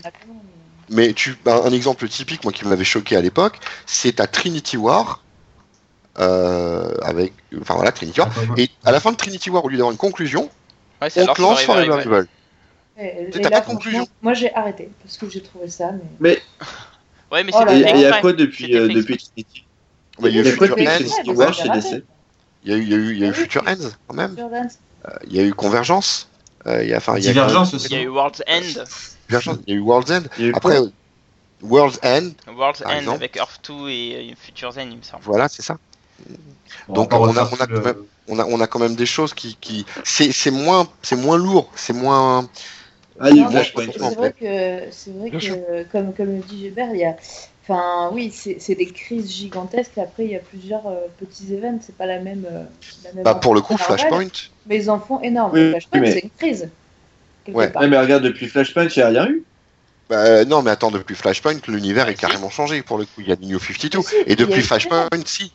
Mais 1.07 1.13
tu, 1.13 1.35
un, 1.45 1.51
un 1.65 1.71
exemple 1.71 2.07
typique, 2.07 2.43
moi, 2.45 2.53
qui 2.53 2.65
m'avait 2.65 2.83
choqué 2.85 3.15
à 3.17 3.21
l'époque, 3.21 3.59
c'est 3.85 4.19
à 4.21 4.25
Trinity 4.27 4.75
War, 4.77 5.21
euh, 5.27 5.28
avec, 6.19 7.33
enfin 7.61 7.75
voilà, 7.75 7.91
Trinity 7.91 8.19
War. 8.19 8.29
Et 8.57 8.69
à 8.85 8.91
la 8.91 8.99
fin 8.99 9.11
de 9.11 9.17
Trinity 9.17 9.49
War, 9.49 9.63
au 9.63 9.69
lieu 9.69 9.77
d'avoir 9.77 9.91
une 9.91 9.97
conclusion, 9.97 10.49
Ouais, 11.01 11.09
on 11.15 11.41
lance 11.41 11.61
Forever 11.61 12.01
Evil. 12.01 12.09
Evil. 12.09 12.27
Et- 12.97 13.37
et 13.37 13.41
pas 13.41 13.49
là, 13.49 13.61
de 13.61 13.65
conclusion. 13.65 14.05
Moi, 14.21 14.33
j'ai 14.33 14.53
arrêté 14.53 14.89
parce 15.01 15.17
que 15.17 15.29
j'ai 15.29 15.41
trouvé 15.41 15.69
ça. 15.69 15.91
Mais... 15.91 16.01
Mais 16.19 16.41
Ouais, 17.31 17.43
mais 17.43 17.51
Oh 17.55 17.63
là 17.63 17.73
et 17.73 17.79
là. 17.81 17.89
et 17.89 17.93
il 17.93 17.99
y 18.01 18.05
a 18.05 18.07
exprès. 18.09 18.21
quoi 18.21 18.33
depuis, 18.33 18.75
euh, 18.75 18.87
depuis. 18.89 19.17
Trinity 19.17 19.65
Bah, 20.19 20.27
il 20.29 20.35
y 20.35 20.39
a 20.39 20.41
eu 20.41 20.45
Future 20.45 20.75
depuis 20.75 21.31
Ouais, 21.31 21.47
Ends, 21.47 21.53
chez. 21.53 21.69
DC 21.69 22.03
il 22.63 22.71
y 22.71 22.73
a 22.73 22.77
eu, 22.77 22.81
il 22.81 22.89
y 22.89 22.93
a 22.93 22.97
eu, 22.97 23.11
il 23.13 23.19
y 23.19 23.23
a 23.23 23.27
eu 23.27 23.29
Oui, 23.29 23.35
Future. 23.35 23.63
Ends, 23.65 23.89
quand 24.07 24.15
même. 24.15 24.35
Euh, 24.37 25.09
Il 25.27 25.33
y 25.33 25.39
a 25.39 25.43
eu 25.43 25.53
Convergence. 25.53 26.27
Euh, 26.67 26.83
il 26.83 26.89
y 26.89 26.93
a, 26.93 26.97
enfin, 26.97 27.13
y 27.17 27.27
a 27.27 27.31
Divergence 27.31 27.71
Il 27.71 27.79
y 27.79 27.95
a 27.95 27.99
aussi. 27.99 28.03
eu 28.03 28.07
World's 28.09 28.43
End. 28.49 28.83
Convergence, 29.29 29.57
il 29.65 29.73
y 29.73 29.77
a 29.77 29.79
eu 29.79 29.81
World's 29.81 30.11
End. 30.11 30.23
Eu 30.37 30.51
Après, 30.53 30.77
euh, 30.81 30.87
World's 31.61 31.99
End, 32.03 32.31
World's 32.53 32.81
End 32.81 32.89
exemple. 32.89 33.15
avec 33.15 33.37
Earth 33.37 33.61
2 33.69 33.87
et 33.89 34.31
euh, 34.31 34.35
Future's 34.37 34.77
End, 34.77 34.89
il 34.91 34.97
me 34.97 35.03
semble. 35.03 35.23
voilà, 35.23 35.47
c'est 35.47 35.61
ça. 35.61 35.77
Donc, 36.89 37.13
on 37.13 37.35
a, 37.35 37.49
on 37.51 37.55
a 37.61 37.65
le- 37.67 37.81
même, 37.81 37.95
on 38.27 38.39
a, 38.39 38.45
on 38.45 38.59
a 38.61 38.67
quand 38.67 38.79
même 38.79 38.95
des 38.95 39.05
choses 39.05 39.33
qui, 39.33 39.55
qui, 39.55 39.85
c'est, 40.03 40.31
c'est 40.31 40.51
moins, 40.51 40.87
c'est 41.01 41.15
moins 41.15 41.37
lourd, 41.37 41.71
c'est 41.75 41.93
moins, 41.93 42.47
Ah, 43.19 43.29
Flashpoint. 43.49 43.85
mais 43.87 43.93
C'est 43.93 44.15
vrai 44.15 44.33
que, 44.33 44.91
c'est 44.91 45.11
vrai 45.11 45.31
que 45.31 45.83
comme, 45.91 46.13
comme 46.13 46.35
le 46.35 46.39
dit 46.41 46.59
Gilbert, 46.59 46.89
il 46.93 46.99
y 46.99 47.05
a. 47.05 47.15
Enfin, 47.63 48.09
oui, 48.13 48.31
c'est 48.33 48.57
c'est 48.59 48.73
des 48.73 48.87
crises 48.87 49.31
gigantesques. 49.31 49.97
Après, 49.99 50.25
il 50.25 50.31
y 50.31 50.35
a 50.35 50.39
plusieurs 50.39 50.87
euh, 50.87 51.07
petits 51.19 51.53
événements. 51.53 51.79
C'est 51.85 51.95
pas 51.95 52.07
la 52.07 52.19
même. 52.19 52.45
euh, 52.49 52.63
la 53.03 53.13
même 53.13 53.23
Bah, 53.23 53.35
pour 53.35 53.53
le 53.53 53.61
coup, 53.61 53.77
Flashpoint, 53.77 54.27
Mais 54.65 54.77
ils 54.77 54.89
en 54.89 54.99
font 54.99 55.21
énorme. 55.21 55.51
Oui, 55.53 55.69
Flashpoint, 55.69 55.99
mais- 55.99 56.11
c'est 56.11 56.23
une 56.23 56.31
crise. 56.31 56.69
Ouais. 57.53 57.69
part. 57.69 57.87
Mais 57.87 57.99
regarde, 57.99 58.23
depuis 58.23 58.47
Flashpoint, 58.47 58.85
il 58.85 58.97
n'y 58.97 59.03
a 59.03 59.07
rien 59.09 59.27
eu. 59.29 59.43
bah, 60.09 60.45
non, 60.45 60.61
mais 60.63 60.71
attends, 60.71 60.89
depuis 60.91 61.15
Flashpoint, 61.15 61.59
l'univers 61.67 62.07
est 62.09 62.15
carrément 62.15 62.49
changé 62.49 62.81
pour 62.81 62.97
le 62.97 63.05
coup. 63.05 63.21
Il 63.21 63.29
y 63.29 63.31
a 63.31 63.35
New 63.35 63.59
52. 63.59 63.97
Mais 63.99 64.03
si, 64.03 64.15
Et 64.25 64.35
depuis 64.35 64.61
Flashpoint, 64.61 65.07
si. 65.25 65.53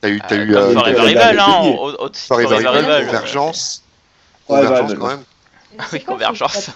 T'as 0.00 0.08
eu, 0.10 0.20
t'as 0.28 0.34
Euh, 0.36 0.44
eu 0.44 0.56
euh, 0.56 0.72
Forever 0.74 1.14
bah, 1.14 1.22
hein, 1.28 1.32
je 1.32 1.36
te 1.36 1.62
dis. 1.62 1.76
au- 1.76 1.82
au- 1.82 2.06
au- 2.06 2.10
Forever 2.14 2.56
Evil, 2.56 3.06
Convergence. 3.06 3.82
Ouais, 4.48 4.60
Convergence 4.62 4.90
ouais, 4.90 4.96
quand 4.96 5.04
ouais. 5.06 5.10
même. 5.16 5.24
Ah 5.78 5.84
oui, 5.92 6.00
Convergence. 6.04 6.70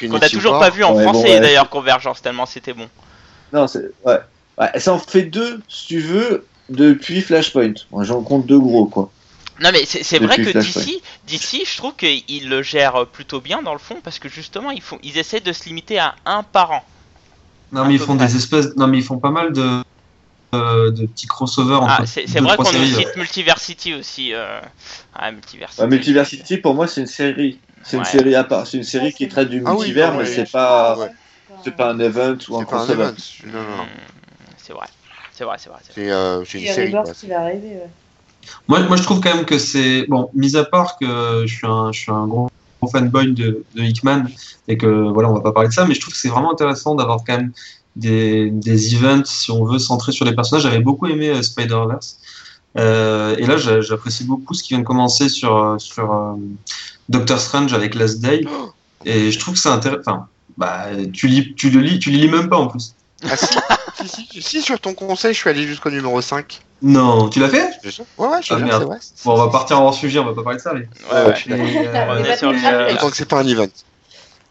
Qu'on 0.00 0.14
a 0.16 0.28
toujours 0.28 0.58
pas 0.58 0.70
vu 0.70 0.82
en 0.84 0.98
français 0.98 1.40
d'ailleurs, 1.40 1.68
Convergence, 1.68 2.22
tellement 2.22 2.46
c'était 2.46 2.72
bon. 2.72 2.88
Non, 3.52 3.66
c'est. 3.68 3.90
Ouais. 4.04 4.18
ouais. 4.58 4.80
Ça 4.80 4.92
en 4.92 4.98
fait 4.98 5.22
deux, 5.24 5.60
si 5.68 5.86
tu 5.88 6.00
veux, 6.00 6.46
depuis 6.68 7.20
Flashpoint. 7.20 7.74
Moi, 7.92 8.04
j'en 8.04 8.22
compte 8.22 8.46
deux 8.46 8.58
gros, 8.58 8.86
quoi. 8.86 9.10
Non 9.58 9.70
mais 9.72 9.86
c'est 9.86 10.02
c'est 10.02 10.18
vrai 10.18 10.36
que 10.36 10.58
d'ici, 10.58 11.00
d'ici, 11.26 11.64
je 11.66 11.78
trouve 11.78 11.94
qu'ils 11.94 12.48
le 12.50 12.62
gèrent 12.62 13.06
plutôt 13.06 13.40
bien 13.40 13.62
dans 13.62 13.72
le 13.72 13.78
fond 13.78 13.96
parce 14.04 14.18
que 14.18 14.28
justement 14.28 14.70
ils 14.70 14.82
font, 14.82 14.98
ils 15.02 15.16
essaient 15.16 15.40
de 15.40 15.50
se 15.54 15.64
limiter 15.64 15.98
à 15.98 16.14
un 16.26 16.42
par 16.42 16.72
an. 16.72 16.84
Non, 17.72 17.86
mais 17.86 17.94
ils 17.94 17.98
font 17.98 18.16
près. 18.18 18.26
des 18.26 18.36
espèces. 18.36 18.76
Non, 18.76 18.86
mais 18.86 18.98
ils 18.98 19.02
font 19.04 19.16
pas 19.18 19.30
mal 19.30 19.54
de, 19.54 19.82
de 20.90 21.06
petits 21.06 21.26
crossovers. 21.26 21.80
Ah, 21.88 22.04
c'est 22.06 22.26
vrai 22.40 22.56
qu'on 22.56 22.64
cite. 22.64 23.16
Multiversity 23.16 23.94
aussi. 23.94 24.32
Euh... 24.34 24.60
Ah, 25.14 25.30
Multiversity. 25.32 25.80
Ouais, 25.82 25.88
Multiversity, 25.88 26.56
pour 26.58 26.74
moi, 26.74 26.86
c'est 26.86 27.00
une 27.00 27.06
série. 27.06 27.58
C'est 27.82 27.96
Ouais. 27.96 28.02
une 28.02 28.18
série 28.18 28.34
à 28.34 28.44
part. 28.44 28.66
C'est 28.66 28.78
une 28.78 28.82
série 28.84 29.12
qui 29.12 29.28
traite 29.28 29.48
du 29.48 29.62
Ah 29.64 29.72
oui, 29.72 29.78
multivers, 29.78 30.14
mais 30.14 30.26
c'est 30.26 30.50
pas, 30.50 30.98
ouais. 30.98 31.10
c'est 31.62 31.76
pas 31.76 31.90
un 31.90 31.98
event 32.00 32.36
ou 32.48 32.58
un 32.58 32.64
crossover. 32.64 33.10
Non, 33.46 33.52
non. 33.52 33.60
Hmm, 33.84 33.86
C'est 34.56 34.72
vrai. 34.72 34.86
C'est 35.32 35.44
vrai, 35.44 35.56
c'est 35.58 35.68
vrai. 35.68 35.78
c'est 35.94 36.10
euh, 36.10 36.42
une 36.54 36.60
y 36.60 36.68
a 36.68 36.72
série. 36.74 36.94
Qui 37.20 37.26
va 37.28 37.40
arriver. 37.42 37.68
ouais. 37.68 37.90
Moi, 38.68 38.80
moi, 38.80 38.96
je 38.96 39.02
trouve 39.02 39.20
quand 39.20 39.34
même 39.34 39.44
que 39.44 39.58
c'est. 39.58 40.06
Bon, 40.08 40.30
mis 40.34 40.56
à 40.56 40.64
part 40.64 40.98
que 40.98 41.44
je 41.46 41.54
suis 41.54 41.66
un, 41.66 41.92
je 41.92 41.98
suis 42.00 42.10
un 42.12 42.26
gros, 42.26 42.48
gros 42.80 42.90
fanboy 42.90 43.32
de, 43.34 43.64
de 43.74 43.82
Hickman 43.82 44.24
et 44.68 44.76
que 44.76 44.86
voilà, 44.86 45.28
on 45.30 45.34
va 45.34 45.40
pas 45.40 45.52
parler 45.52 45.68
de 45.68 45.74
ça, 45.74 45.84
mais 45.84 45.94
je 45.94 46.00
trouve 46.00 46.14
que 46.14 46.18
c'est 46.20 46.28
vraiment 46.28 46.52
intéressant 46.52 46.94
d'avoir 46.94 47.18
quand 47.26 47.36
même 47.36 47.52
des, 47.96 48.50
des 48.50 48.94
events, 48.94 49.24
si 49.24 49.50
on 49.50 49.64
veut, 49.64 49.78
centrés 49.78 50.12
sur 50.12 50.24
les 50.24 50.34
personnages. 50.34 50.62
J'avais 50.62 50.78
beaucoup 50.80 51.06
aimé 51.06 51.30
euh, 51.30 51.42
Spider-Verse. 51.42 52.18
Euh, 52.78 53.34
et 53.38 53.46
là, 53.46 53.56
j'a- 53.56 53.80
j'apprécie 53.80 54.24
beaucoup 54.24 54.52
ce 54.54 54.62
qui 54.62 54.70
vient 54.74 54.80
de 54.80 54.84
commencer 54.84 55.28
sur, 55.28 55.56
euh, 55.56 55.78
sur 55.78 56.12
euh, 56.12 56.34
Doctor 57.08 57.40
Strange 57.40 57.72
avec 57.72 57.94
Last 57.94 58.20
Day. 58.20 58.44
Et 59.04 59.30
je 59.30 59.38
trouve 59.38 59.54
que 59.54 59.60
c'est 59.60 59.68
intéressant. 59.68 60.00
Enfin, 60.06 60.28
bah, 60.58 60.86
tu, 61.12 61.26
lis, 61.28 61.54
tu 61.54 61.70
le 61.70 61.80
lis, 61.80 61.98
tu 61.98 62.10
les 62.10 62.18
lis 62.18 62.28
même 62.28 62.48
pas 62.48 62.56
en 62.56 62.66
plus. 62.66 62.94
Ah 63.24 63.36
si, 63.36 63.46
si, 64.06 64.26
si, 64.30 64.42
si, 64.42 64.62
sur 64.62 64.78
ton 64.80 64.94
conseil, 64.94 65.32
je 65.32 65.38
suis 65.38 65.48
allé 65.50 65.62
jusqu'au 65.66 65.90
numéro 65.90 66.20
5. 66.20 66.60
Non, 66.82 67.28
tu 67.30 67.40
l'as 67.40 67.48
fait? 67.48 67.70
Ouais, 68.18 68.26
ouais, 68.28 68.42
je 68.42 68.52
Ah, 68.52 68.58
merde. 68.58 68.84
vrai. 68.84 68.98
Bon, 69.24 69.32
on 69.32 69.36
va 69.36 69.48
partir 69.48 69.80
hors 69.80 69.94
sujet, 69.94 70.18
on 70.18 70.24
va 70.26 70.34
pas 70.34 70.42
parler 70.42 70.58
de 70.58 70.62
ça. 70.62 70.74
Mais, 70.74 70.80
Ouais, 70.80 71.34
Et, 71.46 71.86
euh, 71.86 72.90
le. 72.92 72.98
Tant 72.98 73.10
que 73.10 73.16
c'est 73.16 73.28
pas 73.28 73.40
un 73.40 73.46
event. 73.46 73.68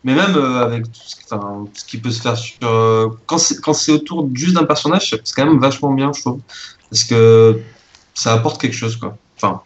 Mais 0.05 0.13
même 0.13 0.35
euh, 0.37 0.63
avec 0.63 0.83
tout 0.83 0.91
ce, 1.03 1.15
enfin, 1.29 1.65
ce 1.73 1.83
qui 1.83 1.97
peut 1.97 2.11
se 2.11 2.21
faire 2.21 2.37
sur. 2.37 2.55
euh, 2.63 3.09
quand 3.25 3.39
c'est 3.39 3.59
quand 3.59 3.73
c'est 3.73 3.91
autour 3.91 4.29
juste 4.33 4.53
d'un 4.53 4.63
personnage, 4.63 5.09
c'est 5.09 5.33
quand 5.35 5.45
même 5.45 5.59
vachement 5.59 5.91
bien, 5.91 6.11
je 6.13 6.21
trouve. 6.21 6.39
Parce 6.91 7.03
que 7.05 7.59
ça 8.13 8.33
apporte 8.33 8.61
quelque 8.61 8.75
chose, 8.75 8.95
quoi. 8.97 9.17
Enfin, 9.35 9.61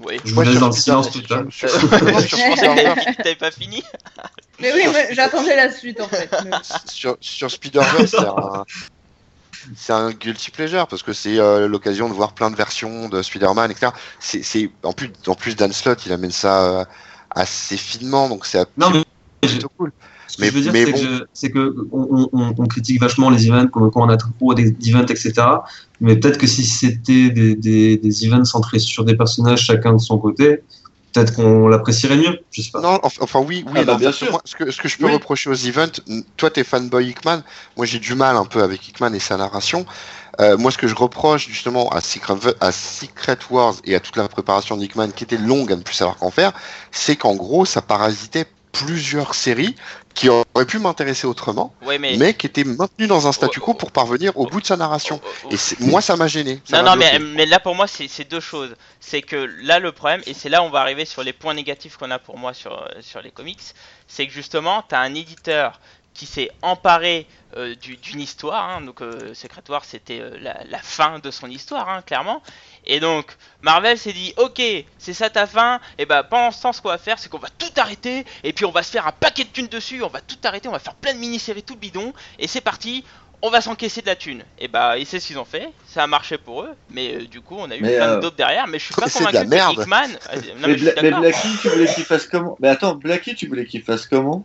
Oui. 0.00 0.20
je 0.24 0.34
vous 0.34 0.42
laisse 0.42 0.58
dans 0.60 0.66
le 0.66 0.72
Spider- 0.72 1.02
silence 1.02 1.10
tout 1.10 1.22
moi, 1.30 1.50
sur 1.50 1.68
Je 1.68 1.86
pensais 1.86 3.14
que 3.16 3.22
t'avais 3.22 3.34
pas 3.36 3.50
fini. 3.50 3.82
Mais 4.60 4.72
oui, 4.74 4.82
j'attendais 5.12 5.56
la 5.56 5.72
suite 5.72 6.00
en 6.00 6.08
fait. 6.08 6.30
Mais- 6.44 6.50
sur, 6.92 7.16
sur 7.20 7.50
Spider-Verse, 7.50 8.10
c'est 8.10 8.18
un, 8.18 8.64
c'est 9.76 9.92
un 9.92 10.10
guilty 10.10 10.50
pleasure 10.50 10.86
parce 10.88 11.02
que 11.02 11.12
c'est 11.14 11.38
euh, 11.38 11.66
l'occasion 11.68 12.08
de 12.08 12.14
voir 12.14 12.34
plein 12.34 12.50
de 12.50 12.56
versions 12.56 13.08
de 13.08 13.22
Spider-Man, 13.22 13.70
etc. 13.70 13.92
C'est, 14.20 14.42
c'est, 14.42 14.70
en 14.82 14.92
plus, 14.92 15.10
en 15.26 15.34
plus 15.34 15.56
Dan 15.56 15.72
Slott, 15.72 16.04
il 16.06 16.12
amène 16.12 16.32
ça 16.32 16.80
euh, 16.80 16.84
assez 17.34 17.76
finement, 17.76 18.28
donc 18.28 18.46
c'est 18.46 18.64
Non, 18.76 18.90
mais 18.90 19.02
plutôt 19.48 19.68
cool. 19.78 19.92
ce 20.26 20.36
que 20.36 20.42
Mais- 20.42 20.48
je 20.48 20.52
veux 20.54 20.60
dire, 20.60 20.72
c'est 20.74 20.92
bon. 20.92 20.98
que, 20.98 21.04
je- 21.04 21.24
c'est 21.32 21.50
que 21.50 21.74
on, 21.92 22.28
on, 22.32 22.54
on 22.58 22.66
critique 22.66 23.00
vachement 23.00 23.30
les 23.30 23.46
events, 23.48 23.68
quand, 23.68 23.90
on 23.94 24.08
a 24.08 24.16
trop 24.16 24.54
des 24.54 24.74
events, 24.86 25.06
etc. 25.06 25.32
Mais 26.00 26.16
peut-être 26.16 26.38
que 26.38 26.46
si 26.46 26.64
c'était 26.64 27.30
des, 27.30 27.54
des, 27.54 27.96
des 27.96 28.26
events 28.26 28.44
centrés 28.44 28.78
sur 28.78 29.04
des 29.04 29.16
personnages, 29.16 29.60
chacun 29.64 29.92
de 29.94 29.98
son 29.98 30.18
côté, 30.18 30.62
peut-être 31.12 31.34
qu'on 31.34 31.68
l'apprécierait 31.68 32.16
mieux. 32.18 32.38
Je 32.50 32.62
sais 32.62 32.70
pas. 32.70 32.80
Non, 32.80 33.00
enfin, 33.02 33.40
oui, 33.40 33.64
oui. 33.66 33.72
Ah 33.76 33.84
bah, 33.84 33.92
non, 33.94 33.98
bien 33.98 34.12
sûr. 34.12 34.30
moi, 34.30 34.40
ce, 34.44 34.54
que, 34.54 34.70
ce 34.70 34.80
que 34.80 34.88
je 34.88 34.98
peux 34.98 35.06
Oui. 35.06 35.12
reprocher 35.14 35.48
aux 35.50 35.54
events, 35.54 36.00
toi 36.36 36.50
t'es 36.50 36.64
fanboy 36.64 37.08
Hickman, 37.08 37.42
moi 37.76 37.86
j'ai 37.86 37.98
du 37.98 38.14
mal 38.14 38.36
un 38.36 38.44
peu 38.44 38.62
avec 38.62 38.86
Hickman 38.88 39.12
et 39.14 39.18
sa 39.20 39.36
narration. 39.36 39.86
Euh, 40.40 40.56
moi, 40.56 40.70
ce 40.70 40.78
que 40.78 40.86
je 40.86 40.94
reproche 40.94 41.48
justement 41.48 41.88
à 41.90 42.00
Secret, 42.00 42.34
à 42.60 42.70
Secret 42.70 43.38
Wars 43.50 43.74
et 43.84 43.94
à 43.94 44.00
toute 44.00 44.16
la 44.16 44.28
préparation 44.28 44.76
d'Hickman, 44.76 45.08
qui 45.10 45.24
était 45.24 45.36
longue 45.36 45.72
à 45.72 45.76
ne 45.76 45.82
plus 45.82 45.94
savoir 45.94 46.16
qu'en 46.16 46.30
faire, 46.30 46.52
c'est 46.92 47.16
qu'en 47.16 47.34
gros, 47.34 47.64
ça 47.64 47.82
parasitait 47.82 48.46
plusieurs 48.70 49.34
séries 49.34 49.74
qui 50.14 50.28
auraient 50.28 50.66
pu 50.66 50.78
m'intéresser 50.78 51.26
autrement, 51.26 51.72
Ouais, 51.82 51.98
mais. 51.98 52.16
mais 52.16 52.34
qui 52.34 52.46
étaient 52.46 52.64
maintenues 52.64 53.06
dans 53.06 53.26
un 53.26 53.32
statu 53.32 53.60
quo 53.60 53.70
Oh, 53.70 53.74
oh, 53.74 53.78
pour 53.78 53.92
parvenir 53.92 54.36
au 54.36 54.46
bout 54.46 54.60
de 54.60 54.66
sa 54.66 54.76
narration. 54.76 55.20
Oh, 55.24 55.28
oh, 55.44 55.54
Et 55.54 55.84
moi, 55.84 56.00
ça 56.00 56.16
m'a 56.16 56.26
gêné. 56.26 56.60
ça 56.64 56.82
Non, 56.82 56.90
non, 56.90 56.96
mais, 56.96 57.46
là 57.46 57.60
pour 57.60 57.74
moi 57.74 57.86
c'est 57.86 58.28
deux 58.28 58.40
choses. 58.40 58.74
C'est 59.00 59.22
que 59.22 59.48
là 59.62 59.78
le 59.78 59.92
problème, 59.92 60.22
et 60.26 60.34
c'est 60.34 60.48
là 60.48 60.62
où 60.62 60.66
on 60.66 60.70
va 60.70 60.80
arriver 60.80 61.04
sur 61.04 61.22
les 61.22 61.32
points 61.32 61.54
négatifs 61.54 61.96
qu'on 61.96 62.10
a 62.10 62.18
pour 62.18 62.36
moi 62.36 62.52
sur, 62.52 62.88
sur 63.00 63.22
les 63.22 63.30
comics, 63.30 63.60
c'est 64.08 64.26
que 64.26 64.32
justement 64.32 64.84
tu 64.88 64.94
as 64.94 65.00
un 65.00 65.14
éditeur 65.14 65.80
qui 66.14 66.26
s'est 66.26 66.50
emparé 66.62 67.26
euh, 67.56 67.74
du- 67.74 67.96
d'une 67.96 68.20
histoire, 68.20 68.68
hein, 68.68 68.80
donc 68.82 69.00
euh, 69.00 69.32
Secret 69.34 69.62
c'était 69.82 70.20
euh, 70.20 70.36
la, 70.40 70.62
la 70.68 70.78
fin 70.78 71.18
de 71.18 71.30
son 71.30 71.48
histoire, 71.48 71.88
hein, 71.88 72.02
clairement. 72.02 72.42
Et 72.84 73.00
donc 73.00 73.36
Marvel 73.62 73.98
s'est 73.98 74.12
dit 74.12 74.34
ok 74.36 74.60
c'est 74.98 75.14
ça 75.14 75.30
ta 75.30 75.46
fin, 75.46 75.80
et 75.98 76.06
bah 76.06 76.22
pendant 76.22 76.50
ce 76.50 76.62
temps 76.62 76.72
ce 76.72 76.80
qu'on 76.82 76.88
va 76.88 76.98
faire 76.98 77.18
c'est 77.18 77.28
qu'on 77.28 77.38
va 77.38 77.48
tout 77.50 77.72
arrêter, 77.76 78.24
et 78.44 78.52
puis 78.52 78.64
on 78.64 78.70
va 78.70 78.82
se 78.82 78.90
faire 78.90 79.06
un 79.06 79.12
paquet 79.12 79.44
de 79.44 79.50
thunes 79.50 79.68
dessus, 79.68 80.02
on 80.02 80.08
va 80.08 80.20
tout 80.20 80.36
arrêter, 80.44 80.68
on 80.68 80.72
va 80.72 80.78
faire 80.78 80.94
plein 80.94 81.14
de 81.14 81.18
mini-séries 81.18 81.62
tout 81.62 81.76
bidon, 81.76 82.12
et 82.38 82.46
c'est 82.46 82.60
parti, 82.60 83.04
on 83.40 83.50
va 83.50 83.60
s'encaisser 83.60 84.02
de 84.02 84.06
la 84.06 84.16
thune. 84.16 84.42
Et 84.58 84.66
bah, 84.66 84.98
et 84.98 85.04
c'est 85.04 85.20
ce 85.20 85.28
qu'ils 85.28 85.38
ont 85.38 85.44
fait. 85.44 85.70
Ça 85.86 86.02
a 86.02 86.06
marché 86.08 86.38
pour 86.38 86.62
eux, 86.64 86.74
mais 86.90 87.14
euh, 87.14 87.24
du 87.24 87.40
coup, 87.40 87.54
on 87.56 87.70
a 87.70 87.76
eu 87.76 87.80
plein 87.82 88.08
euh, 88.14 88.20
d'autres 88.20 88.34
derrière. 88.34 88.66
Mais 88.66 88.80
je 88.80 88.86
suis 88.86 88.94
pas 88.94 89.08
convaincu 89.08 89.46
que 89.48 89.72
Hickman. 89.82 90.08
euh, 90.32 90.36
non, 90.56 90.66
mais, 90.66 90.68
mais, 90.68 90.78
je 90.78 90.84
suis 90.84 90.92
Bla- 90.92 91.02
mais 91.02 91.10
d'accord. 91.10 91.20
Blacky, 91.20 91.48
tu 91.62 91.68
voulais 91.68 91.86
qu'il 91.94 92.04
fasse 92.04 92.26
comment? 92.26 92.56
Mais 92.58 92.68
attends, 92.68 92.96
Blacky, 92.96 93.36
tu 93.36 93.46
voulais 93.46 93.64
qu'il 93.64 93.82
fasse 93.82 94.06
comment? 94.08 94.44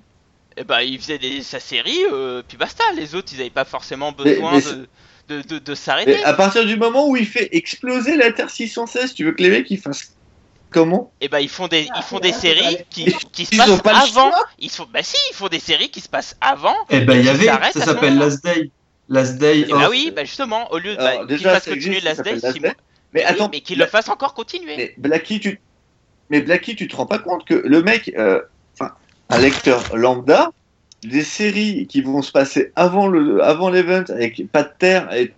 Et 0.58 0.64
bah, 0.64 0.84
il 0.84 1.00
faisait 1.00 1.18
des, 1.18 1.42
sa 1.42 1.60
série, 1.60 1.98
euh, 2.12 2.44
puis 2.48 2.58
basta. 2.58 2.84
Les 2.96 3.16
autres, 3.16 3.34
ils 3.34 3.42
avaient 3.42 3.50
pas 3.50 3.66
forcément 3.66 4.12
besoin 4.12 4.52
mais 4.54 4.62
de, 4.62 4.88
de, 5.30 5.42
de, 5.42 5.60
de 5.60 5.76
s'arrêter. 5.76 6.12
Mais 6.12 6.24
à 6.24 6.34
partir 6.34 6.66
du 6.66 6.76
moment 6.76 7.08
où 7.08 7.16
il 7.16 7.26
fait 7.26 7.56
exploser 7.56 8.18
la 8.18 8.32
Terre 8.32 8.50
616, 8.50 9.14
tu 9.14 9.24
veux 9.26 9.32
que 9.32 9.42
les 9.42 9.50
mecs 9.50 9.70
ils 9.72 9.80
fassent 9.80 10.16
comment? 10.70 11.14
Et 11.22 11.28
bah, 11.30 11.42
ils 11.42 11.50
font 11.50 11.68
des, 11.68 11.88
ils 11.96 12.04
font 12.04 12.18
Ah, 12.18 12.22
des 12.22 12.30
ouais, 12.30 12.34
séries 12.34 12.78
qui, 12.90 13.06
qui 13.06 13.46
se 13.46 13.56
passent 13.56 13.82
pas 13.82 13.98
avant. 13.98 14.32
Ils 14.60 14.70
font, 14.70 14.88
bah 14.92 15.04
si, 15.04 15.16
ils 15.32 15.36
font 15.36 15.48
des 15.48 15.60
séries 15.60 15.90
qui 15.90 16.02
se 16.02 16.10
passent 16.10 16.36
avant. 16.42 16.76
Eh 16.90 17.02
ben, 17.02 17.18
il 17.18 17.26
y 17.26 17.30
avait, 17.30 17.72
ça 17.72 17.86
s'appelle. 17.86 18.18
Last 18.18 18.44
Day. 18.44 18.72
Last 19.08 19.38
Day 19.38 19.62
Et 19.62 19.66
bah 19.66 19.76
of- 19.86 19.90
oui, 19.90 20.12
bah 20.16 20.24
justement, 20.26 20.72
au 20.72 20.78
lieu 20.78 20.96
bah, 20.96 21.26
qu'ils 21.28 21.40
fassent 21.40 21.66
continuer 21.66 21.98
existe, 21.98 22.06
Last 22.06 22.24
Day, 22.24 22.36
Last 22.36 22.60
mois. 22.60 22.74
Mais 23.14 23.22
Oui, 23.22 23.26
attends, 23.28 23.50
mais 23.52 23.62
qu'ils 23.62 23.78
le 23.80 23.86
fassent 23.86 24.10
encore 24.10 24.34
continuer. 24.34 24.76
Mais 24.76 24.94
Blacky, 24.98 25.40
tu, 25.40 25.62
mais 26.30 26.42
Blacky, 26.42 26.76
tu 26.76 26.88
te 26.88 26.96
rends 26.96 27.06
pas 27.06 27.20
compte 27.20 27.46
que 27.46 27.54
le 27.54 27.84
mec, 27.84 28.12
euh, 28.18 28.42
un 29.34 29.40
lecteur 29.40 29.96
lambda, 29.96 30.52
des 31.04 31.24
séries 31.24 31.88
qui 31.88 32.02
vont 32.02 32.22
se 32.22 32.32
passer 32.32 32.72
avant 32.76 33.08
le, 33.08 33.44
avant 33.44 33.70
l'event 33.70 34.04
avec 34.10 34.50
pas 34.52 34.64
de 34.64 34.72
terre, 34.78 35.14
et 35.14 35.34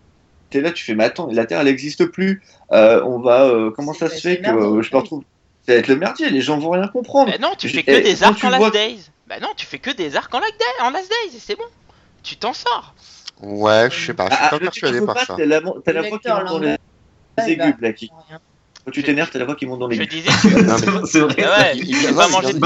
t'es 0.50 0.62
là, 0.62 0.72
tu 0.72 0.84
fais, 0.84 0.96
mais 0.96 1.06
attends, 1.06 1.28
la 1.32 1.46
terre, 1.46 1.60
elle 1.62 1.68
n'existe 1.68 2.06
plus. 2.06 2.44
Euh, 2.72 3.02
on 3.04 3.20
va, 3.20 3.46
euh, 3.46 3.72
comment 3.72 3.94
ça 3.94 4.10
se 4.10 4.20
fait 4.22 4.42
que 4.42 4.50
euh, 4.50 4.82
je 4.82 4.92
me 4.94 4.98
retrouve? 5.00 5.24
Ça 5.66 5.74
va 5.74 5.80
être 5.80 5.88
le 5.88 5.96
merdier, 5.96 6.30
les 6.30 6.42
gens 6.42 6.60
vont 6.60 6.70
rien 6.70 6.88
comprendre. 6.88 7.32
Bah 7.32 7.40
non, 7.40 7.56
tu 7.58 7.70
fais 7.70 7.82
que 7.82 7.92
eh, 7.92 8.02
des 8.02 8.22
arcs 8.22 8.44
en 8.44 8.50
Last 8.50 8.60
vois- 8.60 8.70
Days. 8.70 9.10
Bah 9.26 9.40
non, 9.42 9.50
tu 9.58 9.66
fais 9.66 9.80
que 9.80 9.90
des 9.90 10.16
arcs 10.16 10.34
en 10.34 10.40
Last 10.40 10.54
Days, 10.60 10.86
en 10.86 10.92
Last 10.92 11.10
Days, 11.10 11.36
et 11.36 11.40
c'est 11.40 11.56
bon. 11.56 11.64
Tu 12.22 12.38
t'en 12.38 12.54
sors. 12.54 12.94
Ouais, 13.42 13.90
je 13.92 14.06
sais 14.06 14.14
pas, 14.14 14.28
je 14.30 14.36
suis 14.36 14.44
Ah, 14.46 14.50
pas 14.50 14.56
ah, 14.58 14.60
persuadé 14.60 15.02
par 15.02 15.20
ça. 15.20 15.36
T'as 15.38 15.46
la, 15.46 15.62
t'as 15.84 15.94
la 15.94 16.02
Le 16.04 16.08
voix 16.10 16.20
qui 16.20 16.28
lecteur 16.28 16.38
monte 16.38 16.48
dans 16.48 16.60
lambda, 16.60 16.78
les 17.40 17.52
aigus. 17.52 18.10
Quand 18.86 18.92
tu 18.92 19.02
t'énerves, 19.02 19.30
t'as 19.34 19.40
la 19.40 19.46
voix 19.46 19.56
qui 19.56 19.66
monte 19.66 19.80
dans 19.80 19.88
les 19.88 19.96
Je 19.98 20.04
disais 20.04 20.30
que. 20.30 21.06
C'est 21.08 21.20
vrai. 21.22 21.36
Ah 21.44 21.60
ouais, 21.60 21.78
Il- 21.78 21.90
il 21.90 22.04
il- 22.04 22.14
va 22.14 22.28
non, 22.28 22.34
manger 22.34 22.54
de. 22.54 22.60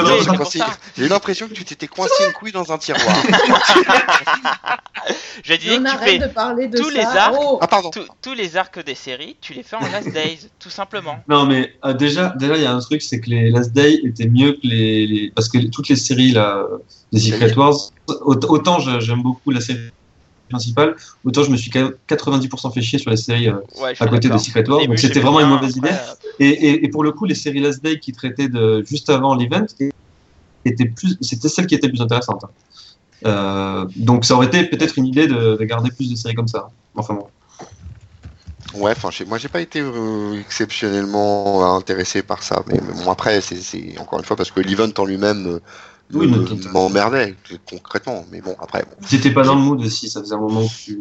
J'ai 0.98 1.06
eu 1.06 1.08
l'impression 1.08 1.48
que 1.48 1.54
tu 1.54 1.64
t'étais 1.64 1.88
coincé 1.88 2.26
une 2.28 2.34
couille 2.34 2.52
dans 2.52 2.70
un 2.74 2.78
tiroir. 2.78 3.06
Je 5.44 5.54
disais 5.56 5.78
que 5.78 5.90
tu 5.92 5.98
fais 6.04 6.18
de 6.20 6.28
parler 6.28 6.68
de 6.68 6.78
tous 6.78 6.90
ça. 6.92 6.98
les 6.98 7.06
arcs. 7.06 7.36
Oh 7.40 7.58
Ah 7.62 7.68
pardon. 7.68 7.90
tous- 7.90 8.06
tous 8.22 8.34
les 8.34 8.58
arcs 8.58 8.84
des 8.84 8.96
séries, 8.96 9.38
tu 9.40 9.54
les 9.54 9.64
fais 9.64 9.78
en 9.78 9.90
Last 9.92 10.12
Days, 10.12 10.50
tout 10.60 10.70
simplement. 10.70 11.24
Non, 11.30 11.46
mais 11.46 11.74
euh, 11.86 11.94
déjà, 11.94 12.34
déjà, 12.38 12.58
il 12.58 12.64
y 12.64 12.66
a 12.66 12.74
un 12.74 12.80
truc, 12.80 13.02
c'est 13.02 13.22
que 13.22 13.30
les 13.30 13.50
Last 13.50 13.72
Day 13.72 14.02
étaient 14.04 14.28
mieux 14.28 14.52
que 14.54 14.60
les, 14.68 15.08
les- 15.08 15.32
parce 15.34 15.48
que 15.48 15.58
les- 15.58 15.70
toutes 15.70 15.88
les 15.88 15.96
séries 15.96 16.34
là, 16.34 16.66
des 17.14 17.20
Secret 17.20 17.54
Wars, 17.56 17.76
aut- 18.08 18.36
autant 18.50 18.80
j'aime 19.00 19.22
beaucoup 19.24 19.52
la 19.52 19.62
série 19.62 19.80
principale, 20.50 20.96
autant 21.24 21.44
je 21.44 21.52
me 21.52 21.58
suis 21.58 21.72
quand 21.72 21.82
même 21.82 21.94
90% 22.08 22.72
fait 22.72 22.82
chier 22.82 23.00
sur 23.00 23.12
les 23.12 23.18
séries 23.18 23.50
euh, 23.50 23.56
Ouais, 23.82 23.94
à 24.00 24.08
côté 24.08 24.30
de. 24.30 24.38
Secret 24.38 24.68
Wars, 24.70 24.80
début, 24.80 24.90
donc 24.90 25.00
c'était 25.00 25.20
vraiment 25.20 25.40
une 25.40 25.48
mauvaise 25.50 25.76
idée. 25.78 25.90
Et, 26.40 26.48
et, 26.50 26.86
et 26.86 26.88
pour 26.90 27.04
le 27.04 27.12
coup, 27.12 27.26
les 27.26 27.36
séries 27.36 27.60
Last 27.62 27.84
Day 27.84 28.00
qui 28.00 28.12
traitaient 28.12 28.50
de 28.50 28.84
juste 28.86 29.10
avant 29.10 29.36
l'event 29.36 29.66
plus, 30.96 31.18
c'était 31.22 31.50
celle 31.50 31.68
qui 31.68 31.76
était 31.76 31.90
plus 31.90 32.02
intéressante. 32.02 32.44
Euh, 33.26 33.86
donc 33.96 34.24
ça 34.26 34.36
aurait 34.36 34.48
été 34.48 34.64
peut-être 34.66 34.98
une 34.98 35.06
idée 35.06 35.28
de, 35.28 35.58
de 35.58 35.64
garder 35.66 35.90
plus 35.92 36.10
de 36.10 36.16
séries 36.16 36.36
comme 36.36 36.48
ça. 36.48 36.70
Enfin 36.96 37.14
bon. 37.16 37.28
Ouais, 38.76 38.92
enfin, 38.92 39.10
moi 39.28 39.38
j'ai 39.40 39.48
pas 39.48 39.62
été 39.62 39.82
euh, 39.82 40.40
exceptionnellement 40.40 41.76
intéressé 41.76 42.22
par 42.22 42.44
ça, 42.44 42.64
mais, 42.68 42.80
mais 42.86 43.04
bon 43.04 43.10
après 43.12 43.42
c'est- 43.42 43.62
c'est 43.62 43.98
encore 43.98 44.20
une 44.20 44.26
fois 44.26 44.38
parce 44.38 44.52
que 44.52 44.60
l'event 44.60 44.90
en 44.98 45.06
lui-même 45.06 45.48
euh, 45.48 45.60
Oui, 46.14 46.28
m'emmerdait 46.74 47.36
concrètement, 47.66 48.26
mais 48.32 48.42
bon 48.42 48.56
après 48.60 48.84
bon. 48.84 49.08
T'étais 49.08 49.32
pas 49.32 49.44
dans 49.44 49.56
le 49.56 49.62
mood 49.62 49.82
aussi, 49.82 50.10
ça 50.10 50.22
faisait 50.22 50.34
un 50.34 50.40
moment 50.40 50.68
que 50.68 50.74
tu, 50.74 51.00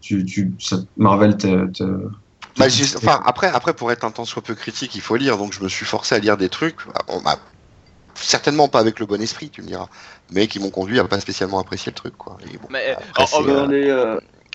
tu, 0.00 0.24
tu 0.24 0.54
ça- 0.60 0.78
Marvel 0.96 1.36
te, 1.36 1.66
te- 1.72 2.08
Bah, 2.56 2.66
enfin, 2.96 3.22
après, 3.24 3.48
après, 3.48 3.74
pour 3.74 3.90
être 3.92 4.04
un 4.04 4.10
tant 4.10 4.24
soit 4.24 4.42
peu 4.42 4.54
critique, 4.54 4.94
il 4.94 5.00
faut 5.00 5.16
lire, 5.16 5.36
donc 5.38 5.52
je 5.52 5.62
me 5.62 5.68
suis 5.68 5.86
forcé 5.86 6.14
à 6.14 6.18
lire 6.18 6.36
des 6.36 6.48
trucs. 6.48 6.78
Ah, 6.94 7.02
bon, 7.06 7.20
bah, 7.22 7.38
certainement 8.14 8.68
pas 8.68 8.80
avec 8.80 8.98
le 8.98 9.06
bon 9.06 9.20
esprit, 9.20 9.50
tu 9.50 9.62
me 9.62 9.66
diras, 9.66 9.88
mais 10.32 10.46
qui 10.46 10.58
m'ont 10.58 10.70
conduit 10.70 10.98
à 10.98 11.04
pas 11.04 11.20
spécialement 11.20 11.58
apprécier 11.58 11.90
le 11.90 11.96
truc, 11.96 12.16
quoi. 12.16 12.36
Et 12.52 12.56
bon, 12.58 12.68
Mais, 12.70 12.96
après, 13.14 13.34
en- 13.34 13.54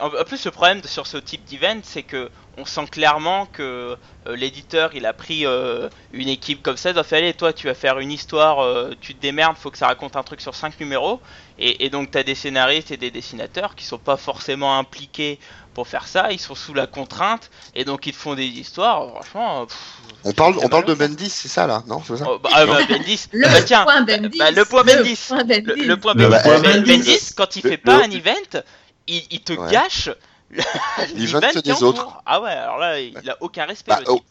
en- 0.02 0.12
euh, 0.14 0.24
plus, 0.26 0.46
le 0.46 0.52
problème 0.52 0.82
sur 0.84 1.08
ce 1.08 1.18
type 1.18 1.46
d'event, 1.46 1.80
c'est 1.84 2.04
que 2.04 2.30
on 2.58 2.66
sent 2.66 2.86
clairement 2.92 3.46
que 3.48 3.98
euh, 4.28 4.36
l'éditeur, 4.36 4.92
il 4.96 5.06
a 5.06 5.14
pris 5.14 5.46
euh, 5.46 5.90
une 6.14 6.30
équipe 6.30 6.62
comme 6.64 6.78
ça, 6.78 6.90
il 6.92 6.94
doit 6.94 7.04
faire 7.04 7.20
allez, 7.20 7.34
toi, 7.34 7.54
tu 7.54 7.68
vas 7.68 7.74
faire 7.74 8.00
une 8.00 8.12
histoire, 8.12 8.60
euh, 8.64 8.92
tu 9.02 9.14
te 9.16 9.22
démerdes, 9.22 9.58
faut 9.58 9.72
que 9.72 9.78
ça 9.78 9.88
raconte 9.88 10.16
un 10.16 10.24
truc 10.24 10.42
sur 10.42 10.56
5 10.56 10.80
numéros, 10.80 11.22
et, 11.60 11.86
et 11.86 11.90
donc 11.90 12.12
t'as 12.12 12.24
des 12.24 12.36
scénaristes 12.36 12.92
et 12.92 12.98
des 12.98 13.12
dessinateurs 13.12 13.76
qui 13.76 13.86
sont 13.86 13.98
pas 14.00 14.18
forcément 14.18 14.78
impliqués 14.78 15.40
pour 15.74 15.88
faire 15.88 16.08
ça, 16.08 16.32
ils 16.32 16.40
sont 16.40 16.56
sous 16.56 16.74
la 16.74 16.88
contrainte, 16.88 17.50
et 17.74 17.84
donc 17.84 18.06
ils 18.08 18.14
te 18.14 18.18
font 18.18 18.36
des 18.36 18.46
histoires, 18.48 19.10
franchement. 19.26 19.66
pff, 19.66 19.78
on 20.24 20.32
parle, 20.32 20.58
on 20.62 20.70
parle 20.70 20.86
de. 20.86 20.94
Bendis, 20.94 21.30
c'est 21.30 21.50
ça 21.50 21.68
là, 21.68 21.84
non 21.88 22.02
c'est 22.06 22.18
ça 22.18 22.26
Oh, 22.28 22.40
bah, 22.40 22.50
ah, 22.54 22.66
bah, 22.66 22.84
Bendis, 22.88 23.28
Le 23.32 23.50
bah, 23.50 23.62
tiens, 23.62 23.84
point 23.84 24.02
Bendis. 24.02 24.38
bah, 24.38 24.52
le 24.52 24.66
point 24.66 24.84
Bendis. 24.84 25.18
point 25.28 25.44
Bendis. 25.44 25.74
le, 25.76 25.96
le 26.14 26.32
point 26.32 26.60
Bendis, 26.60 26.84
Bendis. 26.84 27.34
Quand 27.36 27.56
il 27.56 27.62
fait 27.62 27.78
pas 27.78 27.98
le- 27.98 28.04
un 28.04 28.12
event, 28.12 28.64
il, 29.08 29.24
il 29.30 29.42
te 29.44 29.54
Ouais. 29.54 29.68
gâche 29.72 30.10
L'event 31.16 31.40
des 31.64 31.84
autres. 31.84 32.04
cours. 32.06 32.24
Ah 32.26 32.42
ouais, 32.42 32.52
alors 32.52 32.78
là, 32.78 33.00
il 33.00 33.30
a 33.30 33.38
aucun 33.42 33.66
respect. 33.66 33.92
Bah, 33.92 34.00
le 34.00 34.06
type, 34.06 34.24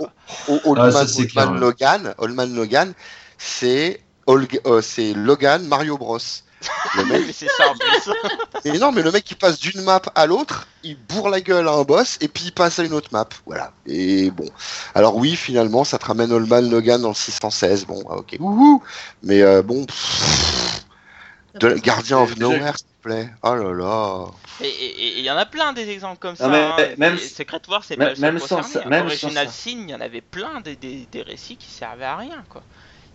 oh, 0.49 0.75
Ah, 0.77 0.91
ça, 0.91 1.25
clair, 1.27 1.53
ouais. 1.53 1.59
Logan, 1.59 2.15
Oldman 2.19 2.55
Logan, 2.55 2.93
c'est 3.39 4.01
Olg- 4.27 4.61
euh, 4.67 4.81
c'est 4.81 5.13
Logan 5.13 5.67
Mario 5.67 5.99
Bros. 5.99 6.19
Le 6.97 7.05
mec, 7.13 7.25
Mais 7.27 7.33
c'est 7.33 7.49
ça 7.49 7.69
en 7.71 7.75
plus. 7.75 8.11
et 8.65 8.79
non, 8.79 8.91
mais 8.91 9.03
le 9.03 9.13
mec 9.13 9.23
qui 9.25 9.35
passe 9.35 9.59
d'une 9.59 9.83
map 9.83 10.01
à 10.15 10.25
l'autre, 10.25 10.67
il 10.83 10.97
bourre 10.97 11.29
la 11.29 11.43
gueule 11.43 11.69
à 11.69 11.73
un 11.73 11.83
boss 11.83 12.17
et 12.23 12.29
puis 12.29 12.45
il 12.47 12.53
passe 12.53 12.79
à 12.79 12.85
une 12.85 12.95
autre 12.95 13.11
map. 13.13 13.29
Voilà. 13.45 13.73
Et 13.87 14.31
bon. 14.31 14.49
Alors 14.95 15.17
oui, 15.17 15.37
finalement, 15.37 15.85
ça 15.85 15.99
te 15.99 16.07
ramène 16.07 16.33
Oldman 16.33 16.71
Logan 16.71 17.03
dans 17.03 17.09
le 17.09 17.15
616. 17.15 17.85
Bon, 17.85 18.03
ah, 18.09 18.17
ok. 18.17 18.39
Mais 19.23 19.43
euh, 19.43 19.63
bon. 19.63 19.85
pff, 19.85 20.64
de 21.61 21.75
Guardian 21.79 22.23
of 22.23 22.37
Nowhere, 22.39 22.77
s'il 22.77 22.87
te 22.87 23.03
plaît. 23.03 23.29
Oh 23.43 23.55
là 23.55 23.73
là. 23.73 24.27
Et- 24.61 24.67
Et 24.67 24.69
et- 24.69 25.07
et 25.07 25.19
il 25.21 25.25
y 25.25 25.31
en 25.31 25.37
a 25.37 25.47
plein 25.47 25.73
des 25.73 25.89
exemples 25.91 26.19
comme 26.19 26.37
ça. 26.37 26.47
Non, 26.49 26.53
mais 26.53 26.85
hein. 26.93 26.95
même- 26.99 27.15
Et 27.15 27.19
Secret 27.19 27.61
War, 27.69 27.85
c'est 27.85 27.97
même- 27.97 28.15
pas 28.15 28.21
même 28.21 28.39
sans 28.39 28.63
ça- 28.63 28.85
même 28.87 29.07
Original 29.07 29.47
sans 29.47 29.53
ça. 29.53 29.57
Sin, 29.71 29.79
il 29.83 29.91
y 29.91 29.95
en 29.95 30.01
avait 30.01 30.21
plein 30.21 30.61
des, 30.61 30.77
des, 30.77 31.07
des 31.11 31.23
récits 31.23 31.57
qui 31.57 31.71
servaient 31.71 32.05
à 32.05 32.17
rien, 32.17 32.45
quoi. 32.49 32.63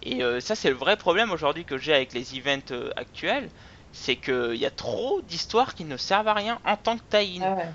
Et 0.04 0.24
euh, 0.24 0.40
ça, 0.40 0.56
c'est 0.56 0.70
le 0.70 0.76
vrai 0.76 0.96
problème 0.96 1.32
aujourd'hui 1.32 1.66
que 1.66 1.78
j'ai 1.78 1.94
avec 1.94 2.14
les 2.14 2.38
events 2.38 2.72
euh, 2.72 2.90
actuels, 2.96 3.50
c'est 3.92 4.16
qu'il 4.16 4.56
y 4.56 4.66
a 4.66 4.72
trop 4.72 5.22
d'histoires 5.28 5.76
qui 5.76 5.84
ne 5.84 5.98
servent 5.98 6.28
à 6.30 6.34
rien 6.34 6.60
en 6.66 6.78
tant 6.78 6.98
que 6.98 7.04
tie-in. 7.10 7.42
Ah 7.44 7.56
ouais. 7.56 7.70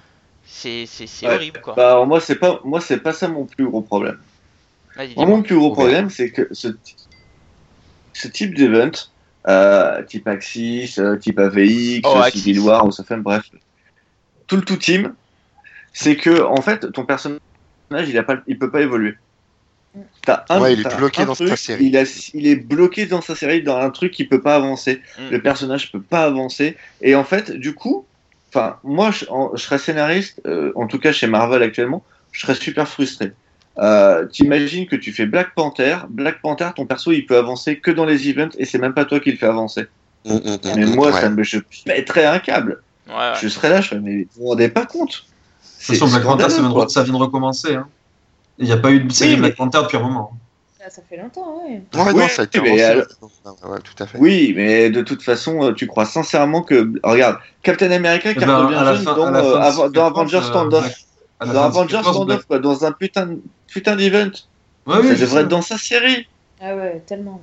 C'est 0.47 0.87
c'est- 0.87 1.07
c'est 1.07 1.27
Ouais. 1.27 1.35
horrible, 1.35 1.61
quoi. 1.61 1.75
bah, 1.75 1.91
alors 1.93 2.07
moi, 2.07 2.21
c'est 2.21 2.37
pas, 2.37 2.61
moi, 2.65 2.81
c'est 2.81 2.99
pas 3.01 3.13
ça 3.13 3.29
mon 3.29 3.45
plus 3.47 3.67
gros 3.67 3.83
problème. 3.83 4.19
Moi, 5.17 5.27
mon 5.27 5.43
plus 5.43 5.57
gros 5.57 5.73
problème, 5.73 6.09
c'est 6.11 6.31
que 6.31 6.49
ce, 6.53 6.69
ce 8.13 8.29
type 8.29 8.55
d'event, 8.55 8.91
euh, 9.49 10.03
type 10.05 10.27
Axis, 10.29 10.95
euh, 10.99 11.17
type 11.17 11.39
AVX, 11.39 12.01
Oh, 12.05 12.17
euh. 12.17 12.31
Civil 12.31 12.61
War, 12.61 12.87
ou 12.87 12.91
ça 12.93 13.05
fait 13.05 13.17
bref, 13.17 13.45
tout 14.47 14.57
le 14.57 14.63
tout 14.63 14.77
team, 14.77 15.15
c'est 15.93 16.17
que 16.17 16.43
en 16.43 16.61
fait, 16.63 16.91
ton 16.93 17.05
personnage, 17.05 17.41
il 17.91 18.19
a 18.19 18.23
pas, 18.23 18.39
il 18.47 18.59
peut 18.59 18.71
pas 18.71 18.81
évoluer. 18.81 19.15
T'as 20.23 20.45
un, 20.49 20.61
Ouais, 20.61 20.73
il 20.73 20.81
est 20.81 20.97
bloqué 20.97 21.23
un 21.23 21.27
dans 21.27 21.35
truc, 21.35 21.49
sa 21.49 21.57
série. 21.57 21.85
Il, 21.87 21.97
a- 21.97 22.31
il 22.35 22.47
est 22.49 22.57
bloqué 22.57 23.07
dans 23.07 23.21
sa 23.21 23.37
série, 23.37 23.63
dans 23.63 23.77
un 23.79 23.91
truc 23.91 24.13
qui 24.13 24.25
peut 24.25 24.43
pas 24.43 24.57
avancer. 24.57 25.01
Mm. 25.19 25.31
Le 25.31 25.41
personnage 25.43 25.93
peut 25.93 26.03
pas 26.03 26.25
avancer. 26.25 26.77
Et 27.01 27.15
en 27.15 27.23
fait, 27.25 27.53
du 27.53 27.75
coup, 27.75 28.05
enfin, 28.49 28.79
moi, 28.83 29.13
je, 29.13 29.27
en- 29.29 29.55
je 29.55 29.63
serais 29.63 29.79
scénariste, 29.79 30.41
euh, 30.47 30.73
en 30.75 30.89
tout 30.89 30.99
cas 30.99 31.13
chez 31.13 31.29
Marvel 31.29 31.63
actuellement, 31.63 32.05
je 32.33 32.41
serais 32.41 32.57
super 32.57 32.89
frustré. 32.89 33.33
Euh, 33.79 34.27
T'imagines 34.27 34.87
que 34.87 34.97
tu 34.97 35.13
fais 35.13 35.27
Black 35.27 35.55
Panther, 35.55 35.97
Black 36.09 36.41
Panther, 36.41 36.69
ton 36.77 36.87
perso, 36.87 37.11
il 37.13 37.27
peut 37.27 37.37
avancer 37.37 37.81
que 37.81 37.91
dans 37.91 38.05
les 38.05 38.29
events 38.29 38.51
et 38.59 38.65
c'est 38.65 38.79
même 38.79 38.95
pas 38.95 39.05
toi 39.05 39.19
qui 39.21 39.33
le 39.33 39.37
fais 39.37 39.47
avancer. 39.47 39.87
Mm, 40.25 40.35
mm, 40.35 40.39
mm, 40.39 40.59
Mais 40.77 40.87
moi, 40.87 41.11
ouais. 41.13 41.21
ça 41.21 41.29
me, 41.29 41.43
je 41.43 41.59
pèterais 41.85 42.25
un 42.27 42.39
câble. 42.39 42.83
Ouais, 43.09 43.15
ouais. 43.15 43.33
Je 43.43 43.49
serais 43.49 43.69
là, 43.71 43.81
je 43.81 43.89
ferais, 43.89 44.01
mais 44.01 44.23
vous 44.37 44.43
vous 44.45 44.49
rendez 44.51 44.69
pas 44.69 44.87
compte 44.87 45.25
De 45.27 45.87
toute 45.87 45.99
façon, 45.99 46.09
Black 46.09 46.23
Panther, 46.23 46.51
ça 46.51 46.61
vient, 46.63 46.71
de, 46.85 46.89
ça 46.89 47.03
vient 47.03 47.13
de 47.15 47.19
recommencer. 47.19 47.75
Hein. 47.75 47.89
Il 48.59 48.67
n'y 48.67 48.73
a 48.73 48.77
pas 48.77 48.91
eu 48.93 49.01
de 49.01 49.13
série 49.13 49.31
Oui, 49.31 49.37
mais- 49.37 49.41
Black 49.49 49.57
Panther 49.57 49.79
depuis 49.83 49.97
un 49.97 50.01
moment. 50.03 50.33
Ah, 50.87 50.91
ça 50.91 51.03
fait 51.09 51.17
longtemps, 51.17 51.63
ouais. 51.67 51.81
Ouais, 51.95 52.13
Oui, 52.13 52.21
non, 52.21 52.29
ça 52.29 52.43
a 52.43 52.45
été 52.45 52.61
mais 52.61 52.81
avancé. 52.83 52.85
alors- 52.85 53.07
Ouais, 53.65 53.71
ouais, 53.71 53.79
tout 53.83 54.03
à 54.03 54.07
fait. 54.07 54.19
Oui, 54.19 54.53
mais 54.55 54.91
de 54.91 55.01
toute 55.01 55.23
façon, 55.23 55.63
euh, 55.65 55.73
tu 55.73 55.87
crois 55.87 56.05
sincèrement 56.05 56.63
que. 56.63 56.93
Regarde, 57.03 57.39
Captain 57.63 57.91
America 57.91 58.31
Eh 58.31 58.35
cartonne 58.35 58.69
ben, 58.69 58.95
fin- 58.97 59.15
dans, 59.15 59.35
euh, 59.35 59.57
avant- 59.57 59.77
Secret 59.87 59.91
dans 59.93 60.07
Avengers 60.07 60.37
euh, 60.37 60.43
Standoff. 60.43 60.95
La 61.41 61.53
Dans 61.53 61.63
Avengers 61.65 62.01
Standoff, 62.03 62.45
quoi, 62.47 62.59
dans 62.59 62.85
un 62.85 62.93
putain, 62.93 63.37
putain 63.67 63.97
d'event. 63.97 64.31
Ouais, 64.87 64.97
oui, 65.03 65.09
ça 65.09 65.15
devrait 65.17 65.43
être 65.43 65.49
dans 65.49 65.63
sa 65.63 65.77
série. 65.79 66.27
Ah 66.61 66.75
ouais, 66.77 67.03
tellement. 67.07 67.41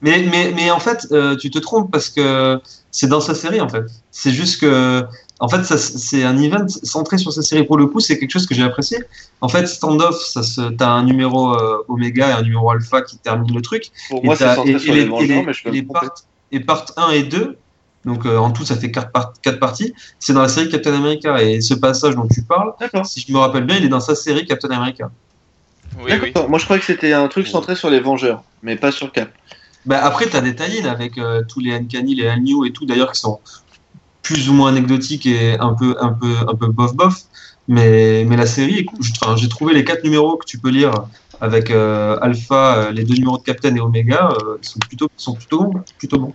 Mais, 0.00 0.22
mais, 0.30 0.52
mais 0.54 0.70
en 0.70 0.80
fait, 0.80 1.06
euh, 1.12 1.36
tu 1.36 1.50
te 1.50 1.58
trompes 1.58 1.90
parce 1.90 2.08
que 2.10 2.60
c'est 2.90 3.06
dans 3.06 3.20
sa 3.20 3.34
série 3.34 3.60
en 3.60 3.68
fait. 3.68 3.84
C'est 4.10 4.32
juste 4.32 4.60
que, 4.60 5.02
en 5.40 5.48
fait, 5.48 5.62
c'est 5.64 6.24
un 6.24 6.36
event 6.38 6.66
centré 6.68 7.16
sur 7.18 7.32
sa 7.32 7.42
série. 7.42 7.64
Pour 7.64 7.76
le 7.78 7.86
coup, 7.86 8.00
c'est 8.00 8.18
quelque 8.18 8.30
chose 8.32 8.46
que 8.46 8.54
j'ai 8.54 8.62
apprécié. 8.64 8.98
En 9.40 9.48
fait, 9.48 9.66
standoff, 9.66 10.20
ça 10.20 10.42
se, 10.42 10.60
t'as 10.72 10.90
un 10.90 11.04
numéro 11.04 11.54
euh, 11.54 11.84
oméga 11.88 12.28
et 12.30 12.32
un 12.32 12.42
numéro 12.42 12.70
alpha 12.70 13.02
qui 13.02 13.18
termine 13.18 13.54
le 13.54 13.62
truc. 13.62 13.90
Pour 14.08 14.20
Et 14.22 14.26
moi, 14.26 14.36
c'est 14.36 14.54
centré 14.54 14.72
et- 14.72 14.78
sur 14.78 14.92
et 14.94 14.96
les 14.96 15.26
les- 15.26 15.42
mais 15.42 15.52
je 15.52 15.62
peux 15.62 15.68
et 15.70 15.72
les 15.72 15.82
me 15.82 15.88
part- 15.92 16.14
et 16.52 16.60
part 16.60 16.86
1 16.96 17.10
et 17.10 17.22
2, 17.22 17.56
donc 18.04 18.26
euh, 18.26 18.36
en 18.36 18.50
tout 18.50 18.64
ça 18.64 18.76
fait 18.76 18.90
4, 18.90 19.10
quatre 19.42 19.58
parties, 19.58 19.94
c'est 20.18 20.32
dans 20.32 20.42
la 20.42 20.48
série 20.48 20.68
Captain 20.68 20.94
America. 20.94 21.42
Et 21.42 21.60
ce 21.60 21.74
passage 21.74 22.14
dont 22.14 22.28
tu 22.28 22.42
parles, 22.42 22.72
si 23.04 23.24
je 23.26 23.32
me 23.32 23.38
rappelle 23.38 23.64
bien, 23.64 23.76
il 23.76 23.84
est 23.84 23.88
dans 23.88 24.00
sa 24.00 24.14
série 24.14 24.46
Captain 24.46 24.70
America. 24.70 25.10
Oui, 25.98 26.12
oui. 26.12 26.32
D'accord. 26.32 26.48
Moi, 26.48 26.58
je 26.58 26.64
croyais 26.64 26.80
que 26.80 26.86
c'était 26.86 27.12
un 27.12 27.28
truc 27.28 27.46
centré 27.46 27.76
sur 27.76 27.90
les 27.90 28.00
Vengeurs, 28.00 28.42
mais 28.62 28.76
pas 28.76 28.92
sur 28.92 29.12
Cap. 29.12 29.30
Bah, 29.86 30.00
après, 30.02 30.28
tu 30.28 30.36
as 30.36 30.40
des 30.40 30.54
tie 30.54 30.86
avec 30.86 31.18
euh, 31.18 31.42
tous 31.46 31.60
les 31.60 31.72
Uncanny, 31.72 32.14
les 32.14 32.34
New 32.40 32.64
et 32.64 32.72
tout, 32.72 32.86
d'ailleurs, 32.86 33.12
qui 33.12 33.20
sont 33.20 33.40
plus 34.22 34.48
ou 34.48 34.54
moins 34.54 34.70
anecdotiques 34.70 35.26
et 35.26 35.58
un 35.60 35.74
peu, 35.74 35.96
un 36.00 36.12
peu, 36.12 36.34
un 36.48 36.54
peu 36.54 36.68
bof 36.68 36.94
bof. 36.94 37.22
Mais, 37.68 38.24
mais 38.26 38.36
la 38.36 38.46
série, 38.46 38.86
j'ai 39.36 39.48
trouvé 39.48 39.72
les 39.72 39.84
quatre 39.84 40.04
numéros 40.04 40.36
que 40.36 40.44
tu 40.44 40.58
peux 40.58 40.70
lire 40.70 40.92
avec 41.40 41.70
euh, 41.70 42.18
Alpha, 42.20 42.90
les 42.90 43.04
deux 43.04 43.14
numéros 43.14 43.38
de 43.38 43.42
Captain 43.42 43.74
et 43.74 43.80
Omega, 43.80 44.30
euh, 44.30 44.56
sont 44.62 44.78
plutôt, 44.78 45.08
sont 45.16 45.34
plutôt 45.34 45.64
bons, 45.64 45.82
plutôt 45.98 46.18
bons. 46.18 46.34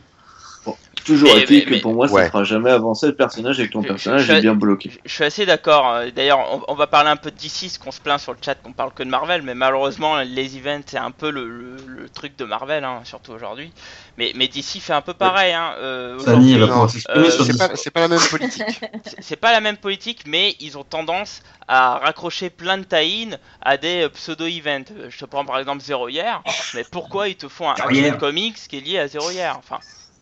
Toujours 1.06 1.34
Mais- 1.34 1.42
est-il 1.42 1.60
mais- 1.60 1.66
que 1.66 1.70
mais- 1.72 1.80
pour 1.80 1.94
moi, 1.94 2.08
Ouais. 2.12 2.24
ça 2.26 2.28
fera 2.30 2.44
jamais 2.44 2.70
avancer 2.70 3.08
le 3.08 3.16
personnage 3.16 3.60
et 3.60 3.68
que 3.68 3.72
ton 3.74 3.82
Je- 3.82 3.88
personnage 3.88 4.24
je- 4.26 4.34
est 4.34 4.42
bien 4.42 4.54
bloqué. 4.54 4.92
Je 5.06 5.12
suis 5.12 5.24
assez 5.24 5.46
d'accord. 5.46 5.90
euh, 5.92 6.12
D'ailleurs, 6.12 6.40
on, 6.52 6.62
on 6.68 6.76
va 6.76 6.88
parler 6.88 7.10
un 7.10 7.16
peu 7.16 7.32
de 7.32 7.38
DC, 7.38 7.70
ce 7.70 7.80
qu'on 7.80 7.92
se 7.92 8.02
plaint 8.02 8.20
sur 8.20 8.34
le 8.34 8.38
chat 8.44 8.56
qu'on 8.56 8.74
parle 8.74 8.92
que 8.94 9.02
de 9.02 9.10
Marvel, 9.10 9.42
mais 9.42 9.56
malheureusement, 9.56 10.18
les 10.20 10.58
events, 10.58 10.82
c'est 10.86 10.98
un 10.98 11.12
peu 11.12 11.32
le, 11.32 11.48
le- 11.50 11.78
le 11.88 12.10
truc 12.10 12.36
de 12.38 12.44
Marvel, 12.46 12.84
hein, 12.84 13.00
surtout 13.06 13.32
aujourd'hui. 13.32 13.72
Mais, 14.18 14.34
mais 14.36 14.50
DC 14.50 14.80
fait 14.82 14.94
un 14.94 15.02
peu 15.02 15.14
pareil. 15.14 15.54
Hein, 15.54 15.74
euh, 15.80 16.18
va 16.20 16.34
euh, 16.34 17.30
sur 17.32 17.46
C'est 17.46 17.58
pas, 17.58 17.70
c'est 17.76 17.92
pas 17.92 18.02
la 18.02 18.08
même 18.10 18.20
politique. 18.30 18.64
C'est- 19.06 19.16
c'est 19.22 19.36
pas 19.38 19.54
la 19.54 19.62
même 19.62 19.78
politique, 19.78 20.24
mais 20.28 20.56
ils 20.60 20.78
ont 20.78 20.84
tendance 20.84 21.42
à 21.68 21.98
raccrocher 22.00 22.50
plein 22.50 22.78
de 22.78 22.84
tie 22.84 23.30
à 23.62 23.78
des 23.78 24.04
euh, 24.04 24.10
pseudo-events. 24.10 24.92
Euh, 24.98 25.08
Je 25.10 25.18
te 25.18 25.26
prends 25.26 25.46
par 25.46 25.58
exemple 25.60 25.82
Zero 25.82 26.10
Year, 26.10 26.44
mais 26.76 26.84
pourquoi 26.92 27.30
ils 27.30 27.36
te 27.36 27.48
font 27.48 27.70
un 27.70 27.76
Year. 27.92 28.18
Comics 28.18 28.58
qui 28.68 28.78
est 28.78 28.82
lié 28.82 29.00
à 29.00 29.08
Zero 29.08 29.32
Year 29.32 29.56
Enfin, 29.58 29.80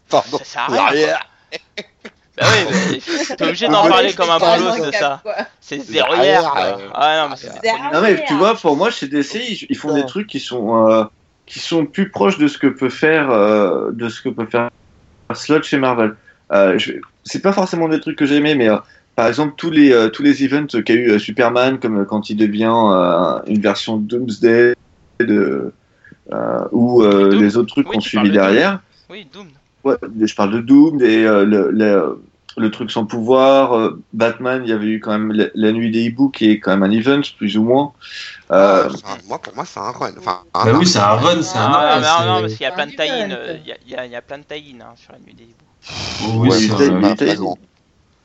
Pardon. 0.10 0.38
ça 0.40 0.44
sert 0.46 0.62
à 0.62 0.68
rien. 0.68 0.76
L'arrière. 0.86 1.20
Bah 2.40 2.46
oui, 2.52 2.76
mais 2.92 3.36
t'es 3.36 3.46
obligé 3.46 3.68
d'en 3.68 3.88
parler 3.88 4.10
c'est 4.10 4.16
comme 4.16 4.30
un 4.30 4.38
bolos 4.38 4.86
de 4.86 4.92
ça. 4.92 5.24
C'est 5.60 5.78
quoi. 5.80 6.16
euh, 6.20 6.78
Ah 6.94 7.24
non, 7.24 7.30
mais 7.30 7.36
c'est 7.36 7.50
Non 7.94 8.02
mais 8.02 8.24
tu 8.28 8.36
vois, 8.36 8.54
pour 8.56 8.76
moi 8.78 8.92
chez 8.92 9.08
DC, 9.08 9.36
ils, 9.36 9.66
ils 9.70 9.78
font 9.78 9.94
des 9.94 10.06
trucs 10.06 10.28
qui 10.28 10.40
sont 10.40 10.88
euh, 10.88 11.04
qui 11.48 11.60
sont 11.60 11.86
plus 11.86 12.12
proches 12.12 12.38
de 12.38 12.48
ce 12.48 12.58
que 12.60 12.68
peut 12.68 12.90
faire 12.90 13.32
euh, 13.32 13.90
de 13.92 14.08
ce 14.10 14.22
que 14.22 14.30
peut 14.30 14.46
faire 14.46 14.70
Slot 15.34 15.64
chez 15.64 15.78
Marvel. 15.78 16.16
Euh, 16.52 16.78
je- 16.78 16.94
c'est 17.24 17.42
pas 17.42 17.54
forcément 17.54 17.90
des 17.90 18.00
trucs 18.00 18.18
que 18.18 18.26
j'aimais, 18.28 18.54
mais 18.54 18.70
euh, 18.70 18.78
par 19.16 19.28
exemple 19.28 19.56
tous 19.58 19.72
les 19.72 19.92
euh, 19.92 20.10
tous 20.10 20.22
les 20.22 20.44
events 20.46 20.68
qu'a 20.86 20.94
eu 20.94 21.10
euh, 21.12 21.20
Superman, 21.20 21.80
comme 21.80 22.02
euh, 22.02 22.06
quand 22.06 22.30
il 22.30 22.38
devient 22.38 22.72
euh, 22.72 23.40
une 23.48 23.62
version 23.62 23.98
Doomsday, 23.98 24.76
de, 25.22 25.74
euh, 26.32 26.60
ou 26.72 27.02
euh, 27.04 27.30
Doom. 27.32 27.42
les 27.42 27.58
autres 27.58 27.70
trucs 27.70 27.88
Oui, 27.90 27.96
qu'on 27.96 28.00
tu 28.02 28.10
suivi 28.10 28.30
parles 28.30 28.30
de 28.32 28.38
Doom. 28.38 28.48
derrière. 28.54 28.80
Oui, 29.10 29.28
Doom. 29.34 29.48
Ouais, 29.88 29.98
je 30.22 30.36
parle 30.36 30.52
de 30.54 30.60
Doom, 30.62 31.02
et 31.02 31.26
euh, 31.26 31.46
le, 31.46 31.72
le- 31.72 32.22
le 32.58 32.72
truc 32.72 32.90
sans 32.92 33.06
pouvoir. 33.06 33.74
euh, 33.78 34.02
Batman, 34.14 34.62
il 34.66 34.70
y 34.70 34.74
avait 34.74 34.88
eu 34.88 35.00
quand 35.00 35.12
même 35.12 35.32
la, 35.32 35.46
la 35.54 35.72
nuit 35.72 35.92
des 35.92 36.02
hiboux 36.04 36.30
qui 36.30 36.50
est 36.50 36.60
quand 36.60 36.72
même 36.72 36.84
un 36.84 36.92
event, 36.92 37.22
plus 37.38 37.56
ou 37.58 37.64
moins. 37.64 37.94
Euh, 38.52 38.90
un- 38.90 39.28
moi, 39.28 39.40
pour 39.40 39.54
moi, 39.56 39.64
c'est 39.66 39.80
un 39.80 39.92
run. 39.92 40.12
Enfin, 40.18 40.42
Bah 40.54 40.72
oui, 40.74 40.88
c'est 40.88 40.98
un 41.00 41.06
run, 41.14 41.42
c'est 41.44 41.58
un 41.58 41.62
Ah, 41.72 41.78
arc, 41.78 42.02
mais 42.02 42.08
c'est- 42.08 42.26
non, 42.26 42.34
non, 42.34 42.42
parce 42.42 42.54
qu'il 42.54 42.64
y 42.64 42.66
a 42.66 42.72
plein 42.72 42.86
de 42.88 42.92
tie-in. 42.92 43.28
Il 43.28 43.68
y 43.68 43.72
a- 43.72 43.78
il 43.86 43.92
y, 43.92 43.96
a- 43.96 44.06
il 44.06 44.12
y 44.12 44.16
a 44.16 44.22
plein 44.22 44.40
de 44.40 44.44
tie-in 44.44 44.82
hein, 44.82 44.94
sur 44.96 45.12
la 45.14 45.20
nuit 45.20 45.34
des 45.36 45.44
hiboux. 45.44 46.42
Oui, 46.42 46.50
Ouais, 46.50 46.58
c'est 46.60 46.72
un-. 46.72 47.56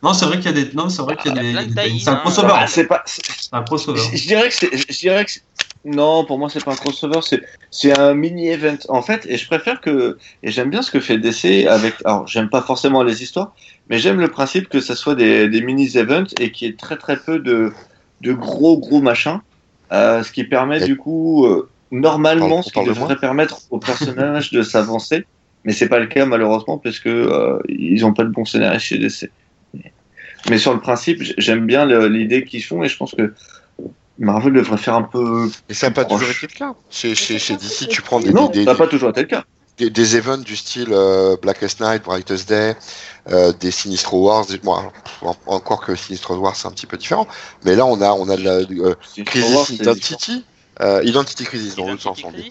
Non, 0.04 0.14
c'est 0.14 0.24
vrai 0.26 0.40
qu'il 0.40 0.46
y 0.46 0.48
a 0.60 0.64
des. 0.64 0.72
Non, 0.74 0.88
c'est 0.88 1.02
vrai 1.02 1.16
qu'il 1.16 1.32
y 1.34 1.38
a 1.38 1.42
Il 1.42 1.52
y 1.52 1.58
a 1.58 1.64
des. 1.64 1.98
C'est 2.00 2.08
un 2.08 2.14
hein. 2.14 2.16
crossover. 2.24 2.52
ah, 2.54 2.66
c'est 2.66 2.86
pas. 2.86 3.02
c'est- 3.06 3.22
C'est 3.38 3.54
un 3.54 3.62
crossover. 3.62 4.00
Je 4.14 4.26
dirais 4.26 4.48
que 4.48 4.54
c'est. 4.54 4.70
Je 4.76 4.98
dirais 4.98 5.24
que 5.24 5.30
c'est- 5.30 5.42
non, 5.84 6.24
pour 6.24 6.38
moi 6.38 6.48
c'est 6.48 6.62
pas 6.62 6.72
un 6.72 6.76
crossover, 6.76 7.20
c'est 7.22 7.42
c'est 7.70 7.98
un 7.98 8.14
mini 8.14 8.48
event 8.48 8.78
en 8.88 9.02
fait, 9.02 9.26
et 9.26 9.36
je 9.36 9.46
préfère 9.46 9.80
que 9.80 10.16
et 10.42 10.50
j'aime 10.52 10.70
bien 10.70 10.80
ce 10.82 10.92
que 10.92 11.00
fait 11.00 11.18
DC 11.18 11.66
avec. 11.66 11.96
Alors 12.04 12.26
j'aime 12.28 12.48
pas 12.50 12.62
forcément 12.62 13.02
les 13.02 13.22
histoires, 13.22 13.54
mais 13.88 13.98
j'aime 13.98 14.20
le 14.20 14.30
principe 14.30 14.68
que 14.68 14.80
ça 14.80 14.94
soit 14.94 15.16
des, 15.16 15.48
des 15.48 15.60
mini 15.60 15.88
events 15.96 16.32
et 16.38 16.52
qu'il 16.52 16.68
y 16.68 16.70
ait 16.70 16.76
très 16.76 16.96
très 16.98 17.20
peu 17.20 17.40
de 17.40 17.72
de 18.20 18.32
gros 18.32 18.78
gros 18.78 19.02
machins, 19.02 19.40
euh, 19.92 20.22
ce 20.22 20.30
qui 20.32 20.44
permet 20.44 20.80
Et- 20.82 20.84
du 20.84 20.96
coup 20.96 21.46
euh, 21.46 21.72
normalement 21.90 22.48
Parle- 22.48 22.62
ce 22.62 22.72
qui 22.72 22.80
de 22.84 22.84
devrait 22.84 23.16
permettre 23.18 23.62
aux 23.70 23.80
personnages 23.80 24.52
de 24.52 24.62
s'avancer, 24.62 25.26
mais 25.64 25.72
c'est 25.72 25.88
pas 25.88 25.98
le 25.98 26.06
cas 26.06 26.26
malheureusement 26.26 26.78
parce 26.78 27.00
que 27.00 27.08
euh, 27.08 27.58
ils 27.68 28.04
ont 28.06 28.14
pas 28.14 28.22
de 28.24 28.30
bons 28.30 28.44
scénaristes 28.44 28.86
chez 28.86 28.98
DC. 28.98 29.32
Mais 30.48 30.58
sur 30.58 30.74
le 30.74 30.80
principe, 30.80 31.22
j'aime 31.38 31.66
bien 31.66 31.86
l'idée 32.08 32.44
qu'ils 32.44 32.64
font 32.64 32.82
et 32.82 32.88
je 32.88 32.96
pense 32.96 33.14
que 33.14 33.34
Marvel 34.18 34.52
devrait 34.52 34.76
faire 34.76 34.94
un 34.94 35.02
peu. 35.02 35.50
Et 35.68 35.74
ça 35.74 35.88
n'a 35.88 35.94
pas 35.94 36.04
toujours 36.04 36.28
été 36.30 36.46
le 36.46 36.56
cas. 36.58 36.74
Chez, 36.90 37.14
chez, 37.14 37.38
chez 37.38 37.56
DC, 37.56 37.88
tu 37.88 38.02
prends 38.02 38.20
des, 38.20 38.32
Non, 38.32 38.48
des, 38.48 38.64
ça 38.64 38.72
n'a 38.72 38.76
pas 38.78 38.86
toujours 38.86 39.10
été 39.10 39.22
le 39.22 39.26
cas. 39.26 39.44
des, 39.78 39.90
des 39.90 40.16
events 40.16 40.38
du 40.38 40.54
style 40.56 40.88
euh, 40.92 41.36
Blackest 41.40 41.80
Night, 41.80 42.02
Brightest 42.04 42.48
Day, 42.48 42.76
euh, 43.30 43.52
des 43.52 43.70
Sinistro 43.70 44.26
Wars. 44.26 44.46
Des, 44.46 44.58
bon, 44.58 44.76
en- 45.22 45.36
encore 45.46 45.80
que 45.84 45.94
Sinistro 45.96 46.36
Wars, 46.36 46.54
c'est 46.56 46.68
un 46.68 46.72
petit 46.72 46.86
peu 46.86 46.96
différent. 46.98 47.26
Mais 47.64 47.74
là, 47.74 47.86
on 47.86 48.00
a, 48.00 48.12
on 48.12 48.28
a 48.28 48.36
de 48.36 48.42
la 48.42 48.52
euh, 48.60 48.94
Crisis 49.24 49.50
Wars, 49.54 49.66
Identity, 49.70 50.44
euh, 50.80 51.02
Identity 51.04 51.44
Crisis 51.44 51.74
dans 51.74 51.86
l'autre 51.86 52.02
sens, 52.02 52.22
on 52.24 52.30
dit. 52.32 52.50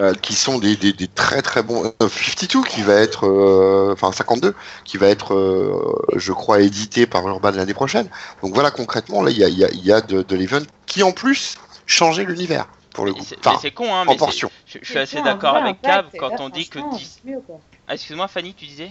Euh, 0.00 0.12
qui 0.12 0.34
sont 0.34 0.58
des, 0.58 0.76
des, 0.76 0.92
des 0.92 1.06
très 1.06 1.40
très 1.40 1.62
bons. 1.62 1.84
euh, 2.02 2.08
52 2.08 2.64
qui 2.64 2.82
va 2.82 2.94
être, 2.94 3.26
euh, 3.28 3.92
enfin 3.92 4.10
52 4.10 4.52
qui 4.84 4.96
va 4.96 5.06
être, 5.06 5.34
euh, 5.34 5.94
je 6.16 6.32
crois, 6.32 6.60
édité 6.62 7.06
par 7.06 7.26
Urban 7.28 7.52
l'année 7.52 7.74
prochaine. 7.74 8.08
Donc 8.42 8.54
voilà, 8.54 8.72
concrètement, 8.72 9.22
là, 9.22 9.30
il 9.30 9.38
y 9.38 9.44
a, 9.44 9.48
il 9.48 9.56
y 9.56 9.64
a, 9.64 9.68
y 9.72 9.92
a 9.92 10.00
de, 10.00 10.22
de 10.22 10.36
l'event 10.36 10.62
qui 10.86 11.04
en 11.04 11.12
plus 11.12 11.54
changeait 11.86 12.24
l'univers 12.24 12.66
pour 12.92 13.06
le 13.06 13.12
coup. 13.12 13.22
c'est- 13.22 13.38
Enfin, 13.38 13.52
mais 13.52 13.56
c'est 13.60 13.70
con, 13.70 13.94
hein, 13.94 14.02
en 14.02 14.06
mais 14.06 14.16
portion. 14.16 14.50
je, 14.66 14.78
je 14.82 14.84
suis 14.88 14.98
assez 14.98 15.22
d'accord 15.22 15.56
avec 15.56 15.80
Cab 15.82 16.06
quand 16.16 16.40
on 16.40 16.48
dit 16.48 16.68
que 16.68 16.80
10... 16.80 17.20
Mieux, 17.24 17.40
quoi. 17.40 17.60
Ah, 17.86 17.94
excuse-moi 17.94 18.26
Fanny, 18.28 18.52
tu 18.54 18.66
disais? 18.66 18.90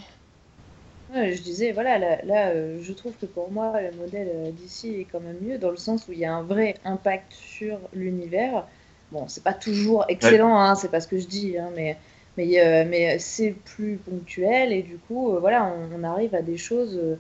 Ouais, 1.10 1.34
je 1.34 1.42
disais, 1.44 1.72
voilà, 1.74 1.98
là, 2.00 2.22
là, 2.24 2.50
euh, 2.52 2.80
je 2.82 2.94
trouve 2.94 3.18
que 3.18 3.26
pour 3.26 3.52
moi, 3.52 3.80
le 3.82 3.92
modèle 3.92 4.30
euh, 4.30 4.52
d'ici 4.52 4.96
est 4.96 5.06
quand 5.06 5.20
même 5.20 5.40
mieux 5.42 5.58
dans 5.58 5.70
le 5.70 5.78
sens 5.78 6.08
où 6.08 6.12
il 6.14 6.20
y 6.20 6.26
a 6.26 6.34
un 6.34 6.44
vrai 6.44 6.80
impact 6.86 7.34
sur 7.34 7.90
l'univers. 7.94 8.68
Bon, 9.14 9.28
c'est 9.30 9.44
pas 9.44 9.54
toujours 9.54 10.06
excellent, 10.10 10.60
hein, 10.60 10.76
c'est 10.76 10.90
pas 10.92 11.02
ce 11.02 11.08
que 11.08 11.18
je 11.20 11.28
dis, 11.28 11.58
hein, 11.58 11.72
mais, 11.76 11.98
mais, 12.38 12.60
euh, 12.60 12.86
mais 12.90 13.20
c'est 13.20 13.52
plus 13.52 13.98
ponctuel 13.98 14.74
et 14.74 14.84
du 14.84 14.98
coup, 15.00 15.36
euh, 15.36 15.40
voilà, 15.40 15.66
on, 15.66 16.00
on 16.02 16.04
arrive 16.04 16.36
à 16.36 16.42
des 16.42 16.58
choses. 16.58 16.98
euh, 16.98 17.16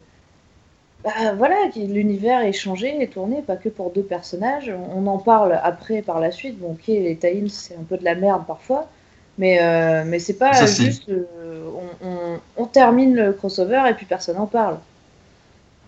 bah, 1.03 1.33
voilà, 1.37 1.55
l'univers 1.75 2.41
est 2.41 2.53
changé 2.53 3.01
et 3.01 3.09
tourné, 3.09 3.41
pas 3.41 3.57
que 3.57 3.69
pour 3.69 3.91
deux 3.91 4.03
personnages. 4.03 4.69
On, 4.69 4.99
on 5.03 5.07
en 5.07 5.17
parle 5.19 5.59
après, 5.63 6.01
par 6.01 6.19
la 6.19 6.31
suite. 6.31 6.59
Bon, 6.59 6.71
ok, 6.73 6.87
les 6.87 7.17
tie 7.17 7.49
c'est 7.49 7.75
un 7.75 7.83
peu 7.83 7.97
de 7.97 8.03
la 8.05 8.15
merde 8.15 8.45
parfois, 8.47 8.89
mais, 9.37 9.59
mais 10.05 10.19
c'est 10.19 10.37
pas 10.37 10.53
Ça, 10.53 10.65
juste. 10.65 11.09
on, 11.09 12.07
on- 12.07 12.39
on 12.57 12.65
termine 12.67 13.15
le 13.15 13.33
crossover 13.33 13.83
et 13.89 13.93
puis 13.95 14.05
personne 14.05 14.37
n'en 14.37 14.47
parle. 14.47 14.79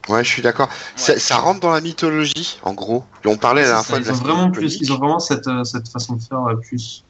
Ouais, 0.07 0.23
je 0.23 0.29
suis 0.29 0.41
d'accord. 0.41 0.69
Ça, 0.95 1.13
Ouais. 1.13 1.19
ça 1.19 1.37
rentre 1.37 1.59
dans 1.61 1.71
la 1.71 1.81
mythologie, 1.81 2.59
en 2.63 2.73
gros. 2.73 3.03
Et 3.23 3.27
on 3.27 3.37
parlait 3.37 3.61
la 3.63 3.69
dernière 3.69 3.85
fois 3.85 3.97
de 3.99 4.03
Ils 4.03 4.07
la 4.07 4.13
ont 4.13 4.17
vraiment 4.17 4.51
plus. 4.51 4.77
Ils 4.81 4.91
ont 4.93 4.97
vraiment 4.97 5.19
cette, 5.19 5.47
euh, 5.47 5.63
cette 5.63 5.87
façon 5.89 6.13
de 6.15 6.21
faire 6.21 6.45
euh, 6.47 6.55
plus. 6.55 7.03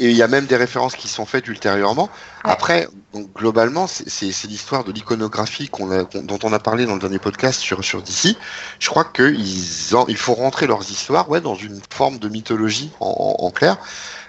Et 0.00 0.10
il 0.10 0.16
y 0.16 0.22
a 0.22 0.28
même 0.28 0.46
des 0.46 0.56
références 0.56 0.96
qui 0.96 1.08
sont 1.08 1.26
faites 1.26 1.46
ultérieurement. 1.46 2.04
Ouais. 2.44 2.50
Après, 2.50 2.88
donc, 3.12 3.32
globalement, 3.34 3.86
c'est- 3.86 4.08
c'est 4.08 4.32
c'est 4.32 4.48
l'histoire 4.48 4.82
de 4.82 4.90
l'iconographie 4.92 5.68
qu'on 5.68 5.90
a- 5.90 6.04
qu'on- 6.04 6.22
dont 6.22 6.38
on 6.42 6.52
a 6.54 6.58
parlé 6.58 6.86
dans 6.86 6.94
le 6.94 7.00
dernier 7.00 7.18
podcast 7.18 7.60
sur, 7.60 7.84
sur 7.84 8.02
DC. 8.02 8.36
Je 8.80 8.88
crois 8.88 9.04
qu'il 9.04 9.38
il 9.38 10.16
faut 10.16 10.34
rentrer 10.34 10.66
leurs 10.66 10.90
histoires 10.90 11.28
ouais, 11.30 11.40
dans 11.42 11.54
une 11.54 11.80
forme 11.92 12.18
de 12.18 12.28
mythologie 12.28 12.90
en, 13.00 13.36
en- 13.40 13.44
en 13.46 13.50
clair, 13.50 13.76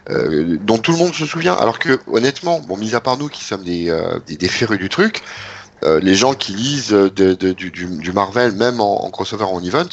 euh, 0.09 0.57
dont 0.61 0.77
tout 0.77 0.91
le 0.91 0.97
monde 0.97 1.15
se 1.15 1.25
souvient. 1.25 1.53
Alors 1.55 1.79
que, 1.79 1.99
honnêtement, 2.07 2.59
bon, 2.59 2.77
mis 2.77 2.93
à 2.93 2.99
part 3.01 3.17
nous 3.17 3.29
qui 3.29 3.43
sommes 3.43 3.63
des, 3.63 3.89
euh, 3.89 4.19
des, 4.27 4.35
des 4.37 4.49
férus 4.49 4.77
du 4.77 4.89
truc, 4.89 5.23
euh, 5.85 5.99
les 6.01 6.15
gens 6.15 6.33
qui 6.33 6.53
lisent 6.53 6.89
de, 6.89 7.07
de- 7.33 7.51
du, 7.53 7.71
du, 7.71 7.85
du 7.85 8.11
Marvel, 8.11 8.53
même 8.53 8.79
en, 8.81 9.05
en 9.05 9.09
crossover, 9.11 9.43
en 9.45 9.63
event, 9.63 9.87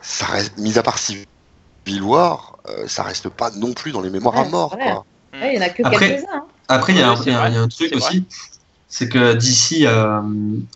ça 0.00 0.26
reste, 0.26 0.56
mis 0.58 0.78
à 0.78 0.82
part 0.82 0.98
Civil 0.98 1.26
War, 2.02 2.56
euh, 2.68 2.86
ça 2.86 3.02
reste 3.02 3.28
pas 3.28 3.50
non 3.56 3.72
plus 3.72 3.92
dans 3.92 4.00
les 4.00 4.10
mémoires 4.10 4.36
à 4.38 4.44
mort. 4.44 4.74
voilà. 4.76 4.92
Quoi. 4.92 5.04
Ouais, 5.40 5.54
il 5.54 5.56
y 5.56 5.62
en 5.62 5.66
a 5.66 5.68
que 5.70 5.82
Après- 5.84 6.08
quelques-uns. 6.08 6.26
hein. 6.34 6.44
Après, 6.68 6.92
il 6.92 6.98
y, 6.98 7.02
a 7.02 7.08
Ouais, 7.08 7.12
un- 7.12 7.16
c'est 7.16 7.30
il 7.30 7.32
y 7.32 7.34
a 7.34 7.38
un- 7.38 7.40
vrai, 7.40 7.50
il 7.50 7.54
y 7.54 7.58
a 7.58 7.62
un 7.62 7.68
truc 7.68 7.94
aussi, 7.96 8.24
c'est 8.88 9.08
que 9.08 9.34
DC 9.34 9.86
a, 9.86 10.22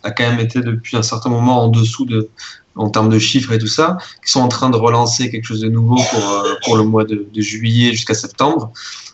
a 0.03 0.11
quand 0.11 0.23
même 0.23 0.39
été 0.39 0.59
depuis 0.61 0.97
un 0.97 1.03
certain 1.03 1.29
moment 1.29 1.63
en 1.63 1.67
dessous 1.69 2.05
de, 2.05 2.29
en 2.75 2.89
termes 2.89 3.09
de 3.09 3.19
chiffres 3.19 3.51
et 3.53 3.59
tout 3.59 3.67
ça, 3.67 3.97
qui 4.25 4.31
sont 4.31 4.41
en 4.41 4.47
train 4.47 4.69
de 4.71 4.77
relancer 4.77 5.29
quelque 5.29 5.45
chose 5.45 5.61
de 5.61 5.69
nouveau 5.69 5.95
pour, 6.11 6.29
euh, 6.31 6.53
pour 6.65 6.77
le 6.77 6.83
mois 6.83 7.05
de, 7.05 7.27
de 7.31 7.41
juillet 7.41 7.91
jusqu'à 7.91 8.15
septembre. 8.15 8.71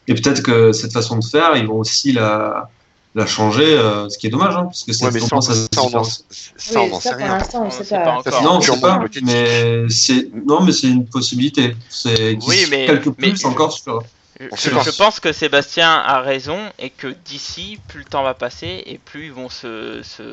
Et 0.08 0.14
peut-être 0.16 0.42
que 0.42 0.72
cette 0.72 0.94
façon 0.94 1.18
de 1.18 1.24
faire, 1.26 1.56
ils 1.58 1.68
vont 1.68 1.76
aussi 1.80 2.14
la, 2.14 2.70
la 3.16 3.26
changer, 3.26 3.66
euh, 3.66 4.08
ce 4.10 4.18
qui 4.18 4.28
est 4.28 4.30
dommage, 4.30 4.56
hein, 4.56 4.66
parce 4.66 4.84
que 4.84 4.94
c'est 4.94 5.06
Ouais, 5.06 5.20
ça, 5.20 5.42
ça, 5.42 5.54
ça, 5.54 5.82
on 5.82 5.88
Oui, 6.00 7.02
sait 7.02 7.10
pour 7.10 7.18
rien. 7.18 7.28
l'instant, 7.38 7.64
on 7.66 7.70
sait 7.72 7.84
pas 7.90 8.22
Non, 8.42 8.60
pas, 8.80 9.00
mais 9.24 9.90
c'est 9.90 10.30
non, 10.46 10.62
mais 10.62 10.72
c'est 10.72 10.88
une 10.88 11.06
possibilité. 11.08 11.76
C'est 11.90 12.38
Oui, 12.48 12.66
mais- 12.70 12.86
quelques 12.86 13.08
mais- 13.18 13.30
plus 13.32 13.46
encore 13.46 13.72
sur. 13.74 14.04
Je, 14.40 14.70
je- 14.70 14.98
pense 14.98 15.20
que 15.20 15.34
Sébastien 15.34 15.92
a 15.92 16.22
raison 16.22 16.60
et 16.80 16.90
que 16.92 17.14
d'ici, 17.26 17.78
plus 17.90 18.00
le 18.00 18.06
temps 18.06 18.24
va 18.24 18.34
passer 18.34 18.84
et 18.86 18.98
plus 18.98 19.26
ils 19.26 19.34
vont 19.34 19.50
se, 19.50 20.02
se, 20.02 20.24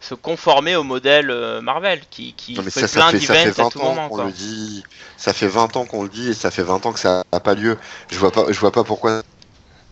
se 0.00 0.14
conformer 0.14 0.74
au 0.74 0.82
modèle 0.82 1.30
euh, 1.30 1.60
Marvel 1.60 2.00
qui, 2.10 2.32
qui 2.32 2.54
Non, 2.54 2.62
mais 2.64 2.72
fait 2.72 2.88
ça, 2.88 2.88
plein 2.88 3.10
fait, 3.12 3.20
ça 3.24 3.34
fait 3.34 3.44
d'events 3.44 3.60
à 3.60 3.62
20 3.66 3.70
tout 3.70 3.80
ans 3.82 3.88
moment. 3.94 4.08
qu'on 4.08 4.14
Quoi. 4.16 4.24
le 4.24 4.32
dit. 4.32 4.82
Ça 5.16 5.32
fait 5.32 5.46
20 5.46 5.76
ans 5.76 5.84
qu'on 5.84 6.02
le 6.02 6.08
dit 6.08 6.30
et 6.30 6.34
ça 6.34 6.50
fait 6.50 6.64
20 6.64 6.84
ans 6.86 6.92
que 6.92 6.98
ça 6.98 7.22
n'a 7.32 7.38
pas 7.38 7.54
lieu. 7.54 7.78
Je 8.10 8.18
vois 8.18 8.32
pas, 8.32 8.46
je 8.50 8.58
vois 8.58 8.72
pas 8.72 8.82
pourquoi 8.82 9.22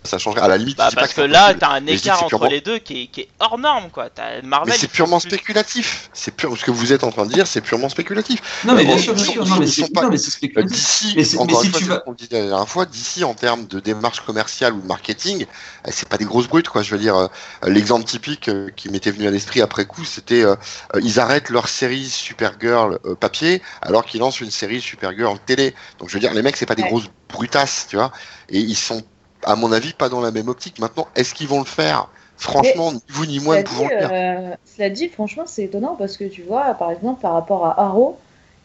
ça 0.05 0.19
changerait. 0.19 0.43
À 0.43 0.49
la 0.49 0.57
limite, 0.59 0.77
Bah, 0.77 0.89
pas 0.91 1.03
parce 1.03 1.15
que 1.15 1.23
c'est 1.23 1.29
là, 1.29 1.55
t'as 1.55 1.71
un 1.71 1.81
que 1.85 1.91
écart 1.91 2.19
entre 2.19 2.29
purement- 2.29 2.47
les 2.49 2.61
deux 2.61 2.79
qui 2.79 3.03
est, 3.03 3.07
qui 3.07 3.23
est 3.23 3.29
hors 3.41 3.59
norme. 3.59 3.91
quoi. 3.91 4.11
T'as 4.11 4.43
Marvel. 4.43 4.73
Mais 4.73 4.79
c'est 4.79 4.89
purement 4.89 5.19
plus- 5.19 5.29
spéculatif. 5.31 6.11
C'est 6.13 6.35
pur... 6.35 6.57
Ce 6.59 6.65
que 6.65 6.71
vous 6.71 6.93
êtes 6.93 7.05
en 7.05 7.11
train 7.11 7.27
de 7.27 7.33
dire, 7.33 7.47
c'est 7.47 7.61
purement 7.61 7.89
spéculatif. 7.89 8.41
Non, 8.65 8.75
mais 8.75 8.85
bien 8.85 8.99
sûr, 8.99 9.15
bien 9.15 9.25
sûr. 9.25 9.47
Non, 9.47 9.57
mais 9.57 9.67
c'est 9.67 9.93
pas- 9.93 10.03
c'est 10.03 10.15
Euh, 10.15 10.17
spéculatif. 10.19 10.77
D'ici, 11.17 11.39
encore 11.39 11.63
mais 11.63 11.69
une 11.69 11.73
fois, 11.75 11.95
vas- 11.95 12.01
qu'on 12.01 12.13
disait 12.13 12.41
la 12.41 12.47
dernière 12.49 12.69
fois, 12.69 12.87
d'ici 12.87 13.25
en 13.25 13.35
termes 13.35 13.67
de 13.67 13.81
démarche 13.81 14.21
commerciale 14.21 14.75
ou 14.75 14.81
de 14.81 14.87
marketing, 14.87 15.47
euh, 15.87 15.91
c'est 15.93 16.09
pas 16.09 16.19
des 16.19 16.25
grosses 16.25 16.49
brutes 16.49 16.69
quoi. 16.69 16.83
Je 16.83 16.91
veux 16.91 16.99
dire, 17.01 17.17
euh, 17.17 17.27
l'exemple 17.67 18.05
typique 18.05 18.49
euh, 18.49 18.69
qui 18.77 18.89
m'était 18.91 19.11
venu 19.11 19.27
à 19.27 19.31
l'esprit 19.31 19.63
après 19.63 19.87
coup, 19.87 20.05
c'était 20.05 20.43
euh, 20.45 20.57
ils 21.03 21.19
arrêtent 21.21 21.51
leur 21.51 21.69
série 21.69 22.05
Supergirl 22.09 22.99
euh, 23.05 23.15
papier 23.15 23.63
alors 23.83 24.05
qu'ils 24.05 24.21
lancent 24.21 24.41
une 24.41 24.51
série 24.51 24.81
Supergirl 24.81 25.39
télé. 25.47 25.75
Donc 25.99 26.09
je 26.09 26.15
veux 26.15 26.21
dire, 26.21 26.35
les 26.35 26.43
mecs 26.43 26.57
c'est 26.57 26.67
pas 26.67 26.75
des 26.75 26.83
Ouais. 26.83 26.89
grosses 26.89 27.09
brutasses, 27.29 27.87
tu 27.89 27.97
vois, 27.97 28.13
et 28.49 28.59
ils 28.59 28.77
sont 28.77 29.03
à 29.45 29.57
mon 29.57 29.73
avis 29.73 29.93
pas 29.93 30.09
dans 30.09 30.21
la 30.21 30.31
même 30.31 30.49
optique. 30.49 30.79
Maintenant, 30.79 31.09
est-ce 31.15 31.35
qu'ils 31.35 31.49
vont 31.49 31.61
le 31.61 31.65
faire? 31.67 32.09
Franchement, 32.37 32.93
ni 32.93 33.01
vous 33.09 33.27
ni 33.27 33.41
moi 33.41 33.57
ne 33.57 33.63
Cela 33.63 33.69
pouvons 33.69 33.89
dit, 33.89 33.95
le 33.95 33.99
faire. 34.01 34.11
euh, 34.13 34.57
cela 34.77 34.91
dit, 34.91 35.09
franchement, 35.09 35.45
c'est 35.47 35.65
étonnant 35.65 35.95
parce 35.97 36.17
que 36.17 36.25
tu 36.25 36.43
vois, 36.43 36.75
par 36.75 36.91
exemple, 36.91 37.21
par 37.21 37.33
rapport 37.35 37.67
à 37.67 37.81
Arrow, 37.81 38.19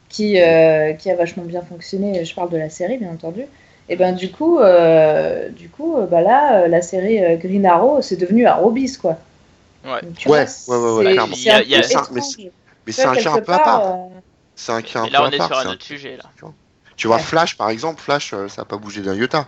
qui, 0.10 0.39
euh, 0.41 0.93
qui 0.93 1.11
a 1.11 1.15
vachement 1.15 1.43
bien 1.43 1.61
fonctionné, 1.61 2.26
je 2.26 2.34
parle 2.35 2.49
de 2.49 2.57
la 2.57 2.69
série, 2.69 2.97
bien 2.97 3.11
entendu, 3.11 3.43
et 3.89 3.95
ben 3.95 4.14
du 4.14 4.31
coup, 4.31 4.60
euh, 4.60 5.49
du 5.49 5.69
coup 5.69 5.97
bah 6.10 6.22
là, 6.22 6.68
la 6.68 6.81
série 6.81 7.38
Green 7.38 7.65
Arrow, 7.65 8.01
c'est 8.01 8.15
devenu 8.18 8.45
Arrow 8.45 8.72
Beast, 8.72 8.99
quoi. 9.01 9.18
Ouais. 9.85 10.01
Donc, 10.01 10.15
Ouais, 10.26 10.26
vois, 10.26 10.38
ouais, 10.39 10.77
ouais, 10.77 10.91
ouais, 10.97 11.03
c'est- 11.06 11.14
clairement. 11.14 11.35
c'est 11.35 11.39
Il 11.39 11.45
y 11.45 11.49
a- 11.51 11.60
un 11.60 11.61
il 11.61 11.69
y 11.69 11.76
a- 11.76 11.81
peu 11.81 12.22
Mais 12.85 12.91
c'est 12.91 13.06
un 13.06 13.15
cas 13.15 13.31
un 13.31 13.38
peu 13.38 13.39
à 13.53 13.60
part, 13.60 13.64
part. 13.64 13.81
euh, 13.85 14.19
C'est 14.56 14.72
un 14.73 14.81
cas 14.81 14.99
un 15.01 15.07
Et 15.07 15.10
là, 15.11 15.19
peu 15.19 15.23
on 15.23 15.27
à 15.27 15.31
est 15.31 15.38
part. 15.38 15.47
sur 15.47 15.57
un 15.57 15.72
autre 15.72 15.85
sujet. 15.85 16.18
là. 16.18 16.23
Tu 16.97 17.07
vois, 17.07 17.18
Ouais. 17.18 17.23
Flash, 17.23 17.56
par 17.56 17.69
exemple, 17.69 18.01
Flash, 18.01 18.31
ça 18.31 18.61
n'a 18.61 18.65
pas 18.65 18.77
bougé 18.77 19.01
d'un 19.01 19.15
iota. 19.15 19.47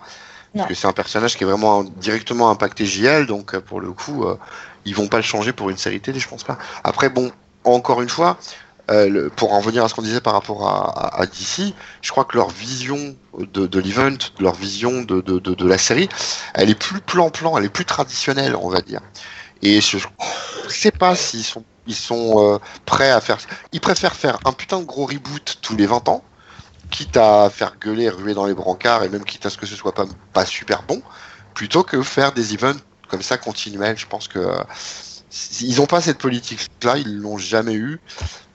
Parce 0.58 0.68
que 0.70 0.74
c'est 0.76 0.88
un 0.88 0.94
personnage 0.94 1.38
qui 1.38 1.44
est 1.44 1.48
vraiment 1.48 1.84
directement 1.84 2.50
impacté 2.50 2.86
JL, 2.86 3.26
donc 3.26 3.56
euh, 3.56 3.62
pour 3.62 3.80
le 3.82 3.94
coup, 3.94 4.26
euh, 4.26 4.38
ils 4.86 4.96
vont 4.96 5.08
pas 5.08 5.18
le 5.18 5.24
changer 5.24 5.54
pour 5.54 5.70
une 5.70 5.78
série 5.78 6.02
télé, 6.02 6.20
je 6.20 6.28
pense 6.28 6.44
pas. 6.44 6.58
Après, 6.84 7.10
bon, 7.10 7.32
encore 7.64 8.02
une 8.02 8.10
fois, 8.10 8.38
euh, 8.92 9.08
le- 9.10 9.30
pour 9.30 9.54
en 9.54 9.62
venir 9.62 9.84
à 9.86 9.90
ce 9.90 9.94
qu'on 9.96 10.02
disait 10.02 10.22
par 10.22 10.34
rapport 10.34 10.68
à, 10.68 11.18
à- 11.18 11.22
à 11.22 11.26
DC, 11.26 11.74
je 12.02 12.12
crois 12.12 12.26
que 12.26 12.36
leur 12.38 12.50
vision 12.50 13.16
de, 13.38 13.68
de 13.68 13.80
l'event, 13.80 14.18
leur 14.40 14.56
vision 14.56 15.04
de, 15.04 15.22
de, 15.22 15.40
de, 15.40 15.54
de 15.56 15.68
la 15.68 15.78
série, 15.78 16.10
elle 16.54 16.70
est 16.70 16.76
plus 16.76 17.02
plan-plan, 17.02 17.58
elle 17.58 17.66
est 17.66 17.70
plus 17.70 17.86
traditionnelle, 17.86 18.56
on 18.56 18.70
va 18.70 18.82
dire. 18.82 19.02
Et 19.62 19.82
je 19.82 19.98
sais 20.70 20.92
pas 20.92 21.16
s'ils 21.16 21.44
sont, 21.44 21.66
ils 21.86 21.96
sont 21.96 22.56
euh, 22.56 22.60
prêts 22.86 23.12
à 23.12 23.22
faire. 23.22 23.38
Ils 23.72 23.82
préfèrent 23.82 24.16
faire 24.16 24.40
un 24.46 24.54
putain 24.54 24.80
de 24.80 24.86
gros 24.86 25.06
reboot 25.06 25.58
tous 25.62 25.76
les 25.76 25.86
20 25.88 26.08
ans, 26.10 26.24
quitte 26.92 27.18
à 27.18 27.50
faire 27.50 27.78
gueuler, 27.80 28.10
ruer 28.10 28.36
dans 28.36 28.46
les 28.46 28.54
brancards, 28.54 29.04
et 29.04 29.10
même 29.10 29.24
quitte 29.24 29.46
à 29.48 29.50
ce 29.50 29.58
que 29.58 29.66
ce 29.66 29.76
soit 29.76 29.94
pas, 29.94 30.06
pas 30.34 30.46
super 30.46 30.84
bon, 30.84 31.02
plutôt 31.56 31.84
que 31.84 32.04
faire 32.04 32.34
des 32.34 32.54
events 32.54 32.80
comme 33.08 33.24
ça 33.24 33.38
continuels. 33.38 33.98
Je 33.98 34.06
pense 34.06 34.28
que 34.28 34.38
euh, 34.38 34.64
Ils 35.62 35.78
n'ont 35.78 35.88
pas 35.88 36.02
cette 36.02 36.20
politique-là, 36.20 36.98
ils 36.98 37.18
l'ont 37.18 37.38
jamais 37.38 37.74
eu. 37.74 38.00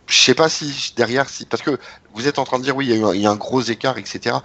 Je 0.06 0.16
sais 0.16 0.34
pas 0.34 0.48
si 0.48 0.92
derrière, 0.96 1.28
si 1.28 1.46
parce 1.46 1.62
que 1.62 1.78
vous 2.14 2.28
êtes 2.28 2.38
en 2.38 2.44
train 2.44 2.58
de 2.58 2.64
dire 2.64 2.76
oui, 2.76 2.86
il 2.86 2.90
y 2.90 2.94
a, 2.94 2.96
eu 2.96 3.04
un, 3.04 3.14
il 3.14 3.22
y 3.22 3.26
a 3.26 3.30
un 3.30 3.36
gros 3.36 3.62
écart, 3.62 3.98
etc. 3.98 4.36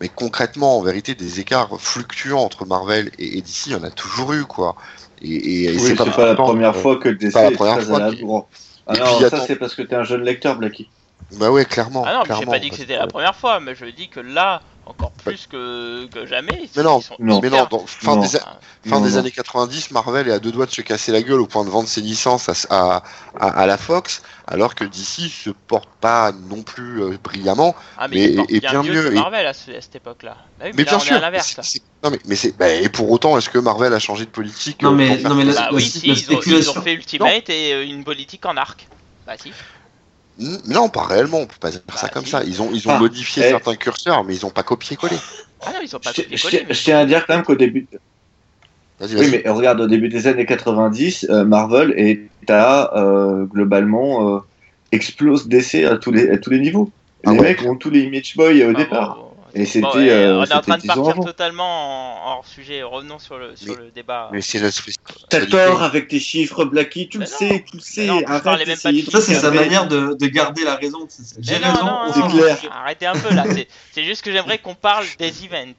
Mais 0.00 0.08
concrètement, 0.08 0.78
en 0.78 0.82
vérité, 0.82 1.16
des 1.16 1.40
écarts 1.40 1.80
fluctuants 1.80 2.38
entre 2.38 2.64
Marvel 2.66 3.10
et, 3.18 3.38
et 3.38 3.42
DC, 3.42 3.66
il 3.66 3.72
y 3.72 3.74
en 3.74 3.82
a 3.82 3.90
toujours 3.90 4.32
eu, 4.32 4.44
quoi. 4.44 4.76
Et, 5.20 5.34
et, 5.34 5.64
et 5.64 5.76
Oui, 5.76 5.80
c'est 5.88 5.96
pas, 5.96 6.24
la 6.24 6.36
première 6.36 6.76
euh, 6.76 6.80
fois 6.80 6.98
que 6.98 7.08
le 7.08 7.16
DC 7.16 7.34
est 7.34 7.56
très 7.56 7.68
à 7.68 7.98
la. 7.98 8.10
Ah 8.90 8.94
et 8.94 9.00
non, 9.00 9.20
ça 9.28 9.44
c'est 9.46 9.56
parce 9.56 9.74
que 9.74 9.82
t'es 9.82 9.96
un 9.96 10.04
jeune 10.04 10.22
lecteur, 10.22 10.56
Blacky. 10.56 10.88
Bah 11.32 11.50
ouais, 11.50 11.64
clairement. 11.64 12.04
Ah 12.06 12.14
non, 12.14 12.22
mais 12.28 12.34
j'ai 12.38 12.46
pas 12.46 12.58
dit 12.58 12.70
que 12.70 12.76
c'était 12.76 12.96
la 12.96 13.06
première 13.06 13.34
fois, 13.34 13.60
mais 13.60 13.74
je 13.74 13.84
dis 13.84 14.08
que 14.08 14.20
là, 14.20 14.62
encore 14.86 15.10
plus 15.12 15.46
que, 15.46 16.06
que 16.06 16.24
jamais. 16.24 16.70
Mais 16.74 16.82
non, 16.82 17.00
ils 17.00 17.02
sont 17.02 17.16
non. 17.18 17.40
Mais 17.42 17.50
non, 17.50 17.66
dans, 17.70 17.84
fin 17.86 18.16
Non. 18.16 18.22
des, 18.22 18.36
a- 18.36 18.40
fin 18.40 18.98
Non, 18.98 19.00
des 19.02 19.10
non. 19.10 19.16
années 19.18 19.30
90, 19.30 19.90
Marvel 19.90 20.26
est 20.28 20.32
à 20.32 20.38
deux 20.38 20.52
doigts 20.52 20.64
de 20.64 20.70
se 20.70 20.80
casser 20.80 21.12
la 21.12 21.20
gueule 21.20 21.40
au 21.40 21.46
point 21.46 21.64
de 21.66 21.68
vendre 21.68 21.86
ses 21.86 22.00
licences 22.00 22.48
à, 22.48 22.54
à, 22.70 23.02
à, 23.38 23.60
à 23.60 23.66
la 23.66 23.76
Fox, 23.76 24.22
alors 24.46 24.74
que 24.74 24.84
DC 24.84 25.28
se 25.30 25.50
porte 25.50 25.90
pas 26.00 26.32
non 26.32 26.62
plus 26.62 27.02
euh, 27.02 27.18
brillamment. 27.22 27.76
Ah, 27.98 28.08
mais, 28.08 28.16
Mais- 28.16 28.24
il 28.30 28.36
porte 28.36 28.50
et 28.50 28.60
bien, 28.60 28.70
bien 28.80 28.82
mieux, 28.94 29.02
que 29.02 29.12
et- 29.12 29.14
Marvel 29.16 29.46
à, 29.46 29.52
ce- 29.52 29.70
à 29.72 29.80
cette 29.82 29.96
époque-là. 29.96 30.36
Bah 30.58 30.64
oui, 30.64 30.70
Mais 30.74 30.84
là, 30.84 30.90
bien 30.92 30.98
on 30.98 31.00
est 31.02 31.04
sûr. 31.04 31.16
à 31.16 31.20
l'inverse. 31.20 31.56
Non 32.02 32.10
mais, 32.10 32.20
mais 32.24 32.36
c'est 32.36 32.56
bah, 32.56 32.70
et 32.70 32.88
pour 32.88 33.10
autant, 33.10 33.36
est-ce 33.36 33.50
que 33.50 33.58
Marvel 33.58 33.92
a 33.92 33.98
changé 33.98 34.24
de 34.24 34.30
politique 34.30 34.80
Non, 34.80 34.92
euh, 34.92 34.94
mais- 34.94 35.18
non, 35.18 35.34
mais 35.34 35.44
la- 35.44 35.52
Bah 35.52 35.68
oui, 35.72 35.82
si, 35.82 36.06
ils, 36.08 36.34
ont, 36.34 36.40
ils 36.46 36.70
ont 36.70 36.80
fait 36.80 36.94
Ultimate 36.94 37.50
et 37.50 37.74
euh, 37.74 37.84
une 37.84 38.02
politique 38.04 38.46
en 38.46 38.56
arc. 38.56 38.88
Bah 39.26 39.34
si. 39.36 39.52
Non, 40.68 40.88
pas 40.88 41.04
réellement. 41.04 41.38
On 41.38 41.46
peut 41.46 41.56
pas 41.60 41.70
dire 41.70 41.80
ça 41.94 42.06
Bah, 42.06 42.10
comme 42.12 42.24
si. 42.24 42.30
ça. 42.30 42.44
Ils 42.44 42.62
ont, 42.62 42.70
ils 42.72 42.86
ont 42.88 42.92
Ah, 42.92 42.98
modifié 43.00 43.42
eh. 43.44 43.50
certains 43.50 43.74
curseurs, 43.74 44.24
mais 44.24 44.34
ils 44.36 44.46
ont 44.46 44.50
pas 44.50 44.62
copié-collé. 44.62 45.16
Ah 45.62 45.72
non, 45.72 45.80
ils 45.82 45.96
ont 45.96 45.98
pas 45.98 46.12
Je, 46.12 46.22
copié 46.22 46.36
je- 46.36 46.42
collé. 46.42 46.66
je 46.70 46.82
tiens 46.82 46.98
à 46.98 47.06
dire 47.06 47.26
quand 47.26 47.34
même 47.34 47.44
qu'au 47.44 47.56
début, 47.56 47.88
Vas-y, 49.00 49.14
vas-y. 49.14 49.24
Oui, 49.30 49.40
mais 49.44 49.50
regarde, 49.50 49.80
au 49.80 49.86
début 49.86 50.08
des 50.08 50.26
années 50.26 50.46
90, 50.46 51.26
euh, 51.30 51.44
Marvel 51.44 51.94
est 51.96 52.30
à 52.50 52.96
euh, 52.96 53.44
globalement 53.44 54.36
euh, 54.36 54.40
explose 54.90 55.46
d'essais 55.48 55.84
à 55.84 55.96
tous 55.98 56.10
les 56.10 56.30
à 56.30 56.38
tous 56.38 56.50
les 56.50 56.58
niveaux. 56.58 56.90
Ah 57.24 57.32
les 57.32 57.38
ouais. 57.38 57.48
mecs 57.48 57.62
ont 57.62 57.76
tous 57.76 57.90
les 57.90 58.00
Image 58.00 58.34
Boy 58.36 58.64
au 58.64 58.70
Ah, 58.70 58.74
départ. 58.74 59.16
bon, 59.16 59.22
bon. 59.22 59.27
Et 59.54 59.64
c'était, 59.66 59.80
Bon, 59.80 59.94
ouais, 59.94 60.10
euh, 60.10 60.38
on 60.40 60.44
est 60.44 60.52
en 60.54 60.60
train 60.60 60.78
de 60.78 60.86
partir 60.86 61.14
totalement 61.24 62.26
en 62.26 62.32
hors 62.38 62.46
sujet. 62.46 62.82
Revenons 62.82 63.18
sur 63.18 63.38
le, 63.38 63.56
sur 63.56 63.74
Mais- 63.76 63.84
le 63.84 63.90
débat. 63.90 64.28
Mais 64.32 64.40
c'est 64.40 64.60
notre 64.60 64.82
T'as 65.28 65.46
tort 65.46 65.82
avec 65.82 66.08
tes 66.08 66.20
chiffres, 66.20 66.64
Blacky, 66.64 67.08
tu 67.08 67.18
Mais 67.18 67.24
le 67.24 67.30
sais, 67.30 67.64
tu 67.66 67.76
le 67.76 67.78
Mais 67.78 67.80
sais. 67.82 68.06
non, 68.06 68.20
Arrête 68.26 68.66
d'essayer 68.66 69.04
Ça, 69.10 69.20
c'est 69.20 69.34
sa 69.34 69.50
manière 69.50 69.86
de, 69.88 70.16
de 70.18 70.26
garder 70.26 70.64
la 70.64 70.76
raison. 70.76 71.06
J'ai 71.38 71.56
raison. 71.56 71.84
non, 71.84 72.12
c'est 72.12 72.28
clair. 72.38 72.58
Arrêtez 72.72 73.06
un 73.06 73.12
peu 73.18 73.34
là, 73.34 73.44
c'est 73.92 74.04
juste 74.04 74.22
que 74.22 74.32
j'aimerais 74.32 74.58
qu'on 74.58 74.74
parle 74.74 75.04
des 75.18 75.44
events. 75.44 75.74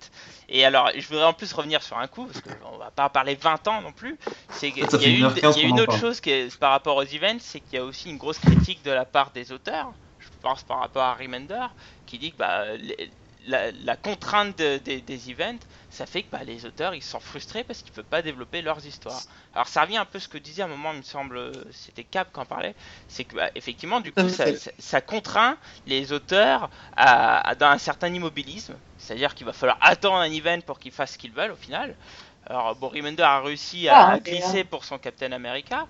Et 0.51 0.65
alors, 0.65 0.89
je 0.97 1.07
voudrais 1.07 1.25
en 1.25 1.33
plus 1.33 1.53
revenir 1.53 1.83
sur 1.83 1.97
un 1.99 2.07
coup, 2.07 2.25
parce 2.25 2.41
qu'on 2.41 2.77
va 2.79 2.89
pas 2.89 3.07
parler 3.09 3.37
20 3.39 3.67
ans 3.67 3.81
non 3.83 3.91
plus. 3.91 4.17
C'est 4.49 4.71
qu'il 4.71 4.89
Ça 4.89 4.97
y 4.97 5.05
a 5.05 5.07
une, 5.09 5.25
1h15 5.27 5.53
il 5.57 5.61
y 5.61 5.65
a 5.65 5.67
une 5.69 5.79
autre 5.79 5.97
chose 5.99 6.19
qui 6.19 6.31
est 6.31 6.57
par 6.57 6.71
rapport 6.71 6.95
aux 6.97 7.03
events, 7.03 7.37
c'est 7.39 7.59
qu'il 7.59 7.75
y 7.77 7.77
a 7.77 7.83
aussi 7.85 8.09
une 8.09 8.17
grosse 8.17 8.39
critique 8.39 8.83
de 8.83 8.89
la 8.89 9.05
part 9.05 9.29
des 9.31 9.51
auteurs. 9.51 9.91
Je 10.19 10.27
pense 10.41 10.63
par 10.63 10.79
rapport 10.79 11.03
à 11.03 11.13
Remender, 11.13 11.67
qui 12.07 12.17
dit 12.17 12.31
que 12.31 12.37
bah, 12.37 12.63
les- 12.77 13.11
la, 13.49 13.71
la 13.71 13.97
contrainte 13.97 14.57
de- 14.57 14.77
des- 14.77 15.01
des 15.01 15.31
events, 15.31 15.59
ça 15.89 16.05
fait 16.05 16.23
que 16.23 16.29
bah, 16.31 16.43
les 16.43 16.65
auteurs 16.65 16.95
ils 16.95 17.01
sont 17.03 17.19
frustrés 17.19 17.63
parce 17.63 17.81
qu'ils 17.81 17.91
peuvent 17.93 18.03
pas 18.05 18.21
développer 18.21 18.61
leurs 18.61 18.85
histoires. 18.85 19.25
Alors 19.53 19.67
ça 19.67 19.81
revient 19.83 19.97
un 19.97 20.05
peu 20.05 20.17
à 20.17 20.21
ce 20.21 20.27
que 20.27 20.37
disait 20.37 20.61
à 20.61 20.65
un 20.65 20.69
moment, 20.69 20.91
il 20.93 20.97
me 20.99 21.03
semble, 21.03 21.53
c'était 21.73 22.03
Cap 22.03 22.31
qui 22.33 22.39
en 22.39 22.45
parlait, 22.45 22.75
c'est 23.07 23.25
que 23.25 23.35
bah, 23.35 23.49
effectivement 23.55 23.99
du 24.01 24.13
coup 24.13 24.29
ça, 24.29 24.47
c'est- 24.47 24.55
ça- 24.55 24.71
ça 24.79 25.01
contraint 25.01 25.57
les 25.85 26.11
auteurs 26.13 26.69
à, 26.95 27.47
à- 27.49 27.55
dans 27.55 27.67
un 27.67 27.77
certain 27.77 28.13
immobilisme, 28.13 28.79
c'est-à-dire 28.97 29.35
qu'il 29.35 29.45
va 29.45 29.53
falloir 29.53 29.77
attendre 29.81 30.17
un 30.17 30.31
event 30.31 30.61
pour 30.61 30.79
qu'ils 30.79 30.91
fassent 30.91 31.13
ce 31.13 31.17
qu'ils 31.17 31.33
veulent 31.33 31.51
au 31.51 31.55
final. 31.55 31.97
Alors 32.47 32.75
bon, 32.75 32.89
Remender 32.89 33.23
a 33.23 33.41
réussi 33.41 33.87
à, 33.89 34.01
Ah, 34.07 34.11
à 34.13 34.19
glisser 34.19 34.63
pour 34.63 34.83
son 34.85 34.97
Captain 34.99 35.31
America, 35.31 35.85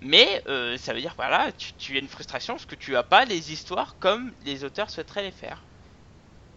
mais 0.00 0.42
euh, 0.48 0.76
ça 0.78 0.92
veut 0.94 1.00
dire 1.00 1.12
que 1.12 1.16
voilà, 1.16 1.52
tu, 1.52 1.72
tu 1.74 1.96
as 1.96 2.00
une 2.00 2.08
frustration 2.08 2.54
parce 2.54 2.66
que 2.66 2.74
tu 2.74 2.96
as 2.96 3.02
pas 3.02 3.24
les 3.24 3.52
histoires 3.52 3.96
comme 3.98 4.34
les 4.42 4.64
auteurs 4.64 4.90
souhaiteraient 4.90 5.22
les 5.22 5.30
faire. 5.32 5.66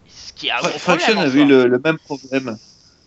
Ce 0.08 0.32
qui 0.32 0.48
est 0.48 0.52
un 0.52 0.58
Fra- 0.58 0.70
Fraction 0.70 1.14
problème. 1.14 1.30
avait 1.30 1.40
eu 1.42 1.46
le, 1.46 1.66
le 1.66 1.80
même 1.84 1.98
problème. 1.98 2.56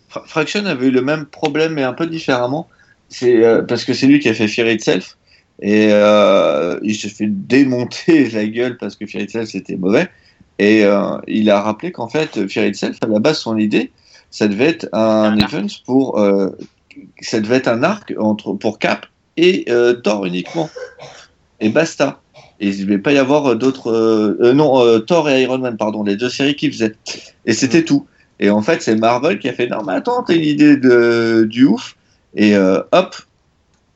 Fra- 0.10 0.24
Fraction 0.26 0.66
avait 0.66 0.88
eu 0.88 0.92
le 0.92 1.02
même 1.02 1.26
problème, 1.26 1.74
mais 1.74 1.84
un 1.84 1.94
peu 1.94 2.08
différemment. 2.08 2.68
C'est 3.10 3.44
euh, 3.44 3.62
parce 3.64 3.86
que 3.86 3.94
c'est 3.94 4.08
lui 4.08 4.20
qui 4.20 4.30
a 4.30 4.34
fait 4.34 4.48
Fear 4.48 4.68
Itself. 4.70 5.18
Et 5.62 5.90
euh, 5.92 6.80
il 6.84 6.96
s'est 6.96 7.10
fait 7.10 7.28
démonter 7.28 8.30
la 8.32 8.46
gueule 8.46 8.78
parce 8.78 8.96
que 8.96 9.06
Fear 9.06 9.24
Itself 9.24 9.50
c'était 9.50 9.76
mauvais. 9.76 10.10
Et 10.58 10.84
euh, 10.86 11.18
il 11.28 11.50
a 11.50 11.62
rappelé 11.62 11.92
qu'en 11.92 12.08
fait, 12.10 12.48
Fear 12.48 12.66
Itself, 12.66 12.98
à 13.02 13.08
la 13.08 13.20
base, 13.20 13.40
son 13.40 13.58
idée, 13.58 13.92
ça 14.30 14.48
devait 14.48 14.68
être 14.68 14.90
un 14.94 15.34
Un 15.34 15.40
arc. 15.40 15.54
event 15.54 15.68
pour. 15.86 16.20
ça 17.22 17.40
devait 17.40 17.56
être 17.58 17.68
un 17.70 17.82
arc 17.84 18.14
entre, 18.20 18.54
pour 18.54 18.78
Cap 18.80 19.06
et 19.38 19.66
Thor 20.04 20.26
uniquement. 20.26 20.70
Et 21.62 21.70
basta. 21.70 22.22
Et 22.60 22.70
il 22.70 22.80
ne 22.80 22.84
devait 22.86 22.98
pas 22.98 23.14
y 23.14 23.18
avoir 23.18 23.56
d'autres. 23.56 23.92
euh, 23.92 24.38
euh, 24.42 24.54
non, 24.54 24.84
euh, 24.84 25.00
Thor 25.00 25.30
et 25.30 25.42
Iron 25.44 25.60
Man, 25.60 25.78
pardon, 25.78 26.04
les 26.04 26.16
deux 26.16 26.30
séries 26.30 26.56
qu'ils 26.56 26.72
faisaient. 26.72 26.96
Et 27.46 27.54
c'était 27.54 27.84
tout. 27.84 28.06
Et 28.40 28.50
en 28.50 28.62
fait, 28.62 28.82
c'est 28.82 28.96
Marvel 28.96 29.40
qui 29.40 29.50
a 29.50 29.54
fait 29.54 29.68
non, 29.68 29.84
mais 29.86 29.94
attends, 29.94 30.24
t'as 30.24 30.36
une 30.36 30.44
idée 30.44 30.78
de, 30.78 31.46
du 31.50 31.66
ouf. 31.66 31.96
Et 32.36 32.56
euh, 32.56 32.82
hop. 32.92 33.16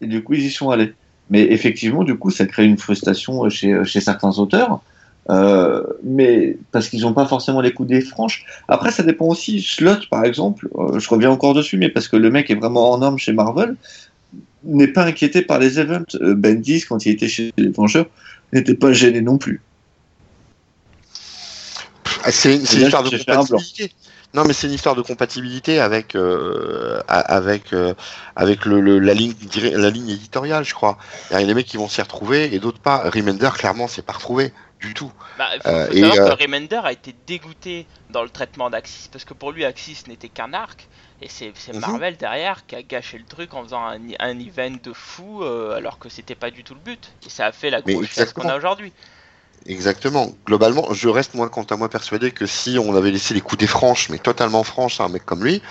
Et 0.01 0.07
du 0.07 0.23
coup, 0.23 0.33
ils 0.33 0.45
y 0.45 0.51
sont 0.51 0.69
allés. 0.69 0.93
Mais 1.29 1.41
effectivement, 1.43 2.03
du 2.03 2.15
coup, 2.17 2.29
ça 2.29 2.45
crée 2.45 2.65
une 2.65 2.77
frustration 2.77 3.49
chez, 3.49 3.83
chez 3.85 4.01
certains 4.01 4.37
auteurs. 4.39 4.81
Euh, 5.29 5.83
mais 6.03 6.57
parce 6.71 6.89
qu'ils 6.89 7.01
n'ont 7.01 7.13
pas 7.13 7.25
forcément 7.25 7.61
les 7.61 7.71
coups 7.71 7.87
des 7.87 8.01
franches. 8.01 8.45
Après, 8.67 8.91
ça 8.91 9.03
dépend 9.03 9.27
aussi. 9.27 9.61
Slot, 9.61 10.07
par 10.09 10.25
exemple, 10.25 10.67
euh, 10.75 10.99
je 10.99 11.09
reviens 11.09 11.31
encore 11.31 11.53
dessus, 11.53 11.77
mais 11.77 11.89
parce 11.89 12.07
que 12.07 12.17
le 12.17 12.29
mec 12.29 12.49
est 12.49 12.55
vraiment 12.55 12.91
en 12.91 12.97
norme 12.97 13.17
chez 13.17 13.31
Marvel, 13.31 13.75
n'est 14.65 14.87
pas 14.87 15.05
inquiété 15.05 15.41
par 15.41 15.59
les 15.59 15.79
events. 15.79 16.15
Euh, 16.15 16.35
Bendis, 16.35 16.81
quand 16.87 17.05
il 17.05 17.13
était 17.13 17.27
chez 17.27 17.53
les 17.57 17.69
Vengeurs, 17.69 18.07
n'était 18.53 18.75
pas 18.75 18.93
gêné 18.93 19.21
non 19.21 19.37
plus. 19.37 19.61
Ah, 22.23 22.31
C'est 22.31 22.55
une, 22.55 22.61
histoire 22.61 23.03
de 23.03 23.09
compatibilité. 23.17 23.91
Non, 24.33 24.45
mais 24.45 24.53
c'est 24.53 24.67
une 24.67 24.73
histoire 24.73 24.95
de 24.95 25.01
compatibilité 25.01 25.79
avec 25.79 26.15
euh, 26.15 27.01
avec 27.07 27.71
euh, 27.73 27.93
avec 28.35 28.65
le, 28.65 28.81
le- 28.81 28.97
la 28.99 29.13
ligne 29.13 29.33
la 29.55 29.89
ligne 29.89 30.09
éditoriale, 30.09 30.63
je 30.63 30.73
crois. 30.73 30.97
Il 31.29 31.39
y 31.39 31.43
a 31.43 31.45
des 31.45 31.53
mecs 31.53 31.67
qui 31.67 31.77
vont 31.77 31.87
s'y 31.87 32.01
retrouver 32.01 32.53
et 32.53 32.59
d'autres 32.59 32.79
pas. 32.79 33.09
Remender, 33.09 33.49
clairement, 33.53 33.87
c'est 33.87 34.01
pas 34.01 34.13
retrouvé 34.13 34.51
du 34.79 34.93
tout. 34.93 35.11
Bah, 35.37 35.49
faut, 35.61 35.69
Euh, 35.69 35.87
faut 35.87 35.93
et, 35.93 36.01
savoir 36.01 36.17
euh, 36.31 36.35
que 36.35 36.43
Remender 36.43 36.79
a 36.83 36.91
été 36.91 37.13
dégoûté 37.27 37.85
dans 38.09 38.23
le 38.23 38.29
traitement 38.29 38.69
d'Axis 38.69 39.07
parce 39.11 39.23
que 39.23 39.33
pour 39.35 39.51
lui 39.51 39.65
Axis 39.65 40.03
n'était 40.07 40.29
qu'un 40.29 40.53
arc 40.53 40.87
et 41.23 41.29
c'est 41.29 41.73
Mhm. 41.73 41.73
Marvel 41.73 42.17
derrière 42.17 42.65
qui 42.65 42.75
a 42.75 42.83
gâché 42.83 43.17
le 43.17 43.25
truc 43.25 43.53
en 43.53 43.63
faisant 43.63 43.85
un, 43.85 43.99
un 44.19 44.39
event 44.39 44.71
de 44.71 44.93
fou 44.93 45.43
euh, 45.43 45.75
alors 45.75 45.99
que 45.99 46.09
c'était 46.09 46.35
pas 46.35 46.51
du 46.51 46.63
tout 46.63 46.75
le 46.75 46.81
but 46.81 47.17
et 47.23 47.29
ça 47.29 47.45
a 47.47 47.51
fait 47.51 47.69
la 47.69 47.81
grosse 47.81 48.33
qu'on 48.33 48.47
a 48.49 48.55
aujourd'hui. 48.57 48.93
Exactement. 49.65 50.27
Globalement, 50.45 50.93
je 50.93 51.07
reste 51.07 51.35
moi 51.35 51.49
quant 51.49 51.63
à 51.63 51.77
moi 51.77 51.87
persuadé 51.87 52.31
que 52.31 52.45
si 52.45 52.77
on 52.77 52.95
avait 52.97 53.11
laissé 53.11 53.33
les 53.33 53.39
coups 53.39 53.59
des 53.59 53.67
franches, 53.67 54.09
mais 54.09 54.17
totalement 54.17 54.61
franches, 54.63 54.99
à 54.99 55.05
un 55.05 55.07
mec 55.07 55.23
comme 55.25 55.41
lui, 55.41 55.61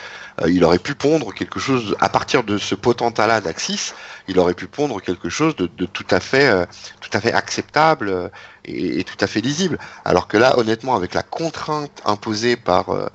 euh, 0.40 0.50
il 0.50 0.64
aurait 0.64 0.78
pu 0.78 0.94
pondre 0.94 1.34
quelque 1.34 1.60
chose 1.60 1.94
à 2.00 2.08
partir 2.08 2.42
de 2.42 2.56
ce 2.56 2.74
potentat-là 2.74 3.42
d'Axis. 3.42 3.92
Il 4.28 4.38
aurait 4.38 4.54
pu 4.54 4.66
pondre 4.66 5.02
quelque 5.02 5.28
chose 5.28 5.56
de, 5.56 5.68
de 5.76 5.84
tout 5.84 6.06
à 6.10 6.20
fait, 6.20 6.46
euh, 6.46 6.64
tout 7.02 7.10
à 7.12 7.20
fait 7.20 7.34
acceptable 7.34 8.08
euh, 8.08 8.28
et, 8.64 9.00
et 9.00 9.04
tout 9.04 9.16
à 9.20 9.26
fait 9.26 9.42
lisible. 9.42 9.78
Alors 10.06 10.26
que 10.26 10.38
là, 10.38 10.58
honnêtement, 10.58 10.94
avec 10.94 11.12
la 11.12 11.22
contrainte 11.22 12.00
imposée 12.06 12.56
par 12.56 13.10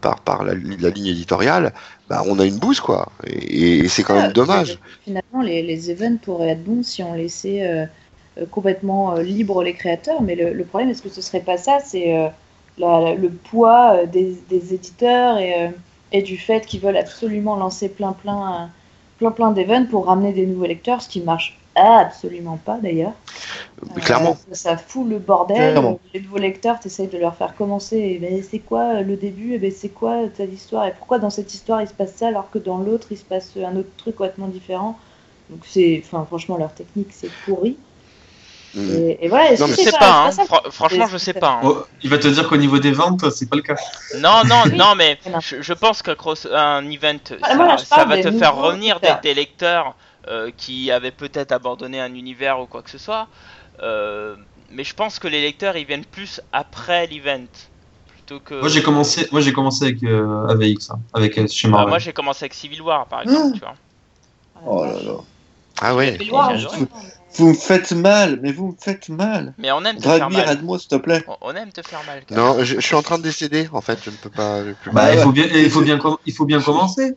par 0.00 0.20
par 0.20 0.44
la, 0.44 0.54
la 0.54 0.90
ligne 0.90 1.08
éditoriale, 1.08 1.72
bah, 2.08 2.22
on 2.26 2.38
a 2.38 2.44
une 2.44 2.58
bouse 2.58 2.78
quoi. 2.78 3.10
Et, 3.26 3.78
et 3.78 3.88
c'est 3.88 4.04
quand 4.04 4.14
même 4.14 4.26
Ah, 4.30 4.32
dommage. 4.32 4.78
Finalement, 5.02 5.42
les, 5.42 5.62
les 5.62 5.90
events 5.90 6.18
pourraient 6.18 6.50
être 6.50 6.62
bons 6.62 6.84
si 6.84 7.02
on 7.02 7.14
laissait 7.14 7.88
complètement 8.50 9.16
euh, 9.16 9.22
libre 9.22 9.62
les 9.62 9.74
créateurs, 9.74 10.22
mais 10.22 10.34
le, 10.34 10.52
le 10.52 10.64
problème, 10.64 10.90
est-ce 10.90 11.02
que 11.02 11.08
ce 11.08 11.20
serait 11.20 11.40
pas 11.40 11.58
ça? 11.58 11.78
C'est 11.84 12.16
euh, 12.16 12.28
le 12.78 13.28
poids 13.28 13.94
euh, 13.96 14.06
des, 14.06 14.36
des 14.48 14.74
éditeurs 14.74 15.38
et, 15.38 15.66
euh, 15.66 15.68
et 16.12 16.22
du 16.22 16.36
fait 16.38 16.64
qu'ils 16.66 16.80
veulent 16.80 16.96
absolument 16.96 17.56
lancer 17.56 17.88
plein 17.88 18.12
plein, 18.12 18.62
euh, 18.62 18.66
plein, 19.18 19.30
plein 19.32 19.50
d'events 19.50 19.86
pour 19.86 20.06
ramener 20.06 20.32
des 20.32 20.46
nouveaux 20.46 20.66
lecteurs, 20.66 21.02
ce 21.02 21.08
qui 21.08 21.20
marche 21.20 21.58
absolument 21.74 22.58
pas 22.64 22.78
d'ailleurs. 22.78 23.12
Euh, 23.96 24.00
Clairement. 24.00 24.36
ça, 24.52 24.54
ça 24.54 24.76
fout 24.76 25.06
le 25.08 25.18
bordel. 25.18 25.72
Clairement. 25.72 26.00
Les 26.14 26.20
nouveaux 26.20 26.38
lecteurs, 26.38 26.80
tu 26.80 26.88
essayes 26.88 27.08
de 27.08 27.18
leur 27.18 27.34
faire 27.36 27.54
commencer. 27.56 27.96
Et 27.96 28.18
ben, 28.18 28.42
c'est 28.42 28.58
quoi 28.58 28.96
euh, 28.96 29.02
le 29.02 29.16
début? 29.16 29.54
Et 29.54 29.58
ben, 29.58 29.70
C'est 29.70 29.88
quoi 29.88 30.28
telle 30.36 30.52
histoire? 30.52 30.86
Et 30.86 30.92
pourquoi 30.92 31.18
dans 31.18 31.30
cette 31.30 31.52
histoire 31.54 31.80
il 31.82 31.88
se 31.88 31.94
passe 31.94 32.14
ça 32.14 32.28
alors 32.28 32.50
que 32.50 32.58
dans 32.58 32.78
l'autre 32.78 33.08
il 33.12 33.18
se 33.18 33.24
passe 33.24 33.56
un 33.56 33.76
autre 33.76 33.90
truc 33.96 34.16
complètement 34.16 34.48
différent? 34.48 34.98
Donc 35.50 35.60
c'est, 35.66 36.00
enfin 36.04 36.24
franchement 36.26 36.56
leur 36.56 36.72
technique 36.74 37.08
c'est 37.12 37.30
pourri. 37.44 37.76
Mm. 38.74 38.90
Et, 38.90 39.24
et 39.24 39.28
voilà. 39.28 39.50
Non, 39.56 39.66
c'est 39.66 39.84
Je 39.84 39.90
sais 39.90 39.98
pas- 39.98 40.26
hein. 40.28 40.30
franchement 40.70 41.06
je 41.08 41.18
sais 41.18 41.32
pas. 41.34 41.54
hein. 41.54 41.60
Oh, 41.64 41.84
il 42.02 42.10
va 42.10 42.18
te 42.18 42.28
dire 42.28 42.48
qu'au 42.48 42.56
niveau 42.56 42.78
des 42.78 42.92
ventes, 42.92 43.28
c'est 43.30 43.48
pas 43.50 43.56
le 43.56 43.62
cas. 43.62 43.74
Non, 44.18 44.42
non, 44.46 44.64
non, 44.74 44.94
mais 44.96 45.18
je, 45.40 45.60
je 45.60 45.72
pense 45.72 46.02
qu'un 46.02 46.14
cross- 46.14 46.46
un 46.52 46.88
event, 46.90 47.18
Ah, 47.42 47.54
moi, 47.56 47.78
ça, 47.78 48.04
va 48.04 48.22
te 48.22 48.30
faire 48.30 48.54
revenir 48.56 49.00
des, 49.00 49.08
lecteurs. 49.08 49.20
des 49.22 49.34
lecteurs 49.34 49.94
euh, 50.28 50.50
qui 50.56 50.90
avaient 50.90 51.10
peut-être 51.10 51.50
abandonné 51.52 52.00
un 52.00 52.14
univers 52.14 52.60
ou 52.60 52.66
quoi 52.66 52.82
que 52.82 52.90
ce 52.90 52.98
soit. 52.98 53.26
Euh, 53.82 54.36
mais 54.70 54.84
je 54.84 54.94
pense 54.94 55.18
que 55.18 55.26
les 55.26 55.40
lecteurs 55.40 55.76
ils 55.76 55.86
viennent 55.86 56.04
plus 56.04 56.40
après 56.52 57.06
l'event 57.08 57.46
plutôt 58.06 58.38
que. 58.38 58.54
Moi, 58.60 58.68
j'ai 58.68 58.82
commencé, 58.82 59.26
moi, 59.32 59.40
j'ai 59.40 59.52
commencé 59.52 59.84
avec 59.86 60.02
euh, 60.04 60.46
AVX, 60.48 60.90
hein, 60.90 61.00
avec 61.14 61.36
euh, 61.38 61.46
chez 61.48 61.66
Bah, 61.66 61.72
Marvel. 61.72 61.88
moi 61.88 61.98
j'ai 61.98 62.12
commencé 62.12 62.44
avec 62.44 62.54
Civil 62.54 62.82
War 62.82 63.06
par 63.06 63.22
exemple, 63.22 63.48
Mmh. 63.48 63.52
tu 63.54 63.60
vois. 63.60 63.74
Oh 64.64 64.84
là 64.84 64.92
là. 64.92 65.12
Ah 65.80 65.94
ouais. 65.96 66.18
loin, 66.18 66.50
J'ai 66.54 66.66
adoré. 66.66 66.78
justement. 66.78 67.00
Vous 67.34 67.48
me 67.48 67.54
faites 67.54 67.92
mal, 67.92 68.40
mais 68.42 68.52
vous 68.52 68.68
me 68.68 68.76
faites 68.78 69.08
mal. 69.08 69.54
Mais 69.58 69.70
on 69.72 69.84
aime 69.84 69.96
te 69.96 70.08
faire 70.08 70.30
mal. 70.30 70.48
aide-moi, 70.50 70.78
s'il 70.78 70.88
te 70.88 70.96
plaît. 70.96 71.24
On- 71.28 71.36
On 71.42 71.54
aime 71.54 71.72
te 71.72 71.82
faire 71.82 72.04
mal. 72.04 72.22
Non, 72.30 72.62
je, 72.62 72.76
je 72.76 72.80
suis 72.80 72.94
en 72.94 73.02
train 73.02 73.18
de 73.18 73.22
décéder, 73.22 73.68
en 73.72 73.80
fait, 73.80 73.98
je 74.04 74.10
ne 74.10 74.16
peux 74.16 74.30
pas. 74.30 74.64
je 74.64 74.70
peux 74.72 74.90
Bah, 74.92 75.14
il 75.14 75.20
faut 75.20 75.32
bien, 75.32 75.46
il 75.46 75.70
faut 75.70 75.82
bien, 75.82 75.98
com- 75.98 76.16
il 76.26 76.32
faut 76.34 76.44
bien 76.44 76.60
commencer. 76.60 77.14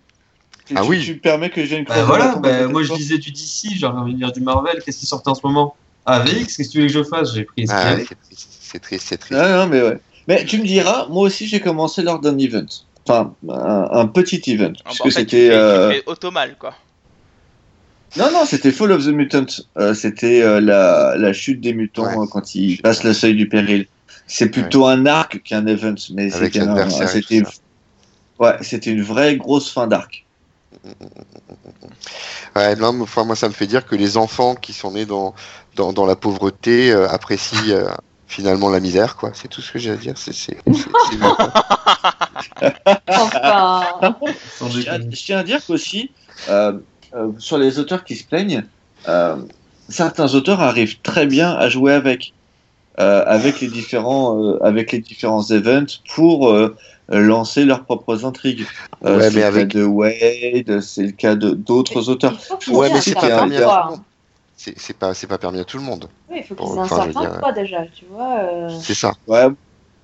Tu- 0.65 0.75
Ah 0.77 0.81
tu- 0.83 0.89
oui. 0.89 1.03
Tu 1.03 1.13
me 1.15 1.19
permets 1.19 1.49
que 1.49 1.61
je 1.61 1.67
vienne 1.67 1.85
Bah 1.87 2.03
voilà, 2.03 2.35
bah, 2.35 2.67
moi 2.67 2.83
je 2.83 2.93
disais 2.93 3.17
du 3.17 3.31
DC, 3.31 3.69
j'ai 3.75 3.85
envie 3.85 4.13
de 4.13 4.17
dire 4.19 4.31
du 4.31 4.41
Marvel, 4.41 4.81
qu'est-ce 4.83 4.99
qui 4.99 5.05
sortait 5.05 5.29
en 5.29 5.35
ce 5.35 5.41
moment? 5.45 5.75
Ah, 6.05 6.19
VX, 6.19 6.55
qu'est-ce 6.57 6.69
que 6.69 6.73
tu 6.73 6.79
veux 6.81 6.87
que 6.87 6.93
je 6.93 7.03
fasse? 7.03 7.33
J'ai 7.33 7.43
pris 7.45 7.67
ce 7.67 7.73
qu'il 7.73 7.83
y 7.83 7.87
Ah, 7.87 7.91
avait. 7.93 8.05
c'est 8.05 8.15
triste, 8.19 8.49
c'est 8.61 8.79
triste, 8.79 9.05
c'est 9.09 9.17
triste. 9.17 9.41
Ah, 9.41 9.65
non, 9.65 9.67
mais 9.67 9.81
ouais. 9.81 9.99
Mais 10.27 10.45
tu 10.45 10.57
me 10.57 10.65
diras, 10.65 11.07
moi 11.09 11.23
aussi 11.23 11.47
j'ai 11.47 11.59
commencé 11.59 12.01
lors 12.01 12.19
d'un 12.19 12.37
event. 12.37 12.65
Enfin, 13.07 13.35
un, 13.49 13.87
un 13.91 14.07
petit 14.07 14.41
event. 14.51 14.71
Ah, 14.85 14.89
bah, 14.89 14.89
puisque 14.89 15.01
en 15.01 15.05
fait, 15.05 15.25
tu 15.25 15.31
c'était. 15.31 15.49
fais, 15.49 15.55
euh, 15.55 15.89
tu 15.89 15.95
fais 15.97 16.03
auto-mal, 16.09 16.57
quoi. 16.57 16.73
Non, 18.17 18.31
non, 18.31 18.45
c'était 18.45 18.71
Fall 18.71 18.91
of 18.91 19.03
the 19.05 19.09
Mutant. 19.09 19.45
Euh, 19.77 19.93
c'était 19.93 20.41
euh, 20.43 20.59
la, 20.61 21.15
la 21.17 21.33
chute 21.33 21.61
des 21.61 21.73
mutants 21.73 22.03
Ouais. 22.05 22.17
euh, 22.17 22.27
quand 22.29 22.53
ils 22.55 22.79
passent 22.81 23.03
le 23.03 23.13
seuil 23.13 23.35
du 23.35 23.47
péril. 23.49 23.87
C'est 24.27 24.49
plutôt 24.49 24.85
un 24.87 25.05
arc 25.05 25.41
qu'un 25.43 25.65
event, 25.67 25.95
mais 26.13 26.29
c'était 26.29 26.59
un- 26.59 26.73
ouais, 28.39 28.55
c'était 28.61 28.91
une 28.91 29.01
vraie 29.01 29.35
grosse 29.37 29.71
fin 29.71 29.87
d'arc. 29.87 30.25
Ouais, 32.55 32.75
non, 32.75 32.99
enfin, 33.01 33.23
moi, 33.25 33.35
ça 33.35 33.47
me 33.47 33.53
fait 33.53 33.67
dire 33.67 33.85
que 33.85 33.95
les 33.95 34.15
enfants 34.17 34.55
qui 34.55 34.73
sont 34.73 34.91
nés 34.91 35.05
dans, 35.05 35.33
dans, 35.75 35.91
dans 35.93 36.05
la 36.05 36.15
pauvreté 36.15 36.91
euh, 36.91 37.07
apprécient 37.09 37.59
euh, 37.69 37.85
finalement 38.27 38.69
la 38.69 38.79
misère, 38.79 39.15
quoi. 39.15 39.31
C'est 39.33 39.47
tout 39.47 39.61
ce 39.61 39.71
que 39.71 39.79
j'ai 39.79 39.91
à 39.91 39.95
dire. 39.97 40.13
C'est. 40.17 40.33
Enfin, 43.07 44.09
je 44.69 45.15
tiens 45.15 45.39
à 45.39 45.43
dire 45.43 45.59
qu'aussi, 45.65 46.11
euh, 46.49 46.73
euh, 47.15 47.31
sur 47.37 47.57
les 47.57 47.79
auteurs 47.79 48.03
qui 48.03 48.15
se 48.15 48.25
plaignent, 48.25 48.63
euh, 49.07 49.37
certains 49.89 50.33
auteurs 50.35 50.61
arrivent 50.61 51.01
très 51.01 51.25
bien 51.25 51.51
à 51.51 51.69
jouer 51.69 51.93
avec, 51.93 52.33
euh, 52.99 53.23
avec 53.25 53.59
les 53.61 53.67
différents, 53.67 54.41
euh, 54.43 54.57
avec 54.63 54.91
les 54.91 54.99
différents 54.99 55.43
events 55.51 55.99
pour 56.15 56.49
euh, 56.49 56.75
lancer 57.09 57.65
leurs 57.65 57.83
propres 57.85 58.25
intrigues. 58.25 58.65
Euh, 59.05 59.17
Ouais, 59.17 59.29
c'est 59.29 59.39
le 59.39 59.45
avec- 59.45 59.67
cas 59.69 59.79
de 59.79 59.83
Wade, 59.85 60.79
c'est 60.81 61.03
le 61.03 61.11
cas 61.11 61.35
de 61.35 61.51
d'autres 61.51 62.09
auteurs. 62.09 62.39
Ouais, 62.69 62.89
mais 62.93 63.01
c'est 63.01 63.13
pas 63.15 63.27
permis 63.27 63.57
à 63.57 63.61
tout 63.63 63.91
le. 63.91 63.97
C'est, 64.55 64.79
c'est 64.79 64.97
pas, 64.97 65.13
c'est 65.13 65.27
pas 65.27 65.37
permis 65.37 65.59
à 65.59 65.65
tout 65.65 65.77
le 65.77 65.83
monde. 65.83 66.07
Oui, 66.29 66.37
il 66.39 66.43
faut 66.43 66.55
qu'ils 66.55 66.75
aient 66.75 66.79
un 66.79 66.87
certain 66.87 67.39
poids 67.39 67.51
déjà, 67.51 67.85
tu 67.87 68.05
vois. 68.05 68.39
euh, 68.39 68.69
C'est 68.69 68.93
ça. 68.93 69.13
Ouais. 69.27 69.47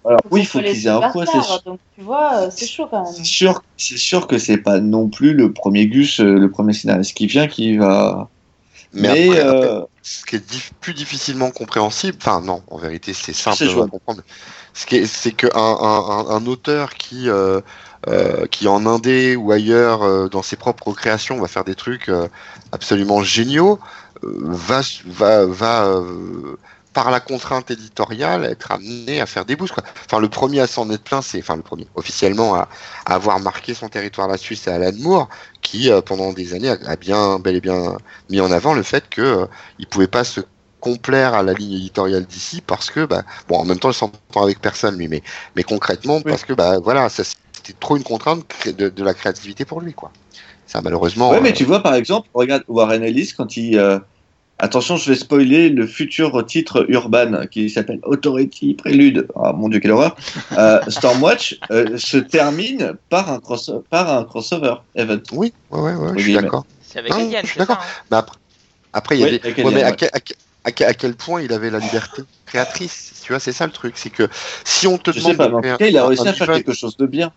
Alors 0.05 0.21
oui, 0.31 0.41
il 0.41 0.45
faut 0.47 0.59
ce 0.59 0.63
qu'ils 0.63 0.87
aient 0.87 0.89
un 0.89 1.01
poids, 1.03 1.25
c'est 1.25 1.31
superstars, 1.31 1.59
sûr. 1.59 1.63
Donc 1.65 1.79
tu 1.91 2.01
vois, 2.01 2.43
euh, 2.43 2.49
c'est 2.51 2.67
chaud 2.67 2.87
quand 2.89 3.05
C'est 3.05 3.23
sûr, 3.25 3.61
c'est 3.77 3.97
sûr 3.97 4.27
que 4.27 4.37
c'est 4.37 4.57
pas 4.57 4.79
non 4.79 5.09
plus 5.09 5.33
le 5.33 5.51
premier 5.53 5.87
Gus, 5.87 6.19
euh, 6.19 6.39
le 6.39 6.49
premier 6.49 6.73
scénariste 6.73 7.15
qui 7.15 7.27
vient 7.27 7.47
qui 7.47 7.77
va. 7.77 8.29
Mais, 8.93 9.01
Mais, 9.01 9.09
après, 9.09 9.39
après, 9.41 9.67
euh, 9.67 9.81
ce 10.01 10.25
qui 10.25 10.35
est 10.37 10.51
dif- 10.51 10.71
plus 10.79 10.93
difficilement 10.93 11.51
compréhensible, 11.51 12.17
enfin 12.19 12.41
non, 12.41 12.63
en 12.67 12.77
vérité 12.77 13.13
c'est 13.13 13.33
simple 13.33 13.63
à 13.63 13.85
comprendre. 13.87 14.21
Ce 14.73 14.85
qui 14.85 14.95
est, 14.97 15.05
c'est 15.05 15.31
qu'un 15.33 15.49
un, 15.53 15.59
un, 15.59 16.29
un 16.29 16.45
auteur 16.47 16.93
qui 16.95 17.29
euh, 17.29 17.61
euh, 18.07 18.45
qui 18.47 18.67
en 18.67 18.85
indé 18.85 19.35
ou 19.35 19.51
ailleurs 19.51 20.03
euh, 20.03 20.27
dans 20.29 20.41
ses 20.41 20.55
propres 20.55 20.93
créations 20.93 21.39
va 21.39 21.47
faire 21.47 21.65
des 21.65 21.75
trucs 21.75 22.09
euh, 22.09 22.27
absolument 22.71 23.21
géniaux, 23.21 23.79
euh, 24.23 24.37
va 24.43 24.81
va 25.05 25.45
va 25.45 25.85
euh, 25.85 26.55
par 26.93 27.11
la 27.11 27.19
contrainte 27.19 27.69
éditoriale 27.71 28.45
être 28.45 28.71
amené 28.71 29.21
à 29.21 29.25
faire 29.27 29.45
des 29.45 29.55
boosts 29.55 29.73
quoi. 29.75 29.83
Enfin 30.05 30.19
le 30.19 30.27
premier 30.29 30.59
à 30.59 30.67
s'en 30.67 30.89
être 30.89 31.03
plein, 31.03 31.21
c'est 31.21 31.39
enfin 31.39 31.55
le 31.55 31.61
premier 31.61 31.87
officiellement 31.95 32.55
à, 32.55 32.67
à 33.05 33.13
avoir 33.15 33.39
marqué 33.39 33.73
son 33.73 33.89
territoire 33.89 34.27
là-dessus, 34.27 34.55
c'est 34.55 34.71
Alan 34.71 34.91
Moore 34.97 35.29
qui 35.61 35.91
euh, 35.91 36.01
pendant 36.01 36.33
des 36.33 36.53
années 36.53 36.69
a, 36.69 36.77
a 36.85 36.95
bien 36.95 37.39
bel 37.39 37.55
et 37.55 37.61
bien 37.61 37.97
mis 38.29 38.41
en 38.41 38.51
avant 38.51 38.73
le 38.73 38.83
fait 38.83 39.07
que 39.09 39.21
euh, 39.21 39.45
il 39.77 39.87
pouvait 39.87 40.07
pas 40.07 40.23
se 40.23 40.41
complaire 40.79 41.33
à 41.33 41.43
la 41.43 41.53
ligne 41.53 41.73
éditoriale 41.73 42.25
d'ici 42.25 42.61
parce 42.61 42.89
que 42.89 43.05
bah 43.05 43.23
bon 43.47 43.57
en 43.57 43.65
même 43.65 43.79
temps 43.79 43.91
il 43.91 43.93
s'entend 43.95 44.43
avec 44.43 44.61
personne 44.61 44.97
lui 44.97 45.07
mais 45.09 45.21
mais 45.55 45.63
concrètement 45.63 46.21
parce 46.21 46.43
que 46.45 46.53
bah 46.53 46.79
voilà 46.79 47.09
ça 47.09 47.23
c'était 47.25 47.73
trop 47.79 47.97
une 47.97 48.03
contrainte 48.03 48.45
de, 48.65 48.89
de 48.89 49.03
la 49.03 49.13
créativité 49.13 49.65
pour 49.65 49.81
lui 49.81 49.93
quoi 49.93 50.11
ça 50.65 50.81
malheureusement 50.81 51.31
Ouais, 51.31 51.41
mais 51.41 51.51
euh, 51.51 51.53
tu 51.53 51.65
vois, 51.65 51.81
par 51.83 51.95
exemple, 51.95 52.29
regarde 52.33 52.63
Warren 52.67 53.03
Ellis 53.03 53.33
quand 53.35 53.57
il. 53.57 53.77
Attention, 54.61 54.97
je 54.97 55.09
vais 55.09 55.15
spoiler 55.15 55.69
le 55.69 55.87
futur 55.87 56.45
titre 56.45 56.85
Urban 56.89 57.47
qui 57.49 57.69
s'appelle 57.69 57.99
Authority 58.03 58.73
Prélude. 58.73 59.25
Ah 59.35 59.53
mon 59.53 59.69
dieu, 59.69 59.79
quelle 59.79 59.91
horreur! 59.91 60.17
Euh, 60.57 60.81
Stormwatch 60.89 61.57
euh, 61.71 61.97
se 61.97 62.17
termine 62.17 62.93
par 63.09 63.31
un, 63.31 63.39
cross 63.39 63.71
par 63.89 64.11
un 64.11 64.25
crossover 64.25 64.75
event. 64.95 65.19
oui 65.31 65.53
ouais 65.71 65.79
ouais, 65.79 65.95
ouais 65.95 66.11
je 66.17 66.21
suis 66.23 66.27
guillemets. 66.27 66.41
d'accord 66.41 66.65
C'est 66.81 66.99
avec 66.99 67.13
Alien, 67.13 67.45
c'est 67.45 67.57
d'accord. 67.59 67.77
hein 67.81 68.03
mais 68.11 68.17
après 68.17 68.37
après 68.91 69.17
il 69.17 69.21
y 69.21 69.23
Oui, 69.23 69.29
avait 69.39 69.63
ouais, 69.63 69.71
mais 69.71 69.83
à 69.83 69.91
ouais. 69.91 69.97
quel, 69.97 70.09
à, 70.11 70.19
quel, 70.19 70.37
à 70.65 70.71
quel- 70.73 70.87
à 70.87 70.93
quel 70.93 71.15
point 71.15 71.41
il 71.41 71.53
avait 71.53 71.69
la 71.69 71.79
liberté 71.79 72.23
créatrice 72.45 73.21
tu 73.23 73.31
vois 73.31 73.39
c'est 73.39 73.53
ça 73.53 73.65
le 73.65 73.71
truc 73.71 73.97
c'est 73.97 74.09
que 74.09 74.27
si 74.65 74.87
on 74.87 74.97
te 74.97 75.11
Je 75.11 75.19
demande 75.19 75.31
sais 75.31 75.37
pas, 75.37 75.47
de 75.47 75.53
mais 75.61 75.71
en 75.71 75.77
créer 75.77 75.77
tout 75.77 75.77
cas, 75.77 75.87
il 75.87 75.97
a 75.97 76.05
réussi 76.07 76.27
à 76.27 76.33
faire 76.33 76.47
quelque 76.51 76.73
chose 76.73 76.97
de 76.97 77.05
bien. 77.05 77.31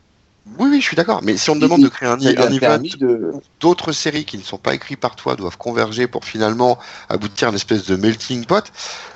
Oui 0.58 0.68
oui 0.70 0.80
je 0.80 0.86
suis 0.86 0.96
d'accord 0.96 1.22
mais 1.22 1.36
si 1.36 1.50
on 1.50 1.54
te 1.54 1.60
demande 1.60 1.82
de 1.82 1.88
créer 1.88 2.08
un, 2.08 2.14
un 2.14 2.50
a 2.50 2.50
event 2.52 2.80
de. 2.98 3.32
d'autres 3.60 3.92
séries 3.92 4.24
qui 4.24 4.36
ne 4.38 4.42
sont 4.42 4.58
pas 4.58 4.74
écrites 4.74 4.98
par 5.00 5.14
toi 5.14 5.36
doivent 5.36 5.56
converger 5.56 6.08
pour 6.08 6.24
finalement 6.24 6.78
aboutir 7.08 7.48
à 7.48 7.50
une 7.50 7.56
espèce 7.56 7.86
de 7.86 7.94
melting 7.96 8.44
pot, 8.44 8.64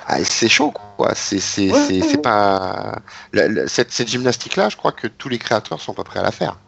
ah, 0.05 0.23
c'est 0.23 0.47
chaud 0.47 0.71
quoi. 0.71 1.13
C'est 1.15 1.39
c'est 1.39 1.67
Ouais, 1.69 1.73
c'est 1.73 2.01
ouais, 2.01 2.01
c'est 2.01 2.17
ouais. 2.17 2.21
pas 2.21 2.95
la- 3.33 3.49
la- 3.49 3.67
cette 3.67 3.91
cette 3.91 4.07
gymnastique 4.07 4.55
là, 4.55 4.69
je 4.69 4.77
crois 4.77 4.93
que 4.93 5.07
tous 5.07 5.27
les 5.29 5.37
créateurs 5.37 5.81
sont 5.81 5.93
pas 5.93 6.03
prêts 6.05 6.19
à 6.19 6.23
la 6.23 6.31
faire. 6.31 6.59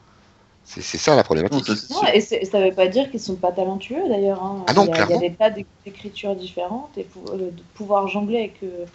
C'est 0.64 0.82
c'est 0.82 0.98
ça 1.00 1.16
la 1.16 1.24
problématique. 1.24 1.68
Non, 1.90 2.04
et 2.14 2.22
c'est- 2.22 2.46
ça 2.46 2.62
veut 2.62 2.74
pas 2.76 2.88
dire 2.88 3.10
qu'ils 3.10 3.20
sont 3.20 3.38
pas 3.38 3.52
talentueux 3.52 4.08
d'ailleurs. 4.08 4.44
hein. 4.44 4.66
Ah 4.68 4.74
non, 4.74 4.86
il, 4.86 4.88
y 4.88 4.92
a, 4.92 5.02
il 5.02 5.10
y 5.10 5.14
clairement. 5.14 5.16
a 5.16 5.30
des 5.30 5.36
tas 5.36 5.50
d'éc- 5.50 5.68
d'écritures 5.86 6.36
différentes 6.36 6.98
et 6.98 7.04
pour, 7.06 7.32
euh, 7.34 7.52
de 7.52 7.64
pouvoir 7.74 8.08
jongler 8.08 8.38
avec 8.38 8.64
euh, 8.64 8.86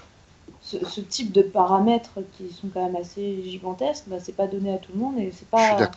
ce, 0.65 0.85
ce 0.87 1.01
type 1.01 1.33
de 1.33 1.43
paramètres 1.43 2.19
qui 2.33 2.51
sont 2.53 2.69
quand 2.73 2.85
même 2.85 2.97
assez 2.97 3.43
gigantesques, 3.45 4.05
bah, 4.09 4.19
c'est 4.21 4.33
pas 4.37 4.47
donné 4.49 4.73
à 4.75 4.79
tout 4.79 4.93
le 4.93 4.99
monde 4.99 5.19
et 5.19 5.31
c'est 5.33 5.49
pas. 5.49 5.91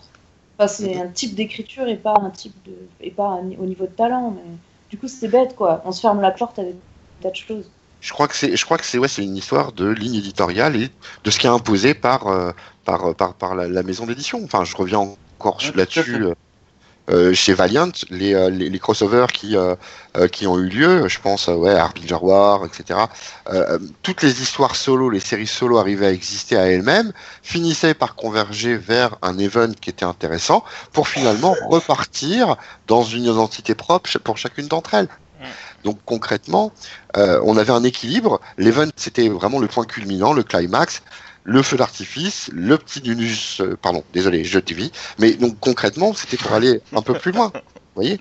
Enfin, 0.60 0.68
c'est 0.68 0.98
un 0.98 1.10
type 1.12 1.36
d'écriture 1.36 1.88
et 1.88 1.98
pas 1.98 2.16
un 2.20 2.32
type 2.32 2.56
de 2.66 2.74
et 3.02 3.12
pas 3.12 3.30
un- 3.30 3.52
au 3.60 3.66
niveau 3.66 3.86
de 3.88 3.92
talent. 3.92 4.32
Mais 4.32 4.58
du 4.90 4.98
coup, 5.00 5.08
c'est 5.08 5.30
bête 5.30 5.56
quoi. 5.56 5.82
On 5.86 5.92
se 5.92 6.02
ferme 6.02 6.22
la 6.22 6.32
porte 6.32 6.60
avec 6.60 6.76
des 6.76 6.82
tas 7.24 7.32
de 7.32 7.36
choses. 7.36 7.72
Je 8.00 8.14
crois 8.14 8.28
que 8.28 8.36
c'est 8.36 8.56
je 8.56 8.66
crois 8.66 8.78
que 8.78 8.86
c'est 8.86 8.98
ouais, 9.00 9.08
c'est 9.08 9.24
une 9.24 9.36
histoire 9.38 9.74
de 9.74 9.88
ligne 9.90 10.16
éditoriale 10.16 10.76
et 10.76 10.90
de 11.24 11.32
ce 11.32 11.40
qui 11.40 11.48
est 11.48 11.50
imposé 11.50 11.94
par 11.96 12.28
euh, 12.28 12.52
par 12.86 13.16
par 13.16 13.36
par 13.36 13.56
la, 13.56 13.68
la 13.68 13.84
maison 13.84 14.06
d'édition. 14.06 14.44
Enfin, 14.44 14.64
je 14.64 14.76
reviens 14.76 15.00
encore 15.40 15.60
Ouais, 15.64 15.72
là-dessus. 15.76 16.26
Euh, 17.10 17.34
chez 17.34 17.54
Valiant, 17.54 17.92
les, 18.10 18.34
euh, 18.34 18.50
les, 18.50 18.70
les 18.70 18.80
crossovers 18.80 19.28
qui, 19.34 19.56
euh, 19.56 19.76
qui 20.32 20.46
ont 20.46 20.58
eu 20.60 20.68
lieu, 20.68 21.08
je 21.08 21.20
pense, 21.20 21.48
ouais, 21.48 21.74
Harbinger 21.74 22.18
War, 22.22 22.66
etc. 22.66 23.00
toutes 24.04 24.22
les 24.24 24.42
histoires 24.42 24.76
solo, 24.76 25.10
les 25.10 25.20
séries 25.20 25.48
solo 25.48 25.78
arrivaient 25.78 26.08
à 26.08 26.12
exister 26.12 26.58
à 26.58 26.66
elles-mêmes, 26.66 27.14
finissaient 27.44 27.94
par 27.94 28.16
converger 28.16 28.76
vers 28.76 29.16
un 29.22 29.38
event 29.38 29.72
qui 29.80 29.90
était 29.90 30.06
intéressant, 30.06 30.64
pour 30.92 31.08
finalement 31.08 31.56
repartir 31.68 32.58
dans 32.88 33.04
une 33.04 33.26
identité 33.26 33.76
propre 33.76 34.10
pour 34.20 34.38
chacune 34.38 34.68
d'entre 34.68 34.94
elles. 34.94 35.10
Mm. 35.40 35.46
Donc 35.84 36.00
concrètement, 36.06 36.72
euh, 37.16 37.40
on 37.44 37.58
avait 37.58 37.72
un 37.72 37.84
équilibre. 37.84 38.42
L'event, 38.58 38.90
c'était 38.96 39.30
vraiment 39.30 39.60
le 39.60 39.68
point 39.68 39.86
culminant, 39.86 40.34
le 40.34 40.44
climax 40.44 41.02
le 41.48 41.64
feu 41.64 41.78
d'artifice, 41.78 42.50
le 42.54 42.78
petit 42.78 43.02
nunus, 43.02 43.62
euh, 43.62 43.78
pardon, 43.82 44.04
désolé, 44.12 44.44
je 44.44 44.60
te 44.60 44.74
vis, 44.74 44.92
mais 45.18 45.34
donc 45.34 45.58
concrètement, 45.62 46.14
c'était 46.14 46.36
pour 46.36 46.52
aller 46.52 46.82
un 46.94 47.02
peu 47.02 47.14
plus 47.16 47.32
loin, 47.32 47.54
vous 47.56 47.62
voyez? 47.96 48.20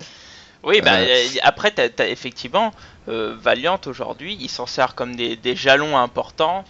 Oui, 0.63 0.79
bah, 0.81 0.99
Euh, 1.01 1.05
euh, 1.05 1.27
après, 1.43 1.73
effectivement, 1.99 2.73
euh, 3.09 3.35
Valiant 3.37 3.81
aujourd'hui, 3.85 4.37
ils 4.39 4.49
s'en 4.49 4.65
servent 4.65 4.95
comme 4.95 5.15
des, 5.17 5.35
des 5.35 5.57
jalons 5.57 5.97
importants 5.97 6.63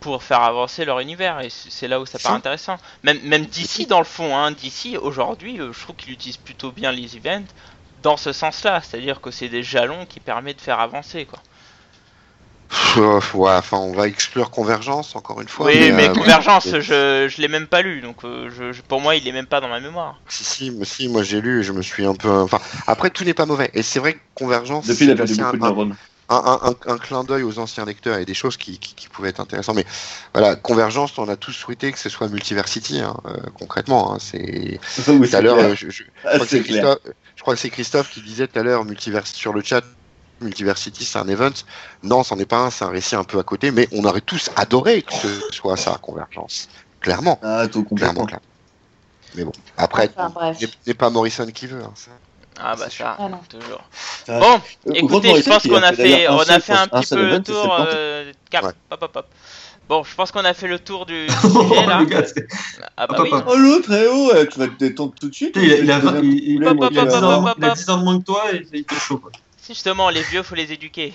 pour 0.00 0.22
faire 0.22 0.40
avancer 0.40 0.86
leur 0.86 1.00
univers, 1.00 1.40
et 1.40 1.50
c'est 1.50 1.88
là 1.88 2.00
où 2.00 2.06
ça 2.06 2.18
paraît 2.18 2.34
Ça. 2.34 2.38
intéressant. 2.38 2.78
Même, 3.02 3.20
même 3.22 3.44
d'ici, 3.46 3.86
dans 3.86 3.98
le 3.98 4.04
fond, 4.06 4.34
hein, 4.36 4.52
d'ici, 4.52 4.96
aujourd'hui, 4.96 5.58
je 5.58 5.80
trouve 5.80 5.96
qu'ils 5.96 6.12
utilisent 6.12 6.36
plutôt 6.38 6.72
bien 6.72 6.90
les 6.90 7.16
events 7.16 7.46
dans 8.02 8.16
ce 8.16 8.32
sens-là, 8.32 8.80
c'est-à-dire 8.80 9.20
que 9.20 9.30
c'est 9.30 9.48
des 9.48 9.62
jalons 9.62 10.06
qui 10.06 10.20
permettent 10.20 10.58
de 10.58 10.62
faire 10.62 10.80
avancer, 10.80 11.26
quoi. 11.26 11.42
Ouais, 13.34 13.50
enfin, 13.52 13.78
on 13.78 13.92
va 13.92 14.08
exclure 14.08 14.50
Convergence 14.50 15.16
encore 15.16 15.40
une 15.40 15.48
fois. 15.48 15.66
oui, 15.66 15.92
mais 15.92 16.08
euh, 16.08 16.14
Convergence, 16.14 16.68
je, 16.80 17.28
je 17.28 17.40
l'ai 17.42 17.48
même 17.48 17.66
pas 17.66 17.82
lu, 17.82 18.00
donc 18.00 18.24
euh, 18.24 18.50
je, 18.50 18.72
je- 18.72 18.82
pour 18.82 19.00
moi, 19.00 19.16
il 19.16 19.26
est 19.26 19.32
même 19.32 19.46
pas 19.46 19.60
dans 19.60 19.68
ma 19.68 19.80
mémoire. 19.80 20.20
Si, 20.28 20.44
si, 20.44 20.70
mais 20.70 20.84
si, 20.84 21.08
moi 21.08 21.22
j'ai 21.22 21.40
lu 21.40 21.60
et 21.60 21.62
je 21.62 21.72
me 21.72 21.80
suis 21.82 22.04
un 22.04 22.14
peu. 22.14 22.28
Enfin, 22.30 22.60
après, 22.86 23.08
tout 23.10 23.24
n'est 23.24 23.32
pas 23.34 23.46
mauvais. 23.46 23.70
Et 23.72 23.82
c'est 23.82 23.98
vrai 23.98 24.14
que 24.14 24.18
Convergence. 24.34 24.86
Depuis, 24.86 25.04
il 25.04 25.10
a 25.10 25.14
c'est 25.14 25.16
perdu 25.16 25.32
aussi 25.32 25.36
beaucoup 25.36 25.56
de 25.56 25.62
un, 25.62 25.68
un, 25.68 25.74
neurones. 25.74 25.96
un, 26.28 26.58
un- 26.86 26.92
un 26.92 26.98
clin 26.98 27.24
d'œil 27.24 27.42
aux 27.42 27.58
anciens 27.58 27.86
lecteurs 27.86 28.18
et 28.18 28.26
des 28.26 28.34
choses 28.34 28.58
qui, 28.58 28.78
qui, 28.78 28.94
qui 28.94 29.08
pouvaient 29.08 29.30
être 29.30 29.40
intéressantes. 29.40 29.76
Mais 29.76 29.86
voilà, 30.34 30.56
Convergence, 30.56 31.16
on 31.18 31.28
a 31.28 31.36
tous 31.36 31.52
souhaité 31.52 31.92
que 31.92 31.98
ce 31.98 32.10
soit 32.10 32.28
Multiversity, 32.28 33.00
hein, 33.00 33.16
euh, 33.26 33.36
concrètement. 33.54 34.12
hein, 34.14 34.18
c'est. 34.20 34.78
Tout 35.20 35.28
à 35.32 35.40
c'est 35.40 35.42
l'heure, 35.42 35.74
je, 35.74 35.88
je- 35.90 36.04
Ah, 36.24 36.30
je 36.30 36.34
crois 36.34 36.46
que 36.46 36.52
c'est. 36.52 36.60
Christophe, 36.60 36.98
je 37.36 37.42
crois 37.42 37.54
que 37.54 37.60
c'est 37.60 37.70
Christophe 37.70 38.10
qui 38.10 38.20
disait 38.22 38.48
tout 38.48 38.58
à 38.58 38.62
l'heure 38.62 38.84
Multiverse 38.84 39.32
sur 39.32 39.52
le 39.54 39.62
chat. 39.62 39.82
Multiversity, 40.40 41.04
c'est 41.04 41.18
un 41.18 41.28
event. 41.28 41.50
Non, 42.02 42.22
c'en 42.22 42.38
est 42.38 42.46
pas 42.46 42.58
un, 42.58 42.70
c'est 42.70 42.84
un 42.84 42.90
récit 42.90 43.16
un 43.16 43.24
peu 43.24 43.38
à 43.38 43.42
côté, 43.42 43.70
mais 43.70 43.88
on 43.92 44.04
aurait 44.04 44.20
tous 44.20 44.50
adoré 44.56 45.02
que 45.02 45.12
ce 45.14 45.28
soit 45.50 45.76
ça, 45.76 45.98
Convergence. 46.00 46.68
Clairement, 47.00 47.38
Ah, 47.42 47.66
tout 47.68 47.84
clairement, 47.84 48.22
complètement. 48.22 48.26
clairement. 48.26 48.42
Mais 49.34 49.44
bon, 49.44 49.52
après, 49.76 50.10
Enfin, 50.16 50.52
n'est 50.86 50.94
pas 50.94 51.10
Morrison 51.10 51.46
qui 51.46 51.66
veut. 51.66 51.82
hein, 51.82 51.92
ça. 51.94 52.10
Ah 52.60 52.74
bah 52.76 52.86
ça, 52.90 53.16
Ah 53.20 53.28
non. 53.28 53.38
toujours. 53.48 53.82
Ça- 54.26 54.40
Bon, 54.40 54.60
Euh, 54.88 54.92
écoutez, 54.94 55.32
je 55.40 55.48
pense 55.48 55.62
qu'on 55.62 55.76
a 55.82 55.92
fait, 55.92 56.28
on 56.28 56.38
a 56.40 56.58
fait 56.60 56.72
un 56.72 56.88
petit 56.88 57.14
peu 57.14 57.24
le 57.30 57.40
tour. 57.42 57.76
euh, 57.88 58.32
cap, 58.50 58.64
Ouais. 58.64 58.72
hop, 58.90 59.02
hop, 59.02 59.12
hop. 59.16 59.26
Bon, 59.88 60.02
je 60.02 60.14
pense 60.14 60.32
qu'on 60.32 60.44
a 60.44 60.52
fait 60.54 60.66
le 60.66 60.78
tour 60.80 61.06
du, 61.06 61.26
du 61.26 61.32
Oh, 61.44 61.62
sujet 61.68 61.86
là. 61.86 62.26
c'est- 62.26 62.46
Ah 62.96 63.06
bah 63.06 63.16
oui. 63.22 63.30
Oh 63.46 63.56
l'autre, 63.56 63.92
eh 63.92 64.06
oh, 64.10 64.32
tu 64.50 64.58
vas 64.58 64.66
te 64.66 64.76
détendre 64.78 65.14
tout 65.20 65.28
de 65.28 65.34
suite. 65.34 65.52
Il 65.56 65.72
a, 65.72 65.76
il 65.78 65.90
a, 65.90 66.00
Tu 66.00 66.06
deviens 66.06 66.20
il- 66.22 66.34
il- 66.50 66.54
poulet, 66.56 66.68
Hop, 66.70 66.76
moi, 66.76 66.86
hop, 66.86 66.92
il 66.92 66.98
a 66.98 67.02
qui 67.02 67.08
hop, 67.08 67.14
10 67.14 67.14
a- 67.14 67.18
hop, 67.18 67.24
ans, 67.24 67.46
hop, 67.48 67.54
il 67.58 67.64
a 67.64 67.68
hop. 67.68 67.74
10 67.76 67.88
ans 67.90 67.98
de 67.98 68.02
moins 68.04 68.18
que 68.18 68.24
toi 68.24 68.44
et 68.52 68.66
il 68.72 68.84
fait 68.84 68.96
chaud. 69.00 69.18
Quoi. 69.18 69.30
Si 69.68 69.74
justement, 69.74 70.08
les 70.08 70.22
vieux, 70.22 70.42
faut 70.42 70.54
les 70.54 70.72
éduquer. 70.72 71.12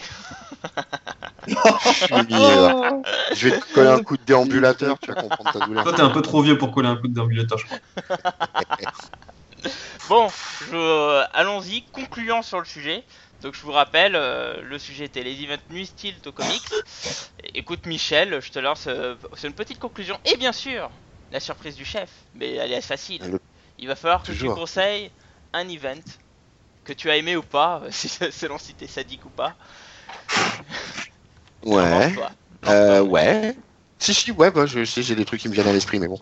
Je, 1.48 1.56
suis 1.56 2.14
mis, 2.14 3.36
je 3.36 3.50
vais 3.50 3.60
te 3.60 3.74
coller 3.74 3.90
un 3.90 4.04
coup 4.04 4.16
de 4.16 4.22
déambulateur, 4.22 5.00
tu 5.00 5.08
vas 5.08 5.16
comprendre 5.16 5.50
ta 5.50 5.62
douleur. 5.62 5.84
Toi, 5.84 5.94
t'es 5.94 6.04
un 6.04 6.12
peu 6.12 6.22
trop 6.22 6.44
vieux 6.44 6.56
pour 6.60 6.72
coller 6.72 6.88
un 6.88 6.98
coup 6.98 7.08
de 7.08 7.16
déambulateur, 7.16 7.58
je 7.58 7.66
crois. 7.66 7.80
Bon, 10.08 10.30
je- 10.70 10.76
euh, 10.76 11.24
allons-y, 11.34 11.84
concluant 11.86 12.44
sur 12.44 12.60
le 12.60 12.66
sujet. 12.66 13.04
Donc 13.42 13.56
je 13.56 13.62
vous 13.62 13.72
rappelle, 13.72 14.16
euh, 14.16 14.62
le 14.62 14.78
sujet 14.78 15.06
était 15.06 15.24
les 15.24 15.42
events 15.44 15.58
nuit 15.72 15.88
style 15.88 16.16
au 16.28 16.32
comics. 16.32 16.62
Écoute 17.56 17.88
Michel, 17.88 18.40
je 18.40 18.52
te 18.52 18.60
lance 18.60 18.86
euh, 18.88 19.16
c'est 19.34 19.48
une 19.48 19.54
petite 19.54 19.80
conclusion. 19.80 20.20
Et 20.26 20.38
bien 20.38 20.52
sûr, 20.52 20.92
la 21.32 21.40
surprise 21.40 21.76
du 21.76 21.86
chef. 21.86 22.10
Mais 22.36 22.54
elle 22.54 22.72
est 22.72 22.82
facile. 22.82 23.24
Le- 23.24 23.40
Il 23.80 23.88
va 23.88 23.96
falloir 23.96 24.22
que 24.22 24.32
tu 24.32 24.38
Toujours. 24.38 24.56
conseilles 24.56 25.10
un 25.54 25.68
event 25.70 25.96
que 26.84 26.94
tu 26.94 27.10
as 27.10 27.18
aimé 27.18 27.36
ou 27.36 27.44
pas, 27.44 27.84
si- 27.92 28.10
selon 28.32 28.58
si 28.60 28.76
t'es 28.76 28.88
sadique 28.88 29.26
ou 29.26 29.32
pas. 29.32 29.58
Ouais. 31.66 32.24
Euh, 32.68 33.02
Lance-toi. 33.02 33.04
ouais. 33.04 33.56
Si, 34.00 34.14
si, 34.14 34.32
ouais, 34.32 34.52
bah, 34.52 34.66
je 34.66 34.84
sais, 34.86 35.04
j'ai 35.04 35.16
des 35.16 35.26
trucs 35.26 35.42
qui 35.42 35.50
me 35.50 35.54
viennent 35.54 35.68
à 35.68 35.74
l'esprit, 35.74 36.00
mais 36.00 36.08
bon. 36.08 36.20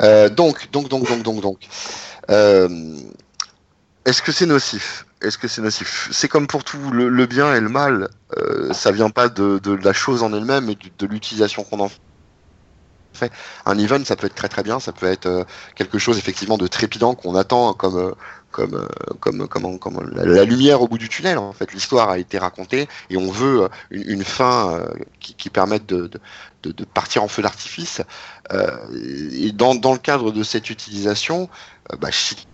Euh, 0.00 0.28
donc, 0.28 0.70
donc, 0.70 0.88
donc, 0.88 1.06
donc, 1.08 1.22
donc, 1.22 1.40
donc. 1.42 1.68
Euh, 2.30 2.68
Est-ce 4.04 4.22
que 4.22 4.32
c'est 4.32 4.46
nocif? 4.46 5.06
Est-ce 5.22 5.38
que 5.38 5.48
c'est 5.48 5.62
nocif? 5.62 6.08
C'est 6.12 6.28
comme 6.28 6.46
pour 6.46 6.64
tout, 6.64 6.90
le, 6.90 7.08
le 7.08 7.26
bien 7.26 7.54
et 7.54 7.60
le 7.60 7.68
mal, 7.68 8.08
euh, 8.38 8.72
ça 8.72 8.90
vient 8.92 9.10
pas 9.10 9.28
de, 9.28 9.58
de 9.60 9.72
la 9.74 9.92
chose 9.92 10.22
en 10.22 10.32
elle-même, 10.32 10.66
mais 10.66 10.74
de, 10.76 10.90
de 10.98 11.06
l'utilisation 11.06 11.64
qu'on 11.64 11.80
en 11.80 11.88
fait. 11.88 11.98
Un 13.66 13.78
event, 13.78 14.04
ça 14.04 14.16
peut 14.16 14.26
être 14.26 14.34
très 14.34 14.48
très 14.48 14.62
bien, 14.62 14.80
ça 14.80 14.92
peut 14.92 15.06
être 15.06 15.46
quelque 15.74 15.98
chose 15.98 16.18
effectivement 16.18 16.56
de 16.58 16.66
trépidant 16.66 17.14
qu'on 17.14 17.34
attend 17.34 17.74
comme 17.74 18.14
comme 18.52 18.74
euh, 18.74 19.14
comme 19.20 19.48
comme, 19.48 19.78
comme 19.78 20.10
la, 20.14 20.24
la 20.24 20.44
lumière 20.44 20.80
au 20.82 20.86
bout 20.88 20.98
du 20.98 21.08
tunnel. 21.08 21.38
En 21.38 21.52
fait, 21.52 21.72
l'histoire 21.72 22.10
a 22.10 22.18
été 22.18 22.38
racontée 22.38 22.86
et 23.10 23.16
on 23.16 23.30
veut 23.30 23.62
euh, 23.62 23.68
une, 23.90 24.08
une 24.08 24.24
fin 24.24 24.74
euh, 24.74 24.86
qui, 25.20 25.34
qui 25.34 25.50
permette 25.50 25.86
de, 25.86 26.08
de, 26.62 26.84
partir 26.84 27.22
en 27.24 27.28
feu 27.28 27.42
d'artifice. 27.42 28.02
Euh, 28.52 28.70
et 29.32 29.50
dans, 29.52 29.74
dans 29.74 29.92
le 29.92 29.98
cadre 29.98 30.30
de 30.30 30.42
cette 30.42 30.70
utilisation, 30.70 31.48
euh, 31.92 31.96
bah, 31.96 32.08
je 32.12 32.16
citerai 32.18 32.46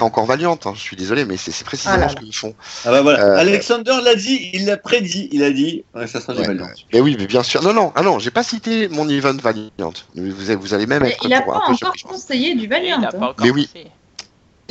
encore 0.00 0.24
Valiant. 0.26 0.58
Hein, 0.64 0.72
je 0.74 0.80
suis 0.80 0.96
désolé, 0.96 1.24
mais 1.24 1.36
c'est 1.36 1.50
c'est 1.50 1.64
précisément 1.64 1.96
Ah 1.96 2.00
là 2.00 2.08
ce 2.08 2.16
qu'ils 2.16 2.34
font. 2.34 2.54
Ah 2.84 2.90
bah 2.90 3.02
voilà, 3.02 3.24
Euh, 3.24 3.36
Alexander 3.36 3.98
l'a 4.02 4.14
dit, 4.14 4.50
il 4.54 4.64
l'a 4.66 4.76
prédit, 4.78 5.28
il 5.32 5.42
a 5.44 5.50
dit, 5.50 5.84
ouais, 5.94 6.06
ça 6.06 6.20
sera 6.20 6.32
du 6.34 6.40
Ouais, 6.40 6.46
Valiant. 6.46 6.64
ouais. 6.64 6.72
Mais 6.92 7.00
oui, 7.00 7.16
mais 7.18 7.26
bien 7.26 7.42
sûr. 7.42 7.62
Non, 7.62 7.72
non, 7.74 7.92
ah 7.94 8.02
non, 8.02 8.18
j'ai 8.18 8.30
pas 8.30 8.42
cité 8.42 8.88
mon 8.88 9.08
event 9.08 9.34
Valiant. 9.36 9.92
Vous, 10.14 10.44
allez- 10.46 10.56
vous 10.56 10.72
allez 10.74 10.86
même 10.86 11.02
Mais 11.02 11.10
être 11.10 11.26
il 11.26 11.34
a 11.34 11.42
pour 11.42 11.52
pas 11.52 11.58
encore 11.68 11.92
conseillé 12.04 12.54
du 12.54 12.66
Valiant. 12.68 13.02
hein. 13.02 13.08
pas 13.10 13.16
encore 13.18 13.34
Mais 13.44 13.50
oui. 13.50 13.66
pensé. 13.66 13.86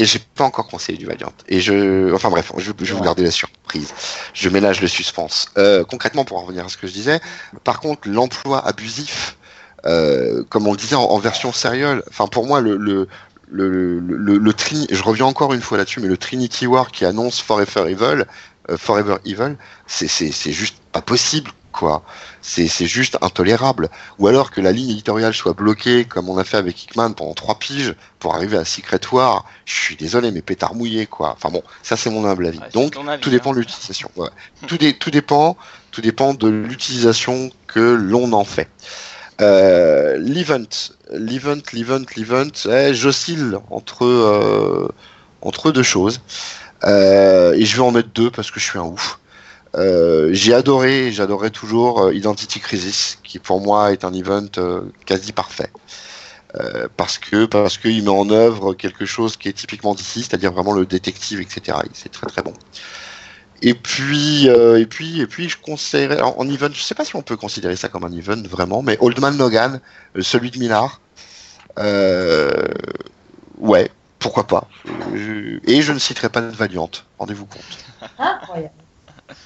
Et 0.01 0.05
j'ai 0.05 0.17
pas 0.17 0.45
encore 0.45 0.67
conseillé 0.67 0.97
du 0.97 1.05
Valiant. 1.05 1.31
Et 1.47 1.61
je, 1.61 2.11
enfin 2.11 2.31
bref, 2.31 2.51
je, 2.57 2.71
je 2.79 2.85
vais 2.91 2.97
vous 2.97 3.03
garder 3.03 3.23
la 3.23 3.29
surprise. 3.29 3.93
Je 4.33 4.49
ménage 4.49 4.81
le 4.81 4.87
suspense. 4.87 5.49
Euh, 5.59 5.83
concrètement, 5.83 6.25
pour 6.25 6.37
en 6.39 6.41
revenir 6.41 6.65
à 6.65 6.69
ce 6.69 6.77
que 6.77 6.87
je 6.87 6.93
disais, 6.93 7.19
par 7.63 7.79
contre, 7.79 8.09
l'emploi 8.09 8.65
abusif, 8.65 9.37
euh, 9.85 10.43
comme 10.49 10.65
on 10.65 10.71
le 10.71 10.77
disait 10.77 10.95
en, 10.95 11.03
en 11.03 11.19
version 11.19 11.53
sérieuse, 11.53 12.01
enfin 12.09 12.25
pour 12.25 12.47
moi, 12.47 12.61
le, 12.61 12.77
le, 12.77 13.07
le, 13.51 13.69
le, 13.69 13.99
le, 13.99 14.37
le 14.39 14.53
Trini- 14.53 14.87
je 14.89 15.03
reviens 15.03 15.27
encore 15.27 15.53
une 15.53 15.61
fois 15.61 15.77
là-dessus, 15.77 15.99
mais 15.99 16.07
le 16.07 16.17
Trinity 16.17 16.65
War 16.65 16.89
qui 16.89 17.05
annonce 17.05 17.39
Forever 17.39 17.91
Evil, 17.91 18.25
euh, 18.71 18.77
Forever 18.77 19.17
Evil, 19.25 19.55
c'est 19.85 20.51
juste 20.51 20.77
pas 20.91 21.01
possible, 21.03 21.51
quoi. 21.71 22.03
C'est, 22.41 22.67
juste 22.67 23.17
intolérable. 23.21 23.89
Ou 24.19 24.27
alors 24.27 24.51
que 24.51 24.61
la 24.61 24.71
ligne 24.71 24.91
éditoriale 24.91 25.33
soit 25.33 25.53
bloquée, 25.53 26.05
comme 26.05 26.29
on 26.29 26.37
a 26.37 26.43
fait 26.43 26.57
avec 26.57 26.83
Hickman 26.83 27.13
pendant 27.13 27.33
trois 27.33 27.57
piges, 27.59 27.95
pour 28.19 28.35
arriver 28.35 28.57
à 28.57 28.65
Secret 28.65 28.99
War. 29.11 29.45
Je 29.65 29.73
suis 29.73 29.95
désolé, 29.95 30.31
mais 30.31 30.41
pétard 30.41 30.75
mouillé, 30.75 31.05
quoi. 31.05 31.33
Enfin 31.37 31.49
bon, 31.49 31.63
ça 31.83 31.97
c'est 31.97 32.09
mon 32.09 32.25
humble 32.25 32.47
avis. 32.47 32.59
Ouais, 32.59 32.69
Donc, 32.73 32.95
avis, 33.07 33.21
tout 33.21 33.29
dépend 33.29 33.51
hein. 33.51 33.55
de 33.55 33.59
l'utilisation. 33.59 34.11
Ouais. 34.15 34.29
tout, 34.67 34.77
dé- 34.77 34.93
tout 34.97 35.11
dépend, 35.11 35.57
tout 35.91 36.01
dépend 36.01 36.33
de 36.33 36.47
l'utilisation 36.47 37.51
que 37.67 37.79
l'on 37.79 38.33
en 38.33 38.45
fait. 38.45 38.69
Euh, 39.41 40.17
l'event, 40.19 40.63
l'event, 41.11 41.61
l'event, 41.73 42.05
l'event, 42.15 42.51
eh, 42.69 42.93
j'oscille 42.93 43.57
entre 43.71 44.05
euh, 44.05 44.87
entre 45.41 45.71
deux 45.71 45.83
choses. 45.83 46.21
Euh, 46.83 47.53
et 47.53 47.65
je 47.65 47.75
vais 47.75 47.81
en 47.81 47.91
mettre 47.91 48.09
deux 48.09 48.29
parce 48.31 48.51
que 48.51 48.59
je 48.59 48.65
suis 48.65 48.79
un 48.79 48.83
ouf. 48.83 49.19
Euh, 49.75 50.29
j'ai 50.33 50.53
adoré, 50.53 51.11
j'adorerai 51.11 51.49
toujours 51.49 52.01
euh, 52.03 52.13
Identity 52.13 52.59
Crisis, 52.59 53.19
qui 53.23 53.39
pour 53.39 53.61
moi 53.61 53.93
est 53.93 54.03
un 54.03 54.13
event 54.13 54.47
euh, 54.57 54.81
quasi 55.05 55.31
parfait. 55.31 55.69
Parce 56.97 57.17
que 57.17 57.45
parce 57.45 57.77
qu'il 57.77 58.03
met 58.03 58.09
en 58.09 58.29
œuvre 58.29 58.73
quelque 58.73 59.05
chose 59.05 59.37
qui 59.37 59.47
est 59.47 59.53
typiquement 59.53 59.95
d'ici, 59.95 60.23
c'est-à-dire 60.23 60.51
vraiment 60.51 60.73
le 60.73 60.85
détective, 60.85 61.39
etc. 61.39 61.77
Et 61.85 61.89
C'est 61.93 62.11
très 62.11 62.27
très 62.27 62.41
bon. 62.41 62.51
Et 63.61 63.73
puis 63.73 64.47
et 64.47 64.85
puis 64.85 65.21
et 65.21 65.27
puis 65.27 65.47
je 65.47 65.57
conseillerais 65.57 66.19
en, 66.19 66.35
en 66.37 66.49
event, 66.49 66.67
je 66.73 66.81
sais 66.81 66.93
pas 66.93 67.05
si 67.05 67.15
on 67.15 67.21
peut 67.21 67.37
considérer 67.37 67.77
ça 67.77 67.87
comme 67.87 68.03
un 68.03 68.11
event 68.11 68.41
vraiment, 68.49 68.81
mais 68.81 68.97
Old 68.99 69.17
Man 69.21 69.37
Logan, 69.37 69.79
celui 70.19 70.51
de 70.51 70.59
Millard, 70.59 70.99
ouais, 73.57 73.89
pourquoi 74.19 74.45
pas. 74.45 74.67
Et 75.63 75.81
je 75.81 75.93
ne 75.93 75.99
citerai 75.99 76.27
pas 76.27 76.41
de 76.41 76.47
Valiant, 76.47 76.91
rendez-vous 77.17 77.45
compte. 77.45 78.09
Incroyable. 78.19 78.73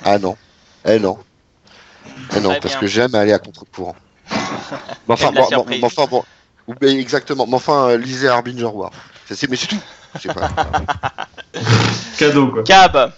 Ah 0.03 0.17
non. 0.19 0.35
Eh 0.87 0.99
non. 0.99 1.17
Eh 2.35 2.39
non, 2.39 2.49
Très 2.49 2.59
parce 2.59 2.73
bien. 2.73 2.79
que 2.79 2.87
j'aime 2.87 3.15
aller 3.15 3.33
à 3.33 3.39
contre-courant. 3.39 3.95
Mais 5.07 5.13
enfin, 5.13 5.31
bon, 5.31 5.47
bon, 5.51 5.65
mais 5.69 5.83
enfin, 5.83 6.05
bon. 6.09 6.23
Ou- 6.67 6.73
mais 6.81 6.91
Exactement. 6.99 7.45
Mais 7.45 7.53
enfin, 7.55 7.89
euh, 7.89 7.97
lisez 7.97 8.27
Harbinger 8.27 8.65
War. 8.65 8.91
C'est- 9.27 9.35
c'est- 9.35 9.47
Mais 9.49 9.55
c'est 9.55 9.67
tout. 9.67 9.79
Je 10.15 10.21
sais 10.21 10.33
pas. 10.33 10.49
Cadeau, 12.17 12.47
quoi. 12.51 12.63
Cab, 12.63 13.11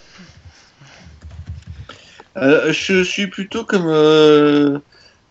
Euh, 2.36 2.72
je 2.72 3.02
suis 3.02 3.26
plutôt 3.26 3.64
comme 3.64 3.86
euh, 3.88 4.78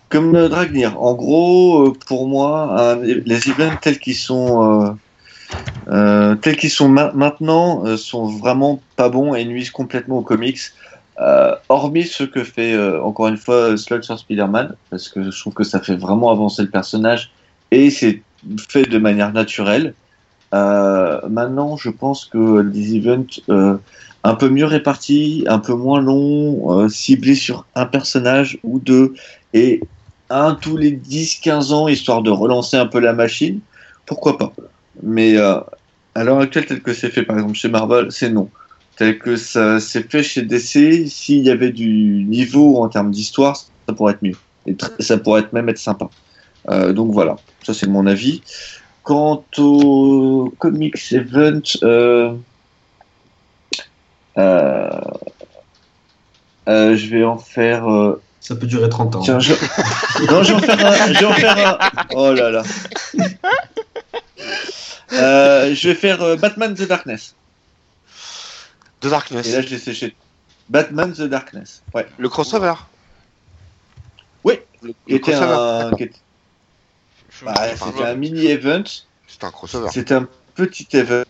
comme 0.10 0.36
euh, 0.36 0.50
Dragnir. 0.50 1.02
En 1.02 1.14
gros, 1.14 1.88
euh, 1.88 1.94
pour 2.08 2.28
moi, 2.28 2.98
les 3.04 3.50
events 3.50 3.78
tels 3.82 4.00
qu'ils 4.00 4.16
sont 4.16 4.88
euh, 4.88 4.92
euh, 5.90 6.36
tels 6.36 6.58
qu'ils 6.58 6.72
sont 6.72 6.90
ma- 6.90 7.14
maintenant 7.14 7.86
euh, 7.86 7.96
sont 7.98 8.26
vraiment 8.26 8.84
pas 8.98 9.08
bons 9.10 9.36
et 9.36 9.46
nuisent 9.46 9.72
complètement 9.72 10.18
aux 10.18 10.24
comics. 10.24 10.60
Euh, 11.20 11.56
hormis 11.70 12.04
ce 12.04 12.24
que 12.24 12.44
fait 12.44 12.74
euh, 12.74 13.02
encore 13.02 13.28
une 13.28 13.38
fois 13.38 13.76
Slug 13.76 14.04
sur 14.04 14.20
Spider-Man, 14.20 14.76
parce 14.92 15.10
que 15.10 15.32
je 15.32 15.40
trouve 15.40 15.54
que 15.54 15.64
ça 15.64 15.80
fait 15.80 15.96
vraiment 15.96 16.30
avancer 16.30 16.62
le 16.62 16.70
personnage 16.70 17.32
et 17.72 17.90
c'est 17.90 18.22
fait 18.70 18.84
de 18.84 19.00
manière 19.00 19.34
naturelle. 19.34 19.96
Euh, 20.54 21.20
maintenant, 21.28 21.76
je 21.76 21.90
pense 21.90 22.26
que 22.26 22.62
des 22.62 22.98
events 22.98 23.42
un 24.24 24.36
peu 24.36 24.50
mieux 24.50 24.66
répartis, 24.66 25.44
un 25.48 25.60
peu 25.60 25.74
moins 25.74 26.02
longs, 26.02 26.88
ciblés 26.88 27.36
sur 27.36 27.66
un 27.76 27.86
personnage 27.86 28.60
ou 28.64 28.80
deux, 28.80 29.14
et 29.54 29.82
un 30.30 30.54
tous 30.54 30.78
les 30.78 30.92
10-15 30.92 31.74
ans, 31.74 31.88
histoire 31.88 32.22
de 32.22 32.30
relancer 32.30 32.78
un 32.78 32.86
peu 32.86 33.00
la 33.00 33.14
machine, 33.14 33.60
pourquoi 34.06 34.38
pas. 34.38 34.54
Mais 35.02 35.38
à 35.38 36.24
l'heure 36.24 36.40
actuelle, 36.40 36.66
tel 36.66 36.82
que 36.82 36.94
c'est 36.94 37.10
fait 37.10 37.24
par 37.24 37.38
exemple 37.38 37.56
chez 37.56 37.70
Marvel, 37.70 38.12
c'est 38.12 38.30
non. 38.30 38.50
Tel 38.98 39.20
que 39.20 39.36
ça 39.36 39.80
s'est 39.80 40.04
fait 40.04 40.24
chez 40.24 40.42
DC, 40.42 41.08
s'il 41.08 41.44
y 41.44 41.52
avait 41.52 41.72
du 41.72 42.26
niveau 42.28 42.82
en 42.82 42.90
termes 42.90 43.12
d'histoire, 43.12 43.56
ça 43.56 43.94
pourrait 43.96 44.14
être 44.14 44.24
mieux. 44.24 44.36
Et 44.66 44.76
ça 45.00 45.18
pourrait 45.18 45.42
être 45.42 45.54
même 45.54 45.70
être 45.70 45.78
sympa. 45.78 46.10
Euh, 46.70 46.94
donc 46.94 47.12
voilà, 47.14 47.38
ça 47.64 47.74
c'est 47.74 47.88
mon 47.88 48.08
avis. 48.08 48.42
Quant 49.04 49.46
au 49.58 50.52
comics 50.58 50.96
event, 51.12 51.62
euh, 51.84 52.34
euh, 54.38 55.00
je 56.68 57.08
vais 57.08 57.24
en 57.24 57.38
faire. 57.38 57.86
Ça 58.40 58.56
peut 58.56 58.68
durer 58.68 58.90
30 58.90 59.16
ans. 59.16 59.20
tiens, 59.20 59.40
je... 59.40 59.54
non, 60.32 60.44
je 60.44 60.54
vais 60.54 60.56
en 60.56 60.60
faire 60.60 60.86
un. 60.86 61.14
Je 61.14 61.20
vais 61.20 61.26
en 61.26 61.34
faire 61.34 61.58
un. 61.58 61.78
Oh 62.16 62.34
là 62.34 62.50
là. 62.50 62.64
Je 65.12 65.88
vais 65.88 65.96
faire 65.96 66.38
Batman 66.38 66.74
The 66.74 66.88
Darkness. 66.88 67.36
The 69.02 69.08
Darkness. 69.08 69.48
Et 69.48 69.52
là, 69.52 69.62
je 69.62 69.70
l'ai 69.70 69.78
séché. 69.78 70.16
Batman 70.70 71.14
The 71.14 71.24
Darkness. 71.24 71.84
Ouais. 71.94 72.08
Le 72.18 72.30
crossover. 72.30 72.74
Oui. 74.44 74.60
Le, 74.82 74.94
le 75.08 75.16
était 75.16 75.34
crossover. 75.34 75.54
un, 75.54 75.92
bah, 77.46 77.76
c'était 77.76 78.04
un 78.04 78.16
mini 78.16 78.48
event. 78.48 78.84
C'est 79.28 79.44
un 79.44 79.52
crossover. 79.52 79.90
C'est 79.92 80.12
un 80.12 80.28
petit 80.56 80.88
event 80.94 81.24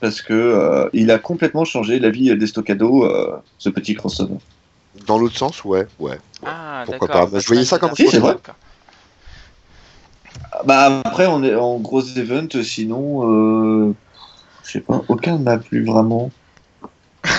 parce 0.00 0.22
que 0.22 0.32
euh, 0.32 0.88
il 0.92 1.10
a 1.10 1.18
complètement 1.18 1.64
changé 1.64 1.98
la 1.98 2.10
vie 2.10 2.34
des 2.36 2.46
stockados, 2.46 3.04
euh, 3.04 3.36
ce 3.58 3.68
petit 3.68 3.94
crossover. 3.94 4.36
Dans 5.06 5.18
l'autre 5.18 5.36
sens, 5.36 5.64
ouais, 5.64 5.86
ouais. 5.98 6.18
Ah, 6.44 6.84
Pourquoi 6.86 7.08
pas? 7.08 7.28
Je 7.38 7.46
voyais 7.46 7.64
ça 7.64 7.78
comme 7.78 7.94
Si, 7.94 8.08
c'est 8.08 8.18
vrai. 8.18 8.36
Bah 10.64 11.00
après, 11.04 11.26
on 11.26 11.42
est 11.42 11.54
en 11.54 11.78
gros 11.78 12.02
event, 12.02 12.48
sinon. 12.62 13.88
Euh... 13.88 13.94
Je 14.70 14.78
sais 14.78 14.84
pas, 14.84 15.02
aucun 15.08 15.36
ne 15.38 15.42
m'a 15.42 15.58
plu 15.58 15.84
vraiment. 15.84 16.30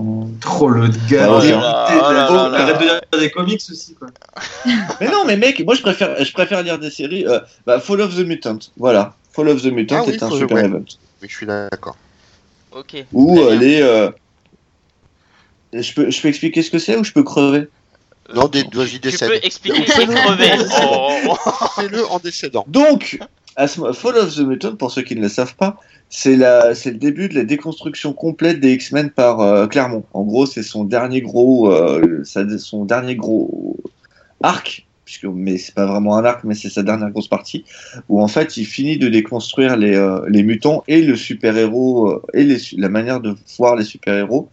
Euh, 0.00 0.02
Trop 0.40 0.68
le 0.68 0.86
gars. 1.10 1.26
Oh 1.28 1.40
de 1.40 1.52
oh 1.52 1.58
Oh, 1.58 2.12
là. 2.12 2.54
Arrête 2.54 2.78
de 2.78 2.84
lire 2.84 3.00
des 3.18 3.30
comics 3.32 3.60
aussi, 3.68 3.94
quoi. 3.96 4.06
Mais 5.00 5.08
non, 5.10 5.24
mais 5.26 5.36
mec, 5.36 5.60
moi 5.64 5.74
je 5.74 5.82
préfère, 5.82 6.22
je 6.24 6.32
préfère 6.32 6.62
lire 6.62 6.78
des 6.78 6.90
séries. 6.90 7.26
euh, 7.26 7.40
bah, 7.66 7.80
Fall 7.80 8.00
of 8.02 8.14
the 8.14 8.20
Mutant, 8.20 8.58
voilà. 8.76 9.16
Fall 9.32 9.48
of 9.48 9.60
the 9.60 9.66
Mutant 9.72 9.96
Ah 9.98 10.04
oui, 10.06 10.14
est 10.14 10.22
un 10.22 10.30
super 10.30 10.56
ouais. 10.56 10.64
event. 10.66 10.84
Oui, 11.20 11.28
je 11.28 11.34
suis 11.34 11.46
d'accord. 11.46 11.96
Ok. 12.70 12.86
Très 12.90 13.04
euh, 13.12 13.56
les. 13.56 13.80
euh, 13.82 14.10
Je 15.72 15.92
peux, 15.94 16.10
je 16.12 16.22
peux 16.22 16.28
expliquer 16.28 16.62
ce 16.62 16.70
que 16.70 16.78
c'est 16.78 16.96
ou 16.96 17.02
je 17.02 17.10
peux 17.12 17.24
crever? 17.24 17.66
Non, 18.32 18.46
des- 18.46 18.62
Tu- 18.68 18.76
vas-y, 18.76 18.90
Tu 18.90 18.98
décède. 19.00 19.28
peux 19.30 19.40
expliquer 19.44 19.80
et 19.80 19.84
crever. 19.84 20.52
Oh. 20.80 21.34
Fais-le 21.74 22.06
en 22.06 22.20
décédant. 22.20 22.64
Donc, 22.68 23.18
Fall 23.66 24.16
of 24.16 24.36
the 24.36 24.40
Mutant, 24.40 24.76
pour 24.76 24.92
ceux 24.92 25.02
qui 25.02 25.16
ne 25.16 25.20
le 25.20 25.28
savent 25.28 25.56
pas, 25.56 25.76
c'est 26.08 26.36
le 26.36 26.90
début 26.92 27.28
de 27.28 27.34
la 27.34 27.44
déconstruction 27.44 28.12
complète 28.12 28.60
des 28.60 28.72
X-Men 28.74 29.10
par 29.10 29.40
euh, 29.40 29.66
Claremont. 29.66 30.04
En 30.12 30.22
gros, 30.22 30.46
c'est 30.46 30.62
son 30.62 30.84
dernier 30.84 31.20
gros, 31.20 31.72
euh, 31.72 32.22
son 32.24 32.84
dernier 32.84 33.16
gros 33.16 33.76
arc, 34.42 34.86
puisque 35.04 35.24
mais 35.24 35.58
c'est 35.58 35.74
pas 35.74 35.86
vraiment 35.86 36.16
un 36.16 36.24
arc, 36.24 36.44
mais 36.44 36.54
c'est 36.54 36.68
sa 36.68 36.84
dernière 36.84 37.10
grosse 37.10 37.26
partie, 37.26 37.64
où 38.08 38.22
en 38.22 38.28
fait 38.28 38.56
il 38.56 38.64
finit 38.64 38.96
de 38.96 39.08
déconstruire 39.08 39.76
les, 39.76 39.96
euh, 39.96 40.20
les 40.28 40.44
mutants 40.44 40.84
et 40.86 41.02
le 41.02 41.16
super 41.16 41.56
héros 41.56 42.10
euh, 42.10 42.22
et 42.34 42.46
la 42.76 42.88
manière 42.88 43.20
de 43.20 43.34
voir 43.58 43.74
les 43.74 43.84
super 43.84 44.14
héros 44.14 44.48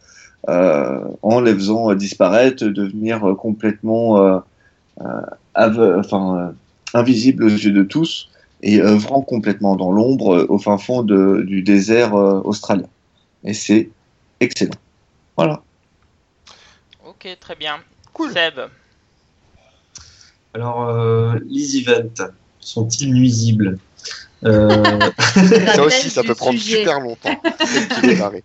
en 0.47 1.41
les 1.41 1.55
faisant 1.55 1.91
disparaître, 1.95 2.65
devenir 2.65 3.35
complètement 3.35 4.43
enfin 5.55 6.53
invisibles 6.93 7.43
aux 7.45 7.49
yeux 7.49 7.71
de 7.71 7.81
tous 7.81 8.29
et 8.65 8.81
œuvrant 8.81 9.21
complètement 9.21 9.75
dans 9.75 9.91
l'ombre 9.91 10.35
euh, 10.35 10.45
au 10.49 10.57
fin 10.57 10.77
fond 10.77 11.03
de- 11.03 11.43
du 11.45 11.61
désert 11.61 12.15
euh, 12.15 12.41
australien. 12.43 12.87
Et 13.43 13.53
c'est 13.53 13.89
excellent. 14.39 14.73
Voilà. 15.37 15.61
Ok, 17.07 17.27
très 17.39 17.55
bien. 17.55 17.75
Cool. 18.11 18.31
Seb. 18.31 18.59
Alors, 20.55 20.89
euh, 20.89 21.37
les 21.47 21.77
events 21.77 22.31
sont-ils 22.59 23.13
nuisibles? 23.13 23.77
Euh, 24.45 24.99
Ça 25.75 25.83
aussi, 25.83 26.09
ça 26.09 26.23
peut 26.23 26.33
prendre 26.35 26.57
sujet. 26.59 26.77
super 26.79 26.99
longtemps. 26.99 27.39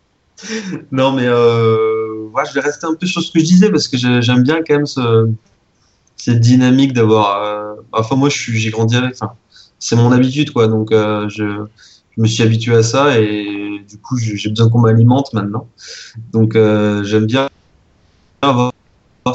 Non, 0.91 1.13
mais 1.13 1.27
euh, 1.27 2.29
ouais, 2.33 2.43
je 2.49 2.55
vais 2.55 2.61
rester 2.61 2.87
un 2.87 2.95
peu 2.95 3.07
sur 3.07 3.21
ce 3.23 3.31
que 3.31 3.39
je 3.41 3.45
disais 3.45 3.71
parce 3.71 3.89
que 3.89 3.99
j'ai- 3.99 4.23
j'aime 4.23 4.43
bien 4.43 4.63
quand 4.67 4.75
même 4.75 4.87
ce, 4.87 5.29
cette 6.17 6.41
dynamique 6.41 6.95
d'avoir. 6.95 7.43
euh, 7.43 7.75
Enfin, 7.93 8.17
moi, 8.17 8.31
j'ai 8.31 8.71
grandi 8.71 8.97
avec. 8.97 9.13
Enfin, 9.21 9.35
c'est 9.81 9.97
mon 9.97 10.13
habitude, 10.13 10.53
quoi. 10.53 10.69
Donc, 10.69 10.93
euh, 10.93 11.29
je, 11.29 11.65
je 12.17 12.23
me 12.23 12.27
suis 12.27 12.43
habitué 12.45 12.77
à 12.77 12.83
ça 12.85 13.19
et 13.19 13.83
du 13.89 13.99
coup, 13.99 14.17
j'ai 14.19 14.49
besoin 14.51 14.69
qu'on 14.69 14.79
m'alimente 14.81 15.33
maintenant. 15.33 15.67
Donc, 16.33 16.55
euh, 16.55 17.03
j'aime 17.03 17.27
bien 17.27 17.49
avoir 18.43 18.73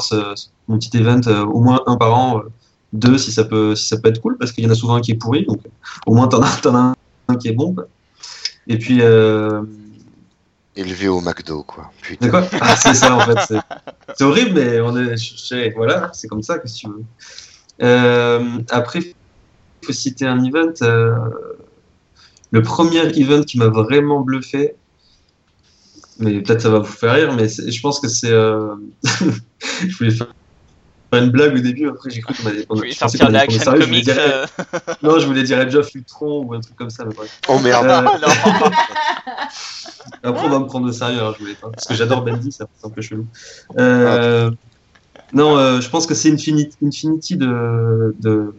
ce, 0.00 0.34
mon 0.68 0.78
petit 0.78 0.96
event 0.96 1.20
euh, 1.26 1.44
au 1.44 1.60
moins 1.60 1.80
un 1.86 1.96
par 1.96 2.14
an, 2.14 2.40
deux 2.92 3.18
si 3.18 3.32
ça 3.32 3.44
peut, 3.44 3.74
si 3.74 3.88
ça 3.88 3.98
peut 3.98 4.08
être 4.08 4.20
cool 4.20 4.38
parce 4.38 4.52
qu'il 4.52 4.64
y 4.64 4.66
en 4.66 4.70
a 4.70 4.74
souvent 4.74 4.94
un 4.94 5.00
qui 5.00 5.10
est 5.10 5.16
pourri. 5.16 5.44
Donc, 5.44 5.60
au 6.06 6.14
moins, 6.14 6.28
t'en 6.28 6.42
as, 6.42 6.60
as 6.64 6.94
un 7.28 7.36
qui 7.36 7.48
est 7.48 7.52
bon. 7.52 7.74
quoi. 7.74 7.88
Et 8.68 8.78
puis. 8.78 9.00
Élevé 10.78 11.08
au 11.08 11.22
McDo, 11.22 11.62
quoi. 11.62 11.90
Putain. 12.02 12.28
quoi 12.28 12.46
Ah, 12.60 12.76
C'est 12.76 12.92
ça 12.94 13.16
en 13.16 13.20
fait. 13.20 13.38
c'est- 14.14 14.22
horrible, 14.24 14.52
mais 14.60 14.80
on 14.82 14.94
est. 14.96 15.72
voilà, 15.74 16.10
c'est 16.12 16.28
comme 16.28 16.42
ça 16.42 16.58
que 16.58 16.68
si 16.68 16.84
tu 16.84 16.88
veux. 16.88 17.04
Après, 18.70 19.14
faut 19.86 19.92
citer 19.92 20.26
un 20.26 20.42
event. 20.44 20.72
euh, 20.82 21.14
le 22.50 22.62
premier 22.62 23.00
event 23.18 23.42
qui 23.42 23.58
m'a 23.58 23.68
vraiment 23.68 24.20
bluffé, 24.20 24.74
mais 26.18 26.40
peut-être 26.40 26.62
ça 26.62 26.70
va 26.70 26.78
vous 26.78 26.84
faire 26.92 27.14
rire, 27.14 27.34
mais 27.34 27.48
je 27.48 27.80
pense 27.80 28.00
que 28.00 28.08
c'est. 28.08 28.30
euh, 28.30 28.74
je 29.86 29.96
voulais 29.98 30.10
faire 30.10 30.28
une 31.12 31.30
blague 31.30 31.54
au 31.54 31.60
début, 31.60 31.88
après 31.88 32.10
j'ai 32.10 32.20
cru 32.20 32.34
qu'on 32.34 32.46
allait. 32.48 32.66
on- 32.68 32.74
voulais 32.76 32.92
je 32.92 32.96
sortir 32.96 33.26
allait 33.26 33.38
Action 33.38 33.62
sérieux, 33.62 33.82
je 33.82 34.10
euh, 34.10 34.46
Non, 35.02 35.18
je 35.18 35.26
voulais 35.26 35.42
dire 35.42 35.60
Edge 35.60 35.74
of 35.74 35.94
Ultron 35.94 36.42
ou 36.44 36.54
un 36.54 36.60
truc 36.60 36.76
comme 36.76 36.90
ça, 36.90 37.04
mais 37.04 37.14
bref. 37.14 37.38
Oh 37.48 37.58
merde. 37.58 37.86
Euh, 37.86 38.02
non. 38.02 38.70
Après, 40.22 40.46
on 40.46 40.50
va 40.50 40.58
me 40.58 40.66
prendre 40.66 40.88
au 40.88 40.92
sérieux, 40.92 41.20
hein, 41.20 41.32
je 41.34 41.42
voulais 41.42 41.54
pas. 41.54 41.70
Parce 41.70 41.86
que 41.86 41.94
j'adore 41.94 42.22
Bendy, 42.22 42.52
ça 42.52 42.66
c'est 42.78 42.86
un 42.86 42.90
peu 42.90 43.02
chelou. 43.02 43.26
Euh, 43.78 44.50
non, 45.32 45.56
euh, 45.58 45.80
je 45.80 45.88
pense 45.88 46.06
que 46.06 46.14
c'est 46.14 46.30
Infinity, 46.32 46.76
Infinity 46.82 47.36
de, 47.36 48.14
de, 48.18 48.54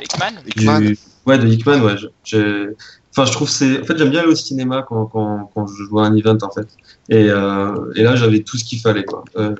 Hickman 0.00 0.32
Hickman. 0.46 0.80
du- 0.80 0.98
ouais, 1.26 1.38
de 1.38 1.46
Hickman, 1.48 1.80
ouais. 1.82 1.96
je- 1.98 2.06
je- 2.24 2.74
Enfin, 3.16 3.26
je 3.26 3.32
trouve 3.32 3.48
c'est. 3.48 3.80
En 3.80 3.84
fait, 3.84 3.96
j'aime 3.96 4.10
bien 4.10 4.22
aller 4.22 4.32
au 4.32 4.34
cinéma 4.34 4.84
quand, 4.88 5.06
quand, 5.06 5.48
quand 5.54 5.66
je 5.68 5.84
vois 5.84 6.04
un 6.04 6.16
event, 6.16 6.36
en 6.42 6.50
fait. 6.50 6.66
Et, 7.08 7.28
euh, 7.30 7.92
et 7.94 8.02
là, 8.02 8.16
j'avais 8.16 8.40
tout 8.42 8.56
ce 8.58 8.64
qu'il 8.64 8.80
fallait, 8.80 9.04
quoi. 9.04 9.22
Euh, 9.36 9.54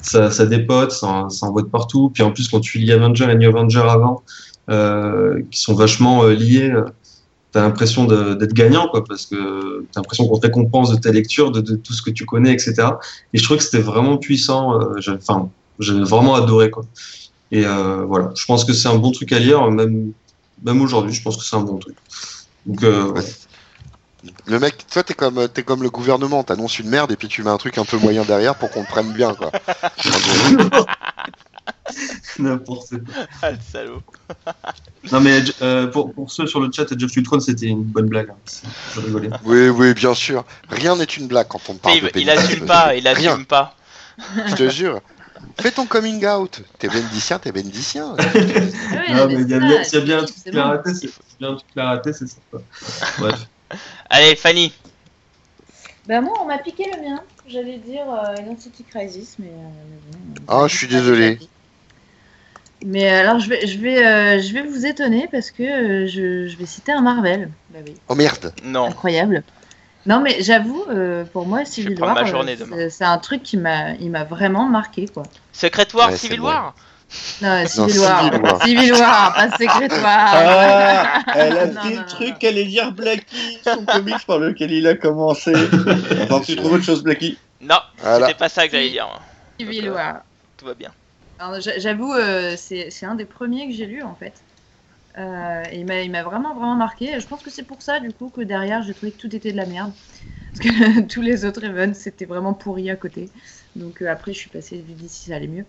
ça, 0.00 0.30
ça 0.30 0.46
dépote, 0.46 0.90
ça, 0.90 1.26
ça 1.28 1.44
envoie 1.46 1.60
de 1.60 1.66
partout. 1.68 2.08
Puis 2.14 2.22
en 2.22 2.32
plus, 2.32 2.48
quand 2.48 2.60
tu 2.60 2.78
lis 2.78 2.92
Avenger 2.92 3.30
et 3.30 3.34
New 3.36 3.50
Avenger 3.54 3.82
avant, 3.86 4.22
euh, 4.70 5.42
qui 5.50 5.60
sont 5.60 5.74
vachement 5.74 6.24
euh, 6.24 6.32
liés, 6.32 6.72
t'as 7.52 7.60
l'impression 7.60 8.06
d'être 8.06 8.54
gagnant, 8.54 8.88
quoi, 8.88 9.04
parce 9.04 9.26
que 9.26 9.84
t'as 9.92 10.00
l'impression 10.00 10.26
qu'on 10.26 10.38
te 10.38 10.46
récompense 10.46 10.90
de 10.90 10.96
ta 10.96 11.10
lecture, 11.12 11.52
de, 11.52 11.60
de 11.60 11.76
tout 11.76 11.92
ce 11.92 12.00
que 12.00 12.10
tu 12.10 12.24
connais, 12.24 12.52
etc. 12.54 12.74
Et 13.34 13.38
je 13.38 13.44
trouve 13.44 13.58
que 13.58 13.62
c'était 13.64 13.82
vraiment 13.82 14.16
puissant. 14.16 14.80
euh, 14.80 14.94
Enfin, 15.18 15.50
j'ai 15.78 15.92
vraiment 16.00 16.36
adoré, 16.36 16.70
quoi. 16.70 16.84
Et 17.54 17.64
euh, 17.64 18.04
voilà, 18.04 18.32
je 18.34 18.44
pense 18.46 18.64
que 18.64 18.72
c'est 18.72 18.88
un 18.88 18.96
bon 18.96 19.12
truc 19.12 19.30
à 19.32 19.38
lire, 19.38 19.70
même, 19.70 20.12
même 20.64 20.82
aujourd'hui, 20.82 21.12
je 21.14 21.22
pense 21.22 21.36
que 21.36 21.44
c'est 21.44 21.54
un 21.54 21.60
bon 21.60 21.78
truc. 21.78 21.96
Donc, 22.66 22.82
euh, 22.82 23.12
Ouais. 23.12 23.22
Le 24.46 24.58
mec, 24.58 24.86
toi, 24.90 25.02
t'es 25.02 25.12
comme, 25.14 25.48
t'es 25.48 25.62
comme 25.62 25.82
le 25.82 25.90
gouvernement, 25.90 26.42
t'annonces 26.42 26.78
une 26.78 26.88
merde 26.88 27.12
et 27.12 27.16
puis 27.16 27.28
tu 27.28 27.42
mets 27.42 27.50
un 27.50 27.58
truc 27.58 27.76
un 27.78 27.84
peu 27.84 27.98
moyen 27.98 28.24
derrière 28.24 28.54
pour 28.56 28.70
qu'on 28.70 28.82
te 28.82 28.88
prenne 28.88 29.12
bien, 29.12 29.34
quoi. 29.34 29.52
n'importe 32.38 32.88
quoi. 32.90 33.24
Ah, 33.42 33.50
le 33.52 33.58
salaud. 33.72 34.02
Non, 35.12 35.20
mais 35.20 35.42
euh, 35.60 35.86
pour, 35.88 36.14
pour 36.14 36.30
ceux 36.32 36.46
sur 36.46 36.58
le 36.60 36.70
chat, 36.72 36.90
Edge 36.90 37.04
of 37.04 37.14
Ultron, 37.14 37.38
c'était 37.38 37.66
une 37.66 37.82
bonne 37.82 38.06
blague. 38.06 38.30
hein. 38.30 38.36
Je 38.94 39.00
rigolais. 39.00 39.28
Oui, 39.44 39.68
oui, 39.68 39.92
bien 39.92 40.14
sûr. 40.14 40.44
Rien 40.70 40.96
n'est 40.96 41.04
une 41.04 41.26
blague 41.26 41.46
quand 41.48 41.60
on 41.68 41.74
parle 41.74 41.96
Il, 41.98 42.04
de 42.04 42.10
il 42.16 42.30
assume 42.30 42.64
pas, 42.64 42.94
il 42.96 43.06
Rien. 43.06 43.32
assume 43.32 43.44
pas. 43.44 43.76
Je 44.46 44.54
te 44.54 44.70
jure. 44.70 45.00
Fais 45.60 45.70
ton 45.70 45.86
coming 45.86 46.24
out. 46.26 46.60
T'es 46.78 46.88
bendicien, 46.88 47.38
t'es 47.38 47.52
bendicien. 47.52 48.16
Ah 48.18 48.96
ouais, 48.96 49.14
Non, 49.14 49.26
mais 49.28 49.34
il 49.42 49.48
y 49.50 49.54
a 49.54 49.58
bien, 49.58 49.82
y 49.82 49.96
a 49.96 50.00
bien 50.00 50.18
un 50.18 50.24
truc 50.24 50.36
bon. 50.52 50.62
raté, 50.62 50.94
c'est 50.94 51.10
raté, 51.76 52.12
c'est 52.12 52.26
ça. 52.26 52.36
quoi. 52.50 52.62
Bref. 53.18 53.46
Allez, 54.10 54.36
Fanny. 54.36 54.72
Bah 56.06 56.20
moi, 56.20 56.34
on 56.42 56.46
m'a 56.46 56.58
piqué 56.58 56.84
le 56.94 57.00
mien. 57.02 57.20
J'allais 57.48 57.78
dire 57.78 58.04
euh, 58.10 58.40
Identity 58.40 58.84
Crisis, 58.84 59.36
mais... 59.38 59.48
euh, 59.48 60.40
Ah, 60.48 60.66
je 60.66 60.76
suis 60.76 60.88
désolé. 60.88 61.38
Mais 62.84 63.08
alors, 63.08 63.38
je 63.38 63.48
vais, 63.48 63.66
je 63.66 63.78
vais, 63.78 64.04
euh, 64.04 64.40
je 64.42 64.52
vais 64.52 64.62
vous 64.62 64.84
étonner 64.84 65.26
parce 65.30 65.50
que 65.50 65.62
euh, 65.62 66.06
je, 66.06 66.46
je 66.48 66.56
vais 66.58 66.66
citer 66.66 66.92
un 66.92 67.00
Marvel. 67.00 67.50
Bah 67.70 67.78
oui, 67.86 67.94
Oh 68.08 68.14
merde. 68.14 68.52
Non. 68.62 68.86
incroyable. 68.86 69.42
Non, 70.06 70.20
mais 70.20 70.36
j'avoue, 70.42 70.84
euh, 70.90 71.24
pour 71.24 71.46
moi, 71.46 71.64
Civil 71.64 71.98
War, 72.00 72.14
ma 72.14 72.24
journée 72.24 72.56
euh, 72.60 72.66
c'est- 72.76 72.90
c'est 72.90 73.04
un 73.04 73.18
truc 73.18 73.42
qui 73.42 73.56
m'a, 73.56 73.92
il 73.92 74.10
m'a 74.10 74.24
vraiment 74.24 74.68
marqué, 74.68 75.06
quoi. 75.08 75.22
Secret 75.52 75.86
War, 75.94 76.10
Ouais, 76.10 76.16
Civil 76.16 76.40
War 76.42 76.74
Non, 77.40 77.66
Civil 77.66 77.96
Non, 77.96 78.02
War, 78.02 78.22
Civil 78.24 78.42
War. 78.42 78.62
Civil 78.62 78.92
War, 78.92 79.34
pas 79.34 79.50
Secret 79.52 79.88
War. 80.02 80.34
Ah, 80.34 81.22
elle 81.36 81.56
a 81.58 81.66
Non, 81.66 81.80
fait 81.80 81.84
non, 81.84 81.90
le 81.90 81.96
non, 81.96 82.02
truc, 82.06 82.28
non. 82.28 82.34
elle 82.42 82.48
allait 82.48 82.64
dire 82.66 82.92
Blackie, 82.92 83.58
son 83.64 83.84
comics 83.84 84.26
par 84.26 84.38
lequel 84.38 84.72
il 84.72 84.86
a 84.86 84.94
commencé. 84.94 85.52
Enfin, 86.24 86.40
tu 86.40 86.56
trouves 86.56 86.72
autre 86.72 86.84
chose, 86.84 87.02
Blackie 87.02 87.38
Non, 87.62 87.76
Voilà. 87.98 88.26
c'était 88.26 88.38
pas 88.38 88.48
ça 88.48 88.66
que 88.66 88.72
j'allais 88.72 88.90
dire. 88.90 89.08
Civil 89.58 89.84
Donc, 89.86 89.90
euh, 89.92 89.94
War. 89.96 90.14
Tout 90.58 90.66
va 90.66 90.74
bien. 90.74 90.90
J'avoue, 91.78 92.12
euh, 92.14 92.54
c'est 92.56 92.88
c'est 92.90 93.06
un 93.06 93.14
des 93.14 93.24
premiers 93.26 93.68
que 93.68 93.74
j'ai 93.74 93.86
lu 93.86 94.02
en 94.02 94.14
fait. 94.14 94.32
Euh, 95.18 95.62
et 95.70 95.80
il 95.80 96.10
m'a 96.10 96.22
vraiment 96.22 96.54
vraiment 96.54 96.74
marqué. 96.76 97.14
Et 97.16 97.20
Je 97.20 97.26
pense 97.28 97.42
que 97.42 97.50
c'est 97.50 97.64
pour 97.64 97.82
ça 97.82 98.00
du 98.00 98.12
coup 98.12 98.30
que 98.30 98.40
derrière 98.40 98.82
j'ai 98.82 98.94
trouvé 98.94 99.12
que 99.12 99.18
tout 99.18 99.34
était 99.34 99.52
de 99.52 99.56
la 99.56 99.66
merde. 99.66 99.94
Parce 100.52 100.60
que 100.60 101.02
tous 101.08 101.22
les 101.22 101.44
autres 101.44 101.64
events 101.64 101.94
c'était 101.94 102.26
vraiment 102.26 102.54
pourri 102.54 102.90
à 102.90 102.96
côté. 102.96 103.32
Donc 103.76 104.02
euh, 104.02 104.08
après 104.10 104.32
je 104.32 104.38
suis 104.38 104.50
passée 104.50 104.82
vu 104.82 104.94
d'ici 104.94 105.30
ça 105.30 105.36
allait 105.36 105.48
mieux. 105.48 105.66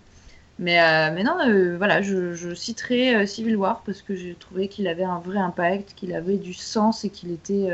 Mais, 0.60 0.82
euh, 0.82 1.14
mais 1.14 1.24
non, 1.24 1.38
euh, 1.48 1.78
voilà, 1.78 2.02
je, 2.02 2.34
je 2.36 2.54
citerai 2.56 3.28
Civil 3.28 3.58
War 3.58 3.84
parce 3.86 4.02
que 4.02 4.16
j'ai 4.16 4.38
trouvé 4.38 4.70
qu'il 4.70 4.88
avait 4.88 5.04
un 5.04 5.20
vrai 5.20 5.40
impact, 5.40 5.94
qu'il 5.96 6.14
avait 6.16 6.38
du 6.38 6.54
sens 6.54 7.04
et 7.06 7.12
qu'il 7.12 7.32
était 7.32 7.70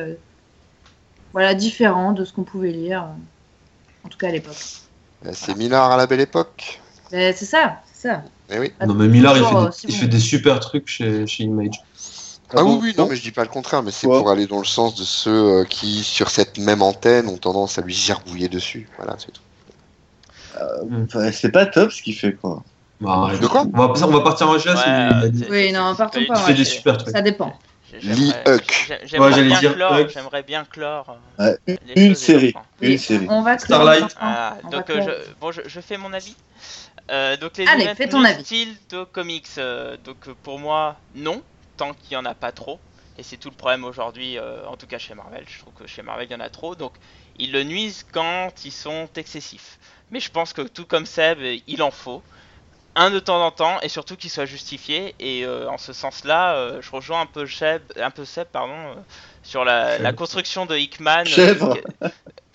voilà, 1.33 1.53
différent 1.55 2.13
de 2.13 2.23
ce 2.25 2.33
qu'on 2.33 2.43
pouvait 2.45 2.71
lire, 2.71 3.17
en 4.03 4.09
tout 4.09 4.17
cas 4.17 4.29
à 4.29 4.31
l'époque. 4.31 4.83
C'est 5.33 5.55
Minard 5.55 5.91
à 5.91 5.97
la 5.97 6.07
belle 6.07 6.21
époque. 6.21 6.81
Mais 7.11 7.33
C'est 7.33 7.45
ça, 7.45 7.81
ça. 8.01 8.23
Eh 8.49 8.59
oui. 8.59 8.71
Non, 8.85 8.93
mais 8.93 9.07
Millard, 9.07 9.37
il, 9.37 9.43
fait 9.43 9.55
euh, 9.55 9.65
des, 9.65 9.71
si 9.71 9.87
il 9.87 9.93
bon. 9.93 9.99
fait 9.99 10.07
des 10.07 10.19
super 10.19 10.59
trucs 10.59 10.87
chez, 10.87 11.27
chez 11.27 11.43
Image. 11.43 11.79
Ah, 12.53 12.63
oui, 12.65 12.79
oui, 12.81 12.95
non, 12.97 13.07
mais 13.07 13.15
je 13.15 13.21
dis 13.21 13.31
pas 13.31 13.43
le 13.43 13.49
contraire, 13.49 13.81
mais 13.81 13.91
c'est 13.91 14.07
pour 14.07 14.29
aller 14.29 14.45
dans 14.45 14.59
le 14.59 14.65
sens 14.65 14.95
de 14.95 15.03
ceux 15.03 15.31
euh, 15.31 15.63
qui, 15.63 16.03
sur 16.03 16.29
cette 16.29 16.57
même 16.57 16.81
antenne, 16.81 17.29
ont 17.29 17.37
tendance 17.37 17.77
à 17.77 17.81
lui 17.81 17.93
gerbouiller 17.93 18.49
dessus. 18.49 18.89
Voilà, 18.97 19.15
c'est 19.17 19.31
tout. 19.31 19.41
Enfin, 21.05 21.31
C'est 21.31 21.51
pas 21.51 21.65
top 21.65 21.91
ce 21.91 22.01
qu'il 22.01 22.15
fait, 22.15 22.33
quoi. 22.33 22.61
Bah. 22.99 23.31
De 23.39 23.47
quoi 23.47 23.63
on, 23.63 23.77
va, 23.77 23.93
on 24.05 24.11
va 24.11 24.19
partir 24.19 24.49
en 24.49 24.59
chasse. 24.59 24.85
Ouais, 24.85 25.47
Oui, 25.49 25.71
non, 25.71 25.95
partons 25.95 26.25
pas 26.25 26.35
il 26.39 26.45
fait 26.45 26.53
des 26.53 26.65
super 26.65 26.97
trucs. 26.97 27.15
Ça 27.15 27.21
dépend. 27.21 27.53
J'aimerais- 27.99 29.31
j'allais 29.31 29.43
bien, 29.43 29.59
dire 29.59 29.75
bien 30.45 30.65
clore. 30.65 31.17
Ouais, 31.37 31.57
les 31.67 31.79
une 31.95 32.15
série. 32.15 32.53
Une 32.81 32.97
série. 32.97 33.27
On 33.29 33.41
va 33.41 33.57
Starlight. 33.57 34.15
Ah, 34.19 34.57
donc 34.71 34.89
euh, 34.89 35.01
je, 35.01 35.31
bon, 35.41 35.51
je, 35.51 35.61
je 35.65 35.79
fais 35.81 35.97
mon 35.97 36.13
avis. 36.13 36.35
Euh, 37.11 37.37
donc 37.37 37.57
les 37.57 37.67
Allez, 37.67 37.93
fais 37.95 38.07
ton 38.07 38.19
new 38.19 38.25
avis. 38.25 38.43
style 38.43 38.75
de 38.89 39.03
comics, 39.03 39.47
euh, 39.57 39.97
donc 39.97 40.29
pour 40.43 40.59
moi 40.59 40.97
non, 41.15 41.43
tant 41.77 41.93
qu'il 41.93 42.13
y 42.13 42.17
en 42.17 42.25
a 42.25 42.33
pas 42.33 42.51
trop. 42.51 42.79
Et 43.17 43.23
c'est 43.23 43.37
tout 43.37 43.49
le 43.49 43.55
problème 43.55 43.83
aujourd'hui, 43.83 44.37
euh, 44.37 44.65
en 44.67 44.77
tout 44.77 44.87
cas 44.87 44.97
chez 44.97 45.13
Marvel. 45.13 45.43
Je 45.47 45.59
trouve 45.59 45.73
que 45.73 45.87
chez 45.87 46.01
Marvel 46.01 46.27
il 46.29 46.31
y 46.31 46.35
en 46.35 46.39
a 46.39 46.49
trop, 46.49 46.75
donc 46.75 46.93
ils 47.37 47.51
le 47.51 47.63
nuisent 47.63 48.05
quand 48.11 48.51
ils 48.63 48.71
sont 48.71 49.09
excessifs. 49.15 49.77
Mais 50.11 50.19
je 50.19 50.31
pense 50.31 50.53
que 50.53 50.61
tout 50.61 50.85
comme 50.85 51.05
Seb, 51.05 51.39
il 51.67 51.81
en 51.83 51.91
faut 51.91 52.23
un 52.95 53.09
de 53.09 53.19
temps 53.19 53.45
en 53.45 53.51
temps 53.51 53.79
et 53.81 53.89
surtout 53.89 54.15
qu'il 54.17 54.29
soit 54.29 54.45
justifié. 54.45 55.15
Et 55.19 55.45
euh, 55.45 55.69
en 55.69 55.77
ce 55.77 55.93
sens-là, 55.93 56.55
euh, 56.55 56.81
je 56.81 56.91
rejoins 56.91 57.21
un 57.21 57.25
peu 57.25 57.47
Seb, 57.47 57.81
un 57.97 58.11
peu 58.11 58.25
Seb 58.25 58.47
pardon, 58.51 58.73
euh, 58.73 58.95
sur 59.43 59.63
la, 59.65 59.97
la 59.97 60.13
construction 60.13 60.65
de 60.65 60.77
Hickman. 60.77 61.23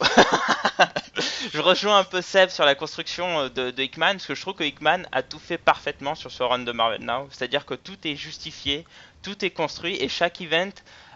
je 1.53 1.61
rejoins 1.61 1.99
un 1.99 2.05
peu 2.05 2.21
Seb 2.21 2.51
sur 2.51 2.65
la 2.65 2.75
construction 2.75 3.41
euh, 3.41 3.49
de, 3.49 3.83
Hickman, 3.83 4.13
parce 4.13 4.27
que 4.27 4.35
je 4.35 4.41
trouve 4.41 4.55
que 4.55 4.65
Hickman 4.65 5.03
a 5.13 5.23
tout 5.23 5.39
fait 5.39 5.59
parfaitement 5.59 6.15
sur 6.15 6.31
ce 6.31 6.43
run 6.43 6.61
de 6.61 6.73
Marvel 6.73 7.03
Now. 7.03 7.29
C'est-à-dire 7.31 7.65
que 7.65 7.75
tout 7.75 7.97
est 8.05 8.17
justifié, 8.17 8.85
tout 9.23 9.45
est 9.45 9.51
construit, 9.51 9.97
et 10.01 10.09
chaque 10.09 10.41
event 10.41 10.71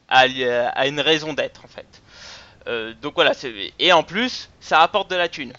a, 0.09 0.21
a 0.21 0.87
une 0.87 1.01
raison 1.01 1.33
d'être, 1.33 1.65
en 1.65 1.69
fait. 1.69 2.01
Euh, 2.67 2.93
donc 3.01 3.15
voilà, 3.15 3.33
et 3.79 3.93
en 3.93 4.03
plus, 4.03 4.51
ça 4.61 4.79
rapporte 4.79 5.11
de 5.11 5.17
la 5.17 5.29
thune. 5.29 5.53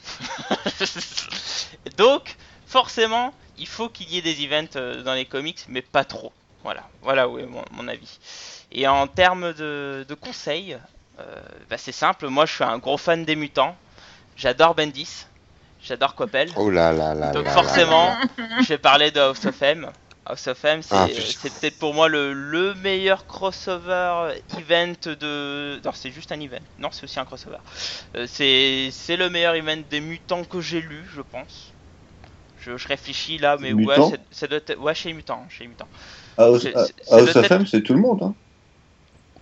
donc, 1.97 2.35
forcément, 2.67 3.33
il 3.57 3.67
faut 3.67 3.89
qu'il 3.89 4.09
y 4.09 4.17
ait 4.17 4.21
des 4.21 4.43
events 4.43 4.75
euh, 4.75 5.01
dans 5.01 5.13
les 5.13 5.25
comics, 5.25 5.59
mais 5.67 5.81
pas 5.81 6.05
trop. 6.05 6.31
Voilà, 6.63 6.87
voilà 7.01 7.27
où 7.27 7.39
mon, 7.71 7.87
avis. 7.87 8.19
Et 8.71 8.87
en 8.87 9.07
termes 9.07 9.51
de, 9.53 10.05
conseils, 10.21 10.77
bah, 11.69 11.77
c'est 11.77 11.91
simple, 11.91 12.27
moi 12.27 12.45
je 12.45 12.53
suis 12.53 12.63
un 12.63 12.77
gros 12.77 12.97
fan 12.97 13.23
des 13.25 13.35
mutants. 13.35 13.75
J'adore 14.37 14.75
Bendis, 14.75 15.25
j'adore 15.83 16.15
Coppel. 16.15 16.49
Oh 16.55 16.69
là 16.69 16.91
là 16.91 17.13
là 17.13 17.31
Donc 17.31 17.45
là 17.45 17.51
forcément, 17.51 18.15
je 18.61 18.67
vais 18.69 18.77
parler 18.77 19.11
de 19.11 19.19
House 19.19 19.45
of 19.45 19.61
M. 19.61 19.89
House 20.25 20.47
of 20.47 20.63
M, 20.65 20.81
c'est 20.83 20.95
Ah, 20.95 21.07
euh, 21.09 21.13
c'est 21.19 21.51
peut-être 21.51 21.79
pour 21.79 21.93
moi 21.93 22.07
le, 22.07 22.31
le 22.33 22.73
meilleur 22.75 23.25
crossover 23.25 24.35
event 24.57 24.93
de... 25.19 25.81
Non, 25.83 25.91
c'est 25.93 26.11
juste 26.11 26.31
un 26.31 26.39
event. 26.39 26.57
Non, 26.79 26.89
c'est 26.91 27.03
aussi 27.03 27.19
un 27.19 27.25
crossover. 27.25 27.57
Euh, 28.15 28.25
c'est 28.27 28.89
c'est 28.91 29.17
le 29.17 29.29
meilleur 29.31 29.55
event 29.55 29.81
des 29.89 29.99
mutants 29.99 30.43
que 30.43 30.61
j'ai 30.61 30.79
lu, 30.81 31.03
je 31.15 31.21
pense. 31.21 31.71
Je, 32.61 32.77
je 32.77 32.87
réfléchis 32.87 33.39
là, 33.39 33.57
mais 33.59 33.73
ouais, 33.73 33.95
ça 34.31 34.45
doit 34.47 34.57
être... 34.59 34.77
Ouais, 34.77 34.93
chez 34.93 35.09
les 35.09 35.15
mutants, 35.15 35.43
chez 35.49 35.63
les 35.63 35.69
mutants. 35.69 35.87
House, 36.37 36.61
C'est- 36.61 36.77
euh, 36.77 36.85
c'est- 36.85 37.09
ça 37.09 37.15
House 37.17 37.25
doit 37.33 37.37
of 37.37 37.45
être- 37.45 37.51
M, 37.53 37.65
c'est 37.65 37.81
tout 37.81 37.93
le 37.95 37.99
monde. 38.01 38.21
Hein. 38.21 38.35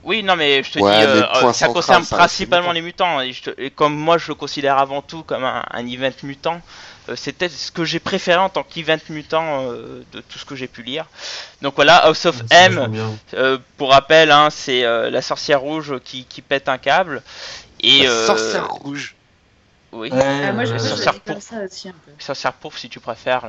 Oui, 0.03 0.23
non, 0.23 0.35
mais 0.37 0.63
je 0.63 0.71
te 0.71 0.79
Ouais, 0.79 0.91
dis, 0.91 1.03
euh, 1.03 1.23
point 1.39 1.53
ça 1.53 1.67
concerne 1.67 2.05
ça 2.05 2.17
principalement 2.17 2.71
les 2.71 2.73
les 2.73 2.81
mutants. 2.81 3.19
Et, 3.21 3.33
je 3.33 3.43
te- 3.43 3.61
et 3.61 3.69
comme 3.69 3.95
moi, 3.95 4.17
je 4.17 4.29
le 4.29 4.35
considère 4.35 4.77
avant 4.77 5.01
tout 5.01 5.23
comme 5.23 5.43
un, 5.43 5.63
un 5.69 5.85
event 5.87 6.11
mutant, 6.23 6.61
euh, 7.09 7.15
c'est 7.17 7.33
peut-être 7.33 7.51
ce 7.51 7.69
que 7.71 7.83
j'ai 7.83 7.99
préféré 7.99 8.37
en 8.39 8.49
tant 8.49 8.63
qu'event 8.63 8.97
mutant 9.09 9.65
euh, 9.71 10.05
de 10.13 10.21
tout 10.21 10.39
ce 10.39 10.45
que 10.45 10.55
j'ai 10.55 10.69
pu 10.69 10.83
lire. 10.83 11.05
Donc 11.61 11.75
voilà, 11.75 11.97
House 11.97 12.25
of 12.25 12.41
M, 12.49 12.87
euh, 13.33 13.57
pour 13.77 13.91
rappel, 13.91 14.31
hein, 14.31 14.49
c'est 14.49 14.85
euh, 14.85 15.09
la 15.09 15.21
sorcière 15.21 15.59
rouge 15.59 15.99
qui, 16.05 16.25
qui 16.25 16.41
pète 16.41 16.69
un 16.69 16.77
câble. 16.77 17.21
Et 17.81 18.03
La 18.03 18.09
euh, 18.09 18.25
sorcière 18.27 18.67
rouge. 18.69 19.15
oui, 19.91 20.09
Ouais, 20.11 20.21
Ah, 20.43 20.53
moi, 20.53 20.63
je, 20.65 20.77
pour- 20.77 21.41
ça 21.41 21.63
aussi 21.63 21.89
un 21.89 21.93
peu. 21.93 22.11
sorcière 22.19 22.53
pourpre 22.53 22.77
si 22.77 22.89
tu 22.89 22.99
préfères. 22.99 23.45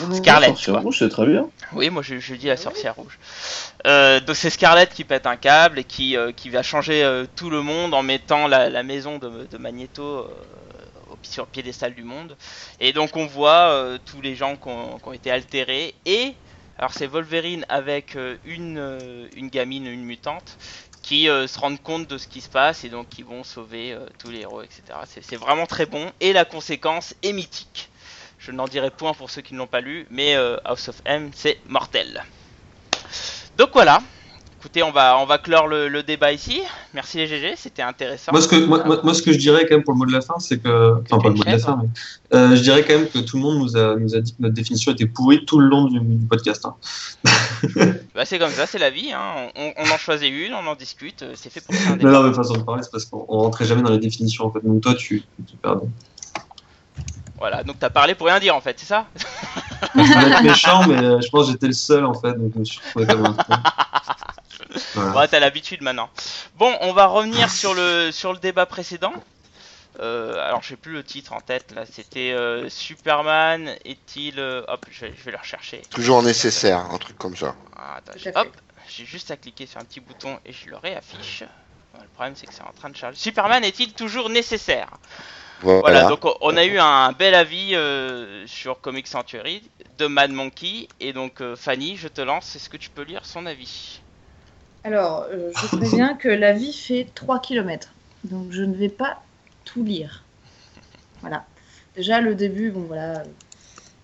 Euh, 0.00 0.06
Non, 0.06 0.14
Scarlet, 0.14 0.48
Sorcière. 0.48 0.82
Rouge, 0.82 0.96
c'est 0.98 1.08
très 1.08 1.26
bien. 1.26 1.48
Oui, 1.72 1.90
moi 1.90 2.02
je, 2.02 2.18
je 2.18 2.34
dis 2.34 2.46
la 2.46 2.56
sorcière 2.56 2.96
rouge. 2.96 3.18
Euh, 3.86 4.20
donc 4.20 4.36
c'est 4.36 4.50
Scarlett 4.50 4.92
qui 4.92 5.04
pète 5.04 5.26
un 5.26 5.36
câble 5.36 5.78
et 5.78 5.84
qui, 5.84 6.16
euh, 6.16 6.32
qui 6.32 6.50
va 6.50 6.62
changer 6.62 7.02
euh, 7.02 7.26
tout 7.36 7.50
le 7.50 7.62
monde 7.62 7.94
en 7.94 8.02
mettant 8.02 8.46
la, 8.46 8.70
la 8.70 8.82
maison 8.82 9.18
de, 9.18 9.46
de 9.50 9.58
Magneto 9.58 10.02
euh, 10.02 10.26
sur 11.22 11.44
le 11.44 11.50
piédestal 11.50 11.94
du 11.94 12.04
monde. 12.04 12.36
Et 12.80 12.92
donc 12.92 13.16
on 13.16 13.26
voit 13.26 13.98
tous 14.06 14.20
les 14.20 14.34
gens 14.34 14.56
qui 14.56 14.68
ont, 14.68 15.12
été 15.12 15.30
altérés. 15.30 15.94
Et 16.04 16.34
alors 16.78 16.92
c'est 16.92 17.06
Wolverine 17.06 17.64
avec 17.68 18.16
une, 18.44 19.28
une 19.36 19.48
gamine, 19.48 19.86
une 19.86 20.04
mutante, 20.04 20.56
qui 21.02 21.28
euh, 21.28 21.46
se 21.46 21.58
rendent 21.58 21.82
compte 21.82 22.08
de 22.08 22.16
ce 22.16 22.28
qui 22.28 22.40
se 22.40 22.48
passe 22.48 22.84
et 22.84 22.88
donc 22.88 23.08
qui 23.08 23.22
vont 23.22 23.44
sauver 23.44 23.92
euh, 23.92 24.06
tous 24.18 24.30
les 24.30 24.40
héros, 24.40 24.62
etc. 24.62 24.82
C'est 25.20 25.36
vraiment 25.36 25.66
très 25.66 25.86
bon. 25.86 26.10
Et 26.20 26.32
la 26.32 26.44
conséquence 26.44 27.14
est 27.22 27.32
mythique. 27.32 27.90
Je 28.44 28.50
n'en 28.50 28.66
dirai 28.66 28.90
point 28.90 29.12
pour 29.14 29.30
ceux 29.30 29.40
qui 29.42 29.54
ne 29.54 29.58
l'ont 29.58 29.66
pas 29.68 29.80
lu, 29.80 30.06
mais 30.10 30.34
euh, 30.34 30.56
House 30.64 30.88
of 30.88 30.96
M, 31.04 31.30
c'est 31.34 31.58
mortel. 31.68 32.24
Donc 33.56 33.70
voilà. 33.72 34.02
Écoutez, 34.58 34.82
on 34.84 34.92
va, 34.92 35.18
on 35.18 35.26
va 35.26 35.38
clore 35.38 35.66
le, 35.66 35.88
le 35.88 36.02
débat 36.04 36.32
ici. 36.32 36.60
Merci 36.94 37.18
les 37.18 37.26
GG, 37.26 37.54
c'était 37.56 37.82
intéressant. 37.82 38.30
Moi 38.32 38.40
ce, 38.40 38.48
que, 38.48 38.56
moi, 38.64 38.82
moi- 38.84 39.00
moi, 39.02 39.12
ce 39.14 39.20
que 39.22 39.32
je 39.32 39.38
dirais 39.38 39.66
quand 39.66 39.74
même 39.74 39.82
pour 39.84 39.92
le 39.92 39.98
mot 39.98 40.06
de 40.06 40.12
la 40.12 40.20
fin, 40.20 40.38
c'est 40.38 40.58
que. 40.60 40.94
Enfin, 41.02 41.18
pas 41.20 41.28
le 41.28 41.34
mot 41.34 41.42
de 41.44 41.50
la 41.50 41.58
fin, 41.58 41.80
mais. 41.82 41.88
euh, 42.36 42.54
je 42.56 42.62
dirais 42.62 42.84
quand 42.84 42.94
même 42.94 43.08
que 43.08 43.18
tout 43.18 43.36
le 43.38 43.42
monde 43.42 43.58
nous 43.58 43.76
a, 43.76 43.96
nous 43.96 44.14
a 44.14 44.20
dit 44.20 44.32
que 44.32 44.42
notre 44.42 44.54
définition 44.54 44.92
était 44.92 45.06
pourrie 45.06 45.44
tout 45.44 45.58
le 45.58 45.66
long 45.66 45.84
du, 45.86 45.98
du 46.00 46.26
podcast. 46.26 46.64
hein. 46.64 46.76
Bah, 48.14 48.24
c'est 48.24 48.38
comme 48.38 48.50
ça, 48.50 48.66
c'est 48.66 48.78
la 48.78 48.90
vie. 48.90 49.10
hein. 49.12 49.48
On, 49.56 49.72
on 49.76 49.90
en 49.90 49.96
choisit 49.98 50.30
une, 50.32 50.52
on 50.54 50.66
en 50.66 50.74
discute. 50.76 51.22
euh, 51.22 51.32
C'est 51.34 51.50
fait 51.50 51.60
pour 51.60 51.74
ça. 51.74 51.96
Non, 51.96 52.10
non, 52.10 52.22
mais 52.28 52.34
façon 52.34 52.54
de 52.54 52.62
parler, 52.62 52.82
c'est 52.82 52.90
parce 52.92 53.04
qu'on 53.06 53.24
on 53.28 53.38
rentrait 53.40 53.64
jamais 53.64 53.82
dans 53.82 53.90
les 53.90 53.98
définitions 53.98 54.46
en 54.46 54.52
fait. 54.52 54.60
Donc 54.64 54.80
toi, 54.82 54.94
tu, 54.94 55.22
tu 55.48 55.56
perdais. 55.56 55.86
Voilà, 57.42 57.64
donc 57.64 57.80
t'as 57.80 57.90
parlé 57.90 58.14
pour 58.14 58.28
rien 58.28 58.38
dire 58.38 58.54
en 58.54 58.60
fait, 58.60 58.78
c'est 58.78 58.86
ça 58.86 59.06
Je 59.96 60.00
voulais 60.00 60.30
être 60.30 60.42
méchant, 60.44 60.86
mais 60.86 61.02
euh, 61.02 61.20
je 61.20 61.28
pense 61.28 61.46
que 61.46 61.50
j'étais 61.50 61.66
le 61.66 61.72
seul 61.72 62.04
en 62.06 62.14
fait, 62.14 62.34
donc 62.34 62.52
je 62.54 62.58
me 62.60 62.64
suis 62.64 62.78
retrouvé 62.78 63.04
comme 63.04 63.26
un 63.26 63.32
con. 63.32 63.54
Voilà. 64.94 65.16
Ouais, 65.16 65.26
t'as 65.26 65.40
l'habitude 65.40 65.82
maintenant. 65.82 66.08
Bon, 66.54 66.72
on 66.82 66.92
va 66.92 67.06
revenir 67.06 67.50
sur 67.50 67.74
le, 67.74 68.12
sur 68.12 68.32
le 68.32 68.38
débat 68.38 68.64
précédent. 68.64 69.12
Euh, 69.98 70.34
alors, 70.46 70.62
j'ai 70.62 70.76
plus 70.76 70.92
le 70.92 71.02
titre 71.02 71.32
en 71.32 71.40
tête 71.40 71.72
là. 71.74 71.84
C'était 71.84 72.30
euh, 72.30 72.68
Superman 72.68 73.74
est-il. 73.84 74.38
euh, 74.38 74.62
hop, 74.68 74.86
je 74.92 75.06
vais, 75.06 75.14
je 75.18 75.24
vais 75.24 75.32
le 75.32 75.38
rechercher. 75.38 75.82
Toujours 75.90 76.22
nécessaire, 76.22 76.78
un 76.92 76.98
truc 76.98 77.18
comme 77.18 77.34
ça. 77.34 77.56
Ah, 77.76 77.96
attends, 77.96 78.40
hop, 78.40 78.56
j'ai 78.88 79.04
juste 79.04 79.32
à 79.32 79.36
cliquer 79.36 79.66
sur 79.66 79.80
un 79.80 79.84
petit 79.84 79.98
bouton 79.98 80.38
et 80.46 80.52
je 80.52 80.70
le 80.70 80.76
réaffiche. 80.76 81.42
Le 82.00 82.06
problème 82.14 82.34
c'est 82.36 82.46
que 82.46 82.54
c'est 82.54 82.62
en 82.62 82.72
train 82.72 82.88
de 82.88 82.96
charger. 82.96 83.18
Superman 83.18 83.64
est-il 83.64 83.94
toujours 83.94 84.30
nécessaire? 84.30 84.88
Voilà. 85.62 85.80
Voilà, 85.80 86.04
donc 86.04 86.24
on- 86.40 86.56
a 86.56 86.64
eu 86.64 86.78
un 86.78 87.12
bel 87.12 87.34
avis 87.34 87.74
euh, 87.74 88.46
sur 88.46 88.80
Comic 88.80 89.06
Sanctuary 89.06 89.62
de 89.98 90.06
Mad 90.06 90.30
Monkey. 90.30 90.88
Et 91.00 91.12
donc 91.12 91.40
euh, 91.40 91.56
Fanny, 91.56 91.96
je 91.96 92.08
te 92.08 92.20
lance, 92.20 92.56
est-ce 92.56 92.68
que 92.68 92.76
tu 92.76 92.90
peux 92.90 93.02
lire 93.02 93.24
son 93.24 93.46
avis? 93.46 94.00
Alors, 94.84 95.26
euh, 95.30 95.50
je 95.54 95.66
préviens 95.76 96.14
que 96.14 96.28
la 96.28 96.52
vie 96.52 96.72
fait 96.72 97.06
3 97.14 97.40
km. 97.40 97.92
Donc, 98.24 98.50
je 98.50 98.62
ne 98.62 98.74
vais 98.74 98.88
pas 98.88 99.22
tout 99.64 99.84
lire. 99.84 100.24
Voilà. 101.20 101.44
Déjà, 101.96 102.20
le 102.20 102.34
début, 102.34 102.70
bon, 102.70 102.82
voilà. 102.82 103.22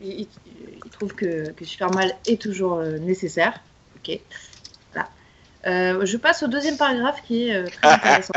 Il, 0.00 0.20
il- 0.22 0.28
il 0.84 0.90
trouve 0.90 1.14
que, 1.14 1.50
que 1.52 1.64
Superman 1.64 2.12
est 2.26 2.40
toujours 2.40 2.74
euh, 2.78 2.98
nécessaire. 2.98 3.60
Ok. 3.96 4.18
Voilà. 4.92 5.10
Euh, 5.66 6.06
je 6.06 6.16
passe 6.16 6.42
au 6.42 6.48
deuxième 6.48 6.76
paragraphe 6.76 7.22
qui 7.26 7.48
est 7.48 7.54
euh, 7.54 7.66
très 7.66 7.90
intéressant. 7.90 8.34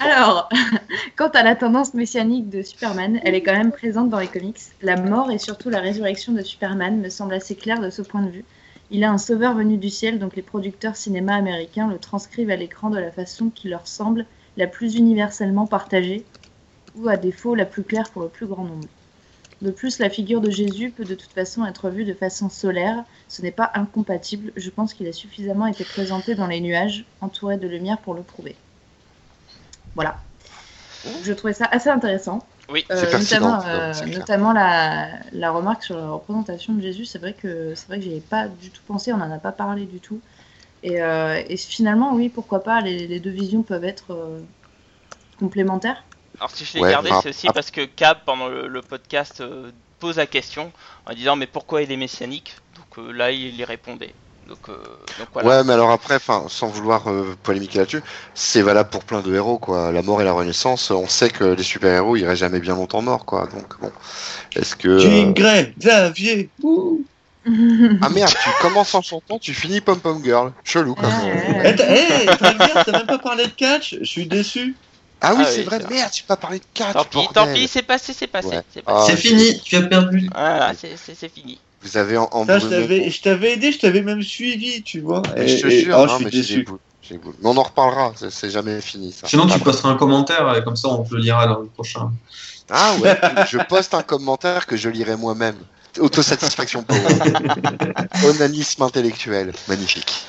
Alors, 0.00 0.48
quant 1.16 1.28
à 1.28 1.42
la 1.42 1.56
tendance 1.56 1.94
messianique 1.94 2.48
de 2.50 2.62
Superman, 2.62 3.20
elle 3.24 3.34
est 3.34 3.42
quand 3.42 3.56
même 3.56 3.72
présente 3.72 4.08
dans 4.08 4.18
les 4.18 4.28
comics. 4.28 4.58
La 4.82 4.96
mort 4.96 5.30
et 5.30 5.38
surtout 5.38 5.70
la 5.70 5.80
résurrection 5.80 6.32
de 6.32 6.42
Superman 6.42 7.00
me 7.00 7.08
semble 7.08 7.34
assez 7.34 7.54
claire 7.54 7.80
de 7.80 7.90
ce 7.90 8.02
point 8.02 8.22
de 8.22 8.30
vue. 8.30 8.44
Il 8.90 9.04
a 9.04 9.10
un 9.10 9.18
sauveur 9.18 9.54
venu 9.54 9.76
du 9.76 9.90
ciel, 9.90 10.18
donc 10.18 10.36
les 10.36 10.42
producteurs 10.42 10.96
cinéma 10.96 11.34
américains 11.34 11.88
le 11.88 11.98
transcrivent 11.98 12.50
à 12.50 12.56
l'écran 12.56 12.88
de 12.90 12.98
la 12.98 13.10
façon 13.10 13.50
qui 13.50 13.68
leur 13.68 13.86
semble 13.86 14.24
la 14.56 14.66
plus 14.66 14.96
universellement 14.96 15.66
partagée, 15.66 16.24
ou 16.96 17.08
à 17.08 17.16
défaut 17.16 17.54
la 17.54 17.66
plus 17.66 17.82
claire 17.82 18.10
pour 18.10 18.22
le 18.22 18.28
plus 18.28 18.46
grand 18.46 18.64
nombre. 18.64 18.88
De 19.60 19.70
plus, 19.70 19.98
la 19.98 20.08
figure 20.08 20.40
de 20.40 20.50
Jésus 20.50 20.90
peut 20.90 21.04
de 21.04 21.14
toute 21.14 21.32
façon 21.32 21.66
être 21.66 21.90
vue 21.90 22.04
de 22.04 22.14
façon 22.14 22.48
solaire, 22.48 23.04
ce 23.28 23.42
n'est 23.42 23.50
pas 23.50 23.70
incompatible, 23.74 24.52
je 24.56 24.70
pense 24.70 24.94
qu'il 24.94 25.08
a 25.08 25.12
suffisamment 25.12 25.66
été 25.66 25.84
présenté 25.84 26.34
dans 26.34 26.46
les 26.46 26.60
nuages, 26.60 27.04
entouré 27.20 27.56
de 27.56 27.66
lumière 27.66 27.98
pour 27.98 28.14
le 28.14 28.22
prouver. 28.22 28.56
Voilà. 29.98 30.16
Je 31.24 31.32
trouvais 31.32 31.52
ça 31.52 31.64
assez 31.64 31.88
intéressant. 31.88 32.46
Oui. 32.68 32.84
Euh, 32.92 33.18
notamment, 33.18 33.60
euh, 33.66 33.92
notamment 34.06 34.52
la, 34.52 35.08
la 35.32 35.50
remarque 35.50 35.82
sur 35.82 35.96
la 35.96 36.10
représentation 36.10 36.72
de 36.74 36.80
Jésus, 36.80 37.04
c'est 37.04 37.18
vrai 37.18 37.32
que 37.32 37.74
c'est 37.74 37.88
vrai 37.88 37.98
que 37.98 38.04
j'y 38.04 38.14
ai 38.14 38.20
pas 38.20 38.46
du 38.46 38.70
tout 38.70 38.82
pensé, 38.86 39.12
on 39.12 39.16
n'en 39.16 39.32
a 39.32 39.38
pas 39.38 39.50
parlé 39.50 39.86
du 39.86 39.98
tout. 39.98 40.20
Et, 40.84 41.02
euh, 41.02 41.42
et 41.48 41.56
finalement, 41.56 42.14
oui, 42.14 42.28
pourquoi 42.28 42.62
pas, 42.62 42.80
les, 42.80 43.08
les 43.08 43.18
deux 43.18 43.30
visions 43.30 43.62
peuvent 43.64 43.84
être 43.84 44.12
euh, 44.12 44.40
complémentaires. 45.40 46.04
Alors 46.38 46.52
si 46.52 46.64
je 46.64 46.74
l'ai 46.74 46.80
Ouais, 46.82 46.92
gardé, 46.92 47.10
c'est 47.20 47.30
aussi 47.30 47.48
ah. 47.48 47.52
parce 47.52 47.72
que 47.72 47.84
Cab, 47.84 48.18
pendant 48.24 48.46
le, 48.46 48.68
le 48.68 48.82
podcast, 48.82 49.40
euh, 49.40 49.72
pose 49.98 50.18
la 50.18 50.26
question 50.26 50.70
en 51.06 51.14
disant 51.14 51.34
mais 51.34 51.48
pourquoi 51.48 51.82
il 51.82 51.90
est 51.90 51.96
messianique? 51.96 52.54
Donc 52.76 52.98
euh, 52.98 53.10
là, 53.10 53.32
il 53.32 53.56
y 53.56 53.64
répondait. 53.64 54.14
Donc, 54.48 54.68
euh, 54.68 54.82
donc 55.18 55.28
voilà. 55.32 55.48
Ouais, 55.48 55.64
mais 55.64 55.72
alors 55.72 55.90
après, 55.90 56.16
enfin, 56.16 56.46
sans 56.48 56.68
vouloir 56.68 57.08
euh, 57.10 57.34
polémiquer 57.42 57.78
là-dessus, 57.78 58.02
c'est 58.34 58.62
valable 58.62 58.90
pour 58.90 59.04
plein 59.04 59.20
de 59.22 59.34
héros, 59.34 59.58
quoi. 59.58 59.92
La 59.92 60.02
mort 60.02 60.20
et 60.20 60.24
la 60.24 60.32
renaissance, 60.32 60.90
on 60.90 61.06
sait 61.08 61.30
que 61.30 61.44
les 61.44 61.62
super-héros, 61.62 62.16
ils 62.16 62.24
restent 62.26 62.40
jamais 62.40 62.60
bien 62.60 62.74
longtemps 62.74 63.02
morts, 63.02 63.24
quoi. 63.26 63.46
Donc 63.46 63.78
bon, 63.80 63.92
est-ce 64.56 64.76
que 64.76 64.88
Jean 64.96 65.30
euh, 65.30 65.32
Grey, 65.32 65.74
Xavier. 65.78 66.52
ouh. 66.62 67.04
Ah 68.00 68.08
merde, 68.10 68.32
tu 68.42 68.50
commences 68.60 68.94
en 68.94 69.02
chantant, 69.02 69.38
tu 69.38 69.54
finis 69.54 69.80
Pom 69.80 70.00
Pom 70.00 70.22
Girl. 70.22 70.52
Chelou 70.64 70.94
quand 70.94 71.08
même. 71.08 71.64
Eh, 71.64 71.74
t'as- 71.76 72.92
même 72.92 73.06
pas 73.06 73.18
parlé 73.18 73.46
de 73.46 73.50
catch 73.52 73.96
Je 74.00 74.04
suis 74.04 74.26
déçu. 74.26 74.76
Ah 75.20 75.34
oui, 75.34 75.44
Ah 75.44 75.48
c'est 75.50 75.60
oui, 75.60 75.66
vrai, 75.66 75.80
merde, 75.90 76.10
tu 76.12 76.22
peux 76.22 76.28
pas 76.28 76.36
parler 76.36 76.58
de 76.60 76.64
catch. 76.74 76.92
Tant 76.94 77.04
pis, 77.04 77.28
tant 77.28 77.46
pis, 77.46 77.66
c'est 77.68 77.82
passé, 77.82 78.12
c'est 78.12 78.28
passé. 78.28 78.48
Ouais. 78.48 78.62
C'est. 78.68 78.84
Ah, 78.86 79.08
fini, 79.16 79.60
tu 79.62 79.76
as 79.76 79.82
perdu. 79.82 80.28
Voilà, 80.32 80.74
c'est 80.74 81.28
fini. 81.28 81.64
Vous 81.82 81.96
avez 81.96 82.16
en, 82.16 82.26
Putain, 82.26 82.58
je 82.58 82.66
t'avais 82.66 82.98
mon- 83.00 83.10
je 83.10 83.20
t'avais 83.22 83.52
aidé, 83.52 83.72
je 83.72 83.78
t'avais 83.78 84.02
même 84.02 84.22
suivi, 84.22 84.82
tu 84.82 85.00
vois. 85.00 85.22
Mais 85.36 85.44
Et- 85.44 85.48
je 85.48 85.62
te 85.62 85.66
et- 85.68 85.80
jure, 85.84 85.96
oh, 86.00 86.06
non, 86.06 86.18
je 86.18 86.24
mais 86.24 86.30
suis 86.30 86.42
j'ai 86.42 86.48
des 86.54 86.60
déçu. 86.60 86.64
boules, 86.64 86.78
des. 87.02 87.34
Mais 87.40 87.48
on 87.50 87.56
en 87.56 87.62
reparlera, 87.62 88.12
c'est- 88.16 88.30
jamais 88.50 88.80
fini 88.80 89.12
ça. 89.12 89.28
Sinon, 89.28 89.46
tu 89.46 89.58
posteras 89.60 89.90
un 89.90 89.96
commentaire 89.96 90.54
et 90.56 90.64
comme 90.64 90.76
ça, 90.76 90.88
on 90.88 91.04
te 91.04 91.14
le 91.14 91.20
lira 91.20 91.46
dans 91.46 91.60
le 91.60 91.66
prochain. 91.66 92.10
Ah 92.70 92.94
ouais, 93.00 93.16
je 93.50 93.58
poste 93.58 93.94
un 93.94 94.02
commentaire 94.02 94.66
que 94.66 94.76
je 94.76 94.88
lirai 94.88 95.16
moi-même. 95.16 95.56
Autosatisfaction 95.98 96.82
pour 96.82 96.96
Onanisme 98.24 98.82
intellectuel. 98.82 99.52
Magnifique. 99.68 100.24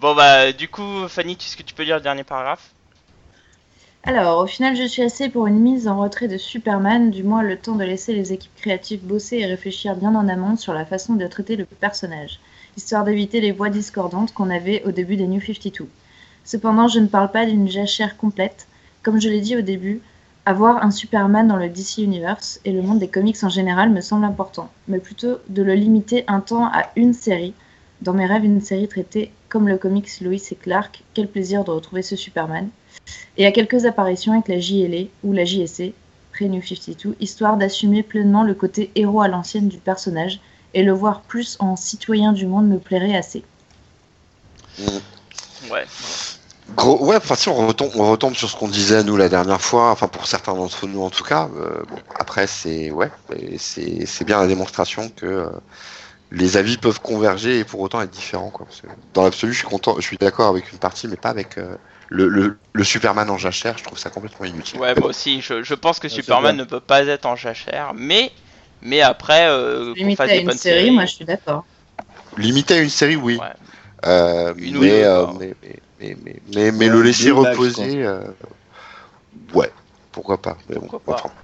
Bon 0.00 0.14
bah 0.14 0.52
du 0.52 0.68
coup 0.68 1.06
Fanny, 1.08 1.32
est-ce 1.32 1.56
que 1.56 1.62
tu 1.62 1.74
peux 1.74 1.82
lire 1.84 1.96
le 1.96 2.02
dernier 2.02 2.24
paragraphe? 2.24 2.70
Alors, 4.04 4.42
au 4.42 4.46
final, 4.48 4.74
je 4.74 4.82
suis 4.82 5.02
assez 5.02 5.28
pour 5.28 5.46
une 5.46 5.60
mise 5.60 5.86
en 5.86 5.96
retrait 6.00 6.26
de 6.26 6.36
Superman, 6.36 7.12
du 7.12 7.22
moins 7.22 7.44
le 7.44 7.56
temps 7.56 7.76
de 7.76 7.84
laisser 7.84 8.12
les 8.12 8.32
équipes 8.32 8.54
créatives 8.56 9.04
bosser 9.04 9.38
et 9.38 9.46
réfléchir 9.46 9.94
bien 9.94 10.16
en 10.16 10.26
amont 10.26 10.56
sur 10.56 10.74
la 10.74 10.84
façon 10.84 11.14
de 11.14 11.24
traiter 11.28 11.54
le 11.54 11.66
personnage, 11.66 12.40
histoire 12.76 13.04
d'éviter 13.04 13.40
les 13.40 13.52
voix 13.52 13.70
discordantes 13.70 14.34
qu'on 14.34 14.50
avait 14.50 14.82
au 14.86 14.90
début 14.90 15.14
des 15.14 15.28
New 15.28 15.40
52. 15.40 15.88
Cependant, 16.44 16.88
je 16.88 16.98
ne 16.98 17.06
parle 17.06 17.30
pas 17.30 17.46
d'une 17.46 17.68
jachère 17.68 18.16
complète. 18.16 18.66
Comme 19.04 19.20
je 19.20 19.28
l'ai 19.28 19.40
dit 19.40 19.56
au 19.56 19.60
début, 19.60 20.00
avoir 20.46 20.82
un 20.82 20.90
Superman 20.90 21.46
dans 21.46 21.56
le 21.56 21.68
DC 21.68 21.98
Universe 21.98 22.58
et 22.64 22.72
le 22.72 22.82
monde 22.82 22.98
des 22.98 23.06
comics 23.06 23.44
en 23.44 23.48
général 23.48 23.90
me 23.90 24.00
semble 24.00 24.24
important, 24.24 24.68
mais 24.88 24.98
plutôt 24.98 25.38
de 25.48 25.62
le 25.62 25.74
limiter 25.74 26.24
un 26.26 26.40
temps 26.40 26.66
à 26.66 26.88
une 26.96 27.12
série. 27.12 27.54
Dans 28.00 28.14
mes 28.14 28.26
rêves, 28.26 28.44
une 28.44 28.60
série 28.60 28.88
traitée 28.88 29.30
comme 29.52 29.68
le 29.68 29.76
comics 29.76 30.08
Lois 30.22 30.32
et 30.50 30.54
Clark, 30.54 31.04
quel 31.12 31.28
plaisir 31.28 31.62
de 31.62 31.70
retrouver 31.70 32.00
ce 32.00 32.16
Superman 32.16 32.70
et 33.36 33.44
à 33.44 33.52
quelques 33.52 33.84
apparitions 33.84 34.32
avec 34.32 34.48
la 34.48 34.58
JLA 34.58 35.08
ou 35.24 35.34
la 35.34 35.44
JSC, 35.44 35.92
pré-New 36.32 36.62
52, 36.62 37.16
histoire 37.20 37.58
d'assumer 37.58 38.02
pleinement 38.02 38.44
le 38.44 38.54
côté 38.54 38.90
héros 38.94 39.20
à 39.20 39.28
l'ancienne 39.28 39.68
du 39.68 39.76
personnage 39.76 40.40
et 40.72 40.82
le 40.82 40.92
voir 40.92 41.20
plus 41.20 41.58
en 41.60 41.76
citoyen 41.76 42.32
du 42.32 42.46
monde 42.46 42.66
me 42.66 42.78
plairait 42.78 43.14
assez. 43.14 43.44
Ouais. 45.70 45.84
Gros, 46.74 47.04
ouais, 47.04 47.16
enfin 47.16 47.34
si 47.34 47.50
on 47.50 47.66
retombe, 47.66 47.90
on 47.96 48.10
retombe 48.10 48.34
sur 48.34 48.48
ce 48.48 48.56
qu'on 48.56 48.68
disait 48.68 49.04
nous 49.04 49.18
la 49.18 49.28
dernière 49.28 49.60
fois, 49.60 49.90
enfin 49.90 50.08
pour 50.08 50.26
certains 50.26 50.54
d'entre 50.54 50.86
nous 50.86 51.02
en 51.02 51.10
tout 51.10 51.24
cas. 51.24 51.50
euh, 51.58 51.82
bon, 51.90 51.98
après 52.18 52.46
c'est 52.46 52.90
ouais, 52.90 53.10
c'est 53.58 54.24
bien 54.24 54.40
la 54.40 54.46
démonstration 54.46 55.10
que 55.10 55.26
euh, 55.26 55.50
les 56.32 56.56
avis 56.56 56.76
peuvent 56.78 57.00
converger 57.00 57.60
et 57.60 57.64
pour 57.64 57.80
autant 57.80 58.00
être 58.00 58.10
différents 58.10 58.50
quoi. 58.50 58.66
Parce 58.66 58.80
que 58.80 58.86
dans 59.14 59.22
l'absolu, 59.24 59.52
je 59.52 59.58
suis 59.58 59.66
content, 59.68 59.96
je 59.96 60.02
suis 60.02 60.16
d'accord 60.16 60.48
avec 60.48 60.72
une 60.72 60.78
partie, 60.78 61.08
mais 61.08 61.16
pas 61.16 61.30
avec 61.30 61.58
euh, 61.58 61.76
le, 62.08 62.28
le, 62.28 62.58
le 62.72 62.84
Superman 62.84 63.30
en 63.30 63.38
jachère. 63.38 63.78
Je 63.78 63.84
trouve 63.84 63.98
ça 63.98 64.10
complètement 64.10 64.46
inutile. 64.46 64.80
Ouais, 64.80 64.94
moi 64.94 65.08
aussi, 65.10 65.40
je, 65.40 65.62
je 65.62 65.74
pense 65.74 65.98
que 66.00 66.08
c'est 66.08 66.14
Superman 66.16 66.56
ne 66.56 66.64
peut 66.64 66.80
pas 66.80 67.04
être 67.06 67.26
en 67.26 67.36
jachère, 67.36 67.92
mais 67.94 68.32
mais 68.80 69.00
après 69.00 69.46
euh, 69.48 69.94
Limité 69.94 70.16
fasse 70.16 70.30
à 70.30 70.36
une 70.36 70.50
série, 70.50 70.58
séries. 70.58 70.90
moi 70.90 71.04
je 71.06 71.12
suis 71.12 71.24
d'accord. 71.24 71.64
Limité 72.38 72.74
à 72.74 72.82
une 72.82 72.88
série, 72.88 73.16
oui. 73.16 73.38
Ouais. 73.38 73.48
Euh, 74.06 74.54
Une 74.56 74.76
ou 74.78 74.80
mais, 74.80 75.04
euh, 75.04 75.26
mais, 75.38 75.54
mais, 75.62 75.76
mais, 76.00 76.16
mais, 76.24 76.40
mais- 76.54 76.72
mais 76.72 76.86
Ouais, 76.86 76.92
le 76.92 77.02
laisser 77.02 77.30
reposer, 77.30 78.04
euh, 78.04 78.20
ouais, 79.54 79.70
pourquoi 80.12 80.40
pas. 80.40 80.56
Mais 80.68 80.76
bon, 80.76 80.88
Pourquoi 80.88 81.00
pas. 81.00 81.34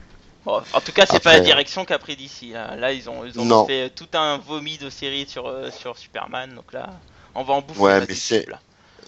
Bon, 0.49 0.63
en 0.73 0.81
tout 0.81 0.93
cas, 0.93 1.05
c'est 1.05 1.23
pas 1.23 1.35
la 1.35 1.41
direction 1.41 1.85
qu'a 1.85 1.99
pris 1.99 2.17
d'ici. 2.17 2.53
Là. 2.53 2.75
Là, 2.75 2.91
ils 2.95 3.11
ont 3.11 3.23
ils 3.27 3.39
ont 3.39 3.45
Non. 3.45 3.67
fait 3.67 3.91
tout 3.91 4.09
un 4.15 4.39
vomi 4.39 4.79
de 4.79 4.89
séries 4.89 5.29
sur 5.29 5.47
euh, 5.47 5.71
sur 5.71 5.99
Superman, 5.99 6.55
donc 6.55 6.73
là, 6.73 6.89
on 7.35 7.43
va 7.43 7.53
en 7.53 7.61
bouffer. 7.61 7.81
Ouais, 7.81 8.01
mais 8.09 8.15
c'est- 8.15 8.49
là. 8.49 8.59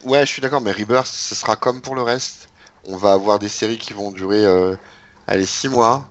Ouais, 0.05 0.21
je 0.27 0.31
suis 0.33 0.43
d'accord, 0.43 0.61
mais 0.61 0.73
Rebirth, 0.73 1.07
ce 1.07 1.35
sera 1.35 1.57
comme 1.57 1.81
pour 1.81 1.95
le 1.95 2.03
reste. 2.03 2.51
On 2.85 2.99
va 2.99 3.13
avoir 3.15 3.39
des 3.39 3.49
séries 3.49 3.79
qui 3.79 3.95
vont 3.95 4.11
durer, 4.11 4.45
euh, 4.45 4.77
allez, 5.27 5.47
6 5.47 5.69
mois 5.69 6.11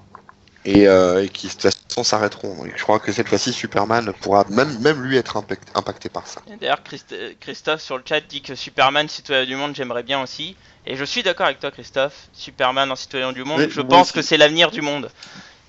et, 0.65 0.87
euh, 0.87 1.23
et 1.23 1.29
qui 1.29 1.45
de 1.47 1.51
toute 1.51 1.61
façon 1.61 2.03
s'arrêteront. 2.03 2.65
Et 2.65 2.73
je 2.75 2.81
crois 2.81 2.99
que 2.99 3.11
cette 3.11 3.27
fois-ci, 3.27 3.53
Superman 3.53 4.11
pourra 4.21 4.45
même, 4.49 4.79
même 4.79 5.03
lui 5.03 5.15
être 5.17 5.37
impact- 5.37 5.69
impacté 5.75 6.09
par 6.09 6.25
ça. 6.25 6.41
Et 6.51 6.55
D'ailleurs, 6.57 6.81
Christ- 6.83 7.15
Christophe 7.39 7.81
sur 7.81 7.97
le 7.97 8.03
chat 8.07 8.21
dit 8.21 8.41
que 8.41 8.55
Superman, 8.55 9.07
citoyen 9.07 9.45
du 9.45 9.55
monde, 9.55 9.75
j'aimerais 9.75 10.03
bien 10.03 10.21
aussi. 10.23 10.55
Et 10.85 10.95
je 10.95 11.03
suis 11.03 11.23
d'accord 11.23 11.45
avec 11.45 11.59
toi, 11.59 11.71
Christophe. 11.71 12.27
Superman 12.33 12.91
en 12.91 12.95
citoyen 12.95 13.31
du 13.31 13.43
monde, 13.43 13.59
Oui, 13.59 13.67
je 13.69 13.81
pense 13.81 14.07
aussi. 14.07 14.13
que 14.13 14.21
c'est 14.21 14.37
l'avenir 14.37 14.71
du 14.71 14.81
monde 14.81 15.09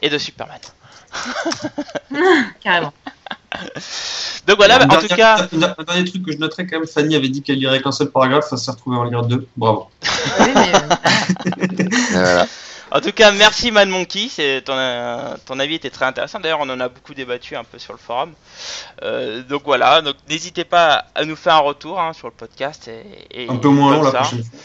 et 0.00 0.08
de 0.08 0.18
Superman. 0.18 0.58
Carrément. 2.62 2.92
Donc 4.46 4.56
voilà, 4.56 4.82
Un 4.82 4.88
en 4.88 5.00
tout 5.00 5.08
cas, 5.08 5.36
un 5.52 5.62
un 5.78 5.82
dernier 5.84 6.04
truc 6.04 6.24
que 6.24 6.32
je 6.32 6.38
noterais 6.38 6.66
quand 6.66 6.78
même, 6.78 6.86
Fanny 6.88 7.16
avait 7.16 7.28
dit 7.28 7.42
qu'elle 7.42 7.58
lirait 7.58 7.82
qu'un 7.82 7.92
seul 7.92 8.10
paragraphe, 8.10 8.48
ça 8.48 8.56
s'est 8.56 8.70
retrouvé 8.70 8.96
en 8.96 9.04
lire 9.04 9.22
deux. 9.22 9.46
Bravo. 9.56 9.88
Oui, 10.40 10.46
mais, 10.54 10.72
euh, 10.74 11.86
voilà. 12.12 12.46
en 12.92 13.00
tout 13.00 13.12
cas, 13.12 13.32
merci 13.32 13.70
Mad 13.72 13.88
Monkey. 13.88 14.28
C'est 14.30 14.62
ton, 14.64 14.74
euh, 14.76 15.34
ton 15.46 15.58
avis 15.58 15.74
était 15.74 15.90
très 15.90 16.04
intéressant. 16.06 16.38
D'ailleurs, 16.40 16.60
on 16.60 16.70
en 16.70 16.80
a 16.80 16.88
beaucoup 16.88 17.12
débattu 17.12 17.56
un 17.56 17.64
peu 17.64 17.78
sur 17.78 17.92
le 17.92 17.98
forum. 17.98 18.32
Euh, 19.02 19.42
donc 19.42 19.62
voilà, 19.64 20.00
donc 20.00 20.14
n'hésitez 20.28 20.64
pas 20.64 21.06
à 21.14 21.24
nous 21.24 21.36
faire 21.36 21.54
un 21.56 21.60
retour 21.60 22.00
hein, 22.00 22.12
sur 22.12 22.28
le 22.28 22.34
podcast 22.34 22.88
et, 22.88 23.42
et 23.44 23.50
Un 23.50 23.56
peu 23.56 23.68
moins 23.68 23.94
long 23.96 24.02
la 24.04 24.12
prochaine 24.12 24.44
fois. 24.44 24.58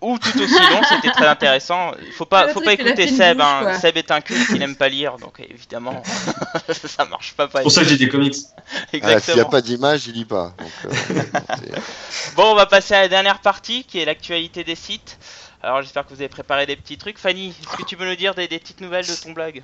Ou 0.00 0.18
tout 0.18 0.40
aussi 0.40 0.54
long. 0.54 0.80
C'était 0.88 1.10
très 1.10 1.26
intéressant. 1.26 1.92
Il 2.06 2.12
faut 2.12 2.24
pas, 2.24 2.48
faut 2.48 2.60
pas 2.60 2.70
a 2.70 2.74
écouter 2.74 3.08
Seb. 3.08 3.38
bouche, 3.38 3.46
hein. 3.46 3.78
Seb 3.80 3.96
est 3.96 4.10
un 4.10 4.20
culte, 4.20 4.48
il 4.50 4.58
n'aime 4.58 4.76
pas 4.76 4.88
lire, 4.88 5.16
donc 5.18 5.40
évidemment, 5.40 6.02
ça 6.68 7.04
marche 7.06 7.34
pas. 7.34 7.48
pas 7.48 7.58
C'est 7.58 7.62
pour 7.64 7.72
ça 7.72 7.82
que 7.82 7.88
j'ai 7.88 7.96
des 7.98 8.08
comics. 8.08 8.34
S'il 8.90 9.00
n'y 9.02 9.06
a 9.06 9.12
Exactement. 9.14 9.48
pas 9.50 9.60
d'image, 9.60 10.06
il 10.06 10.14
lit 10.14 10.24
pas. 10.24 10.54
Donc, 10.58 10.70
euh, 10.86 10.90
c'est- 11.58 12.34
Bon, 12.36 12.52
on 12.52 12.54
va 12.54 12.66
passer 12.66 12.94
à 12.94 13.00
la 13.02 13.08
dernière 13.08 13.40
partie 13.40 13.84
qui 13.84 13.98
est 13.98 14.04
l'actualité 14.04 14.64
des 14.64 14.74
sites. 14.76 15.18
Alors 15.62 15.82
j'espère 15.82 16.04
que 16.06 16.10
vous 16.10 16.20
avez 16.20 16.28
préparé 16.28 16.66
des 16.66 16.76
petits 16.76 16.98
trucs. 16.98 17.18
Fanny, 17.18 17.48
est-ce 17.48 17.76
que 17.76 17.82
tu 17.82 17.96
veux 17.96 18.06
nous 18.08 18.14
dire 18.16 18.34
des, 18.34 18.46
des 18.46 18.58
petites 18.60 18.80
nouvelles 18.80 19.06
de 19.06 19.14
ton 19.14 19.32
blog? 19.32 19.62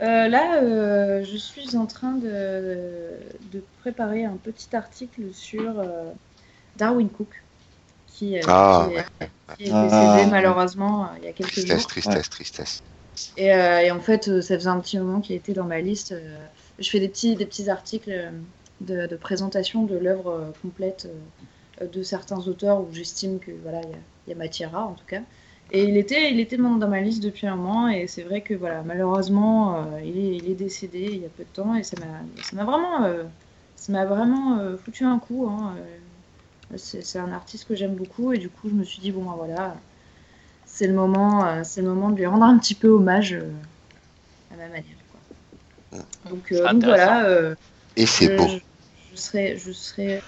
Euh, 0.00 0.28
là, 0.28 0.56
euh, 0.62 1.24
je 1.24 1.36
suis 1.36 1.76
en 1.76 1.86
train 1.86 2.12
de, 2.12 3.10
de 3.52 3.62
préparer 3.80 4.24
un 4.24 4.36
petit 4.36 4.74
article 4.74 5.32
sur 5.32 5.78
euh, 5.78 6.10
Darwin 6.76 7.08
Cook, 7.08 7.41
qui, 8.12 8.38
euh, 8.38 8.40
Ah, 8.46 8.88
qui 8.88 8.94
est, 8.94 8.96
ouais. 8.96 9.06
qui 9.56 9.64
est 9.64 9.74
décédé 9.74 10.26
malheureusement 10.26 11.10
il 11.18 11.24
y 11.24 11.28
a 11.28 11.32
quelques 11.32 11.50
tristesse, 11.52 11.78
jours. 11.80 11.86
tristesse, 11.86 12.28
tristesse. 12.30 12.82
Et, 13.36 13.52
euh, 13.52 13.80
et 13.80 13.90
en 13.90 14.00
fait, 14.00 14.28
euh, 14.28 14.40
ça 14.40 14.54
faisait 14.56 14.68
un 14.70 14.80
petit 14.80 14.98
moment 14.98 15.20
qu'il 15.20 15.36
était 15.36 15.52
dans 15.52 15.64
ma 15.64 15.80
liste. 15.80 16.12
euh, 16.12 16.46
je 16.78 16.88
fais 16.90 17.00
des 17.00 17.08
petits, 17.08 17.36
des 17.36 17.46
petits 17.46 17.68
articles 17.70 18.10
de, 18.80 19.06
de 19.06 19.16
présentation 19.16 19.84
de 19.84 19.96
l'œuvre 19.96 20.52
complète 20.62 21.08
de 21.80 22.02
certains 22.02 22.38
auteurs 22.48 22.80
où 22.82 22.92
j'estime 22.92 23.38
que 23.40 23.50
voilà, 23.62 23.80
il 23.82 23.90
y 23.90 23.94
a, 23.94 23.98
il 24.26 24.30
y 24.30 24.32
a 24.34 24.36
matière 24.36 24.76
à 24.76 24.84
en 24.86 24.94
tout 24.94 25.04
cas. 25.06 25.22
Et 25.70 25.84
il 25.84 25.96
était, 25.96 26.30
il 26.32 26.40
était 26.40 26.56
dans 26.58 26.76
dans 26.76 26.88
ma 26.88 27.00
liste 27.00 27.22
depuis 27.22 27.46
un 27.46 27.56
moment 27.56 27.88
et 27.88 28.06
c'est 28.06 28.22
vrai 28.22 28.42
que 28.42 28.54
voilà, 28.54 28.82
malheureusement, 28.82 29.76
euh, 29.76 30.00
il, 30.04 30.18
est, 30.18 30.36
il 30.36 30.50
est 30.50 30.54
décédé 30.54 31.00
il 31.12 31.20
y 31.22 31.26
a 31.26 31.30
peu 31.30 31.44
de 31.44 31.48
temps 31.50 31.74
et 31.74 31.82
ça 31.82 31.96
m'a, 32.00 32.24
ça 32.42 32.56
m'a 32.56 32.64
vraiment, 32.64 33.04
euh, 33.04 33.24
ça 33.76 33.92
m'a 33.92 34.04
vraiment 34.04 34.58
euh, 34.60 34.76
foutu 34.76 35.04
un 35.04 35.18
coup. 35.18 35.48
hein, 35.50 35.74
euh. 35.78 35.98
C'est, 36.76 37.18
un 37.18 37.32
artiste 37.32 37.66
que 37.66 37.74
j'aime 37.74 37.94
beaucoup 37.94 38.32
et 38.32 38.38
du 38.38 38.48
coup, 38.48 38.68
je 38.68 38.74
me 38.74 38.84
suis 38.84 39.00
dit 39.00 39.10
bon 39.12 39.24
ben 39.24 39.34
voilà, 39.36 39.76
c'est 40.66 40.86
le 40.86 40.94
moment, 40.94 41.46
euh, 41.46 41.62
c'est 41.64 41.82
le 41.82 41.88
moment 41.88 42.10
de 42.10 42.16
lui 42.16 42.26
rendre 42.26 42.44
un 42.44 42.58
petit 42.58 42.74
peu 42.74 42.88
hommage 42.88 43.34
euh, 43.34 43.50
à 44.52 44.56
ma 44.56 44.68
manière. 44.68 44.84
Quoi. 45.10 46.00
Donc, 46.30 46.52
euh, 46.52 46.56
C'est 46.66 46.72
donc 46.72 46.84
voilà, 46.84 47.24
euh, 47.26 47.54
Et 47.96 48.06
c'est 48.06 48.26
je, 48.26 48.36
beau. 48.36 48.48
je, 48.48 48.58
je 49.12 49.20
serai, 49.20 49.58
je 49.58 49.72
serai 49.72 50.22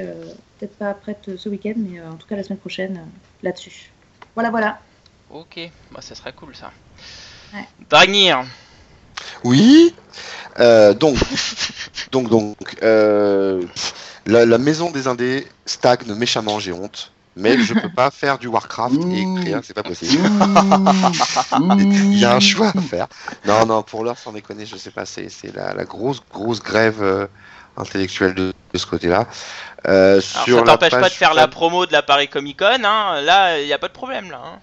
euh, 0.00 0.24
peut-être 0.58 0.76
pas 0.76 0.94
prête 0.94 1.30
ce 1.36 1.48
week-end, 1.48 1.74
mais 1.76 1.98
euh, 1.98 2.10
en 2.10 2.16
tout 2.16 2.26
cas 2.26 2.36
la 2.36 2.42
semaine 2.42 2.58
prochaine 2.58 2.96
euh, 2.98 3.18
là-dessus. 3.42 3.90
Voilà, 4.34 4.50
voilà. 4.50 4.80
Ok, 5.30 5.58
bah 5.90 6.02
ça 6.02 6.14
serait 6.14 6.32
cool 6.32 6.54
ça. 6.54 6.70
Ouais. 7.54 7.66
Dragnir, 7.88 8.44
Oui. 9.44 9.94
Euh, 10.58 10.94
donc, 10.94 11.16
donc, 12.12 12.28
donc, 12.28 12.56
euh, 12.82 13.62
la, 14.26 14.44
la 14.46 14.58
maison 14.58 14.90
des 14.90 15.06
Indés 15.08 15.46
stagne 15.66 16.12
méchamment, 16.14 16.58
j'ai 16.60 16.72
honte. 16.72 17.12
Mais 17.38 17.58
je 17.58 17.74
peux 17.74 17.90
pas 17.90 18.10
faire 18.10 18.38
du 18.38 18.46
Warcraft 18.46 19.06
et 19.10 19.20
écrire, 19.22 19.60
c'est 19.62 19.74
pas 19.74 19.82
possible. 19.82 20.30
Il 22.12 22.18
y 22.18 22.24
a 22.24 22.34
un 22.34 22.40
choix 22.40 22.68
à 22.68 22.80
faire. 22.80 23.08
Non, 23.44 23.66
non, 23.66 23.82
pour 23.82 24.04
l'heure, 24.04 24.18
sans 24.18 24.32
déconner, 24.32 24.64
je 24.66 24.76
sais 24.76 24.90
pas, 24.90 25.04
c'est 25.04 25.28
c'est 25.28 25.54
la, 25.54 25.74
la 25.74 25.84
grosse, 25.84 26.22
grosse 26.32 26.62
grève 26.62 27.02
euh, 27.02 27.26
intellectuelle 27.76 28.34
de, 28.34 28.52
de 28.72 28.78
ce 28.78 28.86
côté-là. 28.86 29.26
Euh, 29.86 30.20
ça 30.22 30.62
t'empêche 30.62 30.98
pas 30.98 31.10
de 31.10 31.14
faire 31.14 31.34
la 31.34 31.46
promo 31.48 31.86
de 31.86 31.92
la 31.92 32.02
Paris 32.02 32.28
Comic 32.28 32.58
Con, 32.58 32.84
hein. 32.84 33.20
Là, 33.20 33.60
il 33.60 33.66
n'y 33.66 33.72
a 33.74 33.78
pas 33.78 33.88
de 33.88 33.92
problème 33.92 34.30
là. 34.30 34.40
hein. 34.44 34.58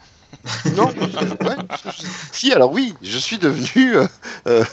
Non, 0.76 0.90
je- 0.90 1.48
ouais, 1.48 1.56
je- 1.86 2.08
si, 2.32 2.52
alors 2.54 2.72
oui, 2.72 2.94
je 3.02 3.18
suis 3.18 3.38
devenu 3.38 3.96
euh, 3.98 4.08
euh, 4.48 4.64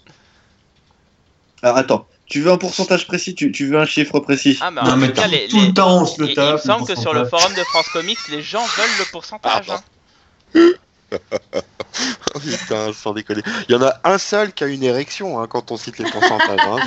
Alors, 1.62 1.78
attends. 1.78 2.06
Tu 2.26 2.40
veux 2.40 2.50
un 2.50 2.58
pourcentage 2.58 3.06
précis 3.06 3.34
tu, 3.34 3.52
tu 3.52 3.66
veux 3.66 3.78
un 3.78 3.86
chiffre 3.86 4.18
précis 4.20 4.58
Ah, 4.60 4.70
mais 4.70 4.82
Non, 4.82 4.90
en 4.92 4.96
mais 4.96 5.06
tout 5.08 5.14
cas, 5.14 5.24
tout, 5.24 5.30
les, 5.30 5.48
tout 5.48 5.60
les- 5.60 5.66
le 5.68 5.74
temps, 5.74 6.02
on 6.02 6.06
se 6.06 6.20
le 6.20 6.26
il, 6.28 6.30
il 6.32 6.34
tape. 6.34 6.52
me 6.54 6.58
semble 6.58 6.80
le 6.88 6.94
que 6.94 7.00
sur 7.00 7.14
le 7.14 7.24
forum 7.24 7.54
de 7.54 7.62
France 7.64 7.88
Comics, 7.88 8.18
les 8.28 8.42
gens 8.42 8.66
veulent 8.76 8.96
le 8.98 9.04
pourcentage. 9.04 9.66
Ah, 9.70 9.80
hein. 10.54 10.70
Oh, 12.34 12.40
Putain, 12.40 12.92
sans 12.92 13.14
déconner. 13.14 13.40
Il 13.68 13.72
y 13.72 13.74
en 13.74 13.82
a 13.82 13.94
un 14.04 14.18
seul 14.18 14.52
qui 14.52 14.64
a 14.64 14.66
une 14.66 14.82
érection 14.82 15.40
hein, 15.40 15.46
quand 15.48 15.70
on 15.70 15.78
cite 15.78 15.96
les 15.98 16.04
pourcentages. 16.10 16.60
hein. 16.60 16.78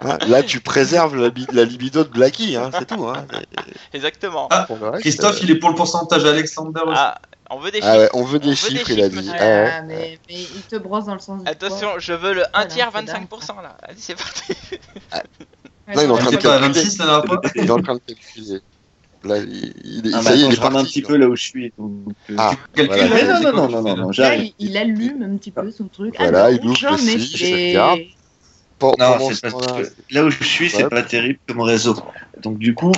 Hein, 0.00 0.18
Là, 0.28 0.42
tu 0.42 0.60
préserves 0.60 1.16
la, 1.16 1.30
bi- 1.30 1.46
la 1.52 1.64
libido 1.64 2.04
de 2.04 2.10
Blacky, 2.10 2.56
hein, 2.56 2.70
c'est 2.76 2.86
tout. 2.86 3.06
Hein. 3.06 3.26
Exactement. 3.94 4.48
Ah, 4.50 4.66
Christophe, 5.00 5.40
il 5.42 5.50
est 5.50 5.54
pour 5.54 5.70
le 5.70 5.76
pourcentage. 5.76 6.24
Alexander 6.26 6.80
aussi. 6.84 6.94
Ah, 6.98 7.18
on 7.52 7.58
veut 7.60 7.70
des 7.70 7.80
ah 7.82 7.92
chiffres. 7.92 7.98
ouais, 7.98 8.10
on 8.14 8.24
veut 8.24 8.38
des 8.38 8.46
On 8.46 8.50
veut 8.50 8.56
chiffres, 8.56 8.86
des 8.88 8.94
il 8.94 9.02
a 9.02 9.08
dit. 9.08 9.30
Ah 9.38 9.44
ouais. 9.62 9.70
Ah, 9.72 9.82
mais, 9.82 10.18
mais 10.28 10.40
il 10.42 10.62
te 10.62 10.76
brosse 10.76 11.06
dans 11.06 11.14
le 11.14 11.20
sens 11.20 11.42
du 11.42 11.50
Attention, 11.50 11.98
je 11.98 12.12
veux 12.12 12.34
le 12.34 12.44
1 12.46 12.50
Voilà, 12.52 12.66
tiers 12.66 12.90
c'est 12.94 13.04
dingue, 13.04 13.26
25% 13.30 13.62
là. 13.62 13.76
Allez, 13.82 13.98
c'est 14.00 14.14
parti. 14.14 14.54
Non, 15.88 15.94
il 15.94 16.00
est 16.00 16.10
en 16.10 16.16
train 16.16 16.30
de 16.30 16.36
calculer. 16.36 16.58
26 16.68 16.98
la 16.98 17.04
dernière 17.06 17.26
fois 17.26 17.40
Il 17.54 17.64
est 17.64 17.70
en 17.70 17.82
train 17.82 17.94
de 17.94 18.00
calculer. 18.06 18.60
Là, 19.24 19.38
il, 19.38 19.72
il 19.84 20.14
Ah, 20.14 20.22
ça 20.22 20.30
mais 20.30 20.38
y 20.38 20.42
est, 20.42 20.46
il 20.48 20.54
est 20.54 20.64
un 20.64 20.84
petit 20.84 21.02
peu 21.02 21.16
là 21.16 21.28
où 21.28 21.36
je 21.36 21.42
suis. 21.42 21.72
donc, 21.78 22.14
euh, 22.30 22.34
Ah, 22.38 22.52
Tu 22.74 22.86
calcules 22.88 23.08
voilà. 23.08 23.14
Mais 23.14 23.24
là, 23.24 23.40
non, 23.40 23.52
non, 23.52 23.52
non, 23.52 23.66
que 23.68 23.72
non, 23.72 23.82
non, 23.82 23.96
non, 23.96 24.12
j'arrive. 24.12 24.52
il, 24.58 24.68
il 24.70 24.76
allume 24.76 25.22
un 25.22 25.36
petit 25.36 25.52
peu 25.52 25.70
son 25.70 25.88
truc. 25.88 26.14
Voilà, 26.18 26.46
ah, 26.46 26.50
non, 26.50 26.56
il 26.56 26.66
ouvre 26.68 26.78
le 26.82 27.68
regarde. 27.70 28.00
Non, 28.98 29.30
c'est 29.30 29.40
parce 29.42 29.66
que 29.66 29.92
là 30.10 30.24
où 30.24 30.30
je 30.30 30.42
suis, 30.42 30.70
c'est 30.70 30.88
pas 30.88 31.02
terrible 31.02 31.38
comme 31.46 31.60
réseau. 31.60 31.96
Donc 32.42 32.58
du 32.58 32.74
coup, 32.74 32.92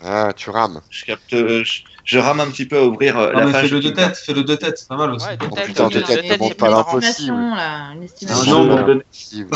Ah, 0.00 0.32
tu 0.36 0.50
rames. 0.50 0.80
je 0.90 1.04
capte, 1.04 1.32
euh, 1.34 1.62
je, 1.64 1.82
je 2.04 2.18
rame 2.18 2.40
un 2.40 2.46
petit 2.50 2.66
peu 2.66 2.78
à 2.78 2.84
ouvrir 2.84 3.16
euh, 3.18 3.32
Non, 3.32 3.38
la 3.40 3.46
mais 3.46 3.52
page. 3.52 3.68
fais-le 3.68 3.80
de 3.80 3.90
tête, 3.90 4.16
fais-le 4.16 4.42
de 4.44 4.54
tête, 4.56 4.78
c'est 4.78 4.88
pas 4.88 4.96
mal 4.96 5.10
aussi. 5.12 5.26
Ouais, 5.26 5.36
de 5.36 5.46
Oh, 5.50 5.54
tête, 5.54 5.66
putain, 5.66 5.88
de 5.88 6.00
tête, 6.00 6.06
tête, 6.06 6.26
c'est 6.28 6.38
pas 6.38 6.46
plus 6.48 6.64
la 6.64 6.70
marrant. 6.70 6.84
possible. 6.92 7.04
estimation, 7.10 7.54
là, 7.54 7.90
une 7.92 7.98
Non, 7.98 8.04
estimation. 8.04 8.58
non, 8.58 8.64
non, 8.64 8.76
me 8.76 8.82
donner- 8.84 9.02
Impossible. 9.02 9.50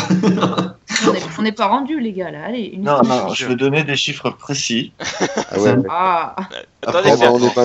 On 1.08 1.14
est- 1.14 1.22
On 1.38 1.42
n'est 1.42 1.52
pas 1.52 1.66
rendu, 1.66 2.00
les 2.00 2.12
gars, 2.12 2.30
là. 2.30 2.44
Allez, 2.46 2.70
une 2.72 2.82
non, 2.84 3.02
non, 3.02 3.34
je 3.34 3.46
veux 3.46 3.56
donner 3.56 3.84
des 3.84 3.96
chiffres 3.96 4.30
précis. 4.30 4.92
Ah 5.50 5.60
ouais. 5.60 5.76
Ah, 5.88 6.36
Attendez, 6.86 7.10
Après, 7.10 7.16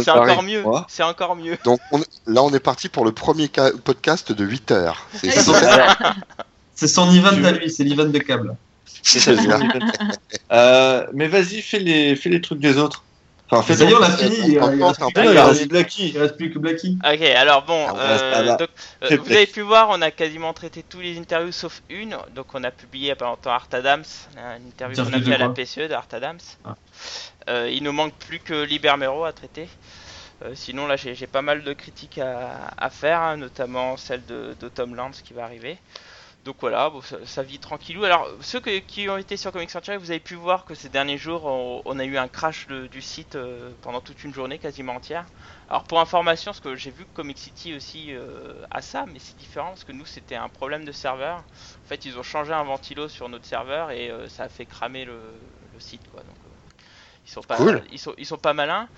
c'est- 0.04 0.12
encore 0.12 0.44
mieux. 0.44 0.64
C'est 0.88 1.04
encore 1.04 1.36
mieux. 1.36 1.58
Donc 1.64 1.80
on- 1.92 2.00
là, 2.28 2.44
on 2.44 2.52
est 2.54 2.60
parti 2.60 2.90
pour 2.90 3.06
le 3.06 3.12
premier 3.12 3.50
ca- 3.54 3.72
podcast 3.84 4.32
de 4.32 4.44
8 4.46 4.72
heures. 4.72 5.08
C'est 5.14 6.88
son 6.88 7.12
event 7.16 7.44
à 7.46 7.52
lui, 7.52 7.70
c'est 7.70 7.84
l'event 7.84 8.06
de 8.06 8.18
câble. 8.20 8.56
c'est 9.04 9.36
bien. 9.36 9.60
euh, 10.52 11.06
mais 11.14 11.28
vas-y, 11.28 11.62
fais 11.62 11.80
les, 11.80 12.16
fais 12.16 12.30
les 12.30 12.42
trucs 12.42 12.60
des 12.60 12.78
autres. 12.78 13.04
Enfin, 13.52 13.64
fais 13.64 13.76
Ça 13.76 13.84
y 13.84 13.88
est, 13.88 13.92
ton- 13.92 14.00
on 14.00 14.04
a 14.04 14.10
fini. 14.18 14.36
Il 14.54 14.60
reste 14.60 15.00
plus 15.14 15.24
que- 15.24 15.68
Blacky. 15.68 16.10
il 16.10 16.18
reste 16.20 16.38
plus 16.38 16.52
que 16.52 16.60
Blacky. 16.60 16.98
Ok, 17.06 17.22
alors 17.22 17.64
bon, 17.64 17.86
Ah, 17.90 17.94
reste 17.94 18.24
euh, 18.24 18.58
donc, 18.58 18.70
euh, 19.04 19.18
vous 19.18 19.32
avez 19.32 19.46
pu 19.48 19.62
voir, 19.62 19.88
on 19.90 20.02
a 20.02 20.10
quasiment 20.12 20.54
traité 20.54 20.84
tous 20.88 21.02
les 21.02 21.18
interviews 21.20 21.52
sauf 21.52 21.82
une. 21.90 22.16
Donc 22.34 22.48
on 22.54 22.64
a 22.64 22.72
publié 22.72 23.06
il 23.06 23.10
y 23.10 23.12
a 23.12 23.16
pas 23.16 23.26
longtemps 23.26 23.52
Art 23.52 23.68
Adams, 23.74 24.04
une 24.38 24.68
interview 24.68 24.96
qu'on 25.04 25.14
a 25.14 25.22
fait 25.22 25.34
à 25.34 25.38
la 25.38 25.50
PCE 25.50 25.88
de 25.90 25.94
Art 25.94 26.08
Adams. 26.14 26.40
Ah. 26.64 26.76
Euh, 27.50 27.70
il 27.72 27.84
nous 27.84 27.92
manque 27.92 28.14
plus 28.14 28.40
que 28.40 28.64
Libermero 28.64 29.26
à 29.26 29.34
traiter. 29.34 29.68
Euh, 30.44 30.52
sinon 30.56 30.88
là 30.88 30.96
j'ai 30.96 31.14
j'ai 31.14 31.28
pas 31.28 31.42
mal 31.44 31.62
de 31.64 31.74
critiques 31.74 32.18
à, 32.18 32.52
à 32.78 32.90
faire, 32.90 33.20
hein, 33.20 33.38
notamment 33.38 33.96
celle 33.98 34.26
de, 34.26 34.56
de 34.60 34.70
Tom 34.70 34.96
Lance 34.96 35.22
qui 35.22 35.34
va 35.34 35.44
arriver. 35.44 35.78
Donc 36.44 36.58
voilà, 36.62 36.90
bon, 36.90 37.02
ça, 37.02 37.24
ça 37.28 37.44
vit 37.44 37.60
tranquillou. 37.60 38.04
Alors 38.04 38.28
ceux 38.42 38.60
que- 38.60 38.80
qui 38.80 39.08
ont 39.10 39.18
été 39.18 39.38
sur 39.38 39.52
Comic 39.52 39.70
Century, 39.70 39.98
vous 39.98 40.10
avez 40.10 40.20
pu 40.20 40.34
voir 40.34 40.66
que 40.66 40.74
ces 40.74 40.90
derniers 40.90 41.18
jours 41.20 41.46
on, 41.46 41.84
on 41.86 42.00
a 42.00 42.04
eu 42.04 42.18
un 42.18 42.28
crash 42.28 42.66
de- 42.68 42.88
du 42.88 43.00
site 43.02 43.36
euh, 43.36 43.76
pendant 43.82 44.02
toute 44.02 44.24
une 44.24 44.34
journée 44.34 44.58
quasiment 44.58 44.94
entière. 44.96 45.28
Alors 45.70 45.84
pour 45.84 46.00
information, 46.00 46.50
parce 46.50 46.60
que 46.60 46.76
j'ai 46.76 46.90
vu 46.90 47.06
que 47.06 47.12
Comic 47.14 47.38
City 47.38 47.76
aussi 47.76 48.08
euh, 48.14 48.64
a 48.72 48.82
ça, 48.82 49.06
mais 49.06 49.20
c'est 49.20 49.38
différent 49.38 49.70
parce 49.70 49.84
que 49.84 49.92
nous 49.92 50.06
c'était 50.06 50.36
un 50.36 50.50
problème 50.50 50.84
de 50.84 50.92
serveur. 50.92 51.38
En 51.40 51.44
fait, 51.88 52.06
ils 52.06 52.18
ont 52.18 52.24
changé 52.24 52.52
un 52.54 52.64
ventilo 52.64 53.08
sur 53.08 53.30
notre 53.30 53.46
serveur 53.46 53.92
et 53.92 54.10
euh, 54.10 54.28
ça 54.28 54.44
a 54.44 54.50
fait 54.50 54.66
cramer 54.66 55.06
le, 55.06 55.40
le 55.72 55.80
site 55.80 56.08
quoi. 56.08 56.24
Donc 56.24 56.38
euh, 56.46 56.50
ils 57.26 57.30
sont 57.32 57.44
pas 57.44 57.58
Cool. 57.58 57.84
ils 57.92 58.00
sont 58.00 58.14
ils 58.18 58.26
sont 58.26 58.38
pas 58.38 58.54
malins. 58.54 58.90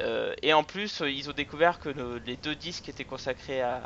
Euh, 0.00 0.34
et 0.42 0.52
en 0.52 0.64
plus, 0.64 1.00
euh, 1.02 1.10
ils 1.10 1.30
ont 1.30 1.32
découvert 1.32 1.78
que 1.78 1.88
nos- 1.88 2.18
les 2.18 2.36
deux 2.36 2.54
disques 2.54 2.88
étaient 2.88 3.04
consacrés 3.04 3.62
à, 3.62 3.80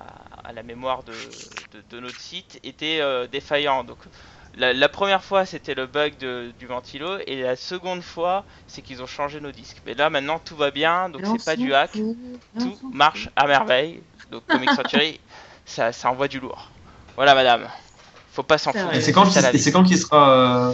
à 0.45 0.53
la 0.53 0.63
mémoire 0.63 1.05
de, 1.05 1.35
de- 1.73 1.83
de 1.91 2.01
notre 2.01 2.21
site 2.21 2.59
étaient 2.65 3.01
euh, 3.01 3.27
défaillants. 3.29 3.85
Donc 3.85 3.99
la, 4.55 4.73
la 4.73 4.89
première 4.89 5.23
fois 5.23 5.47
c'était 5.47 5.75
le 5.75 5.87
bug 5.87 6.17
de- 6.19 6.53
du 6.59 6.67
ventilo 6.67 7.19
et 7.27 7.43
la 7.43 7.57
seconde 7.57 8.03
fois 8.03 8.45
c'est 8.67 8.83
qu'ils 8.83 9.03
ont 9.03 9.07
changé 9.07 9.41
nos 9.41 9.53
disques. 9.53 9.79
Mais 9.87 9.95
là 9.95 10.11
maintenant 10.11 10.39
tout 10.41 10.57
va 10.57 10.71
bien, 10.71 11.09
donc 11.09 11.27
c'est 11.27 11.45
pas 11.45 11.57
du 11.57 11.75
hack 11.75 12.05
tout 12.59 12.79
marche 12.93 13.29
à 13.37 13.47
merveille. 13.47 14.03
Donc 14.31 14.47
Comic 14.49 14.73
Century, 14.73 15.21
ça, 15.67 15.93
ça 15.93 16.11
envoie 16.11 16.29
du 16.29 16.41
lourd. 16.41 16.71
Voilà 17.17 17.35
madame. 17.35 17.69
Faut 18.33 18.43
pas 18.43 18.59
s'en 18.59 18.73
C'est 18.73 18.79
foutre. 18.81 18.95
Et 18.95 19.01
c'est 19.01 19.13
quand, 19.13 19.25
quand 19.73 19.85
qu'il 19.85 19.99
sera 19.99 20.31
euh, 20.71 20.73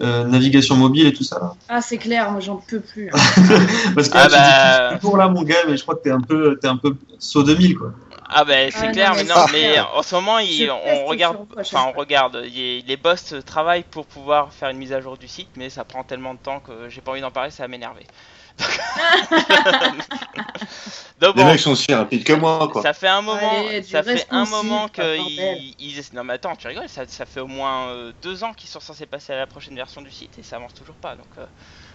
euh, 0.00 0.24
navigation 0.24 0.76
mobile 0.76 1.06
et 1.06 1.12
tout 1.12 1.24
ça 1.24 1.38
là 1.40 1.54
Ah, 1.68 1.80
c'est 1.82 1.98
clair, 1.98 2.30
moi 2.30 2.40
j'en 2.40 2.56
peux 2.56 2.80
plus. 2.80 3.08
hein. 3.12 3.16
Parce 3.94 4.08
que 4.08 4.18
Ah 4.18 4.28
là, 4.28 4.90
bah- 4.90 4.94
tu 4.94 5.00
pour 5.00 5.16
là, 5.16 5.28
mon 5.28 5.42
gars, 5.42 5.56
mais 5.66 5.76
je 5.76 5.82
crois 5.82 5.96
que 5.96 6.02
t'es 6.02 6.10
un 6.10 6.20
peu, 6.20 6.58
t'es 6.60 6.68
un 6.68 6.76
peu 6.76 6.94
saut 7.18 7.42
2000 7.42 7.76
quoi. 7.76 7.92
Ah 8.30 8.44
ben 8.44 8.70
c'est 8.70 8.86
Ah, 8.88 8.92
clair, 8.92 9.10
non, 9.10 9.16
mais 9.16 9.22
mais 9.24 9.28
non, 9.34 9.46
mais 9.52 9.58
clair. 9.72 9.90
en 9.96 10.02
ce 10.02 10.14
moment 10.14 10.38
il- 10.38 10.70
on 10.70 11.06
regarde, 11.06 11.38
enfin 11.58 11.86
on 11.94 11.98
regarde, 11.98 12.42
il- 12.46 12.84
les 12.86 12.96
boss 12.96 13.34
travaillent 13.46 13.84
pour 13.90 14.06
pouvoir 14.06 14.52
faire 14.52 14.68
une 14.68 14.78
mise 14.78 14.92
à 14.92 15.00
jour 15.00 15.16
du 15.16 15.26
site, 15.28 15.48
mais 15.56 15.70
ça 15.70 15.84
prend 15.84 16.04
tellement 16.04 16.34
de 16.34 16.38
temps 16.38 16.60
que 16.60 16.88
j'ai 16.88 17.00
pas 17.00 17.12
envie 17.12 17.20
d'en 17.22 17.30
parler, 17.30 17.50
ça 17.50 17.64
va 17.64 17.68
m'énerver. 17.68 18.06
Donc 21.20 21.34
Les 21.34 21.36
bon, 21.36 21.44
mecs 21.44 21.60
sont 21.60 21.72
aussi 21.72 21.92
rapides 21.94 22.24
que 22.24 22.32
moi, 22.32 22.68
quoi. 22.72 22.82
ça 22.82 22.92
fait 22.92 23.08
un 23.08 23.22
moment, 23.22 23.66
Allez, 23.66 23.82
ça 23.82 24.02
fait 24.02 24.26
un 24.30 24.44
moment 24.44 24.88
que 24.88 25.16
bordel. 25.16 25.16
ils, 25.16 25.74
ils- 25.78 26.04
non 26.14 26.24
mais 26.24 26.34
attends, 26.34 26.56
tu 26.56 26.68
rigoles, 26.68 26.88
ça, 26.88 27.06
ça 27.06 27.26
fait 27.26 27.40
au 27.40 27.46
moins 27.46 27.88
euh, 27.88 28.12
deux 28.22 28.44
ans 28.44 28.52
qu'ils 28.54 28.70
sont 28.70 28.80
censés 28.80 29.06
passer 29.06 29.32
à 29.32 29.36
la 29.36 29.46
prochaine 29.46 29.74
version 29.74 30.02
du 30.02 30.10
site 30.10 30.38
et 30.38 30.42
ça 30.42 30.56
avance 30.56 30.74
toujours 30.74 30.96
pas, 30.96 31.16
donc. 31.16 31.26
euh, 31.38 31.46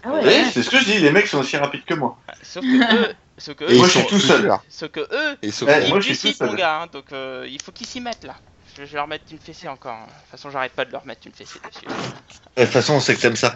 Ah 0.03 0.11
ouais. 0.11 0.45
c'est 0.53 0.63
ce 0.63 0.69
que 0.69 0.79
je 0.79 0.85
dis, 0.85 0.99
les 0.99 1.11
mecs 1.11 1.27
sont 1.27 1.39
aussi 1.39 1.57
rapides 1.57 1.85
que 1.85 1.93
moi. 1.93 2.17
sauf 2.41 2.67
que 2.67 2.81
eux, 2.89 3.15
sauf 3.37 3.55
que 3.55 3.65
Et 3.67 3.73
eux, 3.73 3.75
moi, 3.75 3.85
ils 3.85 3.87
je 3.87 3.91
suis 3.91 3.99
sont 4.01 4.05
tout 4.05 4.19
seul. 4.19 4.41
super. 4.41 4.63
sauf 4.69 4.91
que 4.91 5.07
eux, 5.11 5.37
Et 5.41 5.51
sauf 5.51 5.69
ils 5.81 5.89
moi, 5.89 5.99
du 5.99 6.01
je 6.01 6.13
suis 6.13 6.17
tout 6.17 6.33
site 6.33 6.41
mon 6.41 6.49
seul. 6.49 6.53
gars, 6.53 6.81
hein, 6.81 6.87
donc 6.87 7.11
euh, 7.13 7.47
il 7.49 7.61
faut 7.61 7.71
qu'ils 7.71 7.87
s'y 7.87 8.01
mettent 8.01 8.23
là. 8.25 8.35
Je 8.75 8.83
vais 8.83 8.95
leur 8.97 9.07
mettre 9.07 9.25
une 9.31 9.39
fessée 9.39 9.67
encore. 9.67 9.93
hein. 9.93 10.05
De 10.07 10.11
toute 10.21 10.29
façon, 10.31 10.49
j'arrête 10.49 10.73
pas 10.73 10.85
de 10.85 10.91
leur 10.91 11.05
mettre 11.05 11.27
une 11.27 11.33
fessée 11.33 11.59
dessus. 11.59 11.85
De 12.57 12.63
toute 12.63 12.71
façon, 12.73 12.95
on 12.95 12.99
sait 12.99 13.15
que 13.15 13.21
t'aimes 13.21 13.35
ça. 13.35 13.55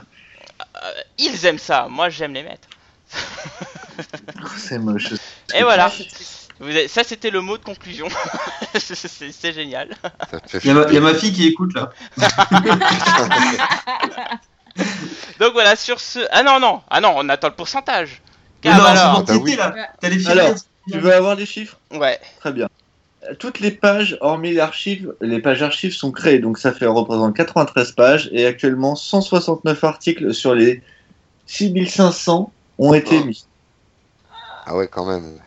Euh, 0.84 0.92
ils 1.18 1.46
aiment 1.46 1.60
ça, 1.60 1.88
moi 1.90 2.10
j'aime 2.10 2.34
les 2.34 2.44
mettre. 2.44 2.68
C'est 4.58 4.80
moche. 4.80 5.14
Et 5.56 5.64
voilà, 5.64 5.92
Ah, 5.92 6.68
ça 6.88 7.04
c'était 7.04 7.30
le 7.30 7.42
mot 7.42 7.58
de 7.58 7.64
conclusion. 7.64 8.08
C'est- 8.80 9.54
génial. 9.54 9.90
Il 10.64 10.68
y, 10.68 10.72
a 10.72 10.74
ma- 10.74 10.86
il 10.88 10.94
y 10.94 10.98
a 10.98 11.02
ma 11.02 11.14
fille 11.14 11.34
qui 11.34 11.48
écoute 11.48 11.74
là. 11.76 11.90
Donc 15.40 15.54
voilà, 15.54 15.76
sur 15.76 16.00
ce. 16.00 16.20
Ah 16.32 16.44
non, 16.44 16.60
non, 16.60 16.82
ah 16.90 17.02
non, 17.02 17.14
on 17.16 17.30
attend 17.30 17.48
le 17.50 17.56
pourcentage. 17.56 18.22
Non, 18.66 18.72
alors. 18.72 19.24
c'est 19.28 19.34
bah 19.34 19.40
oui. 19.44 19.58
les. 20.10 20.28
Alors, 20.28 20.56
Tu 20.92 21.00
veux 21.00 21.14
avoir 21.14 21.36
les 21.36 21.46
chiffres? 21.46 21.78
Ouais, 21.92 22.20
Très 22.40 22.52
bien. 22.52 22.68
Euh, 23.24 23.34
Toutes 23.38 23.60
les 23.60 23.72
pages, 23.72 24.18
hormis 24.22 24.54
l'archive, 24.54 25.14
les 25.22 25.40
pages 25.40 25.62
archives 25.64 25.94
sont 25.94 26.12
créées, 26.12 26.40
donc 26.40 26.58
ça 26.58 26.74
fait 26.74 26.86
représente 26.86 27.36
93 27.36 27.92
pages 27.94 28.30
et 28.32 28.46
actuellement 28.46 28.96
169 28.96 29.84
articles 29.84 30.34
sur 30.34 30.54
les 30.56 30.82
6500 31.46 32.52
ont 32.80 32.94
été 32.94 33.20
Oh. 33.22 33.26
mis. 33.26 33.46
Ah 34.66 34.76
ouais, 34.76 34.88
quand 34.88 35.06
même. 35.06 35.40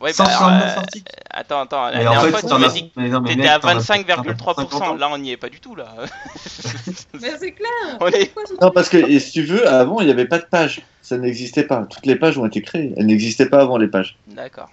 ouais, 0.00 0.12
bah, 0.18 0.24
alors, 0.26 0.48
euh. 0.48 0.82
Attends, 1.30 1.60
attends. 1.62 1.84
La 1.90 1.98
Mais 1.98 2.06
en 2.06 2.10
dernière 2.12 2.22
fait, 2.22 2.30
fois, 2.30 2.40
tu 2.40 2.60
m'as 2.60 2.66
as- 2.66 2.72
dit 2.72 2.90
que 2.90 3.28
t'étais 3.28 3.46
à 3.48 3.58
t'en 3.60 3.68
as- 3.68 3.72
t'en 3.74 3.78
as 3.78 3.82
50 3.82 4.26
25,3%. 4.26 4.82
ans. 4.82 4.94
Là, 4.96 5.08
on 5.12 5.18
n'y 5.18 5.30
est 5.32 5.36
pas 5.36 5.48
du 5.50 5.60
tout, 5.60 5.74
là. 5.76 5.86
Mais 7.20 7.32
c'est 7.38 7.52
clair. 7.52 7.70
On 8.00 8.08
est- 8.08 8.32
Non, 8.60 8.70
parce 8.70 8.88
que 8.88 8.96
et 8.96 9.20
si 9.20 9.32
tu 9.32 9.42
veux, 9.42 9.68
avant, 9.68 10.00
il 10.00 10.06
n'y 10.06 10.12
avait 10.12 10.24
pas 10.26 10.38
de 10.38 10.46
page. 10.50 10.82
Ça 11.02 11.16
n'existait 11.18 11.62
pas. 11.64 11.84
Toutes 11.88 12.04
les 12.06 12.16
pages 12.16 12.36
ont 12.38 12.46
été 12.46 12.60
créées. 12.62 12.92
Elles 12.96 13.06
n'existaient 13.06 13.48
pas 13.48 13.60
avant 13.60 13.76
les 13.78 13.86
pages. 13.88 14.16
D'accord. 14.26 14.70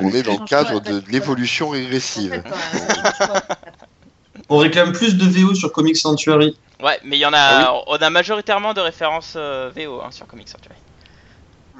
On 0.00 0.08
est 0.10 0.22
dans 0.22 0.38
le 0.38 0.46
cadre 0.46 0.80
de 0.80 1.02
l'évolution 1.10 1.70
régressive. 1.70 2.42
On 4.48 4.58
réclame 4.58 4.92
plus 4.92 5.16
de 5.16 5.24
VO 5.26 5.54
sur 5.54 5.72
Comic 5.72 5.96
Sanctuary. 5.96 6.56
Ouais, 6.82 6.98
mais 7.04 7.16
il 7.16 7.20
y 7.20 7.26
en 7.26 7.32
a, 7.32 7.38
Ah 7.38 7.74
on 7.86 7.96
a 7.96 8.10
majoritairement 8.10 8.74
de 8.74 8.80
références 8.80 9.34
euh, 9.36 9.70
VO 9.74 10.00
hein, 10.02 10.10
sur 10.10 10.26
Comics 10.26 10.48
Sanctuary. 10.48 10.78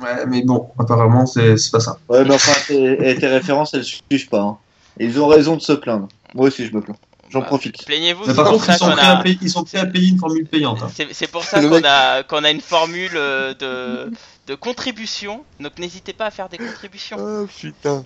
Ouais, 0.03 0.27
mais 0.27 0.43
bon, 0.43 0.71
apparemment, 0.79 1.25
c'est 1.27 1.57
c'est 1.57 1.71
pas 1.71 1.81
ça. 1.81 1.99
Ouais, 2.09 2.25
mais 2.25 2.35
enfin, 2.35 2.53
tes, 2.67 3.11
et 3.11 3.15
tes 3.17 3.29
références, 3.29 3.75
elles 3.75 3.85
suivent 3.85 4.29
pas. 4.29 4.41
hein. 4.41 4.59
Ils 4.99 5.21
ont 5.21 5.27
raison 5.29 5.57
de 5.57 5.63
se 5.63 5.73
plaindre. 5.73 6.09
Moi 6.35 6.47
aussi, 6.49 6.67
je 6.67 6.75
me 6.75 6.81
plains. 6.81 6.97
J'en 7.31 7.41
Bah, 7.41 7.47
profite. 7.47 7.85
Plaignez-vous, 7.87 8.25
par 8.27 8.35
pour 8.45 8.53
contre, 8.55 8.65
ça 8.65 8.75
ils 8.75 8.79
sont, 8.79 8.85
qu'on 8.87 8.93
prêts 8.93 9.07
à 9.07 9.19
a. 9.19 9.23
payer, 9.23 9.39
ils 9.41 9.51
sont 9.51 9.65
prêts 9.65 9.79
à 9.79 9.87
payer 9.87 10.09
une 10.11 10.19
formule 10.19 10.47
payante. 10.47 10.83
hein. 10.83 10.91
C'est 11.13 11.27
pour 11.31 11.43
ça 11.45 11.61
qu'on 11.61 11.69
mec- 11.71 11.85
a, 11.87 12.23
qu'on 12.23 12.45
a 12.45 12.51
une 12.51 12.61
formule 12.61 13.11
euh, 13.15 13.55
de, 13.55 14.13
de 14.47 14.55
contribution. 14.55 15.43
Donc 15.59 15.79
n'hésitez 15.79 16.13
pas 16.13 16.27
à 16.27 16.31
faire 16.31 16.49
des 16.49 16.59
contributions. 16.59 17.17
Oh 17.21 17.47
putain. 17.59 18.05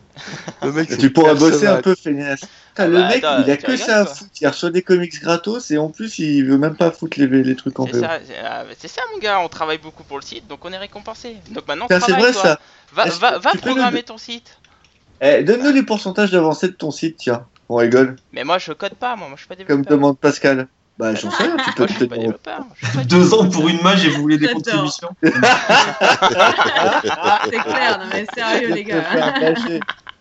Le 0.62 0.72
mec, 0.72 0.96
tu 0.98 1.10
pourras 1.10 1.34
bosser 1.34 1.66
un 1.66 1.80
peu, 1.82 1.94
feignasse. 1.94 2.40
Putain, 2.78 2.86
le 2.88 2.98
Bah, 3.00 3.08
mec, 3.08 3.24
attends, 3.24 3.42
il 3.44 3.50
a 3.50 3.56
que 3.56 3.76
ça 3.76 4.00
à 4.00 4.06
foutre. 4.06 4.30
Il 4.40 4.46
reçoit 4.46 4.70
des 4.70 4.82
comics 4.82 5.20
gratos 5.20 5.70
et 5.70 5.78
en 5.78 5.88
plus, 5.90 6.18
il 6.20 6.44
veut 6.44 6.58
même 6.58 6.76
pas 6.76 6.90
foutre 6.92 7.18
les, 7.18 7.26
les 7.26 7.56
trucs 7.56 7.78
en 7.80 7.84
VO. 7.86 7.90
c'est 7.92 8.04
ah, 8.44 8.64
c'est 8.78 8.88
ça, 8.88 9.02
mon 9.12 9.18
gars. 9.18 9.40
On 9.40 9.48
travaille 9.48 9.78
beaucoup 9.78 10.04
pour 10.04 10.18
le 10.18 10.22
site, 10.24 10.46
donc 10.46 10.64
on 10.64 10.72
est 10.72 10.78
récompensé. 10.78 11.36
Donc 11.50 11.66
maintenant, 11.66 11.86
C'est 11.90 11.98
travaille, 11.98 12.22
vrai 12.22 12.32
toi. 12.32 12.42
ça. 12.42 12.60
Va, 12.92 13.04
va, 13.06 13.38
va 13.38 13.50
programmer 13.60 13.98
nous- 13.98 14.02
ton 14.02 14.18
site. 14.18 14.58
Eh, 15.20 15.42
Donne-nous 15.42 15.72
les 15.72 15.82
pourcentages 15.82 16.30
d'avancée 16.30 16.68
de 16.68 16.72
ton 16.74 16.90
site, 16.92 17.16
tiens. 17.18 17.44
On 17.68 17.74
rigole. 17.76 18.16
Mais 18.32 18.44
moi, 18.44 18.58
je 18.58 18.72
code 18.72 18.94
pas. 18.94 19.16
Moi, 19.16 19.28
moi 19.28 19.36
je 19.36 19.40
suis 19.42 19.48
pas 19.48 19.56
Comme 19.56 19.82
développeur. 19.82 19.96
demande 19.98 20.18
Pascal. 20.18 20.68
Bah, 20.98 21.14
j'en 21.14 21.30
sais 21.30 21.44
rien, 21.44 21.56
tu 21.64 21.72
peux 21.74 21.86
te 21.86 23.04
Deux 23.04 23.32
ans 23.32 23.48
pour 23.48 23.68
une 23.68 23.80
mage 23.82 24.04
et 24.04 24.08
vous 24.08 24.20
voulez 24.20 24.36
des 24.36 24.48
contributions 24.48 25.10
C'est 25.22 25.30
clair, 27.60 27.98
non 28.00 28.06
mais 28.12 28.26
sérieux 28.34 28.74
les 28.74 28.82
gars. 28.82 29.04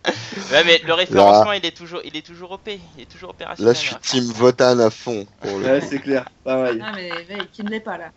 Ouais, 0.52 0.64
mais 0.64 0.80
le 0.86 0.94
référencement, 0.94 1.52
il 1.52 1.64
est 1.64 1.76
toujours, 1.76 2.00
il 2.04 2.16
est 2.16 2.26
toujours 2.26 2.52
OP, 2.52 2.68
il 2.68 3.02
est 3.02 3.10
toujours 3.10 3.30
opérationnel. 3.30 3.74
Là, 3.74 3.78
je 3.78 3.86
suis 3.86 3.96
team 3.96 4.24
Votan 4.32 4.78
à 4.78 4.90
fond. 4.90 5.26
Pour 5.40 5.58
le... 5.58 5.66
Ouais, 5.66 5.80
c'est 5.80 5.98
clair. 5.98 6.24
Pareil. 6.44 6.78
Non 6.78 6.86
mais 6.94 7.10
mec, 7.28 7.52
qui 7.52 7.62
ne 7.62 7.70
l'est 7.70 7.80
pas 7.80 7.98
là. 7.98 8.10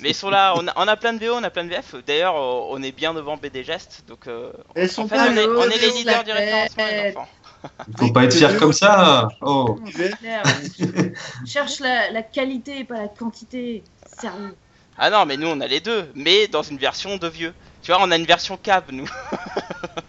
Mais 0.00 0.10
ils 0.10 0.14
sont 0.14 0.30
là, 0.30 0.54
on 0.56 0.66
a, 0.66 0.72
on 0.76 0.88
a 0.88 0.96
plein 0.96 1.12
de 1.12 1.24
VO, 1.24 1.34
on 1.34 1.42
a 1.42 1.50
plein 1.50 1.64
de 1.64 1.70
VF. 1.70 1.94
D'ailleurs, 2.06 2.36
euh, 2.36 2.68
on 2.70 2.82
est 2.82 2.92
bien 2.92 3.14
devant 3.14 3.36
BD 3.36 3.62
Gest, 3.62 4.04
donc 4.08 4.26
euh, 4.26 4.52
Elles 4.74 4.90
en 4.90 4.92
sont 4.92 5.08
fait, 5.08 5.16
pas 5.16 5.30
on 5.30 5.36
est, 5.36 5.46
on 5.46 5.64
est 5.64 5.78
les 5.78 5.88
le 5.88 5.94
leaders 5.94 6.24
du 6.24 6.32
référencement, 6.32 6.86
les 6.86 7.10
enfants. 7.10 7.28
Faut 7.98 8.12
pas 8.12 8.24
être 8.24 8.34
fier 8.34 8.56
comme 8.56 8.72
ça. 8.72 9.28
Oh. 9.40 9.78
Clair. 10.18 10.42
Cherche 11.46 11.78
la, 11.78 12.10
la 12.10 12.22
qualité 12.22 12.80
et 12.80 12.84
pas 12.84 13.00
la 13.00 13.08
quantité. 13.08 13.84
Sérieux. 14.20 14.56
Ah 14.98 15.10
non, 15.10 15.24
mais 15.26 15.36
nous, 15.36 15.46
on 15.46 15.60
a 15.60 15.66
les 15.66 15.80
deux, 15.80 16.10
mais 16.14 16.48
dans 16.48 16.62
une 16.62 16.78
version 16.78 17.16
de 17.16 17.28
vieux. 17.28 17.54
Tu 17.82 17.92
vois, 17.92 18.00
on 18.02 18.10
a 18.10 18.16
une 18.16 18.26
version 18.26 18.56
cab, 18.56 18.84
nous. 18.90 19.08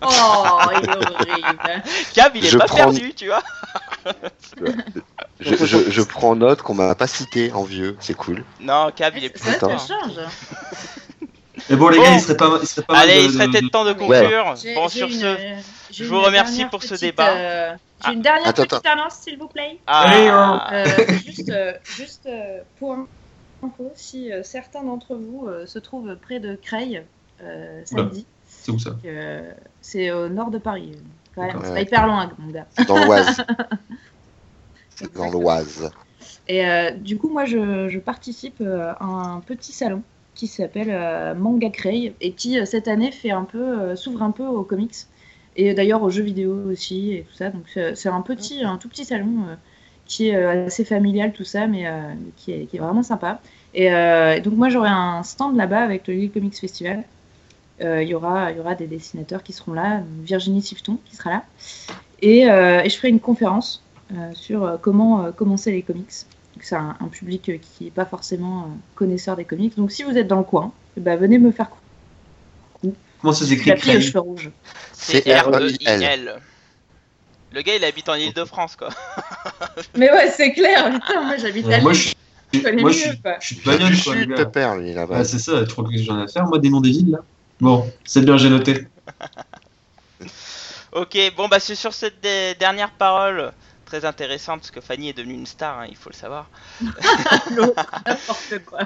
Oh, 0.02 0.58
il 0.82 0.90
est 0.90 0.96
horrible. 0.96 1.84
Cab, 2.14 2.32
il 2.36 2.46
est 2.46 2.50
Je 2.50 2.58
pas 2.58 2.66
prends- 2.66 2.78
perdu, 2.78 3.14
tu 3.14 3.28
vois. 3.28 3.42
Je, 5.40 5.56
je, 5.66 5.90
je 5.92 6.02
prends 6.02 6.36
note 6.36 6.62
qu'on 6.62 6.74
m'a 6.74 6.96
pas 6.96 7.08
cité 7.08 7.52
en 7.52 7.64
vieux, 7.64 7.96
c'est 8.00 8.14
cool. 8.14 8.44
Non, 8.62 8.92
cab, 8.96 9.14
il 9.18 9.26
est 9.26 9.30
plus. 9.30 9.42
ça 9.42 9.60
change. 9.78 10.20
Mais 11.70 11.76
bon, 11.76 11.88
les 11.90 11.98
Bon. 11.98 12.04
gars, 12.04 12.14
il 12.14 12.20
serait 12.22 12.38
pas, 12.38 12.50
il 12.62 12.68
serait 12.68 12.86
pas 12.86 12.94
mal 12.94 13.04
Allez, 13.04 13.20
de- 13.22 13.26
il 13.26 13.32
serait 13.34 13.48
de- 13.48 13.52
peut-être 13.52 13.72
temps 13.72 13.86
de 13.86 13.92
Ouais. 13.94 14.20
conclure. 14.22 14.56
J'ai- 14.62 14.76
Bon, 14.76 14.90
sur 14.90 15.08
une- 15.08 15.14
ce, 15.20 15.36
je 15.92 16.04
vous 16.06 16.22
remercie 16.22 16.52
dernière 16.58 16.70
pour 16.70 16.84
ce 16.84 16.96
débat. 16.96 17.30
euh, 17.30 17.72
J'ai 18.04 18.10
Ah. 18.10 18.14
une 18.14 18.22
dernière 18.22 18.48
Attends, 18.50 18.64
petite 18.66 18.86
annonce, 18.86 19.14
s'il 19.24 19.38
vous 19.38 19.48
plaît. 19.48 19.80
ah, 19.88 20.12
Euh, 20.74 20.96
juste 21.26 21.50
euh, 21.50 21.72
juste 21.86 22.28
pour 22.80 22.98
info, 23.64 23.92
si 23.96 24.30
certains 24.44 24.84
d'entre 24.84 25.16
vous 25.16 25.46
euh, 25.48 25.66
se 25.66 25.80
trouvent 25.80 26.18
près 26.18 26.40
de 26.40 26.56
Creil 26.62 27.04
euh, 27.42 27.82
samedi, 27.86 28.26
C'est 28.64 28.72
où 28.72 28.80
ça 28.80 28.96
euh, 29.06 29.52
c'est 29.82 30.12
au 30.12 30.30
nord 30.30 30.50
de 30.50 30.58
Paris. 30.58 30.94
Voilà, 31.36 31.54
c'est 31.64 31.74
pas 31.74 31.82
hyper 31.82 32.08
loin, 32.08 32.32
mon 32.38 32.52
gars. 32.52 32.68
C'est 32.78 32.88
dans 32.88 33.04
l'Oise. 33.04 33.44
C'est 34.96 35.12
dans 35.16 35.32
l'Oise. 35.32 35.92
Et 36.48 36.66
euh, 36.68 36.92
du 36.92 37.18
coup, 37.18 37.30
moi, 37.30 37.46
je, 37.46 37.90
je 37.90 37.98
participe 37.98 38.62
euh, 38.62 38.94
à 39.00 39.06
un 39.06 39.40
petit 39.40 39.72
salon 39.72 40.04
qui 40.36 40.46
s'appelle 40.48 40.92
euh, 40.92 41.34
Manga 41.34 41.70
Creil 41.70 42.14
et 42.22 42.32
qui, 42.32 42.64
cette 42.68 42.88
année, 42.88 43.12
fait 43.12 43.32
un 43.32 43.44
peu, 43.44 43.58
euh, 43.60 43.96
s'ouvre 43.96 44.22
un 44.22 44.30
peu 44.32 44.46
aux 44.46 44.64
comics 44.64 44.96
et 45.56 45.74
d'ailleurs 45.74 46.04
aux 46.04 46.10
jeux 46.10 46.24
vidéo 46.24 46.56
aussi 46.70 47.14
et 47.14 47.24
tout 47.24 47.36
ça. 47.36 47.50
Donc, 47.50 47.64
c'est 47.96 48.10
un 48.10 48.22
petit, 48.22 48.64
un 48.64 48.78
tout 48.78 48.88
petit 48.88 49.06
salon 49.06 49.46
euh, 49.50 49.56
qui 50.06 50.30
est 50.30 50.36
euh, 50.36 50.68
assez 50.68 50.86
familial, 50.86 51.34
tout 51.34 51.44
ça, 51.44 51.68
mais 51.68 51.88
euh, 51.88 52.14
qui, 52.36 52.52
est, 52.52 52.66
qui 52.66 52.78
est 52.78 52.80
vraiment 52.80 53.04
sympa. 53.04 53.40
Et, 53.74 53.92
euh, 53.92 54.36
et 54.36 54.42
donc, 54.42 54.56
moi, 54.56 54.70
j'aurai 54.70 54.90
un 54.90 55.24
stand 55.24 55.56
là-bas 55.56 55.82
avec 55.82 56.08
le 56.08 56.14
Lille 56.14 56.32
Comics 56.32 56.56
Festival. 56.60 57.04
Euh, 57.82 58.04
Il 58.04 58.10
y, 58.10 58.14
aura, 58.14 58.52
il 58.52 58.58
y 58.58 58.60
aura 58.60 58.76
des 58.76 58.88
dessinateurs 58.88 59.42
qui 59.44 59.52
seront 59.54 59.74
là, 59.74 60.02
Virginie 60.22 60.62
Sifton 60.62 60.98
qui 61.06 61.16
sera 61.16 61.30
là. 61.32 61.44
Et, 62.22 62.50
euh, 62.50 62.82
et 62.84 62.90
je 62.90 62.96
ferai 62.96 63.10
une 63.10 63.20
conférence 63.20 63.84
euh, 64.14 64.32
sur 64.34 64.78
comment 64.82 65.26
euh, 65.26 65.32
commencer 65.32 65.72
les 65.72 65.82
comics. 65.82 66.12
C'est 66.62 66.76
un, 66.76 66.96
un 67.00 67.08
public 67.08 67.52
qui 67.62 67.86
n'est 67.86 67.92
pas 67.92 68.06
forcément 68.06 68.62
euh, 68.62 68.66
connaisseur 68.96 69.36
des 69.36 69.44
comics. 69.44 69.76
Donc 69.76 69.92
si 69.92 70.04
vous 70.04 70.16
êtes 70.18 70.28
dans 70.28 70.38
le 70.38 70.44
coin, 70.44 70.72
eh 70.98 71.02
ben, 71.02 71.18
venez 71.20 71.40
me 71.40 71.52
faire 71.52 71.68
Comment 73.22 73.34
ça 73.34 73.46
s'écrit 73.46 73.70
la 73.70 73.78
fille 73.78 73.92
aux 73.92 73.94
Crane 73.94 74.02
cheveux 74.02 74.20
rouges. 74.20 74.52
c'est 74.92 75.24
C-R-E-I-L. 75.24 76.02
R-E-I-L. 76.04 76.42
Le 77.54 77.62
gars, 77.62 77.76
il 77.76 77.86
habite 77.86 78.10
en 78.10 78.16
Ile-de-France, 78.16 78.76
quoi. 78.76 78.90
Mais 79.98 80.12
ouais, 80.12 80.30
c'est 80.30 80.52
clair, 80.54 80.92
putain, 80.94 81.24
moi 81.24 81.38
j'habite 81.38 81.68
à 81.70 81.80
Moi, 81.82 81.94
Lille. 81.94 82.02
je 82.02 82.08
suis, 82.08 82.16
Je 82.62 82.82
moi, 82.82 82.92
je 82.92 82.98
suis, 82.98 83.10
je 83.40 83.46
suis 83.46 83.56
de 83.56 83.62
Du 83.62 83.66
bagnole, 83.66 84.28
quoi. 84.28 84.36
Pépère, 84.46 84.76
lui, 84.76 84.94
là-bas. 84.94 85.20
Ouais, 85.20 85.24
c'est 85.24 85.40
ça, 85.40 85.64
trop 85.66 85.84
que 85.84 85.96
j'en 85.98 86.20
ai 86.20 86.24
à 86.24 86.28
faire, 86.28 86.46
moi, 86.48 86.60
des 86.60 86.70
noms 86.70 86.82
des 86.82 86.90
villes, 86.92 87.12
là. 87.12 87.20
Bon, 87.64 87.90
c'est 88.04 88.22
bien, 88.26 88.36
j'ai 88.38 88.50
noté. 88.50 88.88
Ok, 90.92 91.18
bon, 91.36 91.48
bah, 91.48 91.60
c'est 91.60 91.74
sur 91.76 91.92
cette 91.94 92.22
dernière 92.22 92.92
parole 92.92 93.52
très 93.86 94.06
intéressante, 94.06 94.60
parce 94.62 94.70
que 94.72 94.82
Fanny 94.82 95.10
est 95.10 95.14
devenue 95.14 95.34
une 95.34 95.46
star, 95.48 95.80
hein, 95.80 95.88
il 95.90 95.96
faut 95.96 96.10
le 96.10 96.16
savoir. 96.16 96.48
L'eau, 97.52 97.74
N'importe 98.06 98.60
quoi. 98.66 98.80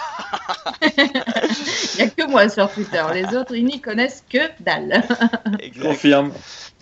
Il 0.98 1.98
n'y 1.98 2.02
a 2.04 2.10
que 2.10 2.30
moi 2.30 2.48
sur 2.50 2.72
Twitter. 2.72 3.04
Les 3.14 3.36
autres, 3.36 3.56
ils 3.56 3.66
n'y 3.66 3.82
connaissent 3.82 4.24
que 4.30 4.50
dalle. 4.60 5.04
Confirme. 5.82 6.32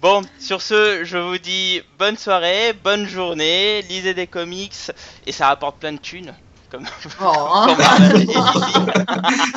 Bon, 0.02 0.22
sur 0.40 0.62
ce, 0.62 1.04
je 1.06 1.18
vous 1.18 1.38
dis 1.38 1.82
bonne 1.98 2.18
soirée, 2.18 2.74
bonne 2.74 3.08
journée, 3.08 3.82
lisez 3.84 4.14
des 4.14 4.28
comics 4.28 4.76
et 5.26 5.32
ça 5.32 5.48
rapporte 5.48 5.78
plein 5.78 5.94
de 5.94 5.98
thunes. 5.98 6.34
Comme, 6.70 6.86
Oh, 7.22 7.68
comme 7.78 8.16
et 8.16 8.26
DC. 8.26 8.36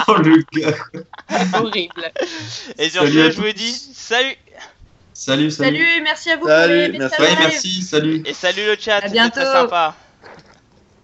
Oh, 0.07 0.15
le 0.19 0.45
gars. 0.53 0.77
horrible. 1.59 2.13
Et 2.79 2.91
sur 2.91 3.01
Salut 3.03 3.13
ce, 3.15 3.31
je 3.31 3.41
vous 3.41 3.53
dis 3.53 3.73
salut 3.73 4.37
Salut, 5.19 5.51
salut. 5.51 5.79
Salut, 5.79 6.03
merci 6.03 6.31
à 6.31 6.37
vous 6.37 6.47
Salut, 6.47 6.75
pour 6.85 6.93
les 6.93 6.99
merci. 6.99 6.99
messages 6.99 7.21
Ouais, 7.21 7.29
live. 7.31 7.39
merci, 7.53 7.83
salut. 7.83 8.23
et 8.27 8.35
salut 8.35 8.67
le 8.67 8.77
chat, 8.79 8.97
À 8.97 9.01
c'était 9.01 9.13
bientôt. 9.13 9.41
très 9.41 9.45
sympa. 9.53 9.95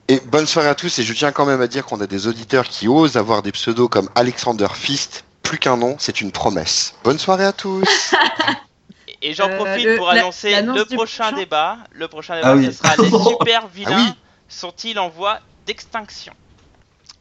Et 0.09 0.21
bonne 0.21 0.47
soirée 0.47 0.69
à 0.69 0.75
tous, 0.75 0.99
et 0.99 1.03
je 1.03 1.15
tiens 1.15 1.33
quand 1.33 1.47
même 1.47 1.63
à 1.63 1.67
dire 1.67 1.87
qu'on 1.87 1.99
a 2.03 2.07
des 2.07 2.27
auditeurs 2.27 2.65
qui 2.69 2.89
osent 2.89 3.17
avoir 3.17 3.43
des 3.43 3.53
pseudos 3.53 3.89
comme 3.89 4.11
Alexander 4.15 4.67
Fist. 4.75 5.25
Plus 5.43 5.59
qu'un 5.59 5.77
nom, 5.79 5.97
c'est 5.99 6.21
une 6.21 6.31
promesse. 6.31 6.95
Bonne 7.05 7.19
soirée 7.19 7.47
à 7.47 7.53
tous 7.53 7.85
Et- 9.23 9.33
j'en 9.35 9.49
Euh, 9.49 9.57
profite 9.57 9.85
le- 9.87 9.97
pour 9.97 10.11
annoncer 10.11 10.61
le 10.61 10.85
prochain 10.85 10.97
prochain 10.97 11.33
débat. 11.33 11.79
Le 11.93 12.07
prochain 12.09 12.37
débat, 12.37 12.49
Ah 12.51 12.57
oui. 12.57 12.67
ce 12.67 12.73
sera 12.73 12.97
les 12.97 13.09
super 13.39 13.67
vilains 13.69 14.07
oui. 14.09 14.15
sont-ils 14.49 14.99
en 14.99 15.09
voie 15.09 15.39
d'extinction? 15.67 16.35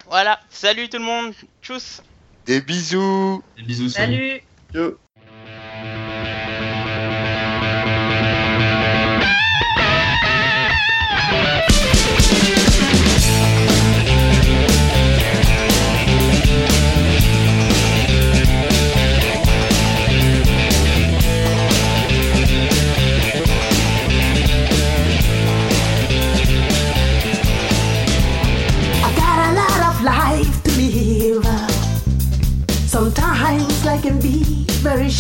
Voilà, 0.08 0.40
salut 0.50 0.90
tout 0.90 0.98
le 0.98 1.04
monde, 1.06 1.34
tchuss 1.62 2.02
Des 2.46 2.60
bisous 2.60 3.42
Des 3.56 3.64
bisous, 3.64 3.90
salut. 3.90 4.42
Salut. 4.74 4.96